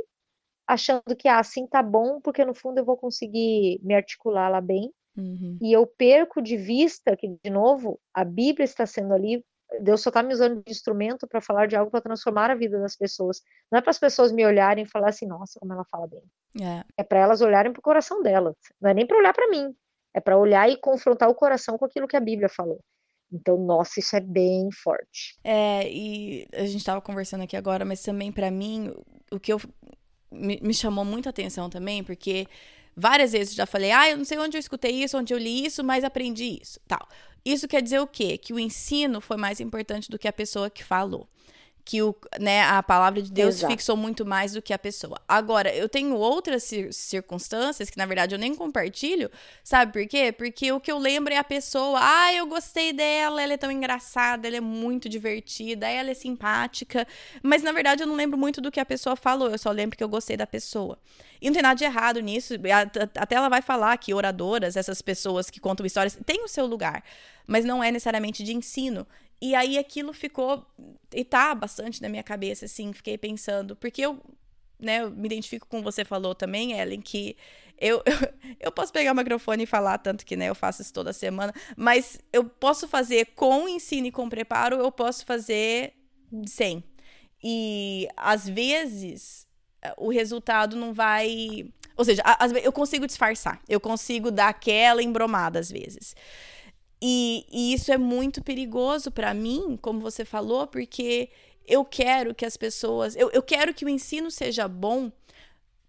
achando 0.68 1.16
que 1.18 1.30
ah, 1.30 1.40
assim 1.40 1.66
tá 1.66 1.82
bom, 1.82 2.20
porque 2.20 2.44
no 2.44 2.54
fundo 2.54 2.80
eu 2.80 2.86
vou 2.86 2.98
conseguir 2.98 3.80
me 3.82 3.96
articular 3.96 4.50
lá 4.50 4.60
bem. 4.60 4.92
Uhum. 5.16 5.58
E 5.62 5.72
eu 5.72 5.88
perco 5.88 6.42
de 6.42 6.58
vista 6.58 7.16
que, 7.16 7.38
de 7.42 7.50
novo, 7.50 8.00
a 8.14 8.26
Bíblia 8.26 8.66
está 8.66 8.86
sendo 8.86 9.14
ali 9.14 9.46
Deus 9.82 10.02
só 10.02 10.10
está 10.10 10.22
me 10.24 10.34
usando 10.34 10.64
de 10.64 10.72
instrumento 10.72 11.28
para 11.28 11.42
falar 11.42 11.68
de 11.68 11.76
algo 11.76 11.92
para 11.92 12.02
transformar 12.02 12.50
a 12.52 12.56
vida 12.56 12.80
das 12.80 12.96
pessoas. 12.96 13.42
Não 13.72 13.80
é 13.80 13.82
para 13.82 13.92
as 13.92 14.00
pessoas 14.00 14.32
me 14.32 14.46
olharem 14.46 14.84
e 14.84 14.88
falar 14.88 15.10
assim, 15.10 15.26
nossa, 15.26 15.60
como 15.60 15.74
ela 15.74 15.86
fala 15.86 16.08
bem. 16.08 16.24
É, 16.62 16.84
é 16.98 17.04
para 17.04 17.20
elas 17.20 17.42
olharem 17.42 17.72
para 17.72 17.80
o 17.80 17.84
coração 17.84 18.22
delas. 18.22 18.56
Não 18.82 18.90
é 18.90 18.94
nem 18.94 19.06
para 19.06 19.18
olhar 19.18 19.34
para 19.34 19.50
mim. 19.50 19.76
É 20.14 20.20
para 20.20 20.38
olhar 20.38 20.70
e 20.70 20.78
confrontar 20.78 21.30
o 21.30 21.36
coração 21.36 21.78
com 21.78 21.86
aquilo 21.86 22.08
que 22.08 22.16
a 22.16 22.22
Bíblia 22.22 22.50
falou. 22.50 22.80
Então, 23.32 23.58
nossa, 23.58 24.00
isso 24.00 24.16
é 24.16 24.20
bem 24.20 24.70
forte. 24.72 25.38
É, 25.44 25.90
e 25.92 26.48
a 26.54 26.66
gente 26.66 26.78
estava 26.78 27.02
conversando 27.02 27.44
aqui 27.44 27.58
agora, 27.58 27.84
mas 27.84 28.02
também 28.02 28.32
para 28.32 28.50
mim, 28.50 28.94
o 29.32 29.40
que 29.40 29.52
eu 29.52 29.60
me, 30.32 30.60
me 30.62 30.74
chamou 30.74 31.04
muita 31.04 31.30
atenção 31.30 31.70
também, 31.70 32.04
porque 32.04 32.48
várias 32.96 33.34
vezes 33.34 33.54
eu 33.54 33.58
já 33.58 33.66
falei, 33.66 33.92
ah, 33.92 34.10
eu 34.10 34.18
não 34.18 34.26
sei 34.26 34.38
onde 34.38 34.56
eu 34.56 34.60
escutei 34.60 35.04
isso, 35.04 35.18
onde 35.18 35.34
eu 35.34 35.38
li 35.38 35.66
isso, 35.66 35.84
mas 35.84 36.04
aprendi 36.04 36.60
isso, 36.62 36.80
tal. 36.88 37.08
Isso 37.46 37.68
quer 37.68 37.82
dizer 37.82 38.00
o 38.00 38.08
quê? 38.08 38.38
Que 38.38 38.52
o 38.54 38.60
ensino 38.60 39.22
foi 39.22 39.38
mais 39.38 39.60
importante 39.60 40.10
do 40.10 40.18
que 40.18 40.28
a 40.28 40.34
pessoa 40.34 40.70
que 40.70 40.84
falou 40.84 41.28
que 41.86 42.02
o, 42.02 42.16
né, 42.40 42.64
a 42.64 42.82
palavra 42.82 43.22
de 43.22 43.32
Deus 43.32 43.58
Exato. 43.58 43.72
fixou 43.72 43.96
muito 43.96 44.26
mais 44.26 44.54
do 44.54 44.62
que 44.62 44.74
a 44.74 44.80
pessoa. 44.80 45.22
Agora, 45.28 45.74
eu 45.74 45.88
tenho 45.88 46.16
outras 46.16 46.64
cir 46.64 46.92
circunstâncias 46.92 47.92
que, 47.92 47.98
na 47.98 48.08
verdade, 48.08 48.34
eu 48.34 48.40
nem 48.40 48.56
compartilho, 48.56 49.30
sabe 49.64 49.94
por 49.94 50.08
quê? 50.08 50.32
Porque 50.32 50.72
o 50.72 50.80
que 50.80 50.92
eu 50.92 50.98
lembro 50.98 51.32
é 51.32 51.38
a 51.38 51.44
pessoa, 51.44 52.00
ah, 52.02 52.34
eu 52.34 52.48
gostei 52.48 52.92
dela, 52.92 53.40
ela 53.40 53.54
é 53.54 53.58
tão 53.58 53.72
engraçada, 53.72 54.48
ela 54.48 54.58
é 54.58 54.62
muito 54.62 55.08
divertida, 55.08 55.88
ela 55.88 56.10
é 56.10 56.16
simpática, 56.16 57.08
mas, 57.44 57.62
na 57.62 57.72
verdade, 57.72 58.02
eu 58.02 58.08
não 58.08 58.16
lembro 58.16 58.38
muito 58.38 58.60
do 58.60 58.72
que 58.72 58.80
a 58.80 58.86
pessoa 58.86 59.16
falou, 59.16 59.52
eu 59.52 59.60
só 59.60 59.70
lembro 59.70 59.96
que 59.96 60.04
eu 60.04 60.10
gostei 60.10 60.36
da 60.36 60.48
pessoa. 60.48 60.98
E 61.40 61.46
não 61.46 61.54
tem 61.54 61.62
nada 61.62 61.78
de 61.78 61.84
errado 61.84 62.20
nisso, 62.20 62.56
até 63.16 63.36
ela 63.36 63.50
vai 63.50 63.62
falar 63.62 63.96
que 63.98 64.12
oradoras, 64.12 64.76
essas 64.76 65.04
pessoas 65.04 65.52
que 65.52 65.60
contam 65.60 65.86
histórias, 65.86 66.18
têm 66.26 66.44
o 66.44 66.48
seu 66.48 66.66
lugar, 66.66 67.04
mas 67.46 67.64
não 67.64 67.84
é 67.84 67.92
necessariamente 67.92 68.44
de 68.44 68.56
ensino. 68.56 69.06
E 69.42 69.54
aí 69.54 69.78
aquilo 69.78 70.14
ficou 70.14 70.66
e 71.14 71.24
tá 71.24 71.54
bastante 71.54 72.02
na 72.02 72.10
minha 72.10 72.24
cabeça, 72.24 72.66
assim, 72.66 72.94
fiquei 72.94 73.18
pensando, 73.18 73.76
porque 73.76 74.02
eu, 74.02 74.20
né, 74.80 75.02
eu 75.02 75.12
me 75.12 75.26
identifico 75.26 75.68
com 75.68 75.82
você 75.82 76.06
falou 76.06 76.34
também, 76.34 76.74
Ellen, 76.74 77.02
que 77.02 77.36
eu, 77.78 78.02
eu, 78.60 78.72
posso 78.72 78.92
pegar 78.94 79.12
o 79.12 79.16
microfone 79.16 79.64
e 79.64 79.68
falar, 79.68 79.98
tanto 79.98 80.26
que 80.26 80.36
né, 80.36 80.50
eu 80.50 80.56
faço 80.56 80.82
isso 80.82 80.94
toda 80.94 81.12
semana, 81.14 81.54
mas 81.76 82.18
eu 82.32 82.46
posso 82.46 82.88
fazer 82.88 83.28
com 83.36 83.68
ensino 83.68 84.08
e 84.08 84.12
com 84.12 84.30
preparo, 84.30 84.78
eu 84.78 84.92
posso 84.92 85.26
fazer 85.26 85.94
sem. 86.48 86.84
E 87.44 88.08
às 88.18 88.48
vezes 88.48 89.46
o 89.98 90.10
resultado 90.10 90.76
não 90.76 90.94
vai. 90.94 91.70
Ou 91.96 92.04
seja, 92.04 92.22
eu 92.64 92.72
consigo 92.72 93.06
disfarçar, 93.06 93.62
eu 93.70 93.80
consigo 93.80 94.32
dar 94.32 94.50
aquela 94.50 95.04
embromada 95.04 95.60
às 95.60 95.70
vezes. 95.70 96.16
E, 97.08 97.46
e 97.52 97.72
isso 97.72 97.92
é 97.92 98.00
muito 98.00 98.44
perigoso 98.44 99.12
para 99.12 99.32
mim, 99.32 99.78
como 99.80 100.00
você 100.00 100.26
falou, 100.26 100.66
porque 100.66 101.30
eu 101.68 101.86
quero 101.86 102.34
que 102.34 102.44
as 102.44 102.58
pessoas. 102.58 103.16
Eu, 103.16 103.30
eu 103.30 103.44
quero 103.44 103.76
que 103.76 103.86
o 103.86 103.90
ensino 103.90 104.32
seja 104.32 104.68
bom 104.68 105.12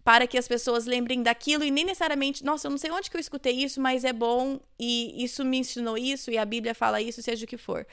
para 0.04 0.26
que 0.26 0.36
as 0.36 0.46
pessoas 0.46 0.84
lembrem 0.84 1.22
daquilo 1.22 1.64
e 1.64 1.70
nem 1.70 1.86
necessariamente, 1.86 2.44
nossa, 2.44 2.66
eu 2.66 2.70
não 2.70 2.76
sei 2.76 2.90
onde 2.90 3.10
que 3.10 3.16
eu 3.16 3.20
escutei 3.20 3.54
isso, 3.54 3.80
mas 3.80 4.04
é 4.04 4.12
bom 4.12 4.60
e 4.78 5.24
isso 5.24 5.42
me 5.42 5.56
ensinou 5.56 5.96
isso 5.96 6.30
e 6.30 6.36
a 6.36 6.44
Bíblia 6.44 6.74
fala 6.74 7.00
isso, 7.00 7.22
seja 7.22 7.46
o 7.46 7.48
que 7.48 7.56
for. 7.56 7.86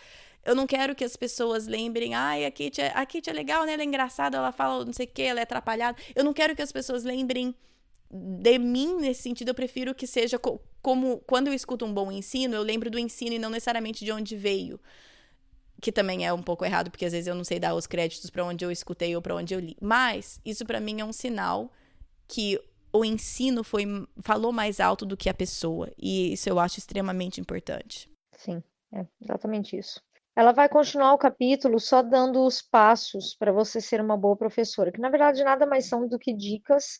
Eu 0.43 0.53
não 0.53 0.67
quero 0.67 0.93
que 0.93 1.05
as 1.05 1.15
pessoas 1.15 1.65
lembrem, 1.65 2.13
ai, 2.13 2.45
a 2.45 2.51
Kate, 2.51 2.81
é, 2.81 2.89
a 2.93 3.05
Kate 3.05 3.29
é 3.29 3.33
legal, 3.33 3.65
né? 3.65 3.71
Ela 3.71 3.83
é 3.83 3.85
engraçada, 3.85 4.37
ela 4.37 4.51
fala 4.51 4.83
não 4.83 4.91
sei 4.91 5.05
o 5.05 5.09
que, 5.09 5.21
ela 5.21 5.39
é 5.39 5.43
atrapalhada. 5.43 5.97
Eu 6.13 6.25
não 6.25 6.33
quero 6.33 6.57
que 6.57 6.61
as 6.61 6.73
pessoas 6.73 7.05
lembrem 7.05 7.55
de 8.11 8.59
mim 8.59 8.97
nesse 8.97 9.21
sentido. 9.21 9.47
Eu 9.47 9.55
prefiro 9.55 9.95
que 9.95 10.05
seja 10.05 10.37
como 10.83 11.19
quando 11.21 11.47
eu 11.47 11.53
escuto 11.53 11.85
um 11.85 11.93
bom 11.93 12.11
ensino, 12.11 12.55
eu 12.55 12.61
lembro 12.61 12.91
do 12.91 12.99
ensino 12.99 13.33
e 13.33 13.39
não 13.39 13.49
necessariamente 13.49 14.03
de 14.03 14.11
onde 14.11 14.35
veio. 14.35 14.79
Que 15.81 15.91
também 15.91 16.25
é 16.25 16.33
um 16.33 16.43
pouco 16.43 16.63
errado, 16.65 16.91
porque 16.91 17.05
às 17.05 17.13
vezes 17.13 17.27
eu 17.27 17.33
não 17.33 17.43
sei 17.43 17.59
dar 17.59 17.73
os 17.73 17.87
créditos 17.87 18.29
para 18.29 18.45
onde 18.45 18.63
eu 18.63 18.71
escutei 18.71 19.15
ou 19.15 19.21
para 19.21 19.35
onde 19.35 19.53
eu 19.53 19.59
li. 19.59 19.77
Mas 19.81 20.39
isso 20.45 20.65
para 20.65 20.81
mim 20.81 20.99
é 20.99 21.05
um 21.05 21.13
sinal 21.13 21.71
que 22.27 22.59
o 22.91 23.03
ensino 23.03 23.63
foi 23.63 23.85
falou 24.21 24.51
mais 24.51 24.79
alto 24.79 25.05
do 25.05 25.17
que 25.17 25.29
a 25.29 25.33
pessoa. 25.33 25.89
E 25.97 26.33
isso 26.33 26.49
eu 26.49 26.59
acho 26.59 26.79
extremamente 26.79 27.39
importante. 27.39 28.09
Sim, 28.35 28.61
é 28.93 29.05
exatamente 29.21 29.77
isso. 29.77 30.01
Ela 30.35 30.51
vai 30.51 30.67
continuar 30.67 31.13
o 31.13 31.17
capítulo 31.17 31.79
só 31.79 32.01
dando 32.01 32.45
os 32.45 32.61
passos 32.61 33.35
para 33.35 33.51
você 33.51 33.79
ser 33.79 34.01
uma 34.01 34.17
boa 34.17 34.35
professora, 34.35 34.91
que 34.91 34.99
na 34.99 35.09
verdade 35.09 35.43
nada 35.43 35.65
mais 35.65 35.85
são 35.85 36.07
do 36.07 36.19
que 36.19 36.33
dicas 36.33 36.99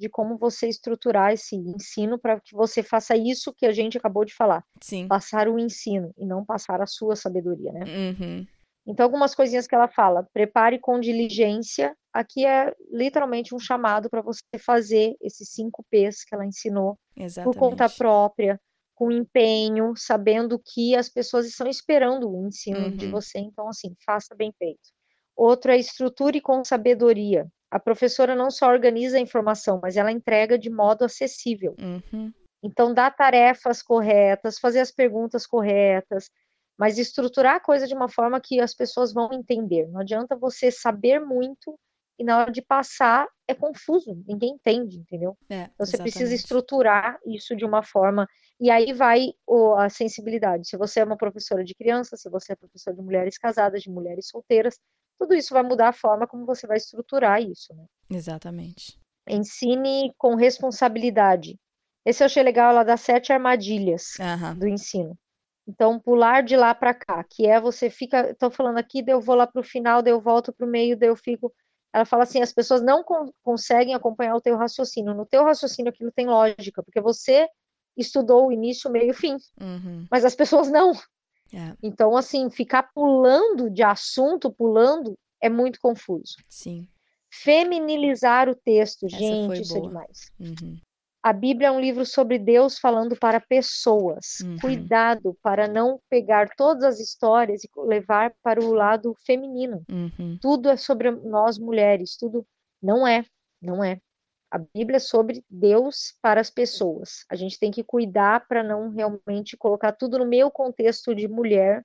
de 0.00 0.08
como 0.08 0.38
você 0.38 0.66
estruturar 0.66 1.32
esse 1.32 1.54
ensino 1.54 2.18
para 2.18 2.40
que 2.40 2.54
você 2.54 2.82
faça 2.82 3.14
isso 3.14 3.52
que 3.54 3.66
a 3.66 3.72
gente 3.72 3.98
acabou 3.98 4.24
de 4.24 4.34
falar. 4.34 4.64
Sim. 4.80 5.06
Passar 5.06 5.46
o 5.46 5.58
ensino 5.58 6.12
e 6.16 6.24
não 6.24 6.42
passar 6.42 6.80
a 6.80 6.86
sua 6.86 7.14
sabedoria, 7.14 7.70
né? 7.70 7.84
Uhum. 7.84 8.46
Então, 8.86 9.04
algumas 9.04 9.34
coisinhas 9.34 9.66
que 9.66 9.74
ela 9.74 9.88
fala. 9.88 10.26
Prepare 10.32 10.78
com 10.80 10.98
diligência. 10.98 11.94
Aqui 12.12 12.46
é 12.46 12.74
literalmente 12.90 13.54
um 13.54 13.58
chamado 13.58 14.08
para 14.08 14.22
você 14.22 14.42
fazer 14.58 15.14
esses 15.20 15.50
cinco 15.50 15.84
P's 15.90 16.24
que 16.24 16.34
ela 16.34 16.46
ensinou 16.46 16.98
Exatamente. 17.14 17.54
por 17.54 17.60
conta 17.60 17.88
própria, 17.90 18.58
com 18.94 19.12
empenho, 19.12 19.92
sabendo 19.96 20.58
que 20.58 20.96
as 20.96 21.10
pessoas 21.10 21.46
estão 21.46 21.66
esperando 21.66 22.30
o 22.30 22.48
ensino 22.48 22.86
uhum. 22.86 22.96
de 22.96 23.06
você. 23.06 23.38
Então, 23.38 23.68
assim, 23.68 23.94
faça 24.04 24.34
bem 24.34 24.50
feito. 24.58 24.80
Outro 25.36 25.70
é 25.70 25.78
estruture 25.78 26.40
com 26.40 26.64
sabedoria. 26.64 27.46
A 27.70 27.78
professora 27.78 28.34
não 28.34 28.50
só 28.50 28.68
organiza 28.68 29.16
a 29.16 29.20
informação, 29.20 29.78
mas 29.82 29.96
ela 29.96 30.10
entrega 30.10 30.58
de 30.58 30.68
modo 30.68 31.04
acessível. 31.04 31.76
Uhum. 31.80 32.32
Então, 32.62 32.92
dá 32.92 33.10
tarefas 33.10 33.82
corretas, 33.82 34.58
fazer 34.58 34.80
as 34.80 34.90
perguntas 34.90 35.46
corretas, 35.46 36.30
mas 36.78 36.98
estruturar 36.98 37.56
a 37.56 37.60
coisa 37.60 37.86
de 37.86 37.94
uma 37.94 38.08
forma 38.08 38.40
que 38.40 38.60
as 38.60 38.74
pessoas 38.74 39.12
vão 39.12 39.32
entender. 39.32 39.86
Não 39.88 40.00
adianta 40.00 40.36
você 40.36 40.70
saber 40.70 41.20
muito 41.20 41.78
e 42.18 42.24
na 42.24 42.38
hora 42.38 42.52
de 42.52 42.60
passar 42.60 43.26
é 43.48 43.54
confuso, 43.54 44.22
ninguém 44.28 44.50
entende, 44.50 44.98
entendeu? 44.98 45.34
É, 45.48 45.62
então 45.62 45.86
você 45.86 45.96
precisa 45.96 46.34
estruturar 46.34 47.18
isso 47.26 47.56
de 47.56 47.64
uma 47.64 47.82
forma 47.82 48.28
e 48.60 48.70
aí 48.70 48.92
vai 48.92 49.32
a 49.78 49.88
sensibilidade. 49.88 50.68
Se 50.68 50.76
você 50.76 51.00
é 51.00 51.04
uma 51.04 51.16
professora 51.16 51.64
de 51.64 51.74
crianças, 51.74 52.20
se 52.20 52.28
você 52.28 52.52
é 52.52 52.56
professora 52.56 52.94
de 52.94 53.02
mulheres 53.02 53.38
casadas, 53.38 53.82
de 53.82 53.90
mulheres 53.90 54.28
solteiras, 54.28 54.78
tudo 55.20 55.34
isso 55.34 55.52
vai 55.52 55.62
mudar 55.62 55.88
a 55.88 55.92
forma 55.92 56.26
como 56.26 56.46
você 56.46 56.66
vai 56.66 56.78
estruturar 56.78 57.42
isso, 57.42 57.74
né? 57.74 57.84
Exatamente. 58.10 58.98
Ensine 59.28 60.14
com 60.16 60.34
responsabilidade. 60.34 61.58
Esse 62.06 62.22
eu 62.22 62.26
achei 62.26 62.42
legal, 62.42 62.70
ela 62.70 62.82
dá 62.82 62.96
sete 62.96 63.30
armadilhas 63.30 64.14
uhum. 64.18 64.58
do 64.58 64.66
ensino. 64.66 65.14
Então, 65.68 66.00
pular 66.00 66.42
de 66.42 66.56
lá 66.56 66.74
para 66.74 66.94
cá, 66.94 67.22
que 67.22 67.46
é 67.46 67.60
você 67.60 67.90
fica, 67.90 68.30
estou 68.30 68.50
falando 68.50 68.78
aqui, 68.78 69.02
daí 69.02 69.14
eu 69.14 69.20
vou 69.20 69.36
lá 69.36 69.46
para 69.46 69.60
o 69.60 69.64
final, 69.64 70.00
daí 70.00 70.12
eu 70.12 70.20
volto 70.20 70.54
para 70.54 70.66
o 70.66 70.68
meio, 70.68 70.96
daí 70.96 71.10
eu 71.10 71.16
fico. 71.16 71.52
Ela 71.92 72.06
fala 72.06 72.22
assim: 72.22 72.40
as 72.40 72.52
pessoas 72.52 72.80
não 72.80 73.04
con 73.04 73.30
conseguem 73.42 73.94
acompanhar 73.94 74.34
o 74.34 74.40
teu 74.40 74.56
raciocínio. 74.56 75.14
No 75.14 75.26
teu 75.26 75.44
raciocínio 75.44 75.90
aquilo 75.90 76.10
tem 76.10 76.26
lógica, 76.26 76.82
porque 76.82 77.00
você 77.00 77.46
estudou 77.94 78.46
o 78.46 78.52
início, 78.52 78.90
meio 78.90 79.10
e 79.10 79.14
fim. 79.14 79.36
Uhum. 79.60 80.06
Mas 80.10 80.24
as 80.24 80.34
pessoas 80.34 80.70
não. 80.70 80.92
É. 81.52 81.74
Então, 81.82 82.16
assim, 82.16 82.50
ficar 82.50 82.84
pulando 82.94 83.70
de 83.70 83.82
assunto, 83.82 84.52
pulando, 84.52 85.14
é 85.40 85.48
muito 85.48 85.78
confuso. 85.80 86.36
Sim. 86.48 86.86
Feminilizar 87.32 88.48
o 88.48 88.54
texto, 88.54 89.06
Essa 89.06 89.16
gente, 89.16 89.62
isso 89.62 89.76
é 89.76 89.80
demais. 89.80 90.30
Uhum. 90.38 90.78
A 91.22 91.34
Bíblia 91.34 91.68
é 91.68 91.70
um 91.70 91.80
livro 91.80 92.06
sobre 92.06 92.38
Deus 92.38 92.78
falando 92.78 93.14
para 93.14 93.40
pessoas. 93.40 94.40
Uhum. 94.42 94.56
Cuidado 94.58 95.36
para 95.42 95.68
não 95.68 96.00
pegar 96.08 96.48
todas 96.56 96.82
as 96.82 96.98
histórias 96.98 97.62
e 97.62 97.68
levar 97.76 98.32
para 98.42 98.64
o 98.64 98.72
lado 98.72 99.14
feminino. 99.26 99.82
Uhum. 99.90 100.38
Tudo 100.40 100.70
é 100.70 100.76
sobre 100.76 101.10
nós 101.10 101.58
mulheres, 101.58 102.16
tudo 102.16 102.46
não 102.82 103.06
é, 103.06 103.24
não 103.60 103.84
é. 103.84 104.00
A 104.50 104.58
Bíblia 104.58 104.96
é 104.96 105.00
sobre 105.00 105.44
Deus 105.48 106.14
para 106.20 106.40
as 106.40 106.50
pessoas. 106.50 107.24
A 107.30 107.36
gente 107.36 107.58
tem 107.58 107.70
que 107.70 107.84
cuidar 107.84 108.48
para 108.48 108.62
não 108.62 108.90
realmente 108.90 109.56
colocar 109.56 109.92
tudo 109.92 110.18
no 110.18 110.26
meu 110.26 110.50
contexto 110.50 111.14
de 111.14 111.28
mulher, 111.28 111.84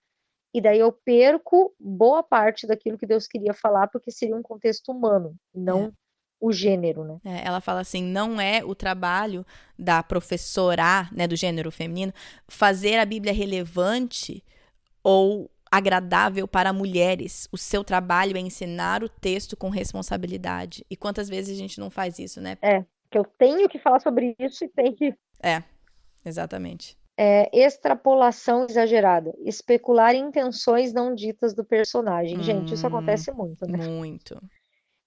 e 0.54 0.62
daí 0.62 0.80
eu 0.80 0.92
perco 0.92 1.76
boa 1.80 2.24
parte 2.24 2.66
daquilo 2.66 2.98
que 2.98 3.06
Deus 3.06 3.28
queria 3.28 3.54
falar, 3.54 3.88
porque 3.88 4.10
seria 4.10 4.36
um 4.36 4.42
contexto 4.42 4.92
humano, 4.92 5.36
não 5.54 5.86
é. 5.86 5.92
o 6.40 6.52
gênero, 6.52 7.04
né? 7.04 7.20
É, 7.26 7.46
ela 7.46 7.60
fala 7.60 7.82
assim: 7.82 8.02
não 8.02 8.40
é 8.40 8.64
o 8.64 8.74
trabalho 8.74 9.46
da 9.78 10.02
professora, 10.02 11.10
né, 11.12 11.28
do 11.28 11.36
gênero 11.36 11.72
feminino, 11.72 12.14
fazer 12.48 12.98
a 12.98 13.06
Bíblia 13.06 13.34
relevante 13.34 14.42
ou 15.04 15.52
agradável 15.72 16.48
para 16.48 16.74
mulheres. 16.74 17.48
O 17.52 17.58
seu 17.58 17.84
trabalho 17.84 18.38
é 18.38 18.40
ensinar 18.40 19.04
o 19.04 19.10
texto 19.10 19.58
com 19.58 19.70
responsabilidade. 19.70 20.86
E 20.90 20.96
quantas 20.96 21.28
vezes 21.30 21.56
a 21.56 21.60
gente 21.60 21.80
não 21.80 21.90
faz 21.90 22.20
isso, 22.20 22.42
né? 22.42 22.58
É, 22.62 22.84
que 23.12 23.18
eu 23.18 23.26
tenho 23.38 23.68
que 23.70 23.80
falar 23.80 24.00
sobre 24.00 24.36
isso 24.40 24.64
e 24.64 24.70
tem 24.70 24.94
que. 24.94 25.14
É, 25.42 25.64
exatamente. 26.26 26.98
É, 27.18 27.50
extrapolação 27.58 28.66
exagerada, 28.70 29.34
especular 29.40 30.14
intenções 30.14 30.92
não 30.92 31.16
ditas 31.16 31.54
do 31.54 31.64
personagem. 31.64 32.38
Hum, 32.40 32.44
Gente, 32.44 32.74
isso 32.74 32.86
acontece 32.86 33.32
muito, 33.32 33.66
né? 33.66 33.88
Muito 33.88 34.38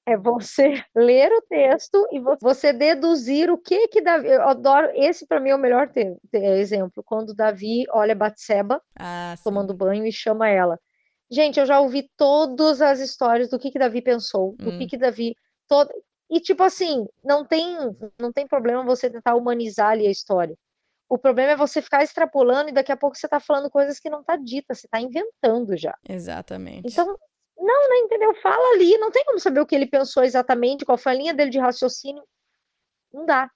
é 0.09 0.17
você 0.17 0.83
ler 0.97 1.31
o 1.31 1.43
texto 1.43 2.09
e 2.11 2.21
você 2.41 2.73
deduzir 2.73 3.51
o 3.51 3.59
que 3.59 3.89
que 3.89 4.01
Davi. 4.01 4.29
Eu 4.29 4.49
adoro. 4.49 4.91
Esse 4.95 5.27
para 5.27 5.39
mim 5.39 5.51
é 5.51 5.55
o 5.55 5.59
melhor 5.59 5.89
te, 5.89 6.17
exemplo. 6.33 7.03
Quando 7.05 7.35
Davi 7.35 7.85
olha 7.91 8.15
Batseba 8.15 8.81
ah, 8.99 9.35
tomando 9.45 9.75
banho 9.75 10.07
e 10.07 10.13
chama 10.13 10.49
ela. 10.49 10.79
Gente, 11.31 11.61
eu 11.61 11.67
já 11.67 11.79
ouvi 11.79 12.11
todas 12.17 12.81
as 12.81 13.01
histórias 13.01 13.51
do 13.51 13.59
que 13.59 13.71
que 13.71 13.79
Davi 13.79 14.01
pensou, 14.01 14.57
do 14.57 14.71
hum. 14.71 14.79
que 14.79 14.87
que 14.87 14.97
Davi. 14.97 15.37
Todo... 15.69 15.93
E 16.31 16.41
tipo 16.41 16.63
assim, 16.63 17.07
não 17.23 17.45
tem, 17.45 17.77
não 18.19 18.33
tem 18.33 18.47
problema 18.47 18.83
você 18.85 19.11
tentar 19.11 19.35
humanizar 19.35 19.91
ali 19.91 20.07
a 20.07 20.11
história. 20.11 20.57
O 21.09 21.19
problema 21.19 21.53
é 21.53 21.57
você 21.57 21.81
ficar 21.81 22.03
extrapolando 22.03 22.69
e 22.69 22.73
daqui 22.73 22.93
a 22.93 22.97
pouco 22.97 23.17
você 23.17 23.27
tá 23.27 23.41
falando 23.41 23.71
coisas 23.71 23.99
que 23.99 24.11
não 24.11 24.23
tá 24.23 24.37
dita, 24.37 24.75
você 24.75 24.87
tá 24.89 25.01
inventando 25.01 25.75
já. 25.77 25.95
Exatamente. 26.07 26.87
Então, 26.87 27.17
não, 27.59 27.89
né, 27.89 27.97
entendeu? 27.99 28.35
Fala 28.37 28.75
ali, 28.75 28.97
não 28.99 29.11
tem 29.11 29.25
como 29.25 29.39
saber 29.39 29.61
o 29.61 29.67
que 29.67 29.75
ele 29.75 29.87
pensou 29.87 30.23
exatamente, 30.23 30.85
qual 30.85 30.97
foi 30.97 31.13
a 31.13 31.15
linha 31.15 31.35
dele 31.35 31.51
de 31.51 31.59
raciocínio. 31.59 32.23
Não 33.13 33.27
dá. 33.27 33.51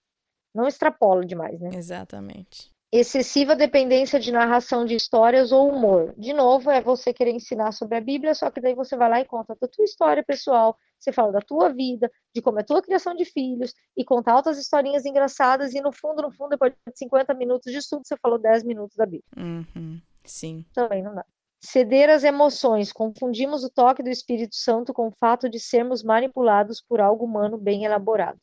Não 0.54 0.66
extrapola 0.66 1.24
demais, 1.24 1.60
né? 1.60 1.70
Exatamente. 1.74 2.70
Excessiva 2.90 3.56
dependência 3.56 4.20
de 4.20 4.30
narração 4.30 4.84
de 4.84 4.94
histórias 4.94 5.50
ou 5.50 5.70
humor. 5.72 6.14
De 6.18 6.34
novo, 6.34 6.70
é 6.70 6.82
você 6.82 7.12
querer 7.12 7.30
ensinar 7.30 7.72
sobre 7.72 7.96
a 7.96 8.00
Bíblia, 8.02 8.34
só 8.34 8.50
que 8.50 8.60
daí 8.60 8.74
você 8.74 8.96
vai 8.96 9.08
lá 9.08 9.20
e 9.20 9.24
conta 9.24 9.56
da 9.58 9.66
tua 9.66 9.84
história 9.84 10.22
pessoal, 10.22 10.76
você 10.98 11.10
fala 11.10 11.32
da 11.32 11.40
tua 11.40 11.70
vida, 11.70 12.10
de 12.34 12.42
como 12.42 12.58
é 12.58 12.62
a 12.62 12.66
tua 12.66 12.82
criação 12.82 13.14
de 13.14 13.24
filhos, 13.24 13.72
e 13.96 14.04
conta 14.04 14.30
altas 14.30 14.58
historinhas 14.58 15.06
engraçadas, 15.06 15.72
e 15.72 15.80
no 15.80 15.90
fundo, 15.90 16.20
no 16.20 16.30
fundo, 16.30 16.50
depois 16.50 16.72
de 16.72 16.98
50 16.98 17.32
minutos 17.32 17.72
de 17.72 17.78
estudo, 17.78 18.02
você 18.04 18.16
falou 18.18 18.38
10 18.38 18.62
minutos 18.64 18.94
da 18.94 19.06
Bíblia. 19.06 19.24
Uhum. 19.38 19.98
Sim. 20.24 20.66
Também 20.74 21.02
não 21.02 21.14
dá. 21.14 21.24
Ceder 21.64 22.10
às 22.10 22.24
emoções. 22.24 22.92
Confundimos 22.92 23.62
o 23.62 23.70
toque 23.70 24.02
do 24.02 24.10
Espírito 24.10 24.56
Santo 24.56 24.92
com 24.92 25.08
o 25.08 25.12
fato 25.20 25.48
de 25.48 25.60
sermos 25.60 26.02
manipulados 26.02 26.82
por 26.86 27.00
algo 27.00 27.24
humano 27.24 27.56
bem 27.56 27.84
elaborado. 27.84 28.38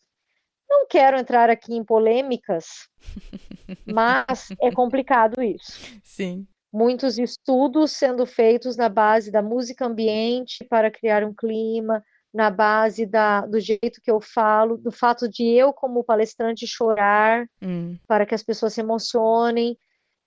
Não 0.70 0.88
quero 0.88 1.18
entrar 1.18 1.50
aqui 1.50 1.74
em 1.74 1.84
polêmicas, 1.84 2.88
mas 3.86 4.50
é 4.62 4.72
complicado 4.72 5.42
isso. 5.42 5.80
Sim. 6.04 6.48
Muitos 6.72 7.18
estudos 7.18 7.92
sendo 7.92 8.26
feitos 8.26 8.78
na 8.78 8.88
base 8.88 9.32
da 9.32 9.42
música 9.42 9.86
ambiente 9.86 10.64
para 10.70 10.92
criar 10.92 11.24
um 11.24 11.34
clima, 11.34 12.04
na 12.34 12.52
base 12.52 13.06
da, 13.08 13.42
do 13.42 13.60
jeito 13.60 14.00
que 14.04 14.12
eu 14.12 14.22
falo, 14.22 14.78
do 14.78 14.92
fato 14.92 15.28
de 15.28 15.44
eu, 15.44 15.74
como 15.74 16.04
palestrante, 16.04 16.68
chorar 16.68 17.48
hum. 17.62 17.98
para 18.08 18.26
que 18.26 18.36
as 18.36 18.44
pessoas 18.44 18.74
se 18.74 18.82
emocionem. 18.82 19.76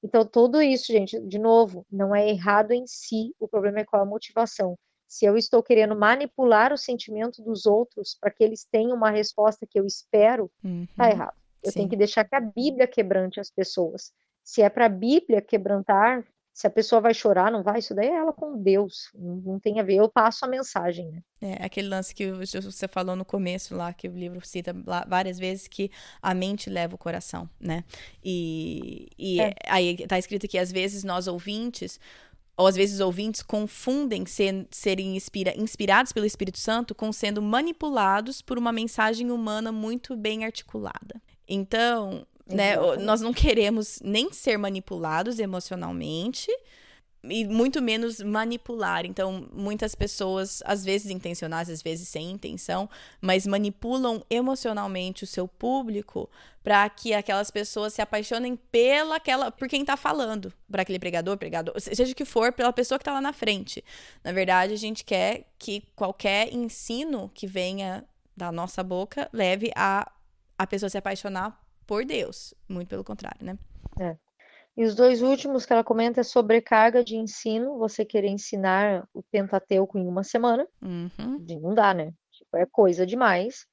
Então, 0.03 0.27
tudo 0.27 0.61
isso, 0.61 0.87
gente, 0.87 1.21
de 1.21 1.39
novo, 1.39 1.87
não 1.91 2.15
é 2.15 2.29
errado 2.29 2.73
em 2.73 2.87
si, 2.87 3.35
o 3.39 3.47
problema 3.47 3.81
é 3.81 3.85
qual 3.85 4.03
a 4.03 4.07
motivação. 4.07 4.77
Se 5.07 5.25
eu 5.25 5.37
estou 5.37 5.63
querendo 5.63 5.95
manipular 5.95 6.73
o 6.73 6.79
sentimento 6.79 7.43
dos 7.43 7.67
outros 7.67 8.17
para 8.19 8.31
que 8.31 8.43
eles 8.43 8.65
tenham 8.65 8.97
uma 8.97 9.11
resposta 9.11 9.67
que 9.67 9.79
eu 9.79 9.87
espero, 9.87 10.51
uhum. 10.65 10.87
tá 10.97 11.11
errado. 11.11 11.37
Eu 11.63 11.71
Sim. 11.71 11.81
tenho 11.81 11.91
que 11.91 11.97
deixar 11.97 12.25
que 12.25 12.35
a 12.35 12.41
Bíblia 12.41 12.87
quebrante 12.87 13.39
as 13.39 13.51
pessoas. 13.51 14.13
Se 14.43 14.63
é 14.63 14.69
para 14.69 14.87
a 14.87 14.89
Bíblia 14.89 15.41
quebrantar, 15.41 16.27
se 16.53 16.67
a 16.67 16.71
pessoa 16.71 17.01
vai 17.01 17.15
chorar, 17.15 17.51
não 17.51 17.63
vai, 17.63 17.79
isso 17.79 17.95
daí 17.95 18.09
é 18.09 18.15
ela 18.15 18.33
com 18.33 18.59
Deus, 18.63 19.11
não, 19.15 19.37
não 19.37 19.59
tem 19.59 19.81
a 19.81 19.83
ver. 19.83 19.97
Eu 19.97 20.09
passo 20.09 20.45
a 20.45 20.49
mensagem, 20.49 21.11
né? 21.11 21.23
É, 21.41 21.65
aquele 21.65 21.89
lance 21.89 22.15
que 22.15 22.31
você 22.31 22.87
falou 22.87 23.17
no 23.17 23.25
começo 23.25 23.75
lá, 23.75 23.93
que 23.93 24.09
o 24.09 24.13
livro 24.13 24.45
cita 24.47 24.77
lá, 24.87 25.05
várias 25.09 25.39
vezes, 25.39 25.67
que 25.67 25.91
a 26.21 26.35
mente 26.35 26.69
leva 26.69 26.95
o 26.95 26.99
coração, 26.99 27.49
né? 27.59 27.85
E, 28.23 29.09
e 29.19 29.41
É. 29.41 29.55
aí 29.67 29.97
tá 30.07 30.19
escrito 30.19 30.47
que 30.47 30.59
às 30.59 30.71
vezes 30.71 31.05
nós 31.05 31.27
ouvintes 31.27 31.99
ou 32.55 32.67
às 32.67 32.77
vezes 32.77 33.01
ouvintes 33.01 33.43
confundem 33.43 34.27
ser, 34.27 34.67
serem 34.71 35.17
inspira, 35.17 35.55
inspirados 35.59 36.13
pelo 36.13 36.27
Espírito 36.27 36.59
Santo 36.59 36.95
com 36.95 37.11
sendo 37.11 37.41
manipulados 37.41 38.43
por 38.43 38.59
uma 38.59 38.71
mensagem 38.71 39.31
humana 39.31 39.73
muito 39.73 40.15
bem 40.15 40.45
articulada. 40.45 41.21
Então, 41.49 42.27
né, 42.47 42.77
nós 43.01 43.21
não 43.21 43.33
queremos 43.33 44.01
nem 44.03 44.33
ser 44.33 44.57
manipulados 44.57 45.39
emocionalmente, 45.39 46.51
e 47.25 47.45
muito 47.45 47.81
menos 47.81 48.21
manipular. 48.21 49.07
Então, 49.07 49.49
muitas 49.53 49.95
pessoas, 49.95 50.63
às 50.65 50.85
vezes 50.85 51.11
intencionais, 51.11 51.71
às 51.71 51.83
vezes 51.83 52.09
sem 52.09 52.31
intenção, 52.31 52.89
mas 53.21 53.47
manipulam 53.47 54.25
emocionalmente 54.29 55.25
o 55.25 55.27
seu 55.27 55.47
público 55.47 56.29
para 56.63 56.89
que 56.91 57.15
aquelas 57.15 57.51
pessoas 57.51 57.95
se 57.95 58.03
apaixonem 58.03 58.57
pela 58.57 59.17
aquela, 59.17 59.51
por 59.51 59.69
quem 59.69 59.83
está 59.83 59.97
falando, 59.97 60.53
para 60.71 60.83
aquele 60.83 60.99
pregador, 60.99 61.37
pregador, 61.37 61.75
seja 61.81 62.13
o 62.13 62.17
que 62.17 62.25
for, 62.25 62.53
pela 62.53 62.73
pessoa 62.73 62.99
que 62.99 63.03
está 63.03 63.13
lá 63.13 63.21
na 63.21 63.33
frente. 63.33 63.85
Na 64.23 64.33
verdade, 64.33 64.73
a 64.73 64.79
gente 64.79 65.05
quer 65.05 65.45
que 65.59 65.85
qualquer 65.95 66.53
ensino 66.53 67.31
que 67.35 67.47
venha 67.47 68.05
da 68.37 68.51
nossa 68.51 68.83
boca 68.83 69.29
leve 69.33 69.71
a 69.77 70.11
a 70.59 70.67
pessoa 70.67 70.89
se 70.89 70.97
apaixonar 70.97 71.61
por 71.87 72.05
Deus, 72.05 72.55
muito 72.69 72.89
pelo 72.89 73.05
contrário, 73.05 73.45
né? 73.45 73.59
É. 73.99 74.17
E 74.77 74.85
os 74.85 74.95
dois 74.95 75.21
últimos 75.21 75.67
que 75.67 75.73
ela 75.73 75.85
comenta 75.85 76.21
é 76.21 76.25
sobrecarga 76.25 77.05
de 77.05 77.17
ensino, 77.17 77.79
você 77.79 78.05
querer 78.05 78.29
ensinar 78.29 79.07
o 79.13 79.23
Pentateuco 79.31 79.99
em 79.99 80.07
uma 80.07 80.25
semana. 80.25 80.67
Uhum. 80.81 81.45
Não 81.61 81.75
dá, 81.75 81.93
né? 81.93 82.13
Tipo, 82.33 82.57
é 82.57 82.67
coisa 82.71 83.05
demais. 83.05 83.67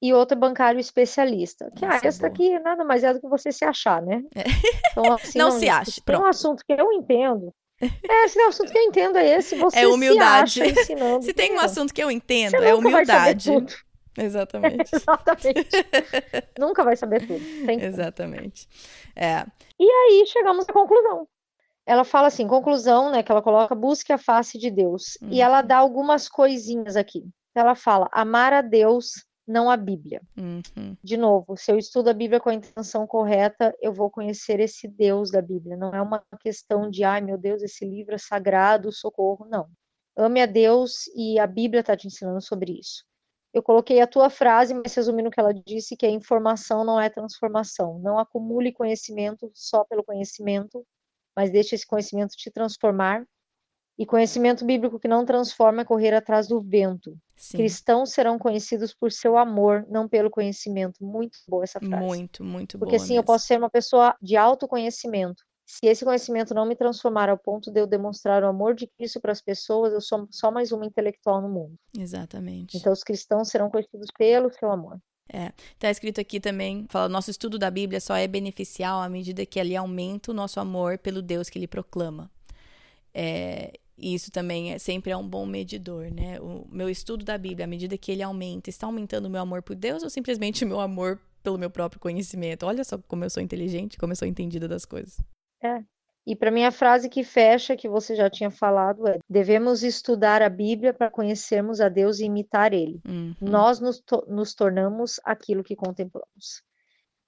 E 0.00 0.12
outro 0.12 0.38
bancário 0.38 0.78
especialista. 0.78 1.70
Que 1.74 1.84
ah, 1.84 1.98
essa 2.02 2.26
aqui 2.26 2.58
nada 2.60 2.84
mais 2.84 3.02
é 3.02 3.12
do 3.12 3.20
que 3.20 3.28
você 3.28 3.50
se 3.50 3.64
achar, 3.64 4.00
né? 4.02 4.22
É. 4.34 4.44
Então, 4.92 5.12
assim, 5.14 5.38
não, 5.38 5.48
não, 5.50 5.58
se 5.58 5.68
acha. 5.68 6.00
Tem 6.04 6.16
um 6.16 6.26
assunto 6.26 6.62
que 6.64 6.72
eu 6.72 6.92
entendo. 6.92 7.52
É, 8.08 8.28
se 8.28 8.38
o 8.38 8.48
assunto 8.48 8.70
que 8.70 8.78
eu 8.78 8.82
entendo 8.82 9.18
é 9.18 9.36
esse, 9.36 9.56
você 9.56 9.80
é 9.80 9.88
humildade. 9.88 10.52
se 10.52 10.62
acha 10.62 10.80
ensinando. 10.80 11.24
se 11.26 11.34
tem 11.34 11.52
um 11.54 11.60
assunto 11.60 11.92
que 11.92 12.02
eu 12.02 12.08
entendo, 12.08 12.54
é 12.54 12.72
humildade. 12.72 13.50
Exatamente. 14.16 14.90
Exatamente. 14.94 15.70
Nunca 16.58 16.84
vai 16.84 16.96
saber 16.96 17.26
tudo. 17.26 17.40
Tem 17.66 17.82
Exatamente. 17.82 18.68
É. 19.14 19.44
E 19.78 19.84
aí 19.84 20.24
chegamos 20.26 20.68
à 20.68 20.72
conclusão. 20.72 21.28
Ela 21.86 22.04
fala 22.04 22.28
assim, 22.28 22.48
conclusão, 22.48 23.10
né, 23.10 23.22
que 23.22 23.30
ela 23.30 23.42
coloca, 23.42 23.74
busque 23.74 24.12
a 24.12 24.18
face 24.18 24.58
de 24.58 24.70
Deus. 24.70 25.18
Uhum. 25.20 25.28
E 25.30 25.40
ela 25.40 25.60
dá 25.60 25.76
algumas 25.76 26.28
coisinhas 26.28 26.96
aqui. 26.96 27.24
Ela 27.54 27.74
fala, 27.74 28.08
amar 28.10 28.52
a 28.52 28.62
Deus, 28.62 29.24
não 29.46 29.70
a 29.70 29.76
Bíblia. 29.76 30.22
Uhum. 30.36 30.96
De 31.02 31.16
novo, 31.16 31.56
se 31.56 31.70
eu 31.70 31.78
estudo 31.78 32.08
a 32.08 32.14
Bíblia 32.14 32.40
com 32.40 32.48
a 32.48 32.54
intenção 32.54 33.06
correta, 33.06 33.74
eu 33.80 33.92
vou 33.92 34.10
conhecer 34.10 34.60
esse 34.60 34.88
Deus 34.88 35.30
da 35.30 35.42
Bíblia. 35.42 35.76
Não 35.76 35.94
é 35.94 36.00
uma 36.00 36.22
questão 36.40 36.88
de, 36.88 37.04
ai 37.04 37.20
meu 37.20 37.36
Deus, 37.36 37.62
esse 37.62 37.84
livro 37.84 38.14
é 38.14 38.18
sagrado, 38.18 38.90
socorro. 38.90 39.46
Não. 39.46 39.68
Ame 40.16 40.40
a 40.40 40.46
Deus 40.46 41.06
e 41.14 41.38
a 41.38 41.46
Bíblia 41.46 41.80
está 41.80 41.96
te 41.96 42.06
ensinando 42.06 42.40
sobre 42.40 42.72
isso. 42.72 43.04
Eu 43.54 43.62
coloquei 43.62 44.00
a 44.00 44.06
tua 44.06 44.28
frase, 44.28 44.74
mas 44.74 44.92
resumindo 44.92 45.28
o 45.28 45.32
que 45.32 45.38
ela 45.38 45.54
disse, 45.54 45.96
que 45.96 46.04
a 46.04 46.10
informação 46.10 46.84
não 46.84 47.00
é 47.00 47.08
transformação. 47.08 48.00
Não 48.00 48.18
acumule 48.18 48.72
conhecimento 48.72 49.48
só 49.54 49.84
pelo 49.84 50.02
conhecimento, 50.02 50.84
mas 51.36 51.50
deixe 51.50 51.76
esse 51.76 51.86
conhecimento 51.86 52.32
te 52.36 52.50
transformar. 52.50 53.24
E 53.96 54.04
conhecimento 54.04 54.64
bíblico 54.64 54.98
que 54.98 55.06
não 55.06 55.24
transforma 55.24 55.82
é 55.82 55.84
correr 55.84 56.12
atrás 56.12 56.48
do 56.48 56.60
vento. 56.60 57.16
Sim. 57.36 57.58
Cristãos 57.58 58.10
serão 58.10 58.40
conhecidos 58.40 58.92
por 58.92 59.12
seu 59.12 59.38
amor, 59.38 59.86
não 59.88 60.08
pelo 60.08 60.30
conhecimento. 60.30 61.04
Muito 61.04 61.38
boa 61.48 61.62
essa 61.62 61.78
frase. 61.78 62.04
Muito, 62.04 62.42
muito 62.42 62.76
boa. 62.76 62.86
Porque 62.88 62.96
assim, 62.96 63.16
eu 63.16 63.22
posso 63.22 63.46
ser 63.46 63.56
uma 63.56 63.70
pessoa 63.70 64.16
de 64.20 64.36
autoconhecimento, 64.36 65.44
se 65.66 65.86
esse 65.86 66.04
conhecimento 66.04 66.54
não 66.54 66.66
me 66.66 66.76
transformar 66.76 67.28
ao 67.28 67.38
ponto 67.38 67.70
de 67.70 67.80
eu 67.80 67.86
demonstrar 67.86 68.42
o 68.42 68.46
amor 68.46 68.74
de 68.74 68.86
Cristo 68.86 69.20
para 69.20 69.32
as 69.32 69.40
pessoas, 69.40 69.92
eu 69.92 70.00
sou 70.00 70.28
só 70.30 70.50
mais 70.50 70.72
uma 70.72 70.84
intelectual 70.84 71.40
no 71.40 71.48
mundo. 71.48 71.74
Exatamente. 71.98 72.76
Então 72.76 72.92
os 72.92 73.02
cristãos 73.02 73.48
serão 73.48 73.70
conhecidos 73.70 74.08
pelo 74.16 74.52
seu 74.52 74.70
amor. 74.70 74.98
É, 75.32 75.52
tá 75.78 75.90
escrito 75.90 76.20
aqui 76.20 76.38
também, 76.38 76.86
fala, 76.90 77.08
nosso 77.08 77.30
estudo 77.30 77.58
da 77.58 77.70
Bíblia 77.70 77.98
só 77.98 78.14
é 78.14 78.28
beneficial 78.28 79.00
à 79.00 79.08
medida 79.08 79.46
que 79.46 79.58
ele 79.58 79.74
aumenta 79.74 80.30
o 80.30 80.34
nosso 80.34 80.60
amor 80.60 80.98
pelo 80.98 81.22
Deus 81.22 81.48
que 81.48 81.58
ele 81.58 81.66
proclama. 81.66 82.30
É, 83.12 83.72
isso 83.96 84.30
também 84.30 84.72
é 84.72 84.78
sempre 84.78 85.12
é 85.12 85.16
um 85.16 85.26
bom 85.26 85.46
medidor, 85.46 86.10
né? 86.10 86.38
O 86.40 86.66
meu 86.70 86.90
estudo 86.90 87.24
da 87.24 87.38
Bíblia, 87.38 87.64
à 87.64 87.66
medida 87.66 87.96
que 87.96 88.12
ele 88.12 88.22
aumenta, 88.22 88.68
está 88.68 88.86
aumentando 88.86 89.26
o 89.26 89.30
meu 89.30 89.40
amor 89.40 89.62
por 89.62 89.74
Deus 89.74 90.02
ou 90.02 90.10
simplesmente 90.10 90.64
o 90.64 90.68
meu 90.68 90.80
amor 90.80 91.20
pelo 91.42 91.56
meu 91.56 91.70
próprio 91.70 92.00
conhecimento? 92.00 92.66
Olha 92.66 92.84
só 92.84 92.98
como 92.98 93.24
eu 93.24 93.30
sou 93.30 93.42
inteligente, 93.42 93.96
como 93.96 94.12
eu 94.12 94.16
sou 94.16 94.28
entendida 94.28 94.68
das 94.68 94.84
coisas. 94.84 95.18
É. 95.64 95.82
E 96.26 96.34
para 96.34 96.50
mim 96.50 96.64
a 96.64 96.70
frase 96.70 97.08
que 97.08 97.22
fecha, 97.22 97.76
que 97.76 97.88
você 97.88 98.16
já 98.16 98.30
tinha 98.30 98.50
falado, 98.50 99.06
é: 99.06 99.18
devemos 99.28 99.82
estudar 99.82 100.40
a 100.42 100.48
Bíblia 100.48 100.94
para 100.94 101.10
conhecermos 101.10 101.80
a 101.80 101.88
Deus 101.88 102.18
e 102.18 102.24
imitar 102.24 102.72
Ele. 102.72 103.00
Uhum. 103.06 103.34
Nós 103.40 103.78
nos, 103.78 104.00
to 104.00 104.24
nos, 104.26 104.54
tornamos 104.54 105.20
aquilo 105.24 105.62
que 105.62 105.76
contemplamos. 105.76 106.62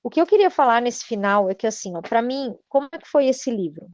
O 0.03 0.09
que 0.09 0.21
eu 0.21 0.27
queria 0.27 0.51
falar 0.51 0.81
nesse 0.81 1.05
final 1.05 1.51
é 1.51 1.55
que, 1.55 1.67
assim, 1.67 1.93
para 2.09 2.23
mim, 2.23 2.57
como 2.69 2.89
é 2.93 2.99
que 2.99 3.09
foi 3.09 3.27
esse 3.27 3.51
livro? 3.51 3.91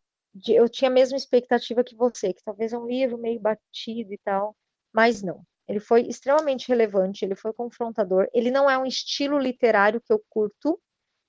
Eu 0.46 0.68
tinha 0.68 0.90
a 0.90 0.92
mesma 0.92 1.16
expectativa 1.16 1.82
que 1.82 1.96
você, 1.96 2.32
que 2.32 2.44
talvez 2.44 2.72
é 2.72 2.78
um 2.78 2.86
livro 2.86 3.18
meio 3.18 3.40
batido 3.40 4.12
e 4.12 4.18
tal, 4.24 4.54
mas 4.92 5.22
não. 5.22 5.42
Ele 5.66 5.80
foi 5.80 6.02
extremamente 6.02 6.68
relevante, 6.68 7.24
ele 7.24 7.34
foi 7.34 7.52
confrontador. 7.52 8.28
Ele 8.32 8.50
não 8.50 8.68
é 8.68 8.76
um 8.76 8.86
estilo 8.86 9.38
literário 9.38 10.00
que 10.00 10.12
eu 10.12 10.22
curto, 10.28 10.78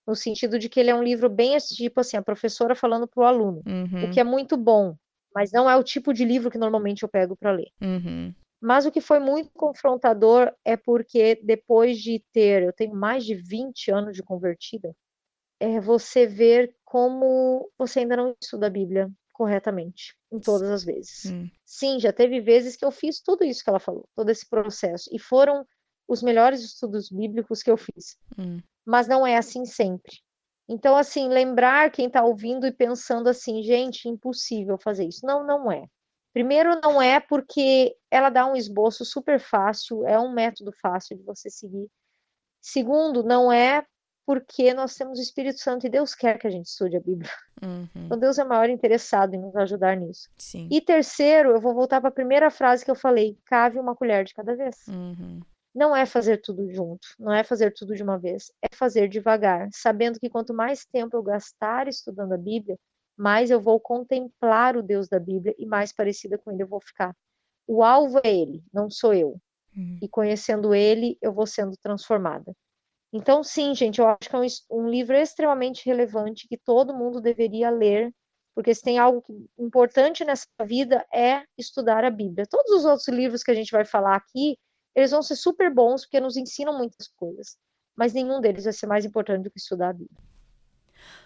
no 0.06 0.16
sentido 0.16 0.60
de 0.60 0.70
que 0.70 0.80
ele 0.80 0.90
é 0.90 0.96
um 0.96 1.04
livro 1.04 1.30
bem 1.30 1.58
tipo 1.58 2.00
assim, 2.00 2.18
a 2.18 2.22
professora 2.22 2.76
falando 2.76 3.08
para 3.08 3.24
o 3.24 3.26
aluno, 3.26 3.64
uhum. 3.66 4.06
o 4.06 4.12
que 4.12 4.20
é 4.20 4.24
muito 4.24 4.58
bom, 4.58 4.96
mas 5.34 5.52
não 5.52 5.70
é 5.70 5.76
o 5.76 5.84
tipo 5.84 6.14
de 6.14 6.26
livro 6.26 6.52
que 6.52 6.58
normalmente 6.58 7.04
eu 7.04 7.10
pego 7.10 7.36
para 7.36 7.52
ler. 7.52 7.72
Uhum. 7.82 8.34
Mas 8.62 8.86
o 8.86 8.92
que 8.92 9.02
foi 9.02 9.20
muito 9.20 9.52
confrontador 9.54 10.54
é 10.64 10.78
porque 10.78 11.40
depois 11.44 12.00
de 12.00 12.24
ter, 12.32 12.64
eu 12.64 12.72
tenho 12.72 12.96
mais 12.96 13.26
de 13.26 13.36
20 13.36 13.92
anos 13.92 14.16
de 14.16 14.24
convertida, 14.24 14.96
é 15.60 15.80
você 15.80 16.26
ver 16.26 16.76
como 16.86 17.70
você 17.78 18.00
ainda 18.00 18.16
não 18.16 18.36
estuda 18.42 18.68
a 18.68 18.70
Bíblia 18.70 19.12
corretamente, 19.34 20.16
em 20.32 20.40
todas 20.40 20.70
as 20.70 20.84
vezes. 20.84 21.26
Hum. 21.26 21.50
Sim, 21.66 22.00
já 22.00 22.14
teve 22.14 22.40
vezes 22.40 22.76
que 22.76 22.86
eu 22.86 22.92
fiz 22.92 23.20
tudo 23.20 23.44
isso 23.44 23.64
que 23.64 23.70
ela 23.70 23.80
falou, 23.80 24.08
todo 24.16 24.30
esse 24.30 24.48
processo, 24.48 25.10
e 25.12 25.20
foram 25.20 25.66
os 26.08 26.22
melhores 26.22 26.62
estudos 26.62 27.10
bíblicos 27.10 27.64
que 27.64 27.72
eu 27.72 27.78
fiz. 27.78 28.18
Hum 28.38 28.62
mas 28.86 29.08
não 29.08 29.26
é 29.26 29.38
assim 29.38 29.66
sempre. 29.66 30.14
Então, 30.68 30.96
assim, 30.96 31.28
lembrar 31.28 31.92
quem 31.92 32.08
está 32.08 32.24
ouvindo 32.24 32.66
e 32.66 32.72
pensando 32.72 33.28
assim, 33.28 33.62
gente, 33.64 34.08
impossível 34.08 34.78
fazer 34.78 35.06
isso. 35.06 35.26
Não, 35.26 35.46
não 35.46 35.72
é. 35.72 35.86
Primeiro, 36.34 36.80
não 36.82 37.02
é 37.02 37.20
porque 37.20 37.96
ela 38.10 38.30
dá 38.30 38.46
um 38.46 38.56
esboço 38.56 39.06
super 39.06 39.40
fácil, 39.40 40.06
é 40.08 40.20
um 40.20 40.34
método 40.34 40.72
fácil 40.82 41.18
de 41.18 41.24
você 41.24 41.50
seguir. 41.50 41.88
Segundo, 42.62 43.24
não 43.24 43.52
é 43.52 43.86
porque 44.26 44.74
nós 44.74 44.96
temos 44.96 45.20
o 45.20 45.22
Espírito 45.22 45.60
Santo 45.60 45.86
e 45.86 45.90
Deus 45.90 46.16
quer 46.16 46.40
que 46.40 46.48
a 46.48 46.50
gente 46.50 46.66
estude 46.66 46.96
a 46.96 47.02
Bíblia. 47.02 47.30
Uhum. 47.62 47.88
Então, 47.94 48.18
Deus 48.18 48.40
é 48.40 48.44
maior 48.44 48.70
interessado 48.70 49.36
em 49.36 49.42
nos 49.42 49.56
ajudar 49.56 49.98
nisso. 49.98 50.30
Sim. 50.38 50.70
E 50.72 50.80
terceiro, 50.82 51.50
eu 51.52 51.60
vou 51.60 51.74
voltar 51.74 52.00
para 52.00 52.10
a 52.10 52.14
primeira 52.14 52.50
frase 52.50 52.86
que 52.86 52.90
eu 52.90 52.96
falei: 52.96 53.38
cave 53.46 53.78
uma 53.78 53.96
colher 53.96 54.24
de 54.24 54.34
cada 54.34 54.56
vez. 54.56 54.88
Uhum 54.88 55.42
não 55.74 55.96
é 55.96 56.06
fazer 56.06 56.42
tudo 56.42 56.70
junto, 56.72 57.08
não 57.18 57.34
é 57.34 57.44
fazer 57.44 57.74
tudo 57.74 57.96
de 57.96 58.04
uma 58.04 58.18
vez, 58.18 58.52
é 58.62 58.76
fazer 58.76 59.08
devagar, 59.08 59.68
sabendo 59.74 60.20
que 60.20 60.30
quanto 60.30 60.54
mais 60.54 60.86
tempo 60.86 61.18
eu 61.18 61.24
gastar 61.24 61.88
estudando 61.88 62.34
a 62.34 62.38
Bíblia, 62.38 62.78
mais 63.18 63.50
eu 63.50 63.60
vou 63.60 63.80
contemplar 63.80 64.76
o 64.78 64.84
Deus 64.84 65.08
da 65.08 65.20
Bíblia 65.20 65.56
e 65.58 65.66
mais 65.66 65.92
parecida 65.92 66.38
com 66.38 66.52
ele 66.52 66.64
eu 66.64 66.68
vou 66.68 66.82
ficar. 66.82 67.16
O 67.68 67.84
alvo 67.84 68.20
é 68.24 68.34
ele, 68.34 68.64
não 68.74 68.90
sou 68.90 69.14
eu. 69.14 69.40
Uhum. 69.76 70.00
E 70.02 70.08
conhecendo 70.08 70.74
ele, 70.74 71.18
eu 71.22 71.34
vou 71.34 71.48
sendo 71.48 71.76
transformada. 71.78 72.54
Então, 73.12 73.44
sim, 73.44 73.76
gente, 73.76 74.00
eu 74.00 74.08
acho 74.08 74.30
que 74.30 74.36
é 74.36 74.40
um, 74.40 74.46
um 74.72 74.90
livro 74.90 75.16
extremamente 75.16 75.86
relevante 75.86 76.48
que 76.48 76.58
todo 76.58 76.96
mundo 76.96 77.22
deveria 77.22 77.70
ler, 77.70 78.12
porque 78.56 78.74
se 78.74 78.82
tem 78.82 78.98
algo 78.98 79.22
que, 79.22 79.34
importante 79.58 80.26
nessa 80.26 80.48
vida 80.66 81.06
é 81.14 81.44
estudar 81.58 82.04
a 82.04 82.10
Bíblia. 82.10 82.48
Todos 82.50 82.72
os 82.72 82.86
outros 82.86 83.08
livros 83.08 83.44
que 83.44 83.52
a 83.52 83.56
gente 83.56 83.72
vai 83.72 83.86
falar 83.86 84.16
aqui, 84.16 84.58
eles 84.96 85.12
vão 85.12 85.22
ser 85.22 85.36
super 85.36 85.74
bons 85.74 86.02
porque 86.02 86.20
nos 86.20 86.38
ensinam 86.38 86.78
muitas 86.78 87.08
coisas, 87.08 87.58
mas 87.96 88.14
nenhum 88.14 88.40
deles 88.40 88.64
vai 88.64 88.74
ser 88.74 88.88
mais 88.88 89.06
importante 89.06 89.44
do 89.44 89.52
que 89.52 89.60
estudar 89.60 89.90
a 89.90 89.94
Bíblia. 89.94 90.18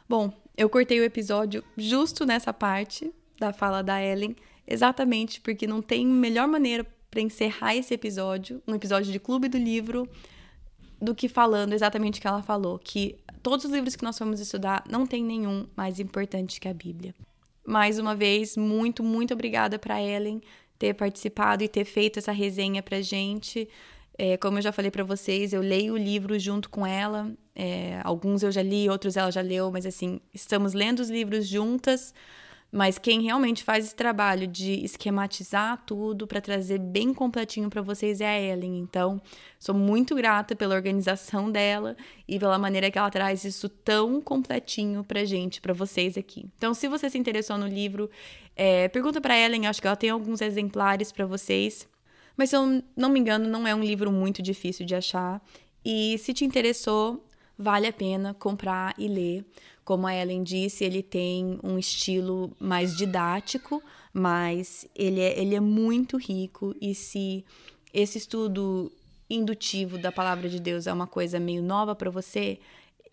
Bom, 0.08 0.32
eu 0.56 0.70
cortei 0.70 1.00
o 1.00 1.04
episódio 1.04 1.64
justo 1.76 2.26
nessa 2.26 2.54
parte 2.54 3.14
da 3.40 3.52
fala 3.52 3.82
da 3.82 4.02
Ellen, 4.02 4.36
exatamente 4.66 5.42
porque 5.42 5.68
não 5.68 5.82
tem 5.82 6.06
melhor 6.06 6.48
maneira 6.48 6.86
para 7.10 7.22
encerrar 7.22 7.76
esse 7.76 7.94
episódio, 7.94 8.62
um 8.68 8.76
episódio 8.76 9.12
de 9.12 9.20
Clube 9.20 9.48
do 9.48 9.58
Livro, 9.58 10.10
do 11.00 11.14
que 11.14 11.28
falando 11.28 11.74
exatamente 11.74 12.20
o 12.20 12.22
que 12.22 12.28
ela 12.28 12.42
falou, 12.42 12.80
que 12.80 13.18
todos 13.44 13.66
os 13.66 13.72
livros 13.72 13.96
que 13.96 14.04
nós 14.04 14.18
fomos 14.18 14.40
estudar 14.40 14.84
não 14.90 15.06
tem 15.06 15.24
nenhum 15.24 15.68
mais 15.76 16.00
importante 16.00 16.60
que 16.60 16.68
a 16.68 16.74
Bíblia. 16.74 17.14
Mais 17.66 18.00
uma 18.00 18.16
vez, 18.16 18.56
muito, 18.56 19.04
muito 19.04 19.34
obrigada 19.34 19.78
para 19.78 20.02
Ellen 20.02 20.42
ter 20.78 20.94
participado 20.94 21.64
e 21.64 21.68
ter 21.68 21.86
feito 21.86 22.20
essa 22.20 22.32
resenha 22.32 22.82
pra 22.82 23.02
gente. 23.02 23.68
É, 24.18 24.36
como 24.38 24.58
eu 24.58 24.62
já 24.62 24.72
falei 24.72 24.90
para 24.90 25.04
vocês, 25.04 25.54
eu 25.54 25.62
leio 25.62 25.94
o 25.94 25.98
livro 25.98 26.38
junto 26.40 26.70
com 26.70 26.86
ela. 26.86 27.32
É, 27.56 28.02
alguns 28.04 28.44
eu 28.44 28.52
já 28.52 28.62
li, 28.62 28.90
outros 28.90 29.16
ela 29.16 29.32
já 29.32 29.42
leu, 29.42 29.72
mas 29.72 29.86
assim, 29.86 30.20
estamos 30.34 30.74
lendo 30.74 31.00
os 31.00 31.10
livros 31.10 31.48
juntas 31.48 32.14
mas 32.72 32.98
quem 32.98 33.22
realmente 33.22 33.64
faz 33.64 33.86
esse 33.86 33.96
trabalho 33.96 34.46
de 34.46 34.84
esquematizar 34.84 35.82
tudo 35.86 36.28
para 36.28 36.42
trazer 36.42 36.80
bem 36.80 37.14
completinho 37.14 37.70
para 37.70 37.82
vocês 37.82 38.20
é 38.20 38.28
a 38.28 38.40
Ellen. 38.40 38.80
Então, 38.80 39.22
sou 39.58 39.74
muito 39.74 40.14
grata 40.16 40.56
pela 40.56 40.76
organização 40.76 41.50
dela 41.50 41.96
e 42.28 42.38
pela 42.38 42.60
maneira 42.60 42.92
que 42.92 42.98
ela 42.98 43.10
traz 43.10 43.46
isso 43.46 43.70
tão 43.70 44.20
completinho 44.22 45.04
pra 45.04 45.24
gente, 45.24 45.62
para 45.62 45.74
vocês 45.74 46.18
aqui. 46.18 46.46
Então, 46.58 46.74
se 46.74 46.88
você 46.88 47.10
se 47.10 47.18
interessou 47.18 47.58
no 47.58 47.68
livro, 47.68 48.10
é, 48.56 48.90
pergunta 48.90 49.22
para 49.22 49.38
Ellen, 49.38 49.68
acho 49.68 49.82
que 49.82 49.88
ela 49.88 49.96
tem 49.96 50.10
alguns 50.10 50.42
exemplares 50.42 51.12
para 51.12 51.26
vocês. 51.26 51.88
Mas 52.36 52.50
se 52.50 52.56
eu 52.58 52.84
não 52.96 53.10
me 53.10 53.20
engano, 53.20 53.50
não 53.50 53.66
é 53.66 53.74
um 53.74 53.82
livro 53.82 54.12
muito 54.12 54.42
difícil 54.42 54.86
de 54.86 54.94
achar. 54.94 55.42
E 55.84 56.18
se 56.20 56.34
te 56.34 56.44
interessou, 56.44 57.26
vale 57.58 57.88
a 57.88 57.94
pena 57.94 58.34
comprar 58.34 58.94
e 58.98 59.08
ler. 59.08 59.46
Como 59.88 60.06
a 60.06 60.14
Ellen 60.14 60.44
disse, 60.44 60.84
ele 60.84 61.02
tem 61.02 61.62
um 61.64 61.80
estilo 61.80 62.52
mais 62.60 62.94
didático, 62.94 63.82
mas 64.12 64.86
ele 64.94 65.22
é, 65.22 65.40
ele 65.40 65.56
é 65.56 65.62
muito 65.62 66.18
rico. 66.18 66.76
E 66.82 66.94
se 66.94 67.46
esse 67.94 68.18
estudo 68.18 68.92
indutivo 69.30 69.98
da 69.98 70.12
palavra 70.12 70.50
de 70.50 70.60
Deus 70.60 70.88
é 70.88 70.92
uma 70.92 71.08
coisa 71.08 71.40
meio 71.40 71.64
nova 71.64 71.96
para 71.96 72.10
você, 72.10 72.60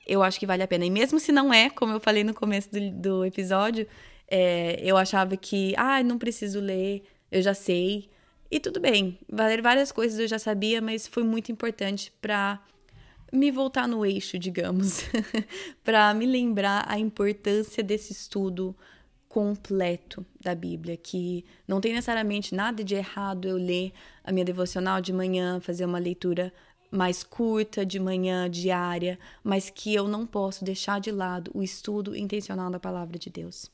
eu 0.05 0.21
acho 0.21 0.37
que 0.41 0.49
vale 0.49 0.65
a 0.65 0.67
pena. 0.67 0.85
E 0.85 0.91
mesmo 0.91 1.21
se 1.21 1.31
não 1.31 1.55
é, 1.55 1.71
como 1.71 1.93
eu 1.93 2.01
falei 2.01 2.25
no 2.25 2.35
começo 2.35 2.69
do, 2.73 2.91
do 2.91 3.25
episódio, 3.25 3.87
é, 4.27 4.77
eu 4.83 4.97
achava 4.97 5.37
que, 5.37 5.75
ah, 5.77 6.03
não 6.03 6.19
preciso 6.19 6.59
ler, 6.59 7.05
eu 7.31 7.41
já 7.41 7.55
sei. 7.55 8.11
E 8.51 8.59
tudo 8.59 8.81
bem, 8.81 9.17
várias 9.63 9.93
coisas 9.93 10.19
eu 10.19 10.27
já 10.27 10.41
sabia, 10.41 10.81
mas 10.81 11.07
foi 11.07 11.23
muito 11.23 11.53
importante 11.53 12.13
para 12.21 12.61
me 13.35 13.51
voltar 13.51 13.89
no 13.89 14.07
eixo, 14.07 14.39
digamos, 14.39 15.01
para 15.83 16.15
me 16.15 16.25
lembrar 16.25 16.85
a 16.89 16.99
importância 16.99 17.83
desse 17.83 18.13
estudo 18.13 18.77
completo 19.29 20.25
da 20.41 20.55
Bíblia, 20.55 20.97
que 20.97 21.45
não 21.67 21.81
tem 21.81 21.93
necessariamente 21.93 22.55
nada 22.55 22.85
de 22.85 22.95
errado 22.95 23.49
eu 23.49 23.57
ler 23.57 23.93
a 24.23 24.31
minha 24.31 24.45
devocional 24.45 25.01
de 25.01 25.13
manhã, 25.13 25.59
fazer 25.61 25.85
uma 25.85 25.99
leitura 25.99 26.53
mais 26.89 27.25
curta 27.25 27.85
de 27.85 27.99
manhã, 27.99 28.49
diária, 28.49 29.19
mas 29.43 29.69
que 29.69 29.93
eu 29.93 30.07
não 30.07 30.25
posso 30.25 30.65
deixar 30.65 31.01
de 31.01 31.11
lado 31.11 31.51
o 31.53 31.63
estudo 31.63 32.15
intencional 32.15 32.71
da 32.71 32.79
palavra 32.79 33.19
de 33.19 33.29
Deus. 33.29 33.69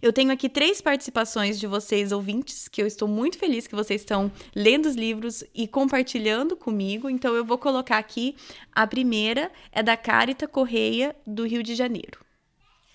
Eu 0.00 0.12
tenho 0.12 0.32
aqui 0.32 0.48
três 0.48 0.80
participações 0.80 1.58
de 1.60 1.66
vocês, 1.66 2.12
ouvintes, 2.12 2.66
que 2.66 2.82
eu 2.82 2.86
estou 2.86 3.06
muito 3.06 3.38
feliz 3.38 3.66
que 3.66 3.74
vocês 3.74 4.00
estão 4.00 4.32
lendo 4.54 4.86
os 4.86 4.96
livros 4.96 5.44
e 5.54 5.68
compartilhando 5.68 6.56
comigo. 6.56 7.08
Então, 7.08 7.34
eu 7.34 7.44
vou 7.44 7.58
colocar 7.58 7.98
aqui. 7.98 8.36
A 8.72 8.86
primeira 8.86 9.50
é 9.70 9.82
da 9.82 9.96
Carita 9.96 10.48
Correia, 10.48 11.14
do 11.26 11.46
Rio 11.46 11.62
de 11.62 11.74
Janeiro. 11.74 12.18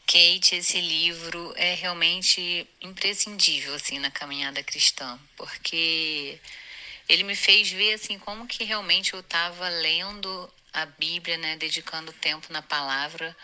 Kate, 0.08 0.56
esse 0.56 0.80
livro 0.80 1.54
é 1.58 1.74
realmente 1.74 2.66
imprescindível 2.82 3.74
assim 3.76 4.00
na 4.00 4.10
caminhada 4.10 4.64
cristã, 4.64 5.20
porque 5.36 6.40
ele 7.10 7.24
me 7.24 7.36
fez 7.36 7.70
ver 7.70 7.94
assim 7.94 8.18
como 8.18 8.48
que 8.48 8.64
realmente 8.64 9.14
eu 9.14 9.20
estava 9.20 9.68
lendo 9.68 10.50
a 10.72 10.86
Bíblia, 10.86 11.38
né, 11.38 11.58
dedicando 11.58 12.14
tempo 12.14 12.54
na 12.54 12.62
palavra, 12.62 13.36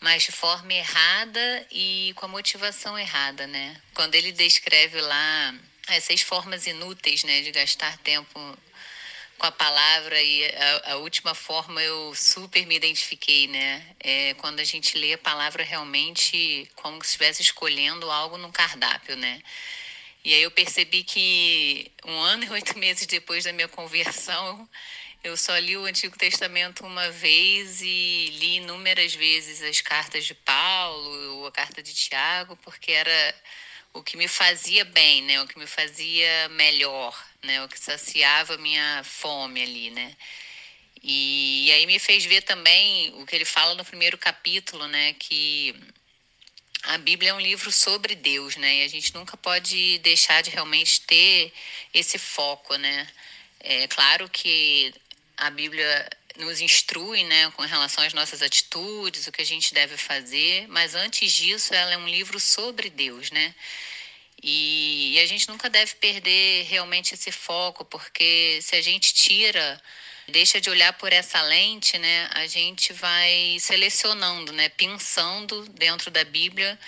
mas 0.00 0.22
de 0.22 0.32
forma 0.32 0.72
errada 0.72 1.66
e 1.70 2.12
com 2.16 2.26
a 2.26 2.28
motivação 2.28 2.98
errada, 2.98 3.46
né? 3.46 3.80
Quando 3.94 4.14
ele 4.14 4.32
descreve 4.32 5.00
lá 5.00 5.54
as 5.88 6.04
seis 6.04 6.22
formas 6.22 6.66
inúteis, 6.66 7.24
né, 7.24 7.40
de 7.40 7.50
gastar 7.50 7.96
tempo 7.98 8.38
com 9.38 9.46
a 9.46 9.52
palavra 9.52 10.20
e 10.20 10.44
a, 10.46 10.92
a, 10.92 10.96
última 10.96 11.34
forma 11.34 11.80
eu 11.80 12.12
super 12.14 12.66
me 12.66 12.74
identifiquei, 12.74 13.46
né? 13.46 13.86
É 14.00 14.34
quando 14.34 14.60
a 14.60 14.64
gente 14.64 14.98
lê 14.98 15.12
a 15.14 15.18
palavra 15.18 15.62
realmente 15.62 16.68
como 16.74 17.02
se 17.02 17.10
estivesse 17.10 17.42
escolhendo 17.42 18.10
algo 18.10 18.36
no 18.36 18.52
cardápio, 18.52 19.16
né? 19.16 19.40
E 20.24 20.34
aí 20.34 20.42
eu 20.42 20.50
percebi 20.50 21.04
que 21.04 21.90
um 22.04 22.18
ano 22.18 22.44
e 22.44 22.50
oito 22.50 22.76
meses 22.78 23.06
depois 23.06 23.44
da 23.44 23.52
minha 23.52 23.68
conversão, 23.68 24.68
eu 25.28 25.36
só 25.36 25.56
li 25.58 25.76
o 25.76 25.84
Antigo 25.84 26.16
Testamento 26.16 26.84
uma 26.86 27.10
vez 27.10 27.82
e 27.82 28.30
li 28.38 28.56
inúmeras 28.56 29.14
vezes 29.14 29.62
as 29.62 29.80
cartas 29.80 30.24
de 30.24 30.34
Paulo, 30.34 31.46
a 31.46 31.52
carta 31.52 31.82
de 31.82 31.92
Tiago, 31.92 32.56
porque 32.56 32.92
era 32.92 33.34
o 33.92 34.02
que 34.02 34.16
me 34.16 34.26
fazia 34.26 34.84
bem, 34.86 35.22
né? 35.22 35.40
O 35.42 35.46
que 35.46 35.58
me 35.58 35.66
fazia 35.66 36.48
melhor, 36.50 37.14
né? 37.42 37.62
O 37.62 37.68
que 37.68 37.78
saciava 37.78 38.56
minha 38.56 39.02
fome 39.04 39.62
ali, 39.62 39.90
né? 39.90 40.16
E, 41.02 41.66
e 41.66 41.72
aí 41.72 41.86
me 41.86 41.98
fez 41.98 42.24
ver 42.24 42.42
também 42.42 43.12
o 43.20 43.26
que 43.26 43.36
ele 43.36 43.44
fala 43.44 43.74
no 43.74 43.84
primeiro 43.84 44.16
capítulo, 44.16 44.86
né? 44.88 45.12
Que 45.18 45.74
a 46.84 46.96
Bíblia 46.96 47.30
é 47.30 47.34
um 47.34 47.40
livro 47.40 47.70
sobre 47.70 48.14
Deus, 48.14 48.56
né? 48.56 48.78
E 48.78 48.84
a 48.84 48.88
gente 48.88 49.14
nunca 49.14 49.36
pode 49.36 49.98
deixar 49.98 50.42
de 50.42 50.50
realmente 50.50 51.02
ter 51.02 51.52
esse 51.92 52.18
foco, 52.18 52.76
né? 52.76 53.06
É 53.60 53.86
claro 53.88 54.28
que 54.30 54.94
a 55.38 55.50
Bíblia 55.50 56.08
nos 56.36 56.60
instrui, 56.60 57.24
né, 57.24 57.50
com 57.56 57.62
relação 57.62 58.04
às 58.04 58.12
nossas 58.12 58.42
atitudes, 58.42 59.26
o 59.26 59.32
que 59.32 59.42
a 59.42 59.46
gente 59.46 59.74
deve 59.74 59.96
fazer, 59.96 60.66
mas 60.68 60.94
antes 60.94 61.32
disso, 61.32 61.74
ela 61.74 61.92
é 61.92 61.98
um 61.98 62.08
livro 62.08 62.38
sobre 62.38 62.90
Deus, 62.90 63.30
né? 63.30 63.54
E, 64.42 65.14
e 65.14 65.20
a 65.20 65.26
gente 65.26 65.48
nunca 65.48 65.68
deve 65.68 65.94
perder 65.96 66.64
realmente 66.64 67.14
esse 67.14 67.32
foco, 67.32 67.84
porque 67.84 68.60
se 68.62 68.76
a 68.76 68.80
gente 68.80 69.12
tira, 69.12 69.82
deixa 70.28 70.60
de 70.60 70.70
olhar 70.70 70.92
por 70.92 71.12
essa 71.12 71.42
lente, 71.42 71.98
né, 71.98 72.28
a 72.32 72.46
gente 72.46 72.92
vai 72.92 73.56
selecionando, 73.60 74.52
né, 74.52 74.68
pensando 74.68 75.68
dentro 75.70 76.10
da 76.10 76.24
Bíblia 76.24 76.78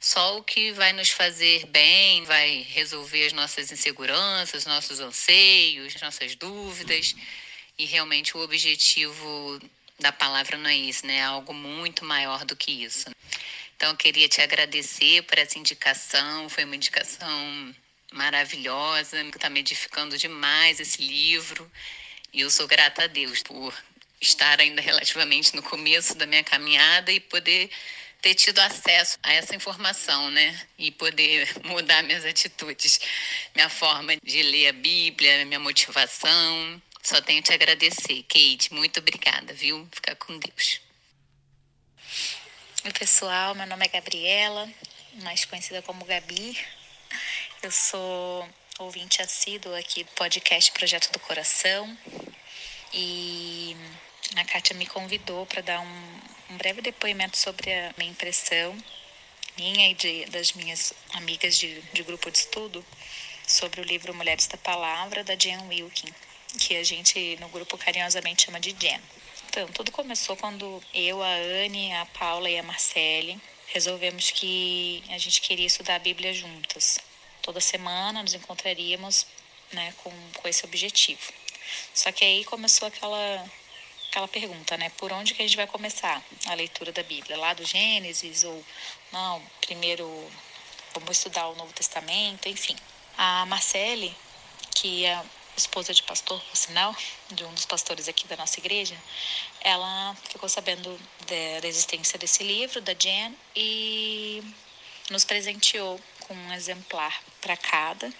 só 0.00 0.38
o 0.38 0.44
que 0.44 0.70
vai 0.72 0.92
nos 0.92 1.10
fazer 1.10 1.66
bem, 1.66 2.24
vai 2.24 2.66
resolver 2.70 3.26
as 3.26 3.32
nossas 3.32 3.72
inseguranças, 3.72 4.64
nossos 4.64 5.00
anseios, 5.00 6.00
nossas 6.00 6.36
dúvidas. 6.36 7.16
E 7.78 7.84
realmente 7.84 8.36
o 8.36 8.40
objetivo 8.40 9.60
da 9.98 10.10
palavra 10.10 10.56
não 10.56 10.68
é 10.68 10.76
isso, 10.76 11.06
né? 11.06 11.16
É 11.16 11.22
algo 11.22 11.54
muito 11.54 12.04
maior 12.04 12.44
do 12.44 12.56
que 12.56 12.72
isso. 12.72 13.10
Então, 13.76 13.90
eu 13.90 13.96
queria 13.96 14.28
te 14.28 14.40
agradecer 14.40 15.22
por 15.22 15.38
essa 15.38 15.58
indicação. 15.58 16.48
Foi 16.48 16.64
uma 16.64 16.74
indicação 16.74 17.74
maravilhosa, 18.12 19.22
está 19.22 19.48
me 19.48 19.60
edificando 19.60 20.18
demais 20.18 20.80
esse 20.80 21.00
livro. 21.00 21.70
E 22.32 22.40
eu 22.40 22.50
sou 22.50 22.66
grata 22.66 23.04
a 23.04 23.06
Deus 23.06 23.42
por 23.42 23.72
estar 24.20 24.60
ainda 24.60 24.80
relativamente 24.80 25.54
no 25.54 25.62
começo 25.62 26.16
da 26.16 26.26
minha 26.26 26.42
caminhada 26.42 27.12
e 27.12 27.20
poder 27.20 27.70
ter 28.20 28.34
tido 28.34 28.58
acesso 28.58 29.16
a 29.22 29.32
essa 29.32 29.54
informação, 29.54 30.30
né? 30.30 30.60
E 30.76 30.90
poder 30.90 31.48
mudar 31.64 32.02
minhas 32.02 32.24
atitudes, 32.24 33.00
minha 33.54 33.68
forma 33.68 34.16
de 34.16 34.42
ler 34.42 34.68
a 34.68 34.72
Bíblia, 34.72 35.44
minha 35.44 35.60
motivação. 35.60 36.82
Só 37.02 37.20
tenho 37.22 37.42
te 37.42 37.52
agradecer, 37.52 38.22
Kate. 38.24 38.72
Muito 38.72 39.00
obrigada, 39.00 39.52
viu? 39.54 39.88
Fica 39.92 40.14
com 40.16 40.38
Deus. 40.38 40.80
Oi, 42.84 42.92
pessoal. 42.92 43.54
Meu 43.54 43.66
nome 43.66 43.86
é 43.86 43.88
Gabriela, 43.88 44.68
mais 45.22 45.44
conhecida 45.44 45.80
como 45.82 46.04
Gabi. 46.04 46.58
Eu 47.62 47.70
sou 47.70 48.48
ouvinte 48.78 49.22
assíduo 49.22 49.74
aqui 49.74 50.04
do 50.04 50.10
podcast 50.10 50.70
Projeto 50.72 51.10
do 51.12 51.18
Coração. 51.20 51.96
E 52.92 53.76
a 54.36 54.44
Kátia 54.44 54.76
me 54.76 54.86
convidou 54.86 55.46
para 55.46 55.62
dar 55.62 55.80
um, 55.80 56.20
um, 56.50 56.56
breve 56.56 56.82
depoimento 56.82 57.38
sobre 57.38 57.72
a 57.72 57.94
minha 57.96 58.10
impressão, 58.10 58.76
minha 59.56 59.90
e 59.90 59.94
de, 59.94 60.26
das 60.26 60.52
minhas 60.52 60.92
amigas 61.14 61.56
de, 61.56 61.80
de 61.80 62.02
grupo 62.02 62.30
de 62.30 62.38
estudo, 62.38 62.84
sobre 63.46 63.80
o 63.80 63.84
livro 63.84 64.14
Mulheres 64.14 64.46
da 64.46 64.58
Palavra, 64.58 65.24
da 65.24 65.34
Jen 65.34 65.66
Wilkin 65.68 66.12
que 66.58 66.76
a 66.76 66.84
gente 66.84 67.36
no 67.40 67.48
grupo 67.48 67.76
carinhosamente 67.76 68.44
chama 68.44 68.60
de 68.60 68.74
Jen. 68.78 69.00
Então, 69.48 69.66
tudo 69.68 69.90
começou 69.90 70.36
quando 70.36 70.82
eu, 70.94 71.22
a 71.22 71.34
Anne, 71.64 71.92
a 71.94 72.06
Paula 72.06 72.48
e 72.48 72.58
a 72.58 72.62
Marcele 72.62 73.40
resolvemos 73.68 74.30
que 74.30 75.02
a 75.10 75.18
gente 75.18 75.40
queria 75.40 75.66
estudar 75.66 75.96
a 75.96 75.98
Bíblia 75.98 76.32
juntas. 76.32 76.98
Toda 77.42 77.60
semana 77.60 78.22
nos 78.22 78.34
encontraríamos 78.34 79.26
né, 79.72 79.92
com, 80.02 80.10
com 80.34 80.48
esse 80.48 80.64
objetivo. 80.64 81.32
Só 81.92 82.10
que 82.12 82.24
aí 82.24 82.44
começou 82.44 82.88
aquela, 82.88 83.46
aquela 84.08 84.28
pergunta, 84.28 84.76
né? 84.76 84.90
Por 84.96 85.12
onde 85.12 85.34
que 85.34 85.42
a 85.42 85.46
gente 85.46 85.56
vai 85.56 85.66
começar 85.66 86.22
a 86.46 86.54
leitura 86.54 86.92
da 86.92 87.02
Bíblia? 87.02 87.36
Lá 87.36 87.52
do 87.52 87.64
Gênesis 87.64 88.44
ou 88.44 88.64
não? 89.12 89.42
Primeiro 89.60 90.06
vamos 90.94 91.18
estudar 91.18 91.48
o 91.48 91.54
Novo 91.56 91.72
Testamento, 91.72 92.48
enfim. 92.48 92.76
A 93.16 93.44
Marcele, 93.46 94.14
que 94.74 95.04
é 95.04 95.22
esposa 95.58 95.92
de 95.92 96.02
pastor, 96.02 96.40
por 96.40 96.56
sinal, 96.56 96.96
de 97.30 97.44
um 97.44 97.52
dos 97.52 97.66
pastores 97.66 98.08
aqui 98.08 98.26
da 98.26 98.36
nossa 98.36 98.58
igreja, 98.58 98.96
ela 99.60 100.16
ficou 100.30 100.48
sabendo 100.48 100.98
da 101.60 101.68
existência 101.68 102.18
desse 102.18 102.42
livro, 102.42 102.80
da 102.80 102.94
Jen, 102.94 103.36
e 103.54 104.42
nos 105.10 105.24
presenteou 105.24 106.00
com 106.20 106.34
um 106.34 106.52
exemplar 106.52 107.22
para 107.40 107.56
cada. 107.56 108.12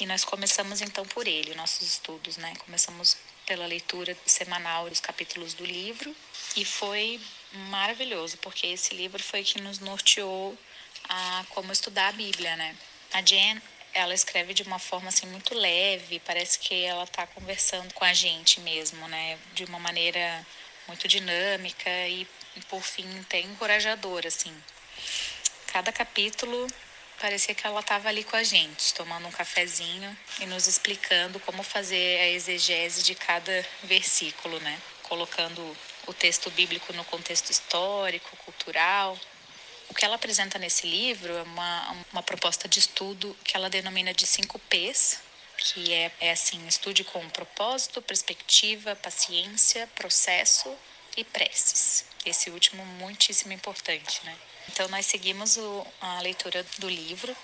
E 0.00 0.06
nós 0.06 0.24
começamos 0.24 0.80
então 0.80 1.04
por 1.06 1.26
ele, 1.26 1.54
nossos 1.54 1.82
estudos, 1.82 2.36
né? 2.36 2.54
Começamos 2.64 3.16
pela 3.44 3.66
leitura 3.66 4.16
semanal 4.26 4.88
dos 4.88 5.00
capítulos 5.00 5.54
do 5.54 5.64
livro 5.64 6.14
e 6.54 6.64
foi 6.64 7.20
maravilhoso, 7.70 8.36
porque 8.38 8.66
esse 8.66 8.94
livro 8.94 9.22
foi 9.22 9.42
que 9.42 9.60
nos 9.60 9.78
norteou 9.78 10.56
a 11.08 11.44
como 11.50 11.72
estudar 11.72 12.08
a 12.08 12.12
Bíblia, 12.12 12.56
né? 12.56 12.76
A 13.12 13.22
Jen, 13.22 13.60
ela 13.94 14.14
escreve 14.14 14.54
de 14.54 14.62
uma 14.62 14.78
forma 14.78 15.08
assim 15.08 15.26
muito 15.26 15.54
leve, 15.54 16.20
parece 16.20 16.58
que 16.58 16.84
ela 16.84 17.04
está 17.04 17.26
conversando 17.26 17.92
com 17.94 18.04
a 18.04 18.12
gente 18.12 18.60
mesmo, 18.60 19.06
né? 19.08 19.38
De 19.54 19.64
uma 19.64 19.78
maneira 19.78 20.46
muito 20.86 21.06
dinâmica 21.06 21.90
e, 22.08 22.26
por 22.68 22.82
fim 22.82 23.06
até 23.20 23.40
encorajadora, 23.40 24.28
assim. 24.28 24.54
Cada 25.66 25.92
capítulo 25.92 26.66
parecia 27.20 27.54
que 27.54 27.66
ela 27.66 27.80
estava 27.80 28.08
ali 28.08 28.24
com 28.24 28.36
a 28.36 28.42
gente, 28.42 28.94
tomando 28.94 29.26
um 29.26 29.32
cafezinho 29.32 30.16
e 30.40 30.46
nos 30.46 30.66
explicando 30.66 31.40
como 31.40 31.62
fazer 31.62 32.20
a 32.20 32.28
exegese 32.28 33.02
de 33.02 33.14
cada 33.14 33.66
versículo, 33.82 34.58
né? 34.60 34.80
Colocando 35.02 35.76
o 36.06 36.14
texto 36.14 36.50
bíblico 36.50 36.92
no 36.92 37.04
contexto 37.04 37.50
histórico, 37.50 38.36
cultural. 38.38 39.18
O 39.88 39.94
que 39.94 40.04
ela 40.04 40.16
apresenta 40.16 40.58
nesse 40.58 40.86
livro 40.86 41.32
é 41.32 41.42
uma, 41.42 41.96
uma 42.12 42.22
proposta 42.22 42.68
de 42.68 42.78
estudo 42.78 43.36
que 43.44 43.56
ela 43.56 43.70
denomina 43.70 44.12
de 44.12 44.26
5 44.26 44.58
P's, 44.60 45.18
que 45.56 45.92
é, 45.92 46.12
é 46.20 46.30
assim, 46.30 46.66
estude 46.66 47.02
com 47.04 47.28
propósito, 47.30 48.00
perspectiva, 48.02 48.94
paciência, 48.96 49.86
processo 49.94 50.72
e 51.16 51.24
preces. 51.24 52.04
Esse 52.24 52.50
último 52.50 52.84
muitíssimo 52.84 53.52
importante, 53.52 54.20
né? 54.24 54.36
Então, 54.68 54.86
nós 54.88 55.06
seguimos 55.06 55.56
o, 55.56 55.86
a 56.00 56.20
leitura 56.20 56.64
do 56.78 56.88
livro 56.88 57.34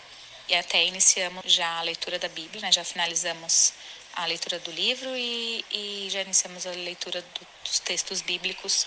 e 0.48 0.54
até 0.54 0.84
iniciamos 0.84 1.42
já 1.50 1.78
a 1.78 1.82
leitura 1.82 2.18
da 2.18 2.28
Bíblia, 2.28 2.60
né? 2.60 2.70
já 2.70 2.84
finalizamos 2.84 3.72
a 4.14 4.26
leitura 4.26 4.58
do 4.60 4.70
livro 4.70 5.16
e, 5.16 5.64
e 5.72 6.08
já 6.10 6.20
iniciamos 6.20 6.66
a 6.66 6.70
leitura 6.70 7.22
do, 7.22 7.46
dos 7.64 7.78
textos 7.80 8.20
bíblicos 8.20 8.86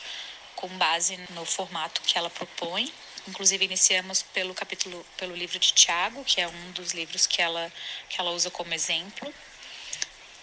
com 0.55 0.67
base 0.77 1.17
no 1.31 1.45
formato 1.45 2.01
que 2.01 2.17
ela 2.17 2.29
propõe. 2.29 2.91
Inclusive 3.27 3.65
iniciamos 3.65 4.21
pelo 4.21 4.53
capítulo, 4.53 5.05
pelo 5.17 5.35
livro 5.35 5.59
de 5.59 5.73
Tiago, 5.73 6.23
que 6.23 6.39
é 6.39 6.47
um 6.47 6.71
dos 6.71 6.91
livros 6.91 7.27
que 7.27 7.41
ela 7.41 7.71
que 8.09 8.19
ela 8.19 8.31
usa 8.31 8.49
como 8.49 8.73
exemplo. 8.73 9.33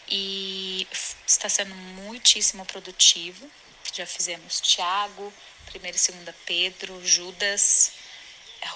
E 0.08 0.86
está 1.26 1.48
sendo 1.48 1.74
muitíssimo 1.74 2.64
produtivo. 2.66 3.50
Já 3.92 4.04
fizemos 4.06 4.60
Tiago, 4.60 5.32
1 5.74 5.76
e 5.76 5.92
2 5.92 6.36
Pedro, 6.44 7.06
Judas, 7.06 7.92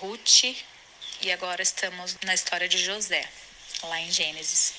Ruth 0.00 0.44
e 1.20 1.32
agora 1.32 1.62
estamos 1.62 2.16
na 2.24 2.32
história 2.32 2.68
de 2.68 2.78
José, 2.78 3.28
lá 3.82 4.00
em 4.00 4.10
Gênesis. 4.10 4.74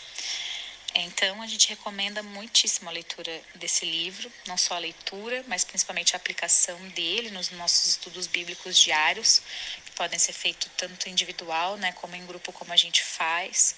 Então, 1.01 1.41
a 1.41 1.47
gente 1.47 1.69
recomenda 1.69 2.21
muitíssimo 2.21 2.89
a 2.89 2.91
leitura 2.91 3.41
desse 3.55 3.85
livro, 3.85 4.31
não 4.45 4.57
só 4.57 4.75
a 4.75 4.79
leitura, 4.79 5.43
mas 5.47 5.63
principalmente 5.63 6.13
a 6.13 6.17
aplicação 6.17 6.77
dele 6.89 7.29
nos 7.29 7.49
nossos 7.51 7.85
estudos 7.91 8.27
bíblicos 8.27 8.77
diários, 8.77 9.41
que 9.85 9.91
podem 9.91 10.19
ser 10.19 10.33
feitos 10.33 10.69
tanto 10.75 11.07
individual, 11.07 11.77
né, 11.77 11.93
como 11.93 12.15
em 12.15 12.25
grupo, 12.25 12.51
como 12.51 12.73
a 12.73 12.75
gente 12.75 13.03
faz. 13.03 13.75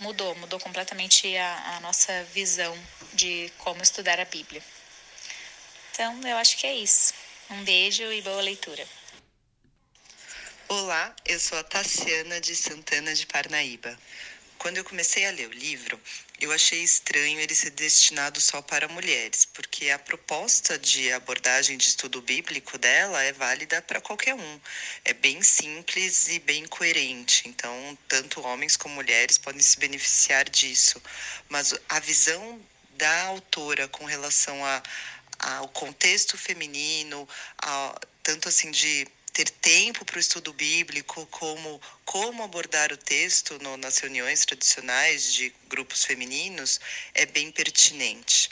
Mudou, 0.00 0.34
mudou 0.34 0.58
completamente 0.58 1.36
a, 1.36 1.76
a 1.76 1.80
nossa 1.80 2.24
visão 2.24 2.76
de 3.14 3.50
como 3.58 3.82
estudar 3.82 4.18
a 4.18 4.24
Bíblia. 4.24 4.62
Então, 5.92 6.20
eu 6.26 6.36
acho 6.36 6.58
que 6.58 6.66
é 6.66 6.74
isso. 6.74 7.14
Um 7.48 7.62
beijo 7.62 8.02
e 8.02 8.20
boa 8.20 8.42
leitura. 8.42 8.86
Olá, 10.68 11.14
eu 11.24 11.38
sou 11.38 11.56
a 11.56 11.62
Tassiana 11.62 12.40
de 12.40 12.56
Santana 12.56 13.14
de 13.14 13.24
Parnaíba. 13.26 13.96
Quando 14.66 14.78
eu 14.78 14.84
comecei 14.84 15.24
a 15.24 15.30
ler 15.30 15.48
o 15.48 15.52
livro, 15.52 15.96
eu 16.40 16.50
achei 16.50 16.82
estranho 16.82 17.38
ele 17.38 17.54
ser 17.54 17.70
destinado 17.70 18.40
só 18.40 18.60
para 18.60 18.88
mulheres, 18.88 19.44
porque 19.44 19.90
a 19.90 19.98
proposta 19.98 20.76
de 20.76 21.12
abordagem 21.12 21.78
de 21.78 21.86
estudo 21.86 22.20
bíblico 22.20 22.76
dela 22.76 23.22
é 23.22 23.32
válida 23.32 23.80
para 23.80 24.00
qualquer 24.00 24.34
um. 24.34 24.60
É 25.04 25.12
bem 25.12 25.40
simples 25.40 26.26
e 26.26 26.40
bem 26.40 26.66
coerente, 26.66 27.48
então 27.48 27.96
tanto 28.08 28.40
homens 28.40 28.76
como 28.76 28.96
mulheres 28.96 29.38
podem 29.38 29.62
se 29.62 29.78
beneficiar 29.78 30.50
disso. 30.50 31.00
Mas 31.48 31.72
a 31.88 32.00
visão 32.00 32.60
da 32.96 33.22
autora 33.26 33.86
com 33.86 34.04
relação 34.04 34.58
ao 35.38 35.68
contexto 35.68 36.36
feminino, 36.36 37.28
a, 37.58 38.00
tanto 38.20 38.48
assim 38.48 38.72
de 38.72 39.06
ter 39.36 39.50
tempo 39.50 40.02
para 40.02 40.16
o 40.16 40.20
estudo 40.20 40.50
bíblico, 40.54 41.26
como 41.26 41.78
como 42.06 42.42
abordar 42.42 42.90
o 42.90 42.96
texto 42.96 43.58
no, 43.62 43.76
nas 43.76 43.98
reuniões 43.98 44.46
tradicionais 44.46 45.34
de 45.34 45.52
grupos 45.68 46.06
femininos, 46.06 46.80
é 47.12 47.26
bem 47.26 47.52
pertinente. 47.52 48.48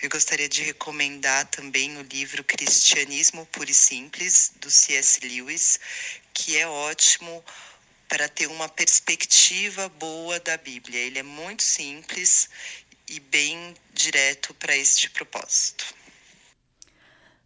Eu 0.00 0.08
gostaria 0.08 0.48
de 0.48 0.62
recomendar 0.62 1.46
também 1.48 1.98
o 1.98 2.02
livro 2.02 2.42
Cristianismo 2.44 3.44
Puro 3.52 3.70
e 3.70 3.74
Simples, 3.74 4.52
do 4.56 4.70
C.S. 4.70 5.20
Lewis, 5.20 5.78
que 6.32 6.56
é 6.56 6.66
ótimo 6.66 7.44
para 8.08 8.26
ter 8.26 8.46
uma 8.46 8.70
perspectiva 8.70 9.90
boa 9.90 10.40
da 10.40 10.56
Bíblia. 10.56 10.98
Ele 10.98 11.18
é 11.18 11.22
muito 11.22 11.62
simples 11.62 12.48
e 13.06 13.20
bem 13.20 13.74
direto 13.92 14.54
para 14.54 14.74
este 14.74 15.10
propósito. 15.10 16.03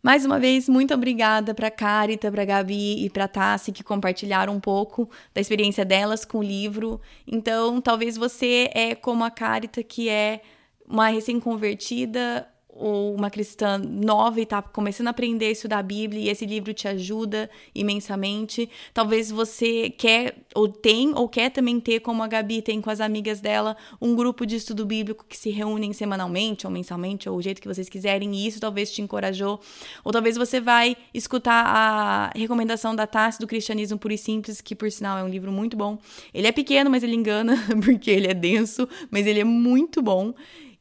Mais 0.08 0.24
uma 0.24 0.38
vez, 0.38 0.70
muito 0.70 0.94
obrigada 0.94 1.54
para 1.54 1.68
a 1.68 1.70
Carita, 1.70 2.32
para 2.32 2.40
a 2.40 2.46
Gabi 2.46 3.04
e 3.04 3.10
para 3.10 3.24
a 3.24 3.28
Tassi 3.28 3.70
que 3.70 3.84
compartilharam 3.84 4.54
um 4.54 4.58
pouco 4.58 5.06
da 5.34 5.40
experiência 5.42 5.84
delas 5.84 6.24
com 6.24 6.38
o 6.38 6.42
livro. 6.42 6.98
Então, 7.26 7.78
talvez 7.78 8.16
você 8.16 8.70
é 8.72 8.94
como 8.94 9.22
a 9.22 9.30
Carita, 9.30 9.82
que 9.82 10.08
é 10.08 10.40
uma 10.88 11.08
recém-convertida 11.08 12.48
uma 12.78 13.30
cristã 13.30 13.78
nova 13.78 14.38
e 14.40 14.44
está 14.44 14.62
começando 14.62 15.08
a 15.08 15.10
aprender 15.10 15.46
a 15.46 15.50
estudar 15.50 15.78
a 15.78 15.82
Bíblia 15.82 16.22
e 16.22 16.28
esse 16.28 16.46
livro 16.46 16.72
te 16.72 16.86
ajuda 16.86 17.50
imensamente. 17.74 18.70
Talvez 18.94 19.30
você 19.30 19.90
quer 19.90 20.36
ou 20.54 20.68
tem 20.68 21.12
ou 21.14 21.28
quer 21.28 21.50
também 21.50 21.80
ter, 21.80 22.00
como 22.00 22.22
a 22.22 22.28
Gabi 22.28 22.62
tem 22.62 22.80
com 22.80 22.90
as 22.90 23.00
amigas 23.00 23.40
dela, 23.40 23.76
um 24.00 24.14
grupo 24.14 24.46
de 24.46 24.56
estudo 24.56 24.86
bíblico 24.86 25.24
que 25.28 25.36
se 25.36 25.50
reúnem 25.50 25.92
semanalmente 25.92 26.66
ou 26.66 26.72
mensalmente 26.72 27.28
ou 27.28 27.36
o 27.36 27.42
jeito 27.42 27.60
que 27.60 27.68
vocês 27.68 27.88
quiserem 27.88 28.34
e 28.34 28.46
isso 28.46 28.60
talvez 28.60 28.92
te 28.92 29.02
encorajou. 29.02 29.60
Ou 30.04 30.12
talvez 30.12 30.36
você 30.36 30.60
vai 30.60 30.96
escutar 31.12 31.64
a 31.66 32.32
recomendação 32.34 32.94
da 32.94 33.06
Tassi 33.06 33.40
do 33.40 33.46
Cristianismo 33.46 33.98
Puro 33.98 34.14
e 34.14 34.18
Simples, 34.18 34.60
que 34.60 34.74
por 34.74 34.90
sinal 34.90 35.18
é 35.18 35.24
um 35.24 35.28
livro 35.28 35.50
muito 35.50 35.76
bom. 35.76 35.98
Ele 36.32 36.46
é 36.46 36.52
pequeno, 36.52 36.90
mas 36.90 37.02
ele 37.02 37.14
engana 37.14 37.56
porque 37.84 38.10
ele 38.10 38.28
é 38.28 38.34
denso, 38.34 38.88
mas 39.10 39.26
ele 39.26 39.40
é 39.40 39.44
muito 39.44 40.00
bom. 40.00 40.32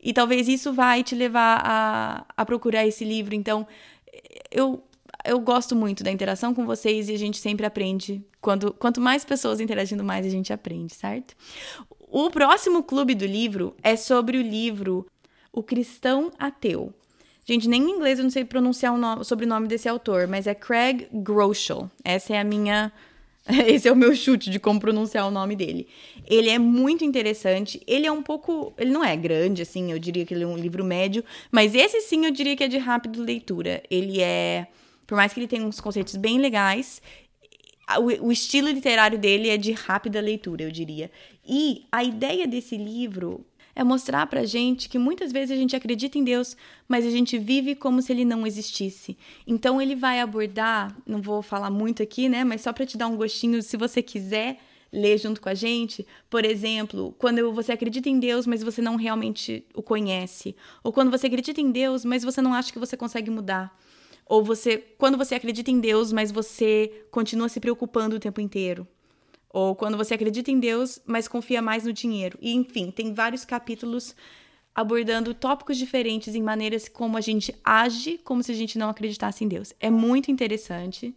E 0.01 0.13
talvez 0.13 0.47
isso 0.47 0.71
vai 0.73 1.03
te 1.03 1.15
levar 1.15 1.61
a, 1.63 2.25
a 2.35 2.45
procurar 2.45 2.85
esse 2.85 3.03
livro. 3.03 3.35
Então, 3.35 3.67
eu, 4.51 4.83
eu 5.25 5.39
gosto 5.39 5.75
muito 5.75 6.03
da 6.03 6.11
interação 6.11 6.53
com 6.53 6.65
vocês 6.65 7.09
e 7.09 7.13
a 7.13 7.17
gente 7.17 7.37
sempre 7.37 7.65
aprende. 7.65 8.23
Quando, 8.39 8.73
quanto 8.73 9.01
mais 9.01 9.25
pessoas 9.25 9.59
interagindo, 9.59 10.03
mais 10.03 10.25
a 10.25 10.29
gente 10.29 10.53
aprende, 10.53 10.93
certo? 10.93 11.35
O 12.09 12.29
próximo 12.29 12.83
clube 12.83 13.13
do 13.13 13.25
livro 13.25 13.75
é 13.83 13.95
sobre 13.95 14.37
o 14.37 14.41
livro 14.41 15.05
O 15.51 15.61
Cristão 15.61 16.31
Ateu. 16.39 16.93
Gente, 17.45 17.67
nem 17.67 17.81
em 17.81 17.91
inglês 17.91 18.19
eu 18.19 18.23
não 18.23 18.29
sei 18.29 18.43
pronunciar 18.43 18.93
o 18.93 18.97
nome, 18.97 19.23
sobrenome 19.23 19.67
desse 19.67 19.87
autor, 19.87 20.27
mas 20.27 20.47
é 20.47 20.53
Craig 20.53 21.07
Groeschel. 21.13 21.89
Essa 22.03 22.35
é 22.35 22.39
a 22.39 22.43
minha 22.43 22.91
Esse 23.67 23.87
é 23.87 23.91
o 23.91 23.95
meu 23.95 24.13
chute 24.13 24.49
de 24.49 24.59
como 24.59 24.79
pronunciar 24.79 25.25
o 25.27 25.31
nome 25.31 25.55
dele. 25.55 25.87
Ele 26.25 26.49
é 26.49 26.59
muito 26.59 27.05
interessante. 27.05 27.81
Ele 27.87 28.05
é 28.05 28.11
um 28.11 28.21
pouco. 28.21 28.73
Ele 28.77 28.91
não 28.91 29.03
é 29.03 29.15
grande, 29.15 29.61
assim, 29.61 29.91
eu 29.91 29.99
diria 29.99 30.25
que 30.25 30.33
ele 30.33 30.43
é 30.43 30.47
um 30.47 30.57
livro 30.57 30.83
médio. 30.83 31.23
Mas 31.51 31.73
esse 31.73 32.01
sim 32.01 32.25
eu 32.25 32.31
diria 32.31 32.55
que 32.55 32.63
é 32.63 32.67
de 32.67 32.77
rápida 32.77 33.21
leitura. 33.21 33.81
Ele 33.89 34.21
é. 34.21 34.67
Por 35.05 35.15
mais 35.15 35.33
que 35.33 35.39
ele 35.39 35.47
tenha 35.47 35.63
uns 35.63 35.79
conceitos 35.79 36.17
bem 36.17 36.37
legais, 36.37 37.01
o, 38.21 38.29
estilo 38.29 38.67
literário 38.67 39.17
dele 39.17 39.49
é 39.49 39.55
de 39.55 39.71
rápida 39.71 40.19
leitura, 40.19 40.63
eu 40.63 40.71
diria. 40.71 41.09
E 41.47 41.85
a 41.89 42.03
ideia 42.03 42.45
desse 42.45 42.75
livro 42.75 43.45
é 43.77 43.83
mostrar 43.83 44.25
pra 44.25 44.43
gente 44.43 44.89
que 44.89 44.97
muitas 44.97 45.31
vezes 45.31 45.51
a 45.51 45.55
gente 45.55 45.75
acredita 45.75 46.17
em 46.17 46.23
Deus, 46.23 46.57
mas 46.87 47.05
a 47.05 47.11
gente 47.11 47.37
vive 47.37 47.75
como 47.75 48.01
se 48.01 48.11
ele 48.11 48.25
não 48.25 48.47
existisse. 48.47 49.15
Então 49.45 49.79
ele 49.79 49.95
vai 49.95 50.19
abordar, 50.19 50.97
não 51.05 51.21
vou 51.21 51.43
falar 51.43 51.69
muito 51.69 52.01
aqui, 52.01 52.27
né, 52.27 52.43
mas 52.43 52.61
só 52.61 52.73
para 52.73 52.87
te 52.87 52.97
dar 52.97 53.05
um 53.05 53.15
gostinho, 53.15 53.61
se 53.61 53.77
você 53.77 54.01
quiser 54.01 54.57
ler 54.91 55.19
junto 55.19 55.39
com 55.39 55.47
a 55.47 55.53
gente, 55.53 56.07
por 56.27 56.43
exemplo, 56.43 57.13
quando 57.19 57.53
você 57.53 57.71
acredita 57.71 58.09
em 58.09 58.19
Deus, 58.19 58.47
mas 58.47 58.63
você 58.63 58.81
não 58.81 58.95
realmente 58.95 59.63
o 59.75 59.83
conhece, 59.83 60.55
ou 60.83 60.91
quando 60.91 61.11
você 61.11 61.27
acredita 61.27 61.61
em 61.61 61.69
Deus, 61.69 62.03
mas 62.03 62.23
você 62.23 62.41
não 62.41 62.55
acha 62.55 62.73
que 62.73 62.79
você 62.79 62.97
consegue 62.97 63.29
mudar. 63.29 63.77
Ou 64.25 64.43
você, 64.43 64.77
quando 64.97 65.19
você 65.19 65.35
acredita 65.35 65.69
em 65.69 65.79
Deus, 65.79 66.11
mas 66.11 66.31
você 66.31 67.05
continua 67.11 67.47
se 67.47 67.59
preocupando 67.59 68.15
o 68.15 68.19
tempo 68.19 68.41
inteiro. 68.41 68.87
Ou 69.57 69.75
quando 69.75 69.97
você 69.97 70.13
acredita 70.13 70.51
em 70.51 70.59
Deus, 70.59 70.99
mas 71.03 71.27
confia 71.27 71.63
mais 71.63 71.83
no 71.83 71.91
dinheiro. 71.91 72.37
E 72.39 72.53
enfim, 72.53 72.91
tem 72.91 73.11
vários 73.11 73.43
capítulos 73.43 74.15
abordando 74.75 75.33
tópicos 75.33 75.79
diferentes 75.79 76.35
em 76.35 76.43
maneiras 76.43 76.87
como 76.87 77.17
a 77.17 77.21
gente 77.21 77.55
age 77.63 78.19
como 78.23 78.43
se 78.43 78.51
a 78.51 78.55
gente 78.55 78.77
não 78.77 78.87
acreditasse 78.87 79.43
em 79.43 79.47
Deus. 79.47 79.73
É 79.79 79.89
muito 79.89 80.29
interessante. 80.29 81.11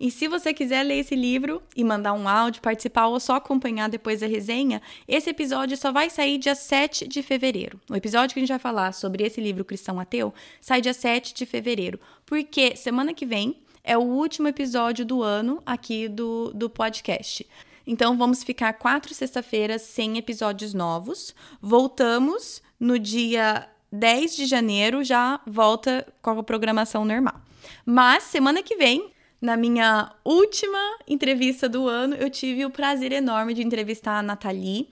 E 0.00 0.10
se 0.10 0.26
você 0.26 0.52
quiser 0.52 0.82
ler 0.82 0.98
esse 0.98 1.14
livro 1.14 1.62
e 1.76 1.84
mandar 1.84 2.12
um 2.12 2.28
áudio, 2.28 2.60
participar 2.60 3.06
ou 3.06 3.20
só 3.20 3.36
acompanhar 3.36 3.88
depois 3.88 4.18
da 4.18 4.26
resenha, 4.26 4.82
esse 5.06 5.30
episódio 5.30 5.76
só 5.76 5.92
vai 5.92 6.10
sair 6.10 6.38
dia 6.38 6.56
7 6.56 7.06
de 7.06 7.22
fevereiro. 7.22 7.80
O 7.88 7.94
episódio 7.94 8.34
que 8.34 8.40
a 8.40 8.42
gente 8.42 8.48
vai 8.48 8.58
falar 8.58 8.90
sobre 8.94 9.22
esse 9.24 9.40
livro 9.40 9.64
Cristão 9.64 10.00
Ateu 10.00 10.34
sai 10.60 10.80
dia 10.80 10.92
7 10.92 11.32
de 11.32 11.46
fevereiro, 11.46 12.00
porque 12.26 12.74
semana 12.74 13.14
que 13.14 13.24
vem 13.24 13.56
é 13.84 13.96
o 13.96 14.02
último 14.02 14.48
episódio 14.48 15.06
do 15.06 15.22
ano 15.22 15.62
aqui 15.64 16.08
do, 16.08 16.52
do 16.52 16.68
podcast. 16.68 17.46
Então 17.86 18.16
vamos 18.16 18.42
ficar 18.42 18.72
quatro 18.72 19.14
sexta-feiras 19.14 19.82
sem 19.82 20.18
episódios 20.18 20.74
novos. 20.74 21.34
Voltamos 21.60 22.60
no 22.80 22.98
dia 22.98 23.68
10 23.92 24.36
de 24.36 24.46
janeiro, 24.46 25.04
já 25.04 25.40
volta 25.46 26.06
com 26.20 26.30
a 26.30 26.42
programação 26.42 27.04
normal. 27.04 27.40
Mas 27.84 28.24
semana 28.24 28.62
que 28.62 28.76
vem, 28.76 29.12
na 29.40 29.56
minha 29.56 30.12
última 30.24 30.98
entrevista 31.06 31.68
do 31.68 31.88
ano, 31.88 32.16
eu 32.16 32.28
tive 32.28 32.64
o 32.64 32.70
prazer 32.70 33.12
enorme 33.12 33.54
de 33.54 33.62
entrevistar 33.62 34.18
a 34.18 34.22
Nathalie. 34.22 34.88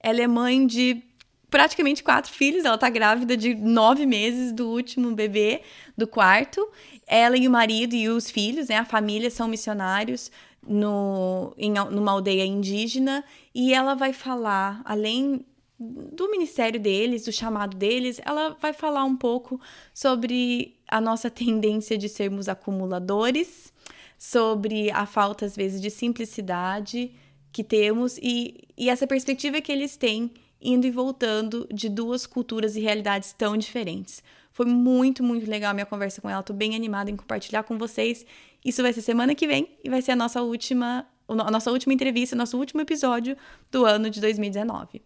Ela 0.00 0.22
é 0.22 0.26
mãe 0.26 0.66
de 0.66 1.02
praticamente 1.50 2.02
quatro 2.02 2.32
filhos. 2.32 2.64
Ela 2.64 2.78
tá 2.78 2.88
grávida 2.88 3.36
de 3.36 3.54
nove 3.54 4.06
meses 4.06 4.52
do 4.52 4.68
último 4.68 5.12
bebê, 5.12 5.62
do 5.96 6.06
quarto. 6.06 6.66
Ela 7.06 7.36
e 7.36 7.46
o 7.46 7.50
marido 7.50 7.94
e 7.94 8.08
os 8.08 8.30
filhos, 8.30 8.68
né, 8.68 8.76
a 8.76 8.84
família, 8.84 9.30
são 9.30 9.48
missionários 9.48 10.30
no, 10.66 11.52
em 11.56 11.72
numa 11.72 12.12
aldeia 12.12 12.44
indígena. 12.44 13.24
E 13.54 13.74
ela 13.74 13.94
vai 13.94 14.12
falar, 14.12 14.82
além 14.84 15.44
do 15.78 16.30
ministério 16.30 16.78
deles, 16.78 17.24
do 17.24 17.32
chamado 17.32 17.76
deles, 17.76 18.20
ela 18.24 18.56
vai 18.60 18.72
falar 18.72 19.04
um 19.04 19.16
pouco 19.16 19.60
sobre 19.92 20.76
a 20.88 21.00
nossa 21.00 21.28
tendência 21.30 21.98
de 21.98 22.08
sermos 22.08 22.48
acumuladores, 22.48 23.72
sobre 24.18 24.90
a 24.90 25.04
falta, 25.04 25.44
às 25.44 25.56
vezes, 25.56 25.80
de 25.80 25.90
simplicidade 25.90 27.12
que 27.52 27.64
temos 27.64 28.16
e, 28.18 28.68
e 28.76 28.88
essa 28.88 29.06
perspectiva 29.06 29.60
que 29.60 29.72
eles 29.72 29.96
têm 29.96 30.32
indo 30.60 30.86
e 30.86 30.90
voltando 30.90 31.66
de 31.72 31.88
duas 31.88 32.24
culturas 32.24 32.76
e 32.76 32.80
realidades 32.80 33.32
tão 33.32 33.56
diferentes. 33.56 34.22
Foi 34.52 34.66
muito, 34.66 35.22
muito 35.22 35.48
legal 35.48 35.70
a 35.70 35.74
minha 35.74 35.86
conversa 35.86 36.20
com 36.20 36.28
ela. 36.28 36.42
Tô 36.42 36.52
bem 36.52 36.74
animada 36.76 37.10
em 37.10 37.16
compartilhar 37.16 37.62
com 37.62 37.78
vocês. 37.78 38.24
Isso 38.64 38.82
vai 38.82 38.92
ser 38.92 39.02
semana 39.02 39.34
que 39.34 39.46
vem 39.46 39.68
e 39.82 39.90
vai 39.90 40.02
ser 40.02 40.12
a 40.12 40.16
nossa 40.16 40.42
última, 40.42 41.06
a 41.28 41.50
nossa 41.50 41.70
última 41.70 41.92
entrevista, 41.92 42.36
nosso 42.36 42.58
último 42.58 42.80
episódio 42.80 43.36
do 43.70 43.84
ano 43.84 44.10
de 44.10 44.20
2019. 44.20 45.02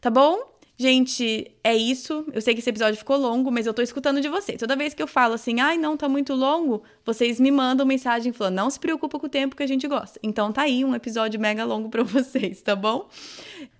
Tá 0.00 0.10
bom? 0.10 0.52
Gente, 0.76 1.54
é 1.62 1.76
isso. 1.76 2.24
Eu 2.32 2.40
sei 2.40 2.54
que 2.54 2.60
esse 2.60 2.70
episódio 2.70 2.98
ficou 2.98 3.16
longo, 3.16 3.52
mas 3.52 3.66
eu 3.66 3.74
tô 3.74 3.82
escutando 3.82 4.20
de 4.20 4.28
vocês. 4.28 4.58
Toda 4.58 4.74
vez 4.74 4.94
que 4.94 5.02
eu 5.02 5.06
falo 5.06 5.34
assim, 5.34 5.60
ai, 5.60 5.78
não, 5.78 5.96
tá 5.96 6.08
muito 6.08 6.34
longo, 6.34 6.82
vocês 7.04 7.38
me 7.38 7.50
mandam 7.50 7.86
mensagem 7.86 8.32
falando, 8.32 8.54
não 8.54 8.70
se 8.70 8.80
preocupa 8.80 9.18
com 9.18 9.26
o 9.26 9.28
tempo 9.28 9.54
que 9.54 9.62
a 9.62 9.66
gente 9.66 9.86
gosta. 9.86 10.18
Então 10.22 10.52
tá 10.52 10.62
aí 10.62 10.84
um 10.84 10.94
episódio 10.94 11.38
mega 11.38 11.64
longo 11.64 11.88
para 11.88 12.02
vocês, 12.04 12.62
tá 12.62 12.74
bom? 12.74 13.08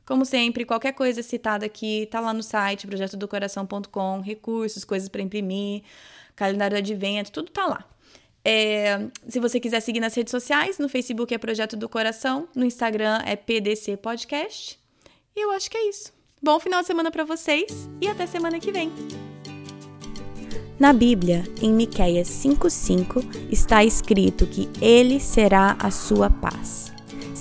Como 0.04 0.24
sempre, 0.24 0.64
qualquer 0.64 0.92
coisa 0.92 1.22
citada 1.22 1.66
aqui 1.66 2.08
tá 2.10 2.20
lá 2.20 2.32
no 2.32 2.42
site 2.42 2.86
projetodocoração.com, 2.86 4.20
recursos, 4.20 4.84
coisas 4.84 5.08
para 5.08 5.22
imprimir, 5.22 5.82
calendário 6.34 6.80
de 6.82 6.92
advento, 6.92 7.30
tudo 7.30 7.50
tá 7.50 7.66
lá. 7.66 7.84
É, 8.44 9.06
se 9.28 9.38
você 9.38 9.60
quiser 9.60 9.80
seguir 9.80 10.00
nas 10.00 10.14
redes 10.14 10.32
sociais, 10.32 10.78
no 10.78 10.88
Facebook 10.88 11.32
é 11.32 11.38
Projeto 11.38 11.76
do 11.76 11.88
Coração, 11.88 12.48
no 12.54 12.64
Instagram 12.64 13.20
é 13.24 13.36
PDC 13.36 13.96
Podcast. 13.98 14.78
E 15.36 15.40
eu 15.44 15.52
acho 15.52 15.70
que 15.70 15.76
é 15.76 15.88
isso. 15.88 16.12
Bom 16.42 16.58
final 16.58 16.80
de 16.80 16.88
semana 16.88 17.10
para 17.10 17.24
vocês 17.24 17.88
e 18.00 18.08
até 18.08 18.26
semana 18.26 18.58
que 18.58 18.72
vem. 18.72 18.90
Na 20.78 20.92
Bíblia, 20.92 21.44
em 21.62 21.72
Miqueias 21.72 22.28
5:5, 22.28 23.24
está 23.52 23.84
escrito 23.84 24.44
que 24.48 24.68
ele 24.80 25.20
será 25.20 25.76
a 25.78 25.92
sua 25.92 26.28
paz. 26.28 26.91